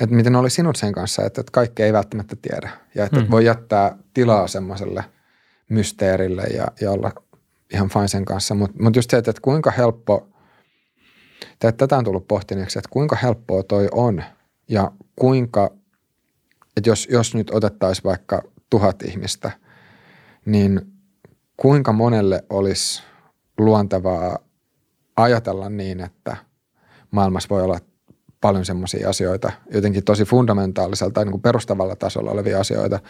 että 0.00 0.16
miten 0.16 0.36
oli 0.36 0.50
sinut 0.50 0.76
sen 0.76 0.92
kanssa, 0.92 1.24
että, 1.24 1.40
että 1.40 1.52
kaikki 1.52 1.82
ei 1.82 1.92
välttämättä 1.92 2.36
tiedä 2.42 2.70
ja 2.94 3.04
että 3.04 3.20
hmm. 3.20 3.30
voi 3.30 3.44
jättää 3.44 3.96
tilaa 4.14 4.46
semmoiselle 4.46 5.04
mysteerille 5.68 6.42
ja, 6.42 6.66
ja 6.80 6.90
olla 6.90 7.12
ihan 7.74 7.88
fine 7.88 8.08
sen 8.08 8.24
kanssa, 8.24 8.54
mutta 8.54 8.82
mut 8.82 8.96
just 8.96 9.10
se, 9.10 9.16
että, 9.16 9.30
että 9.30 9.42
kuinka 9.42 9.70
helppo, 9.70 10.28
tai 11.58 11.72
tätä 11.72 11.96
on 11.96 12.04
tullut 12.04 12.28
pohtineeksi, 12.28 12.78
että 12.78 12.90
kuinka 12.92 13.16
helppoa 13.16 13.62
toi 13.62 13.88
on 13.92 14.24
ja 14.68 14.92
kuinka, 15.16 15.70
että 16.76 16.90
jos, 16.90 17.08
jos 17.10 17.34
nyt 17.34 17.50
otettaisiin 17.50 18.04
vaikka 18.04 18.42
tuhat 18.70 19.02
ihmistä, 19.02 19.50
niin 20.46 20.80
kuinka 21.56 21.92
monelle 21.92 22.44
olisi 22.50 23.02
luontevaa 23.58 24.38
ajatella 25.16 25.68
niin, 25.68 26.00
että 26.00 26.36
maailmassa 27.10 27.48
voi 27.48 27.62
olla 27.62 27.78
paljon 28.40 28.64
semmoisia 28.64 29.08
asioita, 29.08 29.52
jotenkin 29.72 30.04
tosi 30.04 30.24
fundamentaalisella 30.24 31.12
tai 31.12 31.24
niin 31.24 31.32
kuin 31.32 31.42
perustavalla 31.42 31.96
tasolla 31.96 32.30
olevia 32.30 32.60
asioita, 32.60 33.00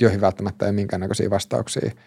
joihin 0.00 0.20
välttämättä 0.20 0.66
ei 0.66 0.72
minkäännäköisiä 0.72 1.30
vastauksia– 1.30 1.90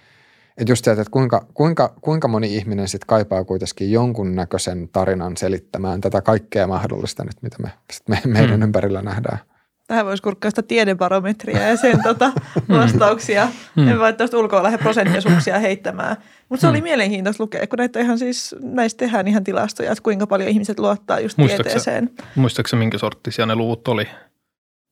että 0.57 0.71
just 0.71 0.85
se, 0.85 0.91
että 0.91 1.03
kuinka, 1.11 1.45
kuinka, 1.53 1.93
kuinka 2.01 2.27
moni 2.27 2.55
ihminen 2.55 2.87
sitten 2.87 3.07
kaipaa 3.07 3.43
kuitenkin 3.43 3.91
jonkunnäköisen 3.91 4.89
tarinan 4.89 5.37
selittämään 5.37 6.01
tätä 6.01 6.21
kaikkea 6.21 6.67
mahdollista 6.67 7.23
nyt, 7.23 7.35
mitä 7.41 7.57
me, 7.59 7.71
me 8.07 8.21
meidän 8.25 8.53
hmm. 8.53 8.61
ympärillä 8.61 9.01
nähdään. 9.01 9.39
Tähän 9.91 10.05
voisi 10.05 10.23
kurkkaa 10.23 10.51
sitä 10.51 10.61
tiedebarometria 10.61 11.67
ja 11.67 11.77
sen 11.77 12.03
tota, 12.03 12.31
vastauksia. 12.69 13.47
Hmm. 13.75 13.87
En 13.87 13.99
vaan 13.99 14.15
tuosta 14.15 14.37
ulkoa 14.37 14.63
lähde 14.63 14.77
prosenttiosuuksia 14.77 15.59
heittämään. 15.59 16.17
Mutta 16.49 16.61
se 16.61 16.67
oli 16.67 16.77
hmm. 16.77 16.83
mielenkiintoista 16.83 17.43
lukea, 17.43 17.67
kun 17.67 17.77
näitä 17.77 17.99
ihan 17.99 18.19
siis, 18.19 18.55
näistä 18.61 18.97
tehdään 18.97 19.27
ihan 19.27 19.43
tilastoja, 19.43 19.91
että 19.91 20.03
kuinka 20.03 20.27
paljon 20.27 20.49
ihmiset 20.49 20.79
luottaa 20.79 21.19
just 21.19 21.37
muistatko 21.37 21.63
tieteeseen. 21.63 22.09
Muistaakseni 22.35 22.79
minkä 22.79 22.97
sorttisia 22.97 23.45
ne 23.45 23.55
luvut 23.55 23.87
oli? 23.87 24.07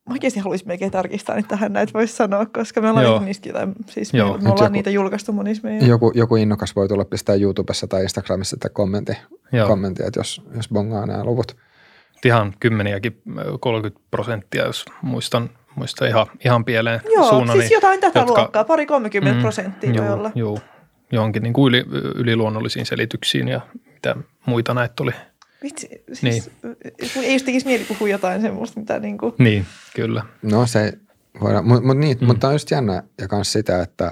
oikeasti 0.10 0.40
haluaisin 0.40 0.68
melkein 0.68 0.92
tarkistaa, 0.92 1.36
että 1.36 1.50
tähän 1.50 1.74
näitä 1.74 1.94
voisi 1.94 2.16
sanoa, 2.16 2.46
koska 2.46 2.82
me 2.82 2.90
ollaan 2.90 3.06
Joo. 3.06 3.20
niistä 3.20 3.50
jotain, 3.50 3.74
siis 3.88 4.14
Joo. 4.14 4.38
me, 4.38 4.44
me 4.44 4.50
ollaan 4.50 4.66
joku, 4.66 4.74
niitä 4.74 4.90
julkaistu 4.90 5.32
monissa 5.32 5.68
meidän. 5.68 5.88
Joku, 5.88 6.12
joku 6.16 6.36
innokas 6.36 6.76
voi 6.76 6.88
tulla 6.88 7.06
pistää 7.06 7.36
YouTubessa 7.36 7.88
tai 7.88 8.04
Instagramissa 8.04 8.58
tätä 8.58 8.74
kommentti, 8.74 9.18
kommentti 9.68 10.04
että 10.04 10.20
jos, 10.20 10.42
jos 10.56 10.70
bongaa 10.70 11.06
nämä 11.06 11.24
luvut. 11.24 11.58
Ihan 12.26 12.54
kymmeniäkin, 12.60 13.22
30 13.60 14.02
prosenttia, 14.12 14.66
jos 14.66 14.86
muistan, 15.02 15.50
muistan 15.76 16.08
ihan, 16.08 16.28
ihan 16.46 16.66
pieleen 16.66 17.02
Joo, 17.16 17.30
suunnan, 17.30 17.58
siis 17.58 17.72
jotain 17.72 18.00
tätä 18.00 18.20
jotka, 18.20 18.42
luokkaa, 18.42 18.64
pari 18.64 18.86
30 18.86 19.36
mm, 19.36 19.42
prosenttia 19.42 19.92
joo, 19.92 20.06
voi 20.06 20.14
olla. 20.14 20.32
Joo, 20.36 20.60
johonkin 21.12 21.44
niin 21.44 21.54
kuin 21.54 21.76
yli, 21.76 21.86
yliluonnollisiin 22.16 22.86
selityksiin 22.86 23.48
ja 23.48 23.62
mitä 23.86 24.16
muita 24.46 24.74
näitä 24.74 25.04
oli– 25.04 25.12
Vitsi, 25.64 25.90
siis 26.14 26.22
niin. 26.24 26.44
ei 27.24 27.34
just 27.34 27.46
tekisi 27.46 27.66
mieli 27.66 27.84
puhua 27.84 28.10
jotain 28.10 28.42
semmoista, 28.42 28.80
mitä 28.80 29.00
niin 29.00 29.18
kuin. 29.18 29.34
Niin, 29.38 29.66
kyllä. 29.96 30.26
No 30.42 30.68
se 30.68 30.94
voidaan, 31.42 31.68
mutta 31.68 31.88
mut 31.88 31.98
niin, 31.98 32.18
mm. 32.22 32.28
mutta 32.28 32.48
on 32.48 32.54
just 32.54 32.72
jännä 32.72 33.04
ja 33.22 33.28
myös 33.32 33.52
sitä, 33.52 33.82
että 33.82 34.12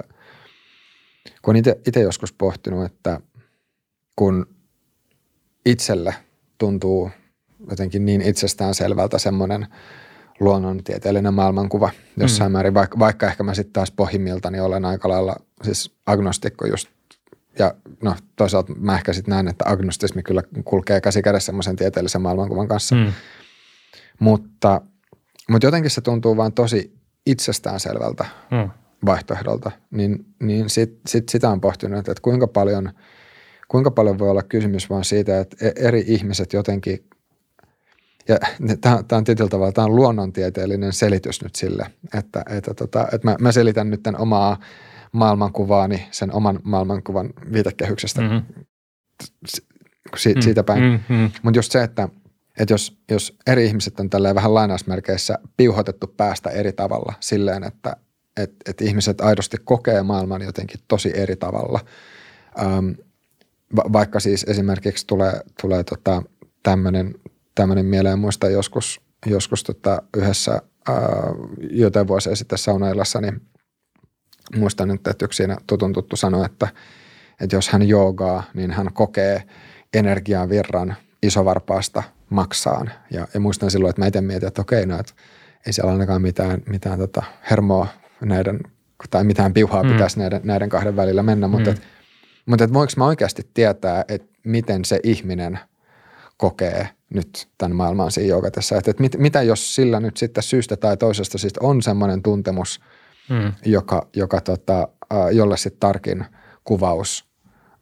kun 1.42 1.56
itse 1.56 2.00
joskus 2.02 2.32
pohtinut, 2.32 2.84
että 2.84 3.20
kun 4.16 4.46
itselle 5.66 6.14
tuntuu 6.58 7.10
jotenkin 7.70 8.04
niin 8.04 8.22
itsestään 8.22 8.74
selvältä 8.74 9.18
semmoinen 9.18 9.66
luonnontieteellinen 10.40 11.34
maailmankuva 11.34 11.90
jossain 12.16 12.50
mm. 12.50 12.52
määrin, 12.52 12.74
vaikka, 12.74 12.98
vaikka 12.98 13.26
ehkä 13.26 13.42
mä 13.42 13.54
sitten 13.54 13.72
taas 13.72 13.90
pohjimmiltani 13.90 14.60
olen 14.60 14.84
aika 14.84 15.08
lailla 15.08 15.36
siis 15.62 15.92
agnostikko 16.06 16.66
just 16.66 16.88
ja 17.58 17.74
no 18.02 18.14
toisaalta 18.36 18.72
mä 18.74 18.94
ehkä 18.94 19.12
sitten 19.12 19.32
näen, 19.32 19.48
että 19.48 19.64
agnostismi 19.68 20.22
kyllä 20.22 20.42
kulkee 20.64 21.00
käsi 21.00 21.22
kädessä 21.22 21.46
semmoisen 21.46 21.76
tieteellisen 21.76 22.22
maailmankuvan 22.22 22.68
kanssa. 22.68 22.94
Mm. 22.94 23.12
Mutta, 24.20 24.80
mutta 25.50 25.66
jotenkin 25.66 25.90
se 25.90 26.00
tuntuu 26.00 26.36
vaan 26.36 26.52
tosi 26.52 26.98
itsestäänselvältä 27.26 28.24
mm. 28.50 28.70
vaihtoehdolta. 29.06 29.70
Niin, 29.90 30.26
niin 30.42 30.70
sit, 30.70 31.00
sit 31.06 31.28
sitä 31.28 31.50
on 31.50 31.60
pohtinut, 31.60 31.98
että 31.98 32.22
kuinka 32.22 32.46
paljon, 32.46 32.90
kuinka 33.68 33.90
paljon 33.90 34.18
voi 34.18 34.30
olla 34.30 34.42
kysymys 34.42 34.90
vaan 34.90 35.04
siitä, 35.04 35.40
että 35.40 35.56
e, 35.66 35.72
eri 35.76 36.04
ihmiset 36.06 36.52
jotenkin 36.52 37.04
ja 38.28 38.38
tämä 38.78 39.18
on 39.18 39.24
tietyllä 39.24 39.50
tavalla 39.50 39.72
tämä 39.72 39.84
on 39.84 39.96
luonnontieteellinen 39.96 40.92
selitys 40.92 41.42
nyt 41.42 41.54
sille, 41.54 41.86
että, 42.14 42.42
että, 42.50 42.74
tota, 42.74 43.08
että 43.12 43.28
mä, 43.28 43.36
mä 43.40 43.52
selitän 43.52 43.90
nyt 43.90 44.02
tämän 44.02 44.20
omaa 44.20 44.60
maailmankuvaani 45.12 46.08
sen 46.10 46.32
oman 46.32 46.60
maailmankuvan 46.62 47.30
viitekehyksestä 47.52 48.20
mm-hmm. 48.20 48.42
si- 50.16 50.34
mm, 50.34 50.40
siitä 50.40 50.62
päin. 50.62 50.82
Mm-hmm. 50.82 51.30
Mutta 51.42 51.58
just 51.58 51.72
se, 51.72 51.82
että, 51.82 52.08
että 52.58 52.74
jos, 52.74 52.98
jos 53.10 53.36
eri 53.46 53.66
ihmiset 53.66 54.00
on 54.00 54.10
tälleen 54.10 54.34
vähän 54.34 54.54
lainausmerkeissä 54.54 55.38
piuhotettu 55.56 56.06
päästä 56.06 56.50
eri 56.50 56.72
tavalla 56.72 57.14
silleen, 57.20 57.64
että 57.64 57.96
et, 58.36 58.52
et 58.66 58.80
ihmiset 58.80 59.20
aidosti 59.20 59.56
kokee 59.64 60.02
maailman 60.02 60.42
jotenkin 60.42 60.80
tosi 60.88 61.12
eri 61.14 61.36
tavalla. 61.36 61.80
Ähm, 62.60 62.90
va- 63.76 63.92
vaikka 63.92 64.20
siis 64.20 64.44
esimerkiksi 64.48 65.06
tulee, 65.06 65.40
tulee 65.60 65.84
tota, 65.84 66.22
tämmöinen 66.62 67.14
tämmöinen 67.58 67.86
mieleen, 67.86 68.18
muista 68.18 68.48
joskus, 68.48 69.00
joskus 69.26 69.64
tota 69.64 70.02
yhdessä 70.16 70.52
ää, 70.88 70.96
jotain 71.70 72.08
vuosia 72.08 72.36
sitten 72.36 72.58
saunaillassa, 72.58 73.20
niin 73.20 73.40
muistan 74.56 74.88
nyt, 74.88 75.06
että 75.06 75.24
yksi 75.24 75.36
siinä 75.36 75.56
tutun 75.66 75.92
tuttu 75.92 76.16
sanoi, 76.16 76.44
että, 76.44 76.68
että 77.40 77.56
jos 77.56 77.68
hän 77.68 77.88
joogaa, 77.88 78.42
niin 78.54 78.70
hän 78.70 78.92
kokee 78.92 79.42
energiavirran 79.94 80.96
isovarpaasta 81.22 82.02
maksaan. 82.30 82.90
Ja, 83.10 83.28
ja 83.34 83.40
muistan 83.40 83.70
silloin, 83.70 83.90
että 83.90 84.02
mä 84.02 84.06
itse 84.06 84.20
mietin, 84.20 84.48
että 84.48 84.62
okei, 84.62 84.86
no, 84.86 84.98
että 84.98 85.12
ei 85.66 85.72
siellä 85.72 85.92
ainakaan 85.92 86.22
mitään, 86.22 86.62
mitään 86.68 86.98
tota 86.98 87.22
hermoa 87.50 87.86
näiden, 88.20 88.60
tai 89.10 89.24
mitään 89.24 89.54
piuhaa 89.54 89.82
mm. 89.82 89.92
pitäisi 89.92 90.18
näiden, 90.18 90.40
näiden 90.44 90.68
kahden 90.68 90.96
välillä 90.96 91.22
mennä, 91.22 91.48
mutta, 91.48 91.70
mm. 91.70 91.76
et, 91.76 91.82
mutta 92.46 92.64
et 92.64 92.72
voinko 92.72 92.92
mä 92.96 93.06
oikeasti 93.06 93.50
tietää, 93.54 94.04
että 94.08 94.38
miten 94.44 94.84
se 94.84 95.00
ihminen 95.02 95.58
kokee 96.38 96.88
nyt 97.14 97.48
tämän 97.58 97.76
maailman 97.76 98.10
siinä 98.10 98.28
joogatessa, 98.28 98.76
että, 98.76 98.90
että 98.90 99.02
mit, 99.02 99.18
mitä 99.18 99.42
jos 99.42 99.74
sillä 99.74 100.00
nyt 100.00 100.16
sitten 100.16 100.42
syystä 100.42 100.76
tai 100.76 100.96
toisesta 100.96 101.38
siis 101.38 101.52
on 101.60 101.82
semmoinen 101.82 102.22
tuntemus– 102.22 102.80
mm. 103.28 103.52
joka, 103.64 104.06
joka 104.16 104.40
tota, 104.40 104.88
jolle 105.32 105.56
sitten 105.56 105.80
tarkin 105.80 106.24
kuvaus 106.64 107.24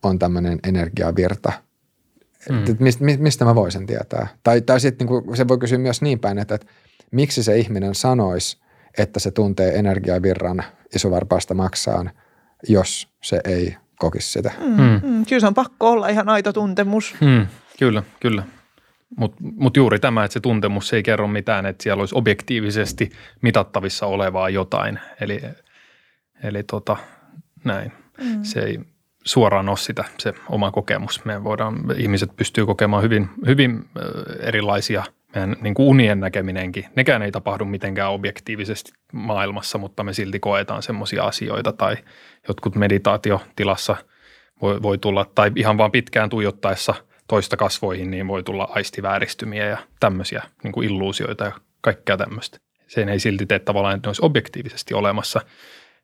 on 0.02 0.18
tämmöinen 0.18 0.58
energiavirta. 0.68 1.52
Mm. 2.50 2.64
Et 2.70 2.80
mistä, 2.80 3.04
mistä 3.04 3.44
mä 3.44 3.54
voisin 3.54 3.86
tietää? 3.86 4.26
Tai, 4.42 4.60
tai 4.60 4.80
sitten 4.80 5.08
niin 5.08 5.36
se 5.36 5.48
voi 5.48 5.58
kysyä 5.58 5.78
myös 5.78 6.02
niin 6.02 6.18
päin, 6.18 6.38
että, 6.38 6.54
että 6.54 6.66
miksi 7.10 7.42
se 7.42 7.58
ihminen 7.58 7.94
sanoisi, 7.94 8.58
että 8.98 9.20
se 9.20 9.30
tuntee 9.30 9.78
energiavirran 9.78 10.64
isovarpaasta 10.94 11.54
maksaan, 11.54 12.10
jos 12.68 13.08
se 13.22 13.40
ei 13.44 13.76
kokisi 13.98 14.32
sitä. 14.32 14.50
Mm. 14.60 14.82
Mm. 14.82 15.00
mm. 15.02 15.26
Kyllä 15.26 15.40
se 15.40 15.46
on 15.46 15.54
pakko 15.54 15.90
olla 15.90 16.08
ihan 16.08 16.28
aito 16.28 16.52
tuntemus. 16.52 17.14
Mm. 17.20 17.46
Kyllä, 17.78 18.02
kyllä. 18.20 18.42
Mutta 19.16 19.36
mut 19.40 19.76
juuri 19.76 19.98
tämä, 19.98 20.24
että 20.24 20.32
se 20.32 20.40
tuntemus 20.40 20.92
ei 20.92 21.02
kerro 21.02 21.28
mitään, 21.28 21.66
että 21.66 21.82
siellä 21.82 22.00
olisi 22.00 22.14
objektiivisesti 22.18 23.10
mitattavissa 23.42 24.06
olevaa 24.06 24.50
jotain. 24.50 24.98
Eli, 25.20 25.42
eli 26.42 26.62
tota, 26.62 26.96
näin. 27.64 27.92
Mm. 28.20 28.42
Se, 28.42 28.60
ei, 28.60 28.80
suoraan 29.24 29.68
ole 29.68 29.76
sitä 29.76 30.04
se 30.18 30.34
oma 30.48 30.70
kokemus. 30.70 31.24
Me 31.24 31.44
voidaan, 31.44 31.78
ihmiset 31.96 32.36
pystyy 32.36 32.66
kokemaan 32.66 33.02
hyvin, 33.02 33.28
hyvin 33.46 33.84
erilaisia 34.40 35.04
meidän 35.34 35.56
niin 35.60 35.74
kuin 35.74 35.88
unien 35.88 36.20
näkeminenkin. 36.20 36.84
Nekään 36.96 37.22
ei 37.22 37.32
tapahdu 37.32 37.64
mitenkään 37.64 38.12
objektiivisesti 38.12 38.92
maailmassa, 39.12 39.78
mutta 39.78 40.04
me 40.04 40.12
silti 40.12 40.40
koetaan 40.40 40.82
semmoisia 40.82 41.24
asioita 41.24 41.72
tai 41.72 41.96
jotkut 42.48 42.74
meditaatiotilassa 42.74 43.96
voi, 44.62 44.82
voi 44.82 44.98
tulla, 44.98 45.26
tai 45.34 45.52
ihan 45.56 45.78
vaan 45.78 45.92
pitkään 45.92 46.30
tuijottaessa 46.30 46.94
toista 47.28 47.56
kasvoihin, 47.56 48.10
niin 48.10 48.28
voi 48.28 48.42
tulla 48.42 48.68
aistivääristymiä 48.74 49.66
ja 49.66 49.78
tämmöisiä 50.00 50.42
niin 50.62 50.72
kuin 50.72 50.88
illuusioita 50.88 51.44
ja 51.44 51.52
kaikkea 51.80 52.16
tämmöistä. 52.16 52.58
Se 52.86 53.02
ei 53.02 53.20
silti 53.20 53.46
tee 53.46 53.58
tavallaan, 53.58 53.94
että 53.96 54.06
ne 54.06 54.08
olisi 54.08 54.24
objektiivisesti 54.24 54.94
olemassa– 54.94 55.40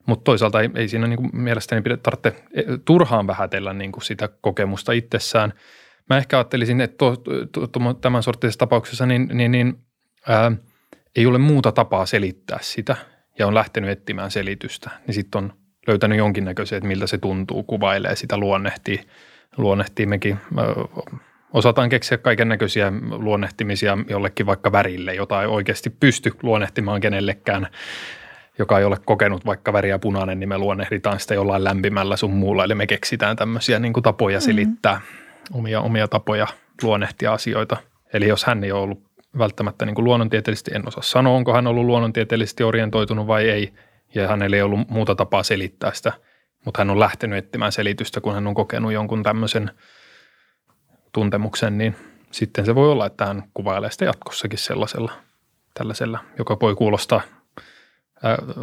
mutta 0.06 0.24
toisaalta 0.24 0.60
ei, 0.60 0.70
ei 0.74 0.88
siinä 0.88 1.06
niin 1.06 1.16
kuin 1.16 1.30
mielestäni 1.32 1.82
pidä, 1.82 1.96
tarvitse 1.96 2.44
e, 2.54 2.62
turhaan 2.84 3.26
vähätellä 3.26 3.72
niin 3.72 3.92
kuin 3.92 4.04
sitä 4.04 4.28
kokemusta 4.40 4.92
itsessään. 4.92 5.52
Mä 6.10 6.18
ehkä 6.18 6.38
ajattelisin, 6.38 6.80
että 6.80 6.96
to, 6.98 7.16
to, 7.52 7.66
to, 7.66 7.94
tämän 7.94 8.22
sorttisessa 8.22 8.58
tapauksessa 8.58 9.06
niin, 9.06 9.30
niin, 9.32 9.52
niin 9.52 9.78
ää, 10.28 10.52
ei 11.16 11.26
ole 11.26 11.38
muuta 11.38 11.72
tapaa 11.72 12.06
selittää 12.06 12.58
sitä 12.62 12.96
ja 13.38 13.46
on 13.46 13.54
lähtenyt 13.54 13.90
etsimään 13.90 14.30
selitystä, 14.30 14.90
niin 15.06 15.14
sitten 15.14 15.44
on 15.44 15.52
löytänyt 15.86 16.18
jonkinnäköisen, 16.18 16.76
että 16.76 16.88
miltä 16.88 17.06
se 17.06 17.18
tuntuu, 17.18 17.62
kuvailee 17.62 18.16
sitä, 18.16 18.36
luonnehtii. 18.36 19.00
Luonnehtii 19.56 20.06
mekin, 20.06 20.38
osataan 21.52 21.88
keksiä 21.88 22.18
kaiken 22.18 22.48
näköisiä 22.48 22.92
luonnehtimisia 23.10 23.98
jollekin 24.08 24.46
vaikka 24.46 24.72
värille, 24.72 25.14
jota 25.14 25.42
ei 25.42 25.48
oikeasti 25.48 25.90
pysty 25.90 26.32
luonnehtimaan 26.42 27.00
kenellekään 27.00 27.68
joka 28.58 28.78
ei 28.78 28.84
ole 28.84 28.96
kokenut 29.04 29.46
vaikka 29.46 29.72
väriä 29.72 29.98
punainen, 29.98 30.40
niin 30.40 30.48
me 30.48 30.58
luonnehditaan 30.58 31.20
sitä 31.20 31.34
jollain 31.34 31.64
lämpimällä 31.64 32.16
sun 32.16 32.30
muulla. 32.30 32.64
Eli 32.64 32.74
me 32.74 32.86
keksitään 32.86 33.36
tämmöisiä 33.36 33.78
niin 33.78 33.92
kuin 33.92 34.04
tapoja 34.04 34.40
selittää 34.40 34.94
mm-hmm. 34.94 35.58
omia, 35.58 35.80
omia 35.80 36.08
tapoja 36.08 36.46
luonnehtia 36.82 37.32
asioita. 37.32 37.76
Eli 38.12 38.28
jos 38.28 38.44
hän 38.44 38.64
ei 38.64 38.72
ole 38.72 38.82
ollut 38.82 39.02
välttämättä 39.38 39.86
niin 39.86 39.94
kuin 39.94 40.04
luonnontieteellisesti, 40.04 40.70
en 40.74 40.88
osaa 40.88 41.02
sanoa, 41.02 41.36
onko 41.36 41.54
hän 41.54 41.66
ollut 41.66 41.84
luonnontieteellisesti 41.84 42.62
orientoitunut 42.62 43.26
vai 43.26 43.50
ei, 43.50 43.72
ja 44.14 44.28
hänellä 44.28 44.56
ei 44.56 44.62
ollut 44.62 44.88
muuta 44.88 45.14
tapaa 45.14 45.42
selittää 45.42 45.92
sitä, 45.94 46.12
mutta 46.64 46.80
hän 46.80 46.90
on 46.90 47.00
lähtenyt 47.00 47.38
etsimään 47.38 47.72
selitystä, 47.72 48.20
kun 48.20 48.34
hän 48.34 48.46
on 48.46 48.54
kokenut 48.54 48.92
jonkun 48.92 49.22
tämmöisen 49.22 49.70
tuntemuksen, 51.12 51.78
niin 51.78 51.96
sitten 52.30 52.66
se 52.66 52.74
voi 52.74 52.92
olla, 52.92 53.06
että 53.06 53.26
hän 53.26 53.42
kuvailee 53.54 53.90
sitä 53.90 54.04
jatkossakin 54.04 54.58
sellaisella, 54.58 55.12
tällaisella, 55.74 56.18
joka 56.38 56.56
voi 56.60 56.74
kuulostaa 56.74 57.20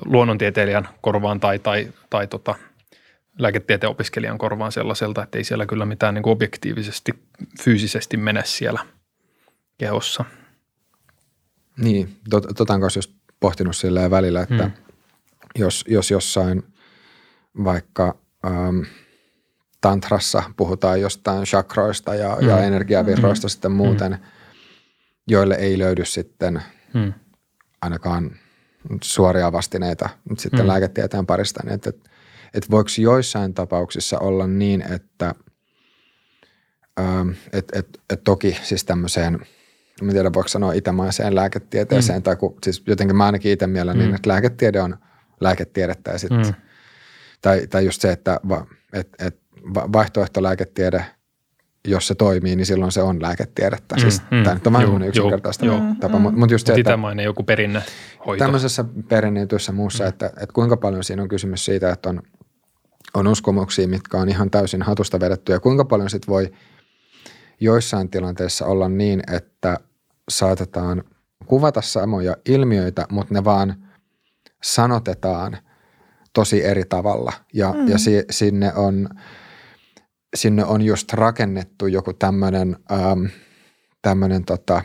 luonnontieteilijän 0.06 0.90
korvaan 1.02 1.40
tai, 1.40 1.60
tai, 1.60 1.94
tai 2.10 2.28
tota, 2.28 2.56
lääketieteen 3.40 3.92
opiskelijan 3.92 4.38
korvaan 4.38 4.72
sellaiselta, 4.72 5.24
että 5.24 5.38
ei 5.38 5.44
siellä 5.44 5.66
kyllä 5.66 5.86
mitään 5.86 6.14
niin 6.14 6.24
kuin 6.24 6.32
objektiivisesti, 6.32 7.12
fyysisesti 7.64 8.18
mene 8.18 8.42
siellä 8.46 8.86
kehossa. 9.78 10.26
Niin, 11.78 12.16
tot, 12.30 12.46
totan 12.58 12.82
kanssa 12.82 12.98
just 12.98 13.12
pohtinut 13.40 13.76
sillä 13.76 14.12
välillä, 14.12 14.42
että 14.42 14.64
hmm. 14.64 14.72
jos, 15.56 15.86
jos 15.88 16.12
jossain 16.12 16.64
vaikka 17.64 18.18
ähm, 18.46 18.82
tantrassa 19.82 20.44
puhutaan 20.58 21.02
jostain 21.02 21.44
chakroista 21.44 22.16
ja, 22.16 22.36
hmm. 22.36 22.48
ja 22.48 22.60
energiavirroista 22.60 23.46
hmm. 23.46 23.50
sitten 23.50 23.72
muuten, 23.72 24.14
hmm. 24.14 24.24
joille 25.28 25.56
ei 25.56 25.80
löydy 25.80 26.06
sitten 26.06 26.62
hmm. 26.94 27.14
ainakaan– 27.82 28.32
suoria 29.04 29.52
vastineita 29.52 30.10
sitten 30.38 30.60
mm. 30.60 30.68
lääketieteen 30.68 31.26
parista, 31.26 31.64
niin 31.64 31.74
että, 31.74 31.90
että, 31.90 32.10
että 32.54 32.72
voiko 32.72 32.90
joissain 32.98 33.54
tapauksissa 33.54 34.20
olla 34.20 34.48
niin, 34.48 34.82
että 34.82 35.36
ähm, 37.00 37.30
et, 37.54 37.72
et, 37.74 38.02
et 38.10 38.24
toki 38.24 38.58
siis 38.64 38.86
tämmöiseen, 38.86 39.40
en 40.02 40.10
tiedä 40.10 40.34
voiko 40.34 40.48
sanoa 40.48 40.74
itämaiseen 40.74 41.36
lääketieteeseen, 41.36 42.20
mm. 42.20 42.24
tai 42.24 42.36
kun, 42.36 42.56
siis 42.64 42.84
jotenkin 42.88 43.16
mä 43.16 43.26
ainakin 43.26 43.52
itse 43.52 43.68
mielen 43.68 43.94
niin, 43.94 44.06
mm. 44.06 44.08
niin, 44.08 44.16
että 44.16 44.30
lääketiede 44.30 44.82
on 44.82 44.98
lääketiedettä 45.42 46.12
ja 46.12 46.18
sitten, 46.18 46.42
mm. 46.42 46.54
Tai, 47.42 47.68
tai 47.68 47.86
just 47.86 48.02
se, 48.02 48.12
että 48.12 48.40
va, 48.50 48.68
et, 48.94 49.10
et 49.20 49.40
vaihtoehtolääketiede– 49.74 51.06
jos 51.88 52.08
se 52.08 52.16
toimii, 52.16 52.56
niin 52.56 52.66
silloin 52.66 52.92
se 52.92 53.02
on 53.02 53.22
lääketiedettä. 53.22 53.96
Mm, 53.96 54.02
siis 54.02 54.22
mm, 54.22 54.44
tämä 54.44 54.54
nyt 54.54 54.68
on 54.68 54.74
vähän 54.74 55.04
yksinkertaista 55.04 55.66
joo, 55.66 55.82
tapa, 56.00 56.16
mm, 56.16 56.22
mutta 56.22 56.40
mut 56.40 56.52
just 56.52 56.68
se, 56.68 56.74
että 56.74 56.82
Itämainen 56.82 57.26
joku 57.26 57.44
perinnehoito. 57.44 58.40
Tämmöisessä 58.40 58.86
perinneytyssä 59.08 59.72
muussa, 59.72 60.04
mm. 60.04 60.10
että, 60.10 60.26
että 60.26 60.54
kuinka 60.54 60.78
paljon 60.78 61.04
siinä 61.04 61.22
on 61.22 61.28
kysymys 61.28 61.66
siitä, 61.66 61.92
että 61.92 62.10
on, 62.10 62.22
on 63.14 63.28
uskomuksia, 63.28 63.88
mitkä 63.88 64.18
on 64.18 64.30
ihan 64.30 64.50
täysin 64.50 64.82
hatusta 64.82 65.20
vedetty 65.20 65.52
ja 65.52 65.60
kuinka 65.60 65.86
paljon 65.86 66.10
sit 66.10 66.28
voi 66.28 66.52
joissain 67.60 68.10
tilanteissa 68.10 68.66
olla 68.66 68.90
niin, 68.90 69.22
että 69.34 69.78
saatetaan 70.30 71.04
kuvata 71.46 71.82
samoja 71.82 72.36
ilmiöitä, 72.46 73.06
mutta 73.12 73.34
ne 73.34 73.44
vaan 73.44 73.76
sanotetaan 74.64 75.58
tosi 76.40 76.66
eri 76.66 76.84
tavalla 76.90 77.34
ja, 77.54 77.74
mm. 77.74 77.88
ja 77.88 77.98
si, 77.98 78.24
sinne 78.30 78.74
on– 78.74 79.10
sinne 80.36 80.66
on 80.66 80.82
just 80.82 81.14
rakennettu 81.14 81.88
joku 81.88 82.14
tämmöinen 82.14 82.78
ähm, 82.92 84.42
tota, 84.46 84.82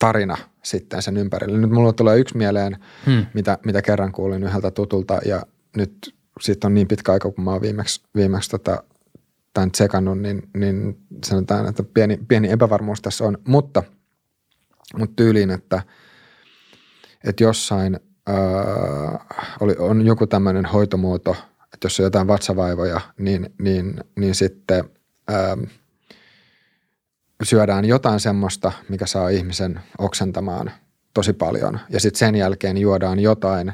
tarina 0.00 0.36
sitten 0.62 1.02
sen 1.02 1.16
ympärille. 1.16 1.58
Nyt 1.58 1.70
mulla 1.70 1.92
tulee 1.92 2.18
yksi 2.18 2.36
mieleen, 2.36 2.76
hmm. 3.06 3.26
mitä, 3.34 3.58
mitä 3.66 3.82
kerran 3.82 4.12
kuulin 4.12 4.42
yhdeltä 4.42 4.70
tutulta 4.70 5.18
ja 5.24 5.42
nyt 5.76 6.14
sitten 6.40 6.68
on 6.68 6.74
niin 6.74 6.88
pitkä 6.88 7.12
aika, 7.12 7.30
kun 7.30 7.44
mä 7.44 7.50
oon 7.50 7.62
viimeksi, 7.62 8.02
viimeksi 8.14 8.50
tota, 8.50 8.82
tämän 9.54 9.70
tsekannut, 9.70 10.18
niin, 10.18 10.42
niin 10.56 10.98
sanotaan, 11.26 11.68
että 11.68 11.82
pieni, 11.94 12.18
pieni 12.28 12.50
epävarmuus 12.50 13.02
tässä 13.02 13.24
on, 13.24 13.38
mutta, 13.48 13.82
mutta 14.98 15.16
tyyliin, 15.16 15.50
että, 15.50 15.82
että 17.24 17.44
jossain 17.44 18.00
ää, 18.26 19.24
oli, 19.60 19.74
on 19.78 20.06
joku 20.06 20.26
tämmöinen 20.26 20.66
hoitomuoto– 20.66 21.36
että 21.74 21.86
jos 21.86 22.00
on 22.00 22.04
jotain 22.04 22.28
vatsavaivoja, 22.28 23.00
niin, 23.18 23.54
niin, 23.58 24.00
niin 24.16 24.34
sitten 24.34 24.84
ähm, 25.32 25.62
syödään 27.42 27.84
jotain 27.84 28.20
semmoista, 28.20 28.72
mikä 28.88 29.06
saa 29.06 29.28
ihmisen 29.28 29.80
oksentamaan 29.98 30.70
tosi 31.14 31.32
paljon. 31.32 31.80
Ja 31.90 32.00
sitten 32.00 32.18
sen 32.18 32.34
jälkeen 32.34 32.76
juodaan 32.76 33.20
jotain 33.20 33.72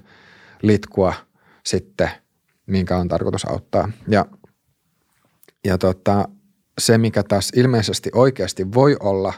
litkua 0.62 1.14
sitten, 1.66 2.10
minkä 2.66 2.96
on 2.96 3.08
tarkoitus 3.08 3.44
auttaa. 3.44 3.92
Ja, 4.08 4.26
ja 5.64 5.78
tota, 5.78 6.28
se, 6.78 6.98
mikä 6.98 7.22
tässä 7.22 7.60
ilmeisesti 7.60 8.10
oikeasti 8.14 8.74
voi 8.74 8.96
olla, 9.00 9.32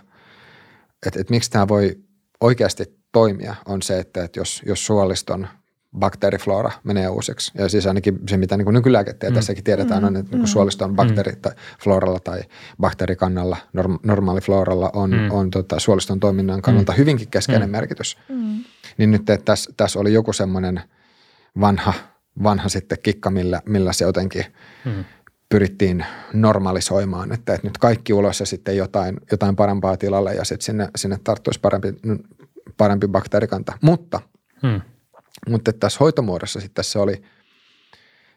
että, 1.06 1.20
että 1.20 1.30
miksi 1.30 1.50
tämä 1.50 1.68
voi 1.68 2.00
oikeasti 2.40 3.01
toimia, 3.12 3.54
on 3.66 3.82
se, 3.82 3.98
että, 3.98 4.24
että 4.24 4.40
jos, 4.40 4.62
jos 4.66 4.86
suoliston– 4.86 5.48
bakteeriflora 5.98 6.70
menee 6.84 7.08
uusiksi. 7.08 7.52
Ja 7.54 7.68
siis 7.68 7.86
ainakin 7.86 8.18
se, 8.28 8.36
mitä 8.36 8.56
niin 8.56 8.74
nykylääketieteessäkin 8.74 9.62
mm. 9.62 9.64
tiedetään, 9.64 10.04
on, 10.04 10.16
että 10.16 10.36
niin 10.36 10.46
suoliston 10.46 10.90
mm. 10.90 10.96
bakteerifloralla 10.96 12.20
tai 12.20 12.42
bakteerikannalla, 12.80 13.56
norm, 13.72 13.98
normaalifloralla 14.02 14.90
on, 14.92 15.10
mm. 15.10 15.30
on 15.30 15.50
tota, 15.50 15.80
suoliston 15.80 16.20
toiminnan 16.20 16.62
kannalta 16.62 16.92
mm. 16.92 16.98
hyvinkin 16.98 17.28
keskeinen 17.28 17.68
mm. 17.68 17.72
merkitys. 17.72 18.18
Mm. 18.28 18.64
Niin 18.98 19.10
nyt 19.10 19.30
että 19.30 19.44
tässä, 19.44 19.70
tässä 19.76 19.98
oli 19.98 20.12
joku 20.12 20.32
semmoinen 20.32 20.80
vanha, 21.60 21.94
vanha 22.42 22.68
sitten 22.68 22.98
kikka, 23.02 23.30
millä, 23.30 23.62
millä 23.66 23.92
se 23.92 24.04
jotenkin 24.04 24.44
mm. 24.84 25.04
pyrittiin 25.48 26.04
normalisoimaan, 26.32 27.32
että, 27.32 27.54
että 27.54 27.66
nyt 27.66 27.78
kaikki 27.78 28.12
ulos 28.12 28.40
ja 28.40 28.46
sitten 28.46 28.76
jotain, 28.76 29.16
jotain 29.30 29.56
parempaa 29.56 29.96
tilalle 29.96 30.34
ja 30.34 30.44
sitten 30.44 30.64
sinne, 30.64 30.88
sinne 30.96 31.18
tarttuisi 31.24 31.60
parempi, 31.60 31.88
parempi 32.76 33.08
bakteerikanta. 33.08 33.72
Mutta 33.82 34.20
mm 34.62 34.80
mutta 35.48 35.72
tässä 35.72 35.98
hoitomuodossa 36.00 36.60
sitten 36.60 36.84
se 36.84 36.98
oli, 36.98 37.22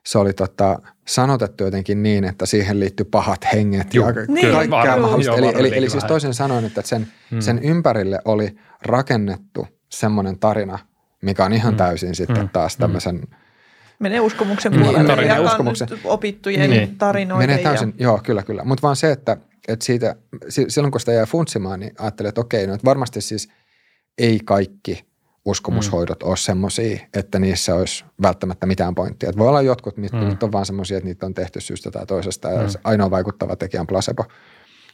se 0.05 0.17
oli 0.17 0.33
tota, 0.33 0.79
sanotettu 1.07 1.63
jotenkin 1.63 2.03
niin, 2.03 2.23
että 2.23 2.45
siihen 2.45 2.79
liittyy 2.79 3.05
pahat 3.05 3.45
henget 3.53 3.93
Juh, 3.93 4.07
ja 4.07 4.13
niin, 4.27 4.51
kaikkea 4.51 4.97
mahdollista. 4.97 5.35
Eli, 5.35 5.51
eli, 5.55 5.77
eli 5.77 5.89
siis 5.89 6.03
toisin 6.03 6.33
sanoen, 6.33 6.65
että 6.65 6.81
sen, 6.81 7.07
hmm. 7.31 7.41
sen 7.41 7.59
ympärille 7.63 8.19
oli 8.25 8.55
rakennettu 8.81 9.67
semmoinen 9.89 10.39
tarina, 10.39 10.79
mikä 11.21 11.45
on 11.45 11.53
ihan 11.53 11.73
hmm. 11.73 11.77
täysin 11.77 12.15
sitten 12.15 12.37
hmm. 12.37 12.49
taas 12.49 12.77
hmm. 12.77 12.81
tämmöisen– 12.81 13.21
Menee 13.99 14.19
uskomuksen 14.19 14.71
niin, 14.71 14.83
puolelle 14.83 15.15
niin, 15.15 15.27
ja 15.27 15.41
uskomuksen. 15.41 15.87
opittujen 16.03 16.69
niin. 16.69 16.97
tarinoiden. 16.97 17.49
Menee 17.49 17.63
täysin, 17.63 17.93
ja... 17.97 18.03
joo, 18.03 18.19
kyllä, 18.23 18.43
kyllä. 18.43 18.63
Mutta 18.63 18.81
vaan 18.81 18.95
se, 18.95 19.11
että, 19.11 19.37
että 19.67 19.85
siitä, 19.85 20.15
silloin 20.49 20.91
kun 20.91 20.99
sitä 20.99 21.11
jää 21.11 21.25
funtsimaan, 21.25 21.79
niin 21.79 21.93
ajattelee, 21.99 22.29
että 22.29 22.41
okei, 22.41 22.67
no 22.67 22.73
että 22.73 22.85
varmasti 22.85 23.21
siis 23.21 23.49
ei 24.17 24.39
kaikki 24.45 25.05
uskomushoidot 25.45 26.23
mm. 26.23 26.29
ole 26.29 26.37
semmoisia, 26.37 26.99
että 27.13 27.39
niissä 27.39 27.75
olisi 27.75 28.05
välttämättä 28.21 28.65
mitään 28.65 28.95
pointtia. 28.95 29.29
Että 29.29 29.39
voi 29.39 29.47
olla 29.47 29.61
jotkut, 29.61 29.97
mitkä 29.97 30.17
mm. 30.17 30.37
on 30.41 30.51
vaan 30.51 30.65
semmoisia, 30.65 30.97
että 30.97 31.07
niitä 31.07 31.25
on 31.25 31.33
tehty 31.33 31.61
syystä 31.61 31.91
tai 31.91 32.05
toisesta 32.05 32.49
ja 32.49 32.61
mm. 32.61 32.67
ainoa 32.83 33.11
vaikuttava 33.11 33.55
tekijä 33.55 33.81
on 33.81 33.87
placebo. 33.87 34.23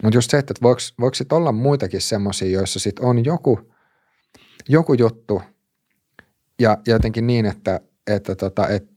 Mutta 0.03 0.17
just 0.17 0.31
se, 0.31 0.37
että 0.37 0.53
voiko, 0.61 0.81
voiko 0.99 1.15
sit 1.15 1.33
olla 1.33 1.51
muitakin 1.51 2.01
semmoisia, 2.01 2.49
joissa 2.49 2.79
sit 2.79 2.99
on 2.99 3.25
joku, 3.25 3.59
joku 4.69 4.93
juttu 4.93 5.41
ja, 6.59 6.77
ja 6.87 6.93
jotenkin 6.93 7.27
niin, 7.27 7.45
että, 7.45 7.79
että 8.07 8.35
tota, 8.35 8.67
et, 8.67 8.87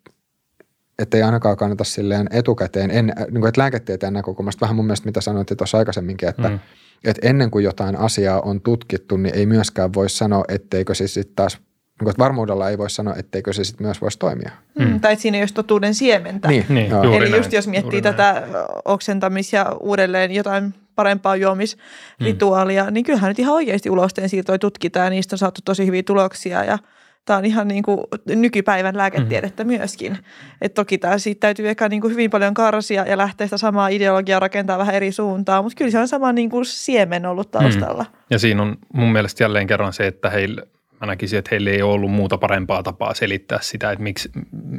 että 0.98 1.16
ei 1.16 1.22
ainakaan 1.22 1.56
kannata 1.56 1.84
silleen 1.84 2.28
etukäteen, 2.30 2.90
en, 2.90 3.06
niin 3.06 3.40
kuin, 3.40 3.46
että 3.46 3.60
lääketieteen 3.60 4.12
näkökulmasta, 4.12 4.60
vähän 4.60 4.76
mun 4.76 4.84
mielestä 4.84 5.06
mitä 5.06 5.20
sanoit 5.20 5.48
tuossa 5.58 5.78
aikaisemminkin, 5.78 6.28
että, 6.28 6.48
mm. 6.48 6.58
Että 7.04 7.28
ennen 7.28 7.50
kuin 7.50 7.64
jotain 7.64 7.96
asiaa 7.96 8.40
on 8.40 8.60
tutkittu, 8.60 9.16
niin 9.16 9.34
ei 9.34 9.46
myöskään 9.46 9.94
voi 9.94 10.10
sanoa, 10.10 10.44
etteikö 10.48 10.94
se 10.94 11.08
sitten 11.08 11.36
taas 11.36 11.58
niin 12.00 12.04
kuin, 12.04 12.14
varmuudella 12.18 12.70
ei 12.70 12.78
voi 12.78 12.90
sanoa, 12.90 13.14
etteikö 13.16 13.52
se 13.52 13.64
sitten 13.64 13.86
myös 13.86 14.00
voisi 14.00 14.18
toimia. 14.18 14.50
Mm. 14.78 14.84
Mm. 14.84 15.00
Tai 15.00 15.12
että 15.12 15.22
siinä 15.22 15.38
ei 15.38 15.42
olisi 15.42 15.54
totuuden 15.54 15.94
siementä. 15.94 16.48
Niin, 16.48 16.66
Niin, 16.68 16.90
joo. 16.90 17.04
juuri 17.04 17.18
Eli 17.18 17.30
näin, 17.30 17.40
just 17.40 17.52
jos 17.52 17.66
miettii 17.68 17.98
juuri 17.98 18.02
tätä 18.02 18.32
näin. 18.32 18.54
oksentamis- 18.88 19.52
ja 19.52 19.76
uudelleen 19.80 20.32
jotain 20.32 20.74
parempaa 20.94 21.36
juomisrituaalia, 21.36 22.84
mm. 22.84 22.94
niin 22.94 23.04
kyllähän 23.04 23.28
nyt 23.28 23.38
ihan 23.38 23.54
oikeasti 23.54 23.90
ulosteen 23.90 24.28
siirtoja 24.28 24.58
tutkitaan 24.58 25.06
ja 25.06 25.10
niistä 25.10 25.34
on 25.34 25.38
saatu 25.38 25.60
tosi 25.64 25.86
hyviä 25.86 26.02
tuloksia 26.02 26.64
ja 26.64 26.78
Tämä 27.24 27.36
on 27.36 27.44
ihan 27.44 27.68
niin 27.68 27.82
kuin 27.82 28.00
nykypäivän 28.28 28.96
lääketiedettä 28.96 29.64
mm. 29.64 29.70
myöskin. 29.70 30.18
Et 30.62 30.74
toki 30.74 30.98
tämä 30.98 31.18
siitä 31.18 31.40
täytyy 31.40 31.68
ehkä 31.68 31.88
niin 31.88 32.00
kuin 32.00 32.12
hyvin 32.12 32.30
paljon 32.30 32.54
karsia 32.54 33.04
ja 33.06 33.18
lähteä 33.18 33.46
sitä 33.46 33.56
samaa 33.56 33.88
ideologiaa 33.88 34.40
rakentaa 34.40 34.78
vähän 34.78 34.94
eri 34.94 35.12
suuntaan, 35.12 35.64
mutta 35.64 35.76
kyllä 35.76 35.90
se 35.90 35.98
on 35.98 36.08
sama 36.08 36.32
niin 36.32 36.50
kuin 36.50 36.64
siemen 36.64 37.26
ollut 37.26 37.50
taustalla. 37.50 38.02
Mm. 38.02 38.18
Ja 38.30 38.38
siinä 38.38 38.62
on 38.62 38.76
mun 38.92 39.12
mielestä 39.12 39.44
jälleen 39.44 39.66
kerran 39.66 39.92
se, 39.92 40.06
että 40.06 40.30
heillä, 40.30 40.62
mä 41.00 41.06
näkisin, 41.06 41.38
että 41.38 41.48
heillä 41.50 41.70
ei 41.70 41.82
ole 41.82 41.92
ollut 41.92 42.10
muuta 42.10 42.38
parempaa 42.38 42.82
tapaa 42.82 43.14
selittää 43.14 43.58
sitä, 43.62 43.92
että 43.92 44.02
miksi, 44.02 44.30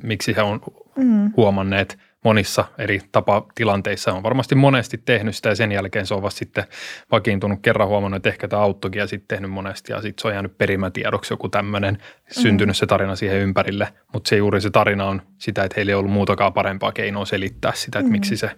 miksi 0.04 0.36
he 0.36 0.42
on 0.42 0.62
mm. 0.96 1.32
huomanneet 1.38 1.98
monissa 2.24 2.66
eri 2.78 3.02
tapatilanteissa. 3.12 4.14
On 4.14 4.24
varmasti 4.24 4.56
monesti 4.56 4.98
tehnyt 4.98 5.36
sitä 5.36 5.50
ja 5.50 5.56
sen 5.56 5.72
jälkeen 5.72 6.06
se 6.06 6.14
on 6.14 6.22
vasta 6.22 6.38
sitten 6.40 6.64
vakiintunut 7.12 7.60
kerran 7.62 7.88
huomannut, 7.88 8.16
että 8.18 8.30
ehkä 8.30 8.48
tämä 8.48 8.62
auttokin 8.62 9.00
ja 9.00 9.08
sitten 9.08 9.28
tehnyt 9.28 9.52
monesti 9.52 9.92
ja 9.94 10.02
sitten 10.02 10.22
se 10.22 10.28
on 10.28 10.34
jäänyt 10.34 10.58
perimätiedoksi 10.58 11.34
joku 11.34 11.50
tämmöinen, 11.50 11.98
syntynyt 12.32 12.78
se 12.78 12.86
tarina 12.86 13.16
siihen 13.16 13.38
ympärille. 13.40 13.88
Mutta 14.14 14.30
se 14.30 14.36
juuri 14.36 14.62
se 14.62 14.70
tarina 14.70 15.06
on 15.06 15.22
sitä, 15.38 15.64
että 15.64 15.74
heillä 15.78 15.90
ei 15.90 15.96
ollut 15.96 16.12
muutakaan 16.12 16.54
parempaa 16.54 16.92
keinoa 16.92 17.26
selittää 17.26 17.72
sitä, 17.76 18.00
että 18.00 18.10
mm. 18.10 18.12
miksi 18.12 18.38
se 18.38 18.52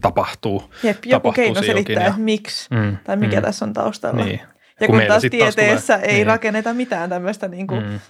tapahtuu. 0.00 0.72
Jep, 0.82 0.96
joku 1.04 1.10
tapahtuu 1.10 1.32
keino 1.44 1.62
selittää, 1.62 2.04
ja- 2.04 2.14
miksi 2.16 2.74
Mm, 2.74 2.96
tai 3.04 3.16
mikä 3.16 3.36
mm. 3.36 3.42
tässä 3.42 3.64
on 3.64 3.72
taustalla. 3.72 4.24
Niin. 4.24 4.40
Ja 4.80 4.86
Kun 4.86 4.96
kun, 4.98 5.06
taas 5.08 5.22
sit 5.22 5.32
taas 5.38 5.54
tulee- 5.54 5.66
tieteessä 5.66 5.96
ei 5.96 6.14
niin. 6.14 6.26
rakenneta 6.26 6.74
mitään 6.74 7.10
tämmöistä, 7.10 7.48
niin 7.48 7.66
kuin, 7.66 7.84
Mm. 7.86 8.00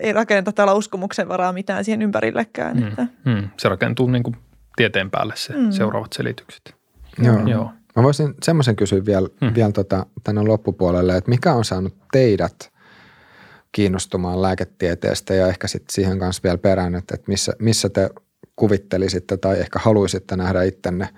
Ei 0.00 0.12
rakenneta 0.12 0.52
tällä 0.52 0.74
uskomuksen 0.74 1.28
varaa 1.28 1.52
mitään 1.52 1.84
siihen 1.84 2.02
ympärillekään. 2.02 2.76
Mm. 2.76 2.86
Että. 2.88 3.06
Mm. 3.24 3.48
Se 3.56 3.68
rakentuu 3.68 4.06
niin 4.06 4.22
kuin 4.22 4.36
tieteen 4.76 5.10
päälle 5.10 5.32
se 5.36 5.52
Mm. 5.52 5.60
mm. 5.64 5.70
seuraavat 5.70 6.12
selitykset. 6.12 6.74
Joo. 7.22 7.46
Joo. 7.46 7.70
Mä 7.96 8.02
voisin 8.02 8.34
semmoisen 8.42 8.76
kysyä 8.76 9.04
vielä, 9.06 9.28
Hmm. 9.40 9.54
vielä 9.54 9.72
tota, 9.72 10.06
tänne 10.24 10.42
loppupuolelle, 10.42 11.16
että 11.16 11.30
mikä 11.30 11.52
on 11.54 11.64
saanut 11.64 11.94
teidät 12.12 12.72
kiinnostumaan 13.72 14.42
lääketieteestä 14.42 15.34
ja 15.34 15.46
ehkä 15.46 15.68
sitten 15.68 15.92
siihen 15.94 16.18
kanssa 16.18 16.42
vielä 16.42 16.58
perään, 16.58 16.94
että, 16.94 17.14
että 17.14 17.24
missä, 17.28 17.52
missä 17.58 17.88
te 17.88 18.10
kuvittelisitte 18.56 19.36
tai 19.36 19.60
ehkä 19.60 19.78
haluaisitte 19.82 20.36
nähdä 20.36 20.62
ittenne 20.62 21.08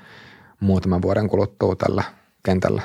muutaman 0.61 1.03
vuoden 1.03 1.29
kuluttua 1.29 1.77
tällä 1.77 2.03
kentällä? 2.43 2.83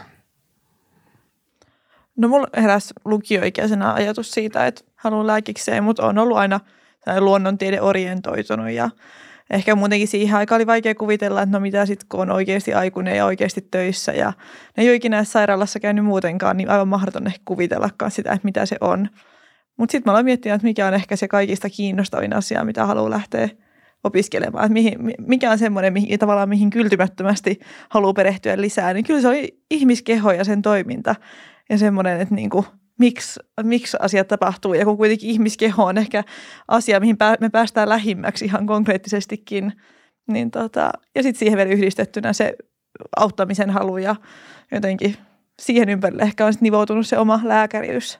No 2.16 2.28
mulla 2.28 2.48
heräsi 2.58 2.94
lukioikäisenä 3.06 3.94
ajatus 3.94 4.32
siitä, 4.32 4.68
että 4.68 4.82
haluan 5.02 5.28
lääkikseen, 5.28 5.84
mutta 5.84 6.06
on 6.06 6.18
ollut 6.18 6.38
aina 6.38 6.60
luonnontiede 7.20 7.82
orientoitunut 7.82 8.70
ja 8.70 8.90
ehkä 9.50 9.76
muutenkin 9.76 10.08
siihen 10.08 10.38
aikaan 10.38 10.58
oli 10.58 10.68
vaikea 10.68 10.96
kuvitella, 10.96 11.42
että 11.42 11.58
no 11.58 11.60
mitä 11.60 11.86
sitten 11.86 12.08
kun 12.10 12.20
on 12.20 12.32
oikeasti 12.32 12.74
aikuinen 12.74 13.18
ja 13.18 13.26
oikeasti 13.26 13.68
töissä 13.72 14.12
ja 14.12 14.34
ne 14.78 14.84
ei 14.84 14.90
ole 14.90 14.96
ikinä 14.96 15.24
sairaalassa 15.24 15.80
käynyt 15.80 16.06
muutenkaan, 16.06 16.58
niin 16.58 16.70
aivan 16.70 16.88
mahdoton 16.88 17.28
ehkä 17.28 17.42
kuvitellakaan 17.46 18.12
sitä, 18.12 18.32
että 18.32 18.46
mitä 18.46 18.66
se 18.66 18.78
on. 18.82 19.10
Mutta 19.78 19.92
sitten 19.92 20.10
mä 20.10 20.12
aloin 20.12 20.26
miettimään, 20.26 20.56
että 20.56 20.68
mikä 20.68 20.88
on 20.88 20.94
ehkä 20.94 21.16
se 21.16 21.28
kaikista 21.28 21.70
kiinnostavin 21.70 22.34
asia, 22.34 22.64
mitä 22.64 22.86
haluaa 22.86 23.10
lähteä 23.10 23.50
opiskelemaan. 24.04 24.66
Että 24.66 24.74
mihin, 24.74 25.06
mi- 25.06 25.16
mikä 25.28 25.52
on 25.52 25.58
semmoinen, 25.58 25.94
mihin, 25.94 26.20
tavallaan 26.20 26.50
mihin 26.50 26.70
kyltymättömästi 26.70 27.60
haluaa 27.90 28.14
perehtyä 28.14 28.62
lisää. 28.62 28.94
Niin 28.94 29.06
kyllä 29.06 29.22
se 29.22 29.28
oli 29.28 29.60
ihmiskeho 29.72 30.32
ja 30.32 30.44
sen 30.44 30.62
toiminta 30.62 31.16
ja 31.70 31.78
semmoinen, 31.78 32.22
että 32.22 32.36
niinku, 32.36 32.66
miksi, 33.02 33.40
miksi 33.64 33.98
asiat 34.00 34.28
tapahtuu. 34.28 34.74
Ja 34.74 34.86
kun 34.86 34.98
kuitenkin 34.98 35.30
ihmiskeho 35.30 35.86
on 35.86 35.98
ehkä 35.98 36.24
asia, 36.68 37.00
mihin 37.00 37.18
me 37.40 37.50
päästään 37.50 37.90
lähimmäksi 37.90 38.46
ihan 38.46 38.68
konkreettisestikin. 38.68 39.74
Niin 40.28 40.52
tota, 40.52 40.92
ja 41.16 41.24
sitten 41.24 41.40
siihen 41.40 41.58
vielä 41.58 41.72
yhdistettynä 41.72 42.34
se 42.34 42.56
auttamisen 43.18 43.70
halu 43.70 43.98
ja 43.98 44.16
jotenkin 44.72 45.18
siihen 45.62 45.90
ympärille 45.90 46.24
ehkä 46.24 46.46
on 46.46 46.54
sit 46.54 46.62
nivoutunut 46.62 47.08
se 47.08 47.18
oma 47.18 47.40
lääkäriys. 47.44 48.20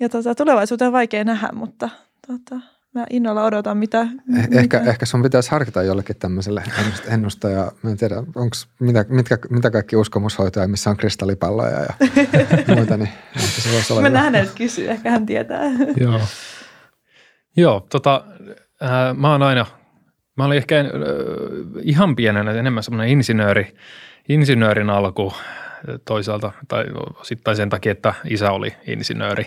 Ja 0.00 0.08
tota, 0.08 0.34
tulevaisuuteen 0.34 0.86
on 0.86 0.92
vaikea 0.92 1.24
nähdä, 1.24 1.48
mutta 1.52 1.88
tota, 2.26 2.60
mä 2.94 3.06
innolla 3.10 3.44
odotan, 3.44 3.76
mitä... 3.76 4.02
Eh- 4.02 4.58
Ehkä, 4.58 4.78
mitä. 4.78 4.90
ehkä 4.90 5.06
sun 5.06 5.22
pitäisi 5.22 5.50
harkita 5.50 5.82
jollekin 5.82 6.16
tämmöiselle 6.16 6.62
ennust- 6.78 7.12
ennustaja. 7.12 7.72
Mä 7.82 7.90
en 7.90 7.96
tiedä, 7.96 8.16
onko 8.16 8.56
mitä, 8.80 9.04
mitkä, 9.08 9.38
mitä 9.50 9.70
kaikki 9.70 9.96
uskomushoitoja, 9.96 10.68
missä 10.68 10.90
on 10.90 10.96
kristallipalloja 10.96 11.80
ja 11.80 11.94
muuta, 12.76 12.96
niin 12.96 13.08
ehkä 13.36 13.60
se 13.60 13.72
voisi 13.72 13.92
olla 13.92 14.02
Mä 14.02 14.08
hyvä. 14.08 14.20
nähdään, 14.20 14.44
että 14.44 14.56
kysyy, 14.56 14.90
ehkä 14.90 15.10
hän 15.10 15.26
tietää. 15.26 15.62
Joo. 15.96 16.20
Joo, 17.56 17.86
tota, 17.90 18.24
äh, 18.82 19.16
mä 19.16 19.32
oon 19.32 19.42
aina, 19.42 19.66
mä 20.36 20.44
olin 20.44 20.56
ehkä 20.58 20.80
äh, 20.80 20.86
ihan 21.82 22.16
pienenä 22.16 22.52
enemmän 22.52 22.82
semmoinen 22.82 23.08
insinööri, 23.12 23.74
insinöörin 24.28 24.90
alku 24.90 25.32
äh, 25.36 25.40
toisaalta, 26.04 26.52
tai 26.68 26.84
osittain 27.20 27.56
sen 27.56 27.68
takia, 27.70 27.92
että 27.92 28.14
isä 28.24 28.50
oli 28.50 28.74
insinööri, 28.86 29.44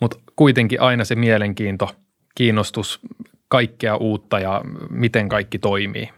mutta 0.00 0.16
kuitenkin 0.36 0.80
aina 0.80 1.04
se 1.04 1.14
mielenkiinto, 1.14 1.90
kiinnostus 2.36 3.00
kaikkea 3.48 3.96
uutta 3.96 4.38
ja 4.38 4.60
miten 4.90 5.28
kaikki 5.28 5.58
toimii. 5.58 6.08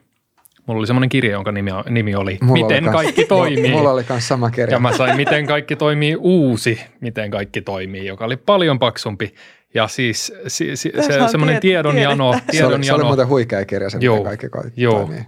Mulla 0.67 0.79
oli 0.79 0.87
semmoinen 0.87 1.09
kirja, 1.09 1.33
jonka 1.33 1.53
nimi, 1.53 1.71
nimi 1.89 2.15
oli 2.15 2.39
Mulla 2.43 2.55
oli 2.55 2.63
Miten 2.75 2.85
kans- 2.85 2.95
kaikki 2.97 3.25
toimii. 3.37 3.71
Mulla 3.71 3.91
oli 3.91 4.05
myös 4.09 4.29
sama 4.29 4.51
kirja. 4.51 4.75
Ja 4.75 4.81
mä 4.81 4.97
sain 4.97 5.17
Miten 5.17 5.47
kaikki 5.47 5.77
toimii 5.77 6.17
uusi, 6.17 6.81
Miten 7.01 7.31
kaikki 7.31 7.61
toimii, 7.61 8.07
joka 8.07 8.25
oli 8.25 8.37
paljon 8.37 8.79
paksumpi. 8.79 9.35
Ja 9.75 9.89
siis 9.89 10.33
si, 10.47 10.77
si, 10.77 10.93
se 11.07 11.23
on 11.23 11.29
semmoinen 11.29 11.61
tiedonjano, 11.61 12.31
tiedettä. 12.31 12.53
se, 12.53 12.65
oli, 12.65 12.71
se 12.71 12.75
oli 12.75 12.83
tiedonjano 12.83 13.05
muuten 13.09 13.29
huikea 13.29 13.65
kirja, 13.65 13.91
se 13.91 13.99
Joo. 14.01 14.17
miten 14.17 14.27
kaikki 14.39 14.47
ko- 14.47 14.71
Joo. 14.77 14.95
toimii. 14.99 15.21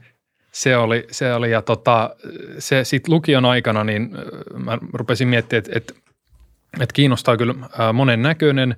se 0.52 0.76
oli, 0.76 1.06
se 1.10 1.34
oli 1.34 1.50
ja 1.50 1.62
tota, 1.62 2.16
se 2.58 2.84
sitten 2.84 3.14
lukion 3.14 3.44
aikana, 3.44 3.84
niin 3.84 4.10
äh, 4.14 4.62
mä 4.64 4.78
rupesin 4.92 5.28
miettimään, 5.28 5.58
että, 5.58 5.72
että, 5.76 5.94
että 6.80 6.92
kiinnostaa 6.92 7.36
kyllä 7.36 7.54
äh, 7.62 7.92
monen 7.94 8.22
näköinen, 8.22 8.76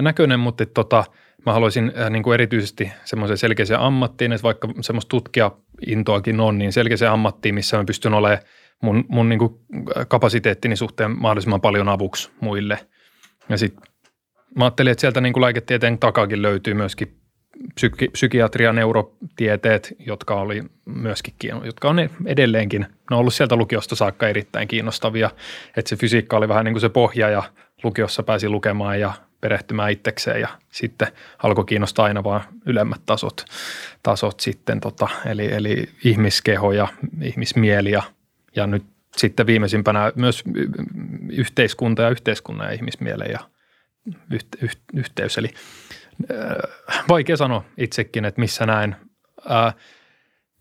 näköinen 0.00 0.40
mutta 0.40 0.62
että 0.62 0.74
tota, 0.74 1.04
mä 1.46 1.52
haluaisin 1.52 1.92
äh, 2.00 2.10
niin 2.10 2.22
kuin 2.22 2.34
erityisesti 2.34 2.92
semmoisen 3.04 3.38
selkeäseen 3.38 3.80
ammattiin, 3.80 4.32
että 4.32 4.42
vaikka 4.42 4.68
semmoista 4.80 5.08
tutkijaintoakin 5.08 6.40
on, 6.40 6.58
niin 6.58 6.72
selkeäseen 6.72 7.10
ammattiin, 7.10 7.54
missä 7.54 7.76
mä 7.76 7.84
pystyn 7.84 8.14
olemaan 8.14 8.42
mun, 8.82 9.04
mun 9.08 9.28
niin 9.28 9.38
kuin 9.38 9.54
kapasiteettini 10.08 10.76
suhteen 10.76 11.10
mahdollisimman 11.10 11.60
paljon 11.60 11.88
avuksi 11.88 12.30
muille. 12.40 12.78
Ja 13.48 13.58
sitten 13.58 13.82
mä 14.56 14.64
ajattelin, 14.64 14.90
että 14.90 15.00
sieltä 15.00 15.20
niin 15.20 15.32
kuin 15.32 15.40
lääketieteen 15.40 15.98
takakin 15.98 16.42
löytyy 16.42 16.74
myöskin 16.74 17.22
psyki, 17.74 18.08
psykiatria, 18.08 18.72
neurotieteet, 18.72 19.94
jotka 19.98 20.34
oli 20.34 20.62
myöskin, 20.84 21.34
jotka 21.64 21.88
on 21.88 21.96
edelleenkin, 22.26 22.80
ne 22.80 22.88
on 23.10 23.18
ollut 23.18 23.34
sieltä 23.34 23.56
lukiosta 23.56 23.96
saakka 23.96 24.28
erittäin 24.28 24.68
kiinnostavia, 24.68 25.30
että 25.76 25.88
se 25.88 25.96
fysiikka 25.96 26.36
oli 26.36 26.48
vähän 26.48 26.64
niin 26.64 26.74
kuin 26.74 26.80
se 26.80 26.88
pohja 26.88 27.28
ja 27.28 27.42
lukiossa 27.84 28.22
pääsi 28.22 28.48
lukemaan 28.48 29.00
ja 29.00 29.12
perehtymään 29.42 29.90
itsekseen 29.90 30.40
ja 30.40 30.48
sitten 30.70 31.08
alkoi 31.42 31.64
kiinnostaa 31.64 32.04
aina 32.04 32.24
vaan 32.24 32.42
ylemmät 32.66 33.00
tasot, 33.06 33.44
tasot 34.02 34.40
sitten, 34.40 34.80
tota, 34.80 35.08
eli, 35.26 35.52
eli 35.52 35.88
ihmiskeho 36.04 36.72
ja 36.72 36.88
ihmismieli 37.22 37.90
ja, 37.90 38.02
ja 38.56 38.66
nyt 38.66 38.84
sitten 39.16 39.46
viimeisimpänä 39.46 40.12
myös 40.14 40.44
yhteiskunta 41.30 42.02
ja 42.02 42.10
yhteiskunnan 42.10 42.66
ja 42.66 42.72
ihmismielen 42.72 43.30
ja 43.30 43.38
yht, 44.30 44.46
yht, 44.62 44.78
yhteys, 44.94 45.38
eli 45.38 45.48
äh, 46.30 47.06
vaikea 47.08 47.36
sanoa 47.36 47.64
itsekin, 47.78 48.24
että 48.24 48.40
missä 48.40 48.66
näin. 48.66 48.96
Äh, 49.50 49.74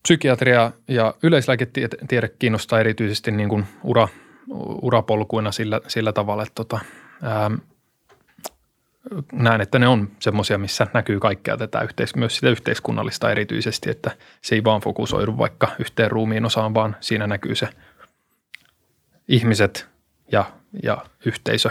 psykiatria 0.04 0.72
ja 0.88 1.14
yleislääketiede 1.24 2.28
kiinnostaa 2.40 2.80
erityisesti 2.80 3.32
niin 3.32 3.50
kuin 3.50 3.66
ura, 3.84 4.08
urapolkuina 4.82 5.52
sillä, 5.52 5.82
sillä 5.88 6.14
tavalla, 6.14 6.44
että 6.44 6.56
tota, 6.56 6.80
ähm, 7.24 7.54
näen, 9.34 9.62
että 9.62 9.80
ne 9.80 9.88
on 9.88 10.12
semmoisia, 10.20 10.58
missä 10.58 10.88
näkyy 10.94 11.20
kaikkea 11.20 11.58
tätä 11.58 11.82
yhteis- 11.82 12.16
myös 12.16 12.36
sitä 12.36 12.50
yhteiskunnallista 12.50 13.32
erityisesti, 13.32 13.90
että 13.90 14.12
se 14.42 14.56
ei 14.56 14.64
vaan 14.64 14.82
fokusoidu 14.82 15.38
vaikka 15.38 15.68
yhteen 15.80 16.12
ruumiin 16.12 16.46
osaan, 16.46 16.74
vaan 16.74 16.96
siinä 17.00 17.28
näkyy 17.28 17.56
se 17.56 17.70
ihmiset 19.28 19.88
ja, 20.32 20.46
ja 20.84 21.06
yhteisö, 21.26 21.70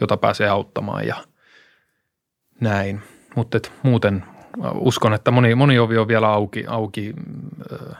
jota 0.00 0.16
pääsee 0.16 0.48
auttamaan 0.48 1.06
ja 1.06 1.24
näin. 2.60 3.02
Mutta 3.36 3.58
muuten 3.82 4.24
äh, 4.64 4.70
uskon, 4.74 5.14
että 5.14 5.30
moni, 5.30 5.54
moni 5.54 5.78
ovi 5.78 5.98
on 5.98 6.08
vielä 6.08 6.28
auki, 6.28 6.64
auki 6.68 7.14
äh, 7.72 7.96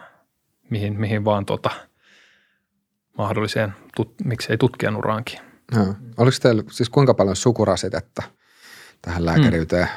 mihin, 0.71 1.01
mihin 1.01 1.25
vaan 1.25 1.47
tota, 1.47 1.71
mahdolliseen, 3.19 3.75
tut, 3.97 4.15
miksei 4.25 4.59
tutkijan 4.59 4.97
uraankin. 4.97 5.39
Joo. 5.75 5.95
Oliko 6.17 6.37
teillä 6.43 6.63
siis 6.71 6.91
kuinka 6.91 7.15
paljon 7.15 7.37
sukurasitetta 7.37 8.23
tähän 9.07 9.27
lääkäriyteen? 9.27 9.89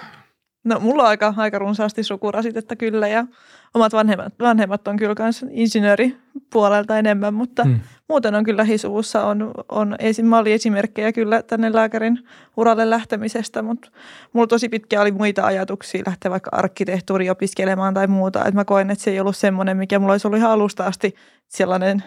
No 0.64 0.80
mulla 0.80 1.04
on 1.04 1.10
aika, 1.10 1.34
aika 1.38 1.60
runsaasti 1.60 2.04
sukurasitetta 2.04 2.76
kyllä 2.76 3.08
ja 3.08 3.26
omat 3.74 3.94
vanhemmat, 3.94 4.34
vanhemmat 4.40 4.88
on 4.88 4.98
kyllä 4.98 5.16
myös 5.20 5.46
insinööripuolelta 5.52 6.98
enemmän, 6.98 7.34
mutta 7.34 7.64
hmm. 7.64 7.80
muuten 8.10 8.36
on 8.36 8.44
kyllä 8.44 8.58
lähisuvussa 8.58 9.26
on, 9.26 9.52
on 9.70 9.96
malliesimerkkejä 10.24 11.12
kyllä 11.12 11.44
tänne 11.44 11.74
lääkärin 11.74 12.20
uralle 12.58 12.90
lähtemisestä, 12.90 13.62
mutta 13.62 13.92
mulla 14.34 14.48
tosi 14.48 14.70
pitkä 14.70 15.02
oli 15.02 15.12
muita 15.12 15.46
ajatuksia 15.46 16.04
lähteä 16.06 16.32
vaikka 16.32 16.50
arkkitehtuuri 16.54 17.30
opiskelemaan 17.30 17.94
tai 17.94 18.08
muuta, 18.08 18.40
että 18.40 18.56
mä 18.56 18.66
koen, 18.66 18.92
että 18.92 19.04
se 19.04 19.12
ei 19.12 19.20
ollut 19.20 19.38
semmoinen, 19.38 19.78
mikä 19.78 20.00
mulla 20.00 20.14
olisi 20.14 20.28
ollut 20.28 20.40
ihan 20.40 20.52
alusta 20.52 20.86
asti 20.86 21.16
sellainen 21.48 22.04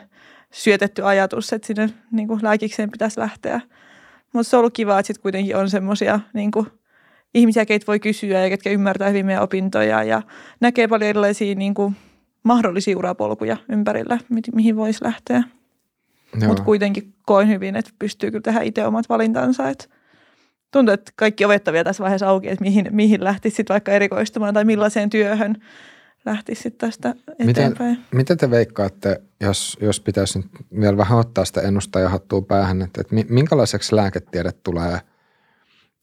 syötetty 0.53 1.05
ajatus, 1.05 1.53
että 1.53 1.67
sinne 1.67 1.91
niin 2.11 2.29
kuin 2.29 2.41
lääkikseen 2.43 2.91
pitäisi 2.91 3.21
lähteä. 3.21 3.61
Mutta 4.33 4.51
se 4.51 4.57
on 4.57 4.59
ollut 4.59 4.75
kiva, 4.75 4.99
että 4.99 5.07
sitten 5.07 5.23
kuitenkin 5.23 5.57
on 5.57 5.71
semmoisia 5.71 6.21
niin 6.35 6.51
kuin 6.51 6.67
ihmisiä, 7.35 7.67
keitä 7.67 7.87
voi 7.87 8.01
kysyä 8.01 8.43
ja 8.43 8.49
ketkä 8.49 8.71
ymmärtää 8.71 9.09
hyvin 9.09 9.27
meidän 9.27 9.43
opintoja 9.43 10.05
ja 10.05 10.23
näkee 10.61 10.89
paljon 10.89 11.09
erilaisia 11.09 11.55
niin 11.55 11.75
kuin, 11.75 11.97
mahdollisia 12.43 12.99
urapolkuja 12.99 13.57
ympärillä, 13.69 14.19
mi- 14.29 14.41
mihin 14.55 14.77
voisi 14.77 15.05
lähteä. 15.05 15.43
Mutta 16.47 16.63
kuitenkin 16.63 17.15
koin 17.27 17.49
hyvin, 17.49 17.77
että 17.77 17.91
pystyy 17.99 18.31
kyllä 18.31 18.43
tehdä 18.43 18.61
itse 18.61 18.87
omat 18.87 19.09
valintansa. 19.09 19.69
Et 19.69 19.91
tuntuu, 20.71 20.95
että 20.95 21.13
kaikki 21.17 21.45
ovettavia 21.45 21.85
tässä 21.85 22.03
vaiheessa 22.03 22.29
auki, 22.29 22.49
että 22.49 22.65
mihin, 22.65 22.89
mihin 22.91 23.25
lähtisi 23.25 23.57
sitten 23.57 23.75
vaikka 23.75 23.93
erikoistumaan 23.93 24.55
tai 24.55 24.65
millaiseen 24.65 25.11
työhön 25.11 25.57
lähtisi 26.25 26.63
sitten 26.63 26.89
tästä 26.89 27.15
eteenpäin. 27.39 27.91
Miten, 27.91 28.07
miten 28.15 28.37
te 28.37 28.51
veikkaatte, 28.51 29.21
jos, 29.41 29.79
jos 29.81 30.01
pitäisi 30.01 30.39
nyt 30.39 30.51
vielä 30.81 30.97
vähän 30.97 31.19
ottaa 31.19 31.45
sitä 31.45 31.61
ennustajahattua 31.61 32.43
päähän, 32.43 32.83
että, 32.83 33.01
että 33.01 33.15
minkälaiseksi 33.29 33.97
lääketiede 33.97 34.53
tulee 34.53 35.01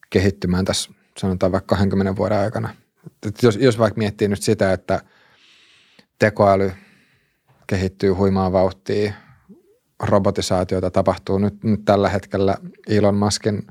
kehittymään 0.09 0.65
tässä 0.65 0.91
sanotaan 1.19 1.51
vaikka 1.51 1.75
20 1.75 2.15
vuoden 2.15 2.37
aikana. 2.37 2.75
Jos, 3.43 3.55
jos 3.55 3.79
vaikka 3.79 3.97
miettii 3.97 4.27
nyt 4.27 4.41
sitä, 4.41 4.73
että 4.73 5.01
tekoäly 6.19 6.71
kehittyy 7.67 8.11
huimaa 8.11 8.51
vauhtia, 8.51 9.13
robotisaatiota 10.03 10.91
tapahtuu 10.91 11.37
nyt, 11.37 11.63
nyt 11.63 11.85
tällä 11.85 12.09
hetkellä 12.09 12.57
Elon 12.87 13.15
Muskin 13.15 13.67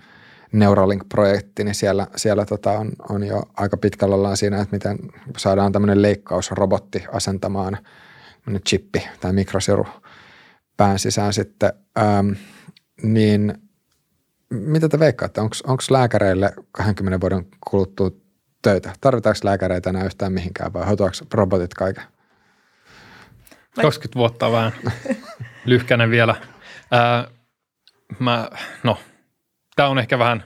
Neuralink-projekti, 0.52 1.64
niin 1.64 1.74
siellä, 1.74 2.06
siellä 2.16 2.44
tota 2.44 2.70
on, 2.72 2.92
on 3.08 3.24
jo 3.24 3.42
aika 3.56 3.76
pitkällä 3.76 4.14
ollaan 4.14 4.36
siinä, 4.36 4.60
että 4.60 4.76
miten 4.76 4.98
saadaan 5.36 5.72
tämmöinen 5.72 6.02
leikkausrobotti 6.02 7.04
asentamaan 7.12 7.78
chippi 8.68 9.08
tai 9.20 9.32
mikrosiru 9.32 9.86
pään 10.76 10.98
sisään 10.98 11.32
sitten, 11.32 11.72
ähm, 11.98 12.30
niin– 13.02 13.54
mitä 14.50 14.88
te 14.88 14.98
veikkaatte? 14.98 15.40
Onko 15.40 15.82
lääkäreille 15.90 16.52
20 16.72 17.20
vuoden 17.20 17.46
kuluttua 17.70 18.10
töitä? 18.62 18.92
Tarvitaanko 19.00 19.38
lääkäreitä 19.44 19.90
enää 19.90 20.04
yhtään 20.04 20.32
mihinkään 20.32 20.72
vai 20.72 20.86
hoituako 20.86 21.16
robotit 21.34 21.74
kaiken? 21.74 22.04
20 23.82 24.18
vuotta 24.18 24.52
vähän 24.52 24.72
lyhkänen 25.64 26.10
vielä. 26.10 26.34
Ää, 26.90 27.28
mä, 28.18 28.50
no, 28.82 28.98
tämä 29.76 29.88
on 29.88 29.98
ehkä 29.98 30.18
vähän 30.18 30.44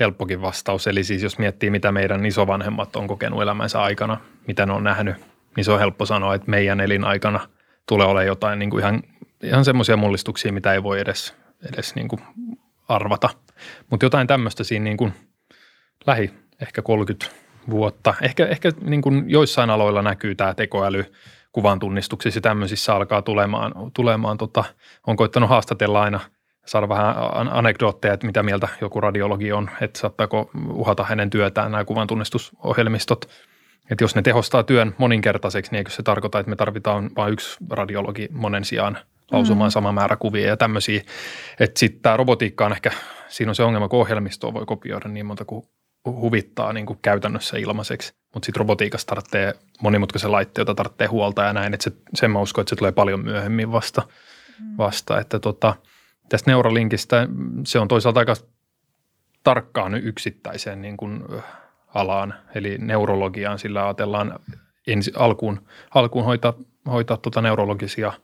helppokin 0.00 0.42
vastaus. 0.42 0.86
Eli 0.86 1.04
siis 1.04 1.22
jos 1.22 1.38
miettii, 1.38 1.70
mitä 1.70 1.92
meidän 1.92 2.26
isovanhemmat 2.26 2.96
on 2.96 3.06
kokenut 3.06 3.42
elämänsä 3.42 3.82
aikana, 3.82 4.20
mitä 4.46 4.66
ne 4.66 4.72
on 4.72 4.84
nähnyt, 4.84 5.16
niin 5.56 5.64
se 5.64 5.72
on 5.72 5.78
helppo 5.78 6.06
sanoa, 6.06 6.34
että 6.34 6.50
meidän 6.50 6.80
elinaikana 6.80 7.48
tulee 7.88 8.06
olemaan 8.06 8.26
jotain 8.26 8.58
niin 8.58 8.70
kuin 8.70 8.80
ihan, 8.80 9.02
ihan 9.42 9.64
semmoisia 9.64 9.96
mullistuksia, 9.96 10.52
mitä 10.52 10.72
ei 10.72 10.82
voi 10.82 11.00
edes, 11.00 11.34
edes 11.72 11.94
niin 11.94 12.08
kuin 12.08 12.20
arvata. 12.88 13.28
Mutta 13.90 14.06
jotain 14.06 14.26
tämmöistä 14.26 14.64
siinä 14.64 14.84
niin 14.84 14.96
kuin 14.96 15.12
lähi 16.06 16.30
ehkä 16.62 16.82
30 16.82 17.26
vuotta. 17.70 18.14
Ehkä, 18.22 18.46
ehkä 18.46 18.70
niin 18.80 19.02
kuin 19.02 19.24
joissain 19.26 19.70
aloilla 19.70 20.02
näkyy 20.02 20.34
tämä 20.34 20.54
tekoäly 20.54 21.04
kuvan 21.52 21.78
tunnistuksissa 21.78 22.40
tämmöisissä 22.40 22.94
alkaa 22.94 23.22
tulemaan. 23.22 23.72
tulemaan 23.94 24.38
tota, 24.38 24.64
on 25.06 25.16
koittanut 25.16 25.50
haastatella 25.50 26.02
aina 26.02 26.20
saada 26.66 26.88
vähän 26.88 27.14
anekdootteja, 27.52 28.14
että 28.14 28.26
mitä 28.26 28.42
mieltä 28.42 28.68
joku 28.80 29.00
radiologi 29.00 29.52
on, 29.52 29.70
että 29.80 29.98
saattaako 29.98 30.50
uhata 30.68 31.04
hänen 31.04 31.30
työtään 31.30 31.72
nämä 31.72 31.84
kuvan 31.84 32.06
tunnistusohjelmistot. 32.06 33.28
Että 33.90 34.04
jos 34.04 34.14
ne 34.14 34.22
tehostaa 34.22 34.62
työn 34.62 34.94
moninkertaiseksi, 34.98 35.70
niin 35.72 35.78
eikö 35.78 35.90
se 35.90 36.02
tarkoita, 36.02 36.38
että 36.38 36.50
me 36.50 36.56
tarvitaan 36.56 37.10
vain 37.16 37.32
yksi 37.32 37.56
radiologi 37.70 38.28
monen 38.32 38.64
sijaan 38.64 38.98
lausumaan 39.32 39.68
mm. 39.68 39.72
sama 39.72 39.92
määrä 39.92 40.16
kuvia 40.16 40.46
ja 40.46 40.56
tämmöisiä. 40.56 41.02
Että 41.60 41.80
sitten 41.80 42.00
tämä 42.00 42.16
robotiikka 42.16 42.66
on 42.66 42.72
ehkä, 42.72 42.90
siinä 43.28 43.50
on 43.50 43.54
se 43.54 43.62
ongelma, 43.62 43.88
kun 43.88 44.00
ohjelmistoa 44.00 44.54
voi 44.54 44.66
kopioida 44.66 45.08
niin 45.08 45.26
monta 45.26 45.44
kuin 45.44 45.66
huvittaa 46.06 46.72
niin 46.72 46.86
kuin 46.86 46.98
käytännössä 47.02 47.56
ilmaiseksi. 47.58 48.14
Mutta 48.34 48.46
sitten 48.46 48.58
robotiikassa 48.60 49.06
tarvitsee 49.06 49.54
monimutkaisen 49.82 50.32
laitteen, 50.32 50.62
jota 50.62 50.74
tarvitsee 50.74 51.06
huolta 51.06 51.42
ja 51.42 51.52
näin. 51.52 51.74
Että 51.74 51.84
se, 51.84 51.92
sen 52.14 52.30
mä 52.30 52.40
uskon, 52.40 52.62
että 52.62 52.70
se 52.70 52.76
tulee 52.76 52.92
paljon 52.92 53.20
myöhemmin 53.20 53.72
vasta. 53.72 54.02
Mm. 54.60 54.78
vasta. 54.78 55.20
Että 55.20 55.38
tota, 55.38 55.74
tästä 56.28 56.50
Neuralinkistä 56.50 57.28
se 57.66 57.78
on 57.78 57.88
toisaalta 57.88 58.20
aika 58.20 58.34
tarkkaan 59.44 59.94
yksittäiseen 59.94 60.82
niin 60.82 60.96
kuin 60.96 61.24
alaan, 61.94 62.34
eli 62.54 62.78
neurologiaan, 62.78 63.58
sillä 63.58 63.84
ajatellaan 63.84 64.38
ensi, 64.86 65.12
alkuun, 65.16 65.66
alkuun 65.94 66.24
hoitaa, 66.24 66.54
hoitaa 66.86 67.16
tuota 67.16 67.42
neurologisia– 67.42 68.12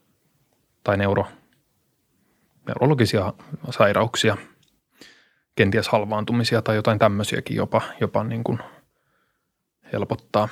tai 0.84 0.96
neuro, 0.96 1.26
neurologisia 2.66 3.32
sairauksia, 3.70 4.36
kenties 5.56 5.88
halvaantumisia 5.88 6.62
tai 6.62 6.76
jotain 6.76 6.98
tämmöisiäkin 6.98 7.56
jopa, 7.56 7.82
jopa 8.00 8.24
niin 8.24 8.44
kuin 8.44 8.58
helpottaa. 9.92 10.48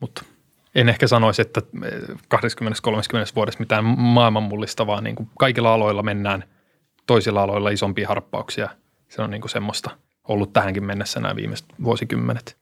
Mutta 0.00 0.24
en 0.74 0.88
ehkä 0.88 1.06
sanoisi, 1.06 1.42
että 1.42 1.60
20-30 1.60 1.66
vuodessa 3.36 3.60
mitään 3.60 3.84
maailman 3.84 4.42
mullistavaa, 4.42 5.00
niin 5.00 5.16
kuin 5.16 5.30
kaikilla 5.38 5.74
aloilla 5.74 6.02
mennään 6.02 6.44
toisilla 7.06 7.42
aloilla 7.42 7.70
isompia 7.70 8.08
harppauksia. 8.08 8.68
Se 9.08 9.22
on 9.22 9.30
niin 9.30 9.40
kuin 9.40 9.50
semmoista 9.50 9.90
ollut 10.24 10.52
tähänkin 10.52 10.84
mennessä 10.84 11.20
nämä 11.20 11.36
viimeiset 11.36 11.66
vuosikymmenet. 11.84 12.58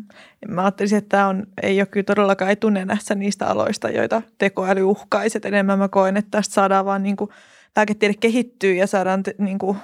Mm. 0.00 0.54
Mä 0.54 0.62
ajattelisin, 0.62 0.98
että 0.98 1.08
tämä 1.08 1.28
on, 1.28 1.46
ei 1.62 1.80
ole 1.80 1.86
kyllä 1.86 2.04
todellakaan 2.04 2.50
etunenässä 2.50 3.14
niistä 3.14 3.46
aloista, 3.46 3.90
joita 3.90 4.22
tekoäly 4.38 4.82
uhkaisi. 4.82 5.38
Et 5.38 5.44
enemmän 5.44 5.78
mä 5.78 5.88
koen, 5.88 6.16
että 6.16 6.30
tästä 6.30 6.54
saadaan 6.54 6.84
vaan 6.84 7.02
niin 7.02 7.16
kuin 7.16 7.30
lääketiede 7.76 8.14
kehittyä 8.14 8.72
ja 8.72 8.86
saadaan 8.86 9.22
te, 9.22 9.34
niin 9.38 9.58
kuin 9.58 9.78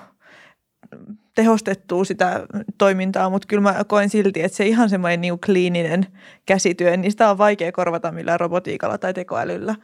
tehostettua 1.34 2.05
sitä 2.05 2.47
toimintaa, 2.78 3.30
mutta 3.30 3.47
kyllä 3.48 3.62
mä 3.62 3.84
koen 3.84 4.09
silti, 4.09 4.43
että 4.43 4.56
se 4.56 4.66
ihan 4.66 4.90
semmoinen 4.90 5.20
niin 5.20 5.40
kliininen 5.47 6.06
käsityö, 6.47 6.97
niin 6.97 7.10
sitä 7.10 7.30
on 7.30 7.38
vaikea 7.38 7.72
korvata 7.72 8.12
millään 8.12 8.40
robotiikalla 8.40 8.98
tai 8.98 9.14
tekoälyllä. 9.14 9.74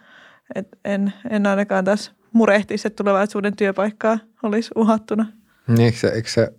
Et 0.55 0.69
en, 0.85 1.13
en 1.31 1.47
ainakaan 1.47 1.85
tässä 1.85 2.13
murehtisi, 2.33 2.89
että 2.89 2.97
tulevaisuuden 2.97 3.57
työpaikkaa 3.57 4.19
olisi 4.43 4.71
uhattuna. 4.77 5.27
Niin, 5.69 5.81
eikö 5.81 5.99
se, 5.99 6.09
eikö 6.09 6.29
se 6.29 6.53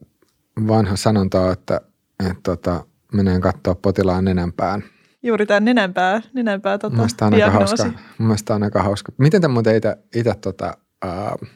vanha 0.68 0.96
sanonta 0.96 1.52
että, 1.52 1.82
että 2.30 2.40
tota, 2.44 2.86
menee 3.14 3.40
katsoa 3.40 3.76
potilaan 3.76 4.26
nenänpään. 4.26 4.84
Juuri 5.24 5.46
tämän 5.46 5.66
nenänpää, 5.66 6.22
nenänpää 6.34 6.78
tota, 6.78 6.96
Mun 6.96 7.08
on 7.22 7.34
aika 7.34 7.50
hauska. 7.50 7.86
Mun 8.18 8.28
mielestä 8.28 8.56
on 8.56 8.64
aika 8.64 8.84
hauska. 8.84 9.12
Miten 9.18 9.42
te 9.42 9.48
muuten 9.48 9.76
itse, 10.16 10.34
tota, 10.42 10.78
uh, 11.06 11.48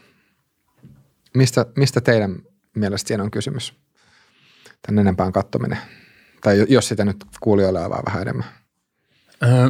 mistä, 1.35 1.65
mistä 1.77 2.01
teidän 2.01 2.35
mielestä 2.75 3.07
siinä 3.07 3.23
on 3.23 3.31
kysymys? 3.31 3.73
Tämän 4.81 4.95
nenänpään 4.95 5.31
kattominen. 5.31 5.77
Tai 6.41 6.65
jos 6.69 6.87
sitä 6.87 7.05
nyt 7.05 7.17
kuulijoille 7.39 7.83
avaa 7.83 8.03
vähän 8.05 8.21
enemmän. 8.21 8.45
Öö. 9.43 9.69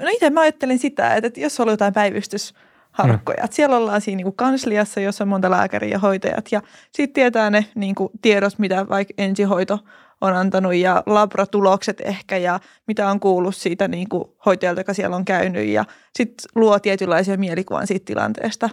No 0.00 0.08
itse 0.10 0.30
mä 0.30 0.40
ajattelin 0.40 0.78
sitä, 0.78 1.14
että 1.14 1.40
jos 1.40 1.60
on 1.60 1.68
jotain 1.68 1.92
päivystysharkkoja. 1.92 3.42
Mm. 3.42 3.48
Siellä 3.50 3.76
ollaan 3.76 4.00
siinä 4.00 4.16
niin 4.16 4.24
kuin 4.24 4.36
kansliassa, 4.36 5.00
jossa 5.00 5.24
on 5.24 5.28
monta 5.28 5.50
lääkäriä 5.50 5.90
ja 5.90 5.98
hoitajat. 5.98 6.52
Ja 6.52 6.62
sitten 6.92 7.14
tietää 7.14 7.50
ne 7.50 7.66
niin 7.74 7.94
kuin 7.94 8.10
tiedot, 8.22 8.58
mitä 8.58 8.88
vaikka 8.88 9.14
ensihoito 9.18 9.78
on 10.26 10.36
antanut 10.36 10.74
ja 10.74 11.02
labratulokset 11.06 12.00
ehkä 12.00 12.36
ja 12.36 12.60
mitä 12.86 13.10
on 13.10 13.20
kuullut 13.20 13.56
siitä 13.56 13.88
niin 13.88 14.08
kuin 14.08 14.24
hoitajalta, 14.46 14.80
joka 14.80 14.94
siellä 14.94 15.16
on 15.16 15.24
käynyt 15.24 15.66
ja 15.66 15.84
sitten 16.14 16.46
luo 16.54 16.78
tietynlaisia 16.78 17.36
mielikuvan 17.36 17.86
siitä 17.86 18.04
tilanteesta 18.04 18.70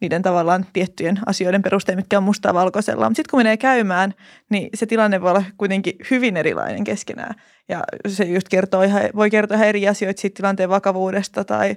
niiden 0.00 0.22
tavallaan 0.22 0.66
tiettyjen 0.72 1.18
asioiden 1.26 1.62
perusteella, 1.62 1.96
mitkä 1.96 2.18
on 2.18 2.24
mustaa 2.24 2.54
valkoisella. 2.54 3.08
Mutta 3.08 3.16
sitten 3.16 3.30
kun 3.30 3.40
menee 3.40 3.56
käymään, 3.56 4.14
niin 4.50 4.68
se 4.74 4.86
tilanne 4.86 5.20
voi 5.20 5.30
olla 5.30 5.44
kuitenkin 5.58 5.94
hyvin 6.10 6.36
erilainen 6.36 6.84
keskenään. 6.84 7.34
Ja 7.68 7.84
se 8.08 8.24
just 8.24 8.48
kertoo 8.48 8.82
ihan, 8.82 9.02
voi 9.16 9.30
kertoa 9.30 9.56
ihan 9.56 9.68
eri 9.68 9.88
asioita 9.88 10.20
siitä 10.20 10.36
tilanteen 10.36 10.68
vakavuudesta 10.68 11.44
tai 11.44 11.76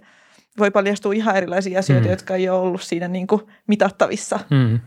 voi 0.60 0.72
paljastua 0.72 1.14
ihan 1.14 1.36
erilaisia 1.36 1.80
asioita, 1.80 2.06
mm. 2.06 2.12
jotka 2.12 2.36
ei 2.36 2.50
ole 2.50 2.60
ollut 2.60 2.82
siinä 2.82 3.08
niin 3.08 3.28
kuin 3.28 3.42
mitattavissa. 3.68 4.40
Mm. 4.50 4.80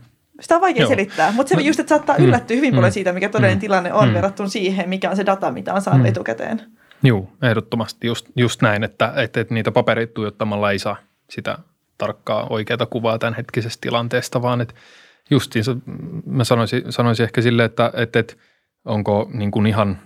Sitä 0.43 0.55
on 0.55 0.61
vaikea 0.61 0.81
Joo. 0.81 0.89
selittää, 0.89 1.31
mutta 1.31 1.49
se 1.49 1.55
no, 1.55 1.61
just, 1.61 1.79
että 1.79 1.89
saattaa 1.89 2.17
mm, 2.17 2.25
yllättyä 2.25 2.55
hyvin 2.55 2.73
mm, 2.73 2.75
paljon 2.75 2.91
siitä, 2.91 3.13
mikä 3.13 3.29
todellinen 3.29 3.57
mm, 3.57 3.61
tilanne 3.61 3.93
on 3.93 4.07
mm, 4.07 4.13
verrattuna 4.13 4.49
siihen, 4.49 4.89
mikä 4.89 5.09
on 5.09 5.15
se 5.15 5.25
data, 5.25 5.51
mitä 5.51 5.73
on 5.73 5.81
saanut 5.81 6.01
mm. 6.03 6.09
etukäteen. 6.09 6.61
Joo, 7.03 7.29
ehdottomasti 7.41 8.07
just, 8.07 8.29
just 8.35 8.61
näin, 8.61 8.83
että, 8.83 9.13
että, 9.15 9.39
että 9.41 9.53
niitä 9.53 9.71
paperit 9.71 10.13
tuijottamalla 10.13 10.71
ei 10.71 10.79
saa 10.79 10.95
sitä 11.29 11.57
tarkkaa 11.97 12.47
oikeaa 12.49 12.85
kuvaa 12.89 13.19
tämän 13.19 13.33
hetkisestä 13.33 13.81
tilanteesta, 13.81 14.41
vaan 14.41 14.61
että 14.61 14.73
justiinsa 15.29 15.75
mä 16.25 16.43
sanoisin, 16.43 16.83
sanoisin 16.89 17.23
ehkä 17.23 17.41
silleen, 17.41 17.65
että, 17.65 17.91
että, 17.95 18.19
että 18.19 18.33
onko 18.85 19.29
niin 19.33 19.51
kuin 19.51 19.67
ihan 19.67 19.99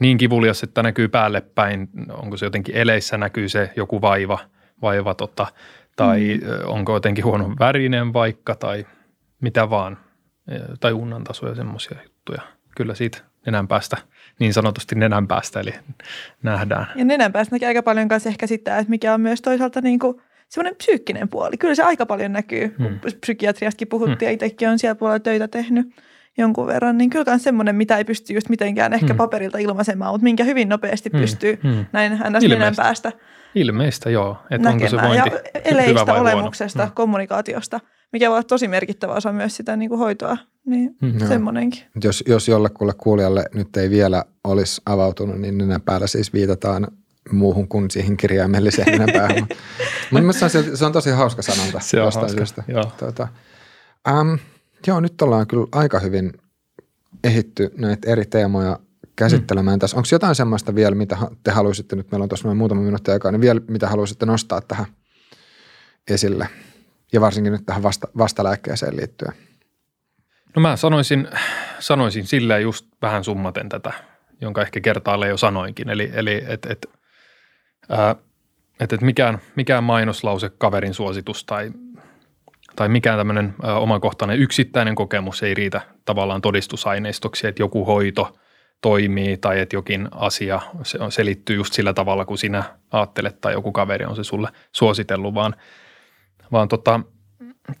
niin 0.00 0.18
kivulias, 0.18 0.62
että 0.62 0.82
näkyy 0.82 1.08
päälle 1.08 1.40
päin, 1.40 1.88
onko 2.12 2.36
se 2.36 2.46
jotenkin 2.46 2.76
eleissä 2.76 3.18
näkyy 3.18 3.48
se 3.48 3.70
joku 3.76 4.00
vaiva, 4.00 4.38
vaiva 4.82 5.14
tota, 5.14 5.46
tai 5.96 6.40
mm. 6.42 6.68
onko 6.68 6.94
jotenkin 6.94 7.24
huono 7.24 7.54
värinen 7.58 8.12
vaikka 8.12 8.54
tai 8.54 8.86
mitä 9.40 9.70
vaan, 9.70 9.98
tai 10.80 10.92
unnan 10.92 11.24
taso 11.24 11.48
ja 11.48 11.54
semmoisia 11.54 11.98
juttuja. 12.04 12.42
Kyllä 12.76 12.94
siitä 12.94 13.18
nenän 13.46 13.68
päästä, 13.68 13.96
niin 14.38 14.52
sanotusti 14.52 14.94
nenän 14.94 15.28
päästä, 15.28 15.60
eli 15.60 15.74
nähdään. 16.42 16.86
Ja 16.94 17.04
nenän 17.04 17.32
päästä 17.32 17.54
näkee 17.54 17.68
aika 17.68 17.82
paljon 17.82 18.08
kanssa 18.08 18.28
ehkä 18.28 18.46
sitä, 18.46 18.78
että 18.78 18.90
mikä 18.90 19.14
on 19.14 19.20
myös 19.20 19.42
toisaalta 19.42 19.80
niin 19.80 19.98
kuin 19.98 20.22
semmoinen 20.48 20.76
psyykkinen 20.76 21.28
puoli. 21.28 21.56
Kyllä 21.56 21.74
se 21.74 21.82
aika 21.82 22.06
paljon 22.06 22.32
näkyy. 22.32 22.74
Hmm. 22.78 23.00
Psykiatriastakin 23.20 23.88
puhuttiin 23.88 24.18
hmm. 24.18 24.26
ja 24.26 24.30
itsekin 24.30 24.68
on 24.68 24.78
siellä 24.78 24.94
puolella 24.94 25.20
töitä 25.20 25.48
tehnyt 25.48 25.94
jonkun 26.38 26.66
verran, 26.66 26.98
niin 26.98 27.10
kyllä 27.10 27.32
on 27.32 27.40
semmoinen, 27.40 27.76
mitä 27.76 27.96
ei 27.96 28.04
pysty 28.04 28.34
just 28.34 28.48
mitenkään 28.48 28.92
ehkä 28.92 29.06
hmm. 29.06 29.16
paperilta 29.16 29.58
ilmaisemaan, 29.58 30.14
mutta 30.14 30.24
minkä 30.24 30.44
hyvin 30.44 30.68
nopeasti 30.68 31.10
hmm. 31.10 31.20
pystyy 31.20 31.58
hmm. 31.62 31.84
näin 31.92 32.12
ns. 32.12 32.42
nenän 32.48 32.76
päästä 32.76 33.12
Ilmeistä 33.54 34.10
joo, 34.10 34.38
että 34.50 34.68
onko 34.68 34.88
se 34.88 34.96
vointi 34.96 35.30
ja 35.30 35.40
eleistä, 35.64 35.90
hyvä 35.90 36.06
vai 36.06 36.20
olemuksesta, 36.20 36.82
huono. 36.82 36.92
kommunikaatiosta, 36.94 37.80
mikä 38.12 38.28
voi 38.28 38.36
olla 38.36 38.42
tosi 38.42 38.68
merkittävä 38.68 39.12
osa 39.12 39.32
myös 39.32 39.56
sitä 39.56 39.76
niin 39.76 39.88
kuin 39.88 39.98
hoitoa, 39.98 40.36
niin 40.66 40.96
hmm. 41.02 41.28
semmoinenkin. 41.28 41.82
Jos, 42.04 42.24
jos 42.26 42.48
jollekulle 42.48 42.92
kuulijalle 42.98 43.44
nyt 43.54 43.76
ei 43.76 43.90
vielä 43.90 44.24
olisi 44.44 44.82
avautunut, 44.86 45.40
niin 45.40 45.58
nenän 45.58 45.80
päällä 45.80 46.06
siis 46.06 46.32
viitataan 46.32 46.86
muuhun 47.32 47.68
kuin 47.68 47.90
siihen 47.90 48.16
kirjaimelliseen 48.16 48.88
nenän 48.88 49.14
päähän. 49.20 49.48
Mutta 50.10 50.48
se, 50.48 50.76
se 50.76 50.84
on 50.84 50.92
tosi 50.92 51.10
hauska 51.10 51.42
sanonta. 51.42 51.80
Se 51.80 51.96
on 51.96 52.02
hauska, 52.02 52.28
syystä. 52.28 52.64
joo. 52.68 52.92
Tuota, 52.98 53.28
um, 54.20 54.38
joo, 54.86 55.00
nyt 55.00 55.22
ollaan 55.22 55.46
kyllä 55.46 55.66
aika 55.72 55.98
hyvin 55.98 56.32
ehitty 57.24 57.70
näitä 57.78 58.10
eri 58.10 58.26
teemoja 58.26 58.78
käsittelemään 59.16 59.76
mm. 59.76 59.80
tässä. 59.80 59.96
Onko 59.96 60.08
jotain 60.12 60.34
semmoista 60.34 60.74
vielä, 60.74 60.94
mitä 60.94 61.16
te 61.42 61.50
haluaisitte, 61.50 61.96
nyt 61.96 62.10
meillä 62.10 62.22
on 62.22 62.28
tuossa 62.28 62.48
noin 62.48 62.58
muutama 62.58 62.80
minuutti 62.80 63.10
aikaa, 63.10 63.32
niin 63.32 63.40
vielä 63.40 63.60
mitä 63.68 63.88
haluaisitte 63.88 64.26
nostaa 64.26 64.60
tähän 64.60 64.86
esille? 66.10 66.48
Ja 67.12 67.20
varsinkin 67.20 67.52
nyt 67.52 67.66
tähän 67.66 67.82
vasta, 67.82 68.08
vastalääkkeeseen 68.18 68.96
liittyen. 68.96 69.32
No 70.56 70.62
mä 70.62 70.76
sanoisin, 70.76 71.28
sanoisin 71.78 72.26
silleen 72.26 72.62
just 72.62 72.86
vähän 73.02 73.24
summaten 73.24 73.68
tätä, 73.68 73.92
jonka 74.40 74.62
ehkä 74.62 74.80
kertaalle 74.80 75.28
jo 75.28 75.36
sanoinkin. 75.36 75.90
Eli, 75.90 76.10
eli 76.14 76.42
että 76.46 76.72
et, 76.72 76.86
et, 78.80 78.92
et 78.92 79.00
mikään, 79.00 79.38
mikään 79.56 79.84
mainoslause, 79.84 80.50
kaverin 80.58 80.94
suositus 80.94 81.44
tai, 81.44 81.72
tai 82.76 82.88
mikään 82.88 83.18
tämmöinen 83.18 83.54
omakohtainen 83.62 84.38
yksittäinen 84.38 84.94
kokemus 84.94 85.42
ei 85.42 85.54
riitä 85.54 85.80
tavallaan 86.04 86.42
todistusaineistoksi, 86.42 87.46
että 87.46 87.62
joku 87.62 87.84
hoito– 87.84 88.28
toimii 88.80 89.36
tai 89.36 89.60
että 89.60 89.76
jokin 89.76 90.08
asia 90.10 90.60
se 90.82 90.98
selittyy 91.08 91.56
just 91.56 91.72
sillä 91.72 91.92
tavalla, 91.92 92.24
kun 92.24 92.38
sinä 92.38 92.64
ajattelet 92.90 93.40
tai 93.40 93.52
joku 93.52 93.72
kaveri 93.72 94.04
on 94.04 94.16
se 94.16 94.24
sulle 94.24 94.48
suositellut, 94.72 95.34
vaan, 95.34 95.54
vaan 96.52 96.68
tota, 96.68 97.00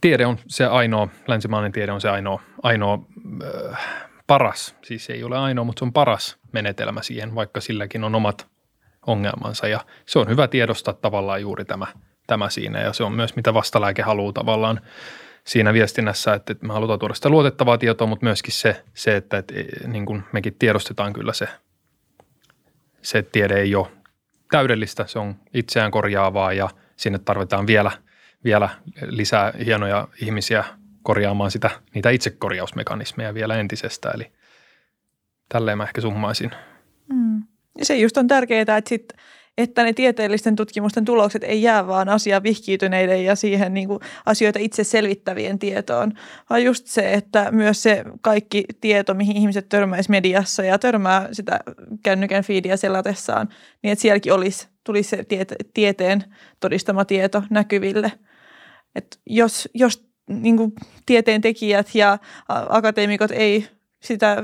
tiede 0.00 0.26
on 0.26 0.38
se 0.46 0.66
ainoa, 0.66 1.08
länsimainen 1.28 1.72
tiede 1.72 1.92
on 1.92 2.00
se 2.00 2.08
ainoa, 2.08 2.42
ainoa 2.62 2.98
äh, 3.72 3.78
paras, 4.26 4.76
siis 4.82 5.10
ei 5.10 5.24
ole 5.24 5.38
ainoa, 5.38 5.64
mutta 5.64 5.80
se 5.80 5.84
on 5.84 5.92
paras 5.92 6.38
menetelmä 6.52 7.02
siihen, 7.02 7.34
vaikka 7.34 7.60
silläkin 7.60 8.04
on 8.04 8.14
omat 8.14 8.48
ongelmansa. 9.06 9.68
Ja 9.68 9.80
se 10.06 10.18
on 10.18 10.28
hyvä 10.28 10.48
tiedostaa 10.48 10.94
tavallaan 10.94 11.40
juuri 11.40 11.64
tämä, 11.64 11.86
tämä 12.26 12.50
siinä. 12.50 12.80
Ja 12.80 12.92
se 12.92 13.04
on 13.04 13.12
myös 13.12 13.36
mitä 13.36 13.54
vastalääke 13.54 14.02
haluaa 14.02 14.32
tavallaan 14.32 14.80
siinä 15.44 15.72
viestinnässä, 15.72 16.34
että, 16.34 16.54
me 16.62 16.72
halutaan 16.72 16.98
tuoda 16.98 17.14
sitä 17.14 17.28
luotettavaa 17.28 17.78
tietoa, 17.78 18.06
mutta 18.06 18.26
myöskin 18.26 18.52
se, 18.52 18.84
se 18.94 19.16
että, 19.16 19.38
että 19.38 19.54
niin 19.86 20.06
kuin 20.06 20.22
mekin 20.32 20.54
tiedostetaan 20.58 21.12
kyllä 21.12 21.32
se, 21.32 21.48
se 23.02 23.22
tiede 23.22 23.60
ei 23.60 23.74
ole 23.74 23.86
täydellistä, 24.50 25.06
se 25.06 25.18
on 25.18 25.34
itseään 25.54 25.90
korjaavaa 25.90 26.52
ja 26.52 26.68
sinne 26.96 27.18
tarvitaan 27.18 27.66
vielä, 27.66 27.90
vielä 28.44 28.68
lisää 29.02 29.52
hienoja 29.64 30.08
ihmisiä 30.22 30.64
korjaamaan 31.02 31.50
sitä, 31.50 31.70
niitä 31.94 32.10
itsekorjausmekanismeja 32.10 33.34
vielä 33.34 33.56
entisestä. 33.56 34.10
Eli 34.10 34.32
tälleen 35.48 35.78
mä 35.78 35.84
ehkä 35.84 36.00
summaisin. 36.00 36.50
Mm. 37.12 37.42
Se 37.82 37.96
just 37.96 38.16
on 38.16 38.26
tärkeää, 38.26 38.60
että 38.60 38.88
sitten 38.88 39.20
että 39.58 39.82
ne 39.82 39.92
tieteellisten 39.92 40.56
tutkimusten 40.56 41.04
tulokset 41.04 41.44
ei 41.44 41.62
jää 41.62 41.86
vaan 41.86 42.08
asiaan 42.08 42.42
vihkiytyneiden 42.42 43.24
ja 43.24 43.34
siihen 43.34 43.74
niin 43.74 43.88
kuin 43.88 44.00
asioita 44.26 44.58
itse 44.58 44.84
selvittävien 44.84 45.58
tietoon, 45.58 46.12
vaan 46.50 46.64
just 46.64 46.86
se, 46.86 47.12
että 47.12 47.50
myös 47.50 47.82
se 47.82 48.04
kaikki 48.20 48.64
tieto, 48.80 49.14
mihin 49.14 49.36
ihmiset 49.36 49.68
törmäisi 49.68 50.10
mediassa 50.10 50.62
ja 50.64 50.78
törmää 50.78 51.28
sitä 51.32 51.60
kännykän 52.02 52.44
feedia 52.44 52.76
selatessaan, 52.76 53.48
niin 53.82 53.92
että 53.92 54.02
sielläkin 54.02 54.32
olisi, 54.32 54.68
tulisi 54.84 55.08
se 55.08 55.24
tiete, 55.24 55.56
tieteen 55.74 56.24
todistama 56.60 57.04
tieto 57.04 57.42
näkyville. 57.50 58.12
Et 58.94 59.20
jos 59.26 59.68
jos 59.74 60.10
niin 60.28 60.56
kuin 60.56 60.72
tieteen 61.06 61.40
tekijät 61.40 61.94
ja 61.94 62.18
akateemikot 62.68 63.30
ei 63.30 63.68
sitä 64.02 64.36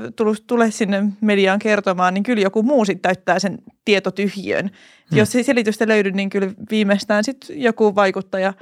tule 0.47 0.71
sinne 0.71 1.03
mediaan 1.21 1.59
kertomaan, 1.59 2.13
niin 2.13 2.23
kyllä 2.23 2.41
joku 2.41 2.63
muu 2.63 2.85
sitten 2.85 3.01
täyttää 3.01 3.39
sen 3.39 3.59
tietotyhjön. 3.85 4.65
Hmm. 5.09 5.17
Jos 5.17 5.35
ei 5.35 5.43
selitystä 5.43 5.87
löydy, 5.87 6.11
niin 6.11 6.29
kyllä 6.29 6.51
viimeistään 6.71 7.23
sitten 7.23 7.61
joku 7.61 7.95
vaikuttaja 7.95 8.53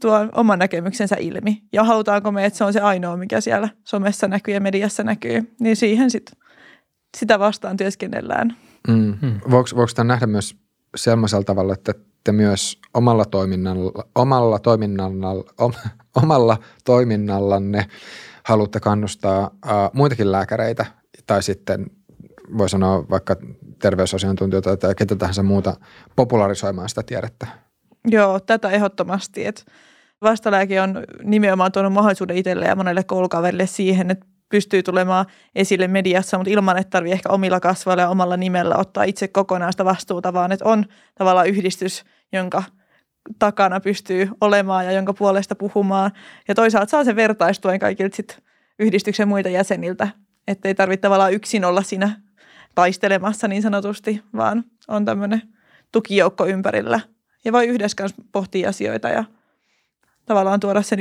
tuo 0.00 0.28
oman 0.34 0.58
näkemyksensä 0.58 1.16
ilmi. 1.20 1.62
Ja 1.72 1.84
halutaanko 1.84 2.32
me, 2.32 2.44
että 2.44 2.56
se 2.56 2.64
on 2.64 2.72
se 2.72 2.80
ainoa, 2.80 3.16
mikä 3.16 3.40
siellä 3.40 3.68
somessa 3.84 4.28
näkyy 4.28 4.54
ja 4.54 4.60
mediassa 4.60 5.02
näkyy, 5.02 5.54
niin 5.60 5.76
siihen 5.76 6.10
sitten 6.10 6.36
sitä 7.16 7.38
vastaan 7.38 7.76
työskennellään. 7.76 8.56
Mm. 8.88 9.18
Hmm. 9.20 9.40
Voiko, 9.50 9.68
voiko 9.76 9.92
tämä 9.94 10.08
nähdä 10.08 10.26
myös 10.26 10.56
sellaisella 10.96 11.44
tavalla, 11.44 11.72
että 11.72 11.94
te 12.24 12.32
myös 12.32 12.80
omalla 12.94 13.24
toiminnalla, 13.24 14.04
omalla 14.14 14.58
toiminnalla, 14.58 15.28
om, 15.58 15.72
omalla 16.22 16.56
toiminnallanne 16.84 17.86
haluatte 18.44 18.80
kannustaa 18.80 19.46
uh, 19.46 19.70
muitakin 19.92 20.32
lääkäreitä 20.32 20.86
tai 21.26 21.42
sitten 21.42 21.86
voi 22.58 22.68
sanoa 22.68 23.08
vaikka 23.10 23.36
terveysasiantuntijoita 23.78 24.76
tai 24.76 24.94
ketä 24.94 25.16
tahansa 25.16 25.42
muuta 25.42 25.76
popularisoimaan 26.16 26.88
sitä 26.88 27.02
tiedettä? 27.02 27.46
Joo, 28.06 28.40
tätä 28.40 28.70
ehdottomasti. 28.70 29.46
Että 29.46 29.62
vastalääke 30.22 30.80
on 30.80 31.04
nimenomaan 31.22 31.72
tuonut 31.72 31.92
mahdollisuuden 31.92 32.36
itselle 32.36 32.66
ja 32.66 32.76
monelle 32.76 33.04
koulukaverille 33.04 33.66
siihen, 33.66 34.10
että 34.10 34.26
pystyy 34.48 34.82
tulemaan 34.82 35.26
esille 35.54 35.88
mediassa, 35.88 36.38
mutta 36.38 36.50
ilman, 36.50 36.78
että 36.78 36.90
tarvii 36.90 37.12
ehkä 37.12 37.28
omilla 37.28 37.60
kasvoilla 37.60 38.02
ja 38.02 38.08
omalla 38.08 38.36
nimellä 38.36 38.76
ottaa 38.76 39.04
itse 39.04 39.28
kokonaan 39.28 39.72
sitä 39.72 39.84
vastuuta, 39.84 40.32
vaan 40.32 40.52
että 40.52 40.64
on 40.64 40.84
tavallaan 41.14 41.48
yhdistys, 41.48 42.04
jonka 42.32 42.62
takana 43.38 43.80
pystyy 43.80 44.28
olemaan 44.40 44.84
ja 44.84 44.92
jonka 44.92 45.12
puolesta 45.12 45.54
puhumaan. 45.54 46.10
Ja 46.48 46.54
toisaalta 46.54 46.90
saa 46.90 47.04
sen 47.04 47.16
vertaistuen 47.16 47.78
kaikilta 47.78 48.16
sit 48.16 48.38
yhdistyksen 48.78 49.28
muita 49.28 49.48
jäseniltä, 49.48 50.08
että 50.48 50.68
ei 50.68 50.74
tarvitse 50.74 51.02
tavallaan 51.02 51.32
yksin 51.32 51.64
olla 51.64 51.82
siinä 51.82 52.20
taistelemassa 52.74 53.48
niin 53.48 53.62
sanotusti, 53.62 54.22
vaan 54.36 54.64
on 54.88 55.04
tämmöinen 55.04 55.42
tukijoukko 55.92 56.46
ympärillä. 56.46 57.00
Ja 57.44 57.52
voi 57.52 57.66
yhdessä 57.66 57.96
kanssa 57.96 58.22
pohtia 58.32 58.68
asioita 58.68 59.08
ja 59.08 59.24
tavallaan 60.26 60.60
tuoda 60.60 60.82
sen 60.82 60.98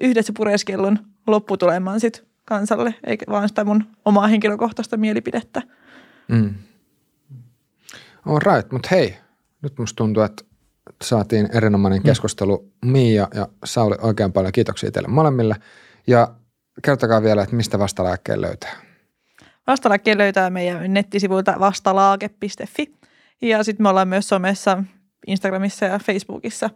yhdessä 0.00 0.32
pureskellun 0.36 0.98
lopputulemaan 1.26 2.00
sit 2.00 2.26
kansalle, 2.46 2.94
eikä 3.06 3.24
vaan 3.28 3.48
sitä 3.48 3.64
mun 3.64 3.84
omaa 4.04 4.26
henkilökohtaista 4.26 4.96
mielipidettä. 4.96 5.62
Mm. 6.28 6.54
All 8.26 8.38
right, 8.54 8.72
mutta 8.72 8.88
hei, 8.90 9.16
nyt 9.62 9.78
musta 9.78 9.96
tuntuu, 9.96 10.22
että 10.22 10.44
saatiin 11.02 11.48
erinomainen 11.52 11.98
mm. 11.98 12.04
keskustelu 12.04 12.72
Miia 12.84 13.28
ja 13.34 13.48
Sauli 13.64 13.96
oikein 14.00 14.32
paljon. 14.32 14.52
Kiitoksia 14.52 14.90
teille 14.90 15.08
molemmille. 15.08 15.56
Ja 16.06 16.34
kertokaa 16.82 17.22
vielä, 17.22 17.42
että 17.42 17.56
mistä 17.56 17.78
vastalääkkeen 17.78 18.40
löytää. 18.40 18.72
Vastalääkkeen 19.66 20.18
löytää 20.18 20.50
meidän 20.50 20.94
nettisivuilta 20.94 21.54
vastalaake.fi. 21.60 22.94
Ja 23.42 23.64
sitten 23.64 23.84
me 23.84 23.88
ollaan 23.88 24.08
myös 24.08 24.28
somessa, 24.28 24.84
Instagramissa 25.26 25.84
ja 25.84 25.98
Facebookissa. 25.98 26.70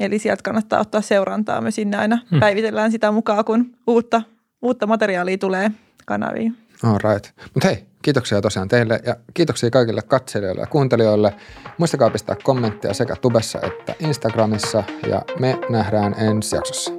Eli 0.00 0.18
sieltä 0.18 0.42
kannattaa 0.42 0.80
ottaa 0.80 1.00
seurantaa. 1.00 1.60
Me 1.60 1.70
sinne 1.70 1.96
aina 1.96 2.18
hmm. 2.30 2.40
päivitellään 2.40 2.92
sitä 2.92 3.12
mukaan, 3.12 3.44
kun 3.44 3.76
uutta, 3.86 4.22
uutta 4.62 4.86
materiaalia 4.86 5.38
tulee 5.38 5.70
kanaviin. 6.06 6.56
All 6.82 6.98
right. 7.12 7.30
Mutta 7.54 7.68
hei, 7.68 7.86
kiitoksia 8.02 8.40
tosiaan 8.40 8.68
teille 8.68 9.00
ja 9.06 9.16
kiitoksia 9.34 9.70
kaikille 9.70 10.02
katselijoille 10.02 10.60
ja 10.60 10.66
kuuntelijoille. 10.66 11.34
Muistakaa 11.78 12.10
pistää 12.10 12.36
kommentteja 12.42 12.94
sekä 12.94 13.16
tubessa 13.16 13.58
että 13.62 13.94
Instagramissa 13.98 14.84
ja 15.06 15.22
me 15.38 15.58
nähdään 15.70 16.14
ensi 16.18 16.56
jaksossa. 16.56 16.92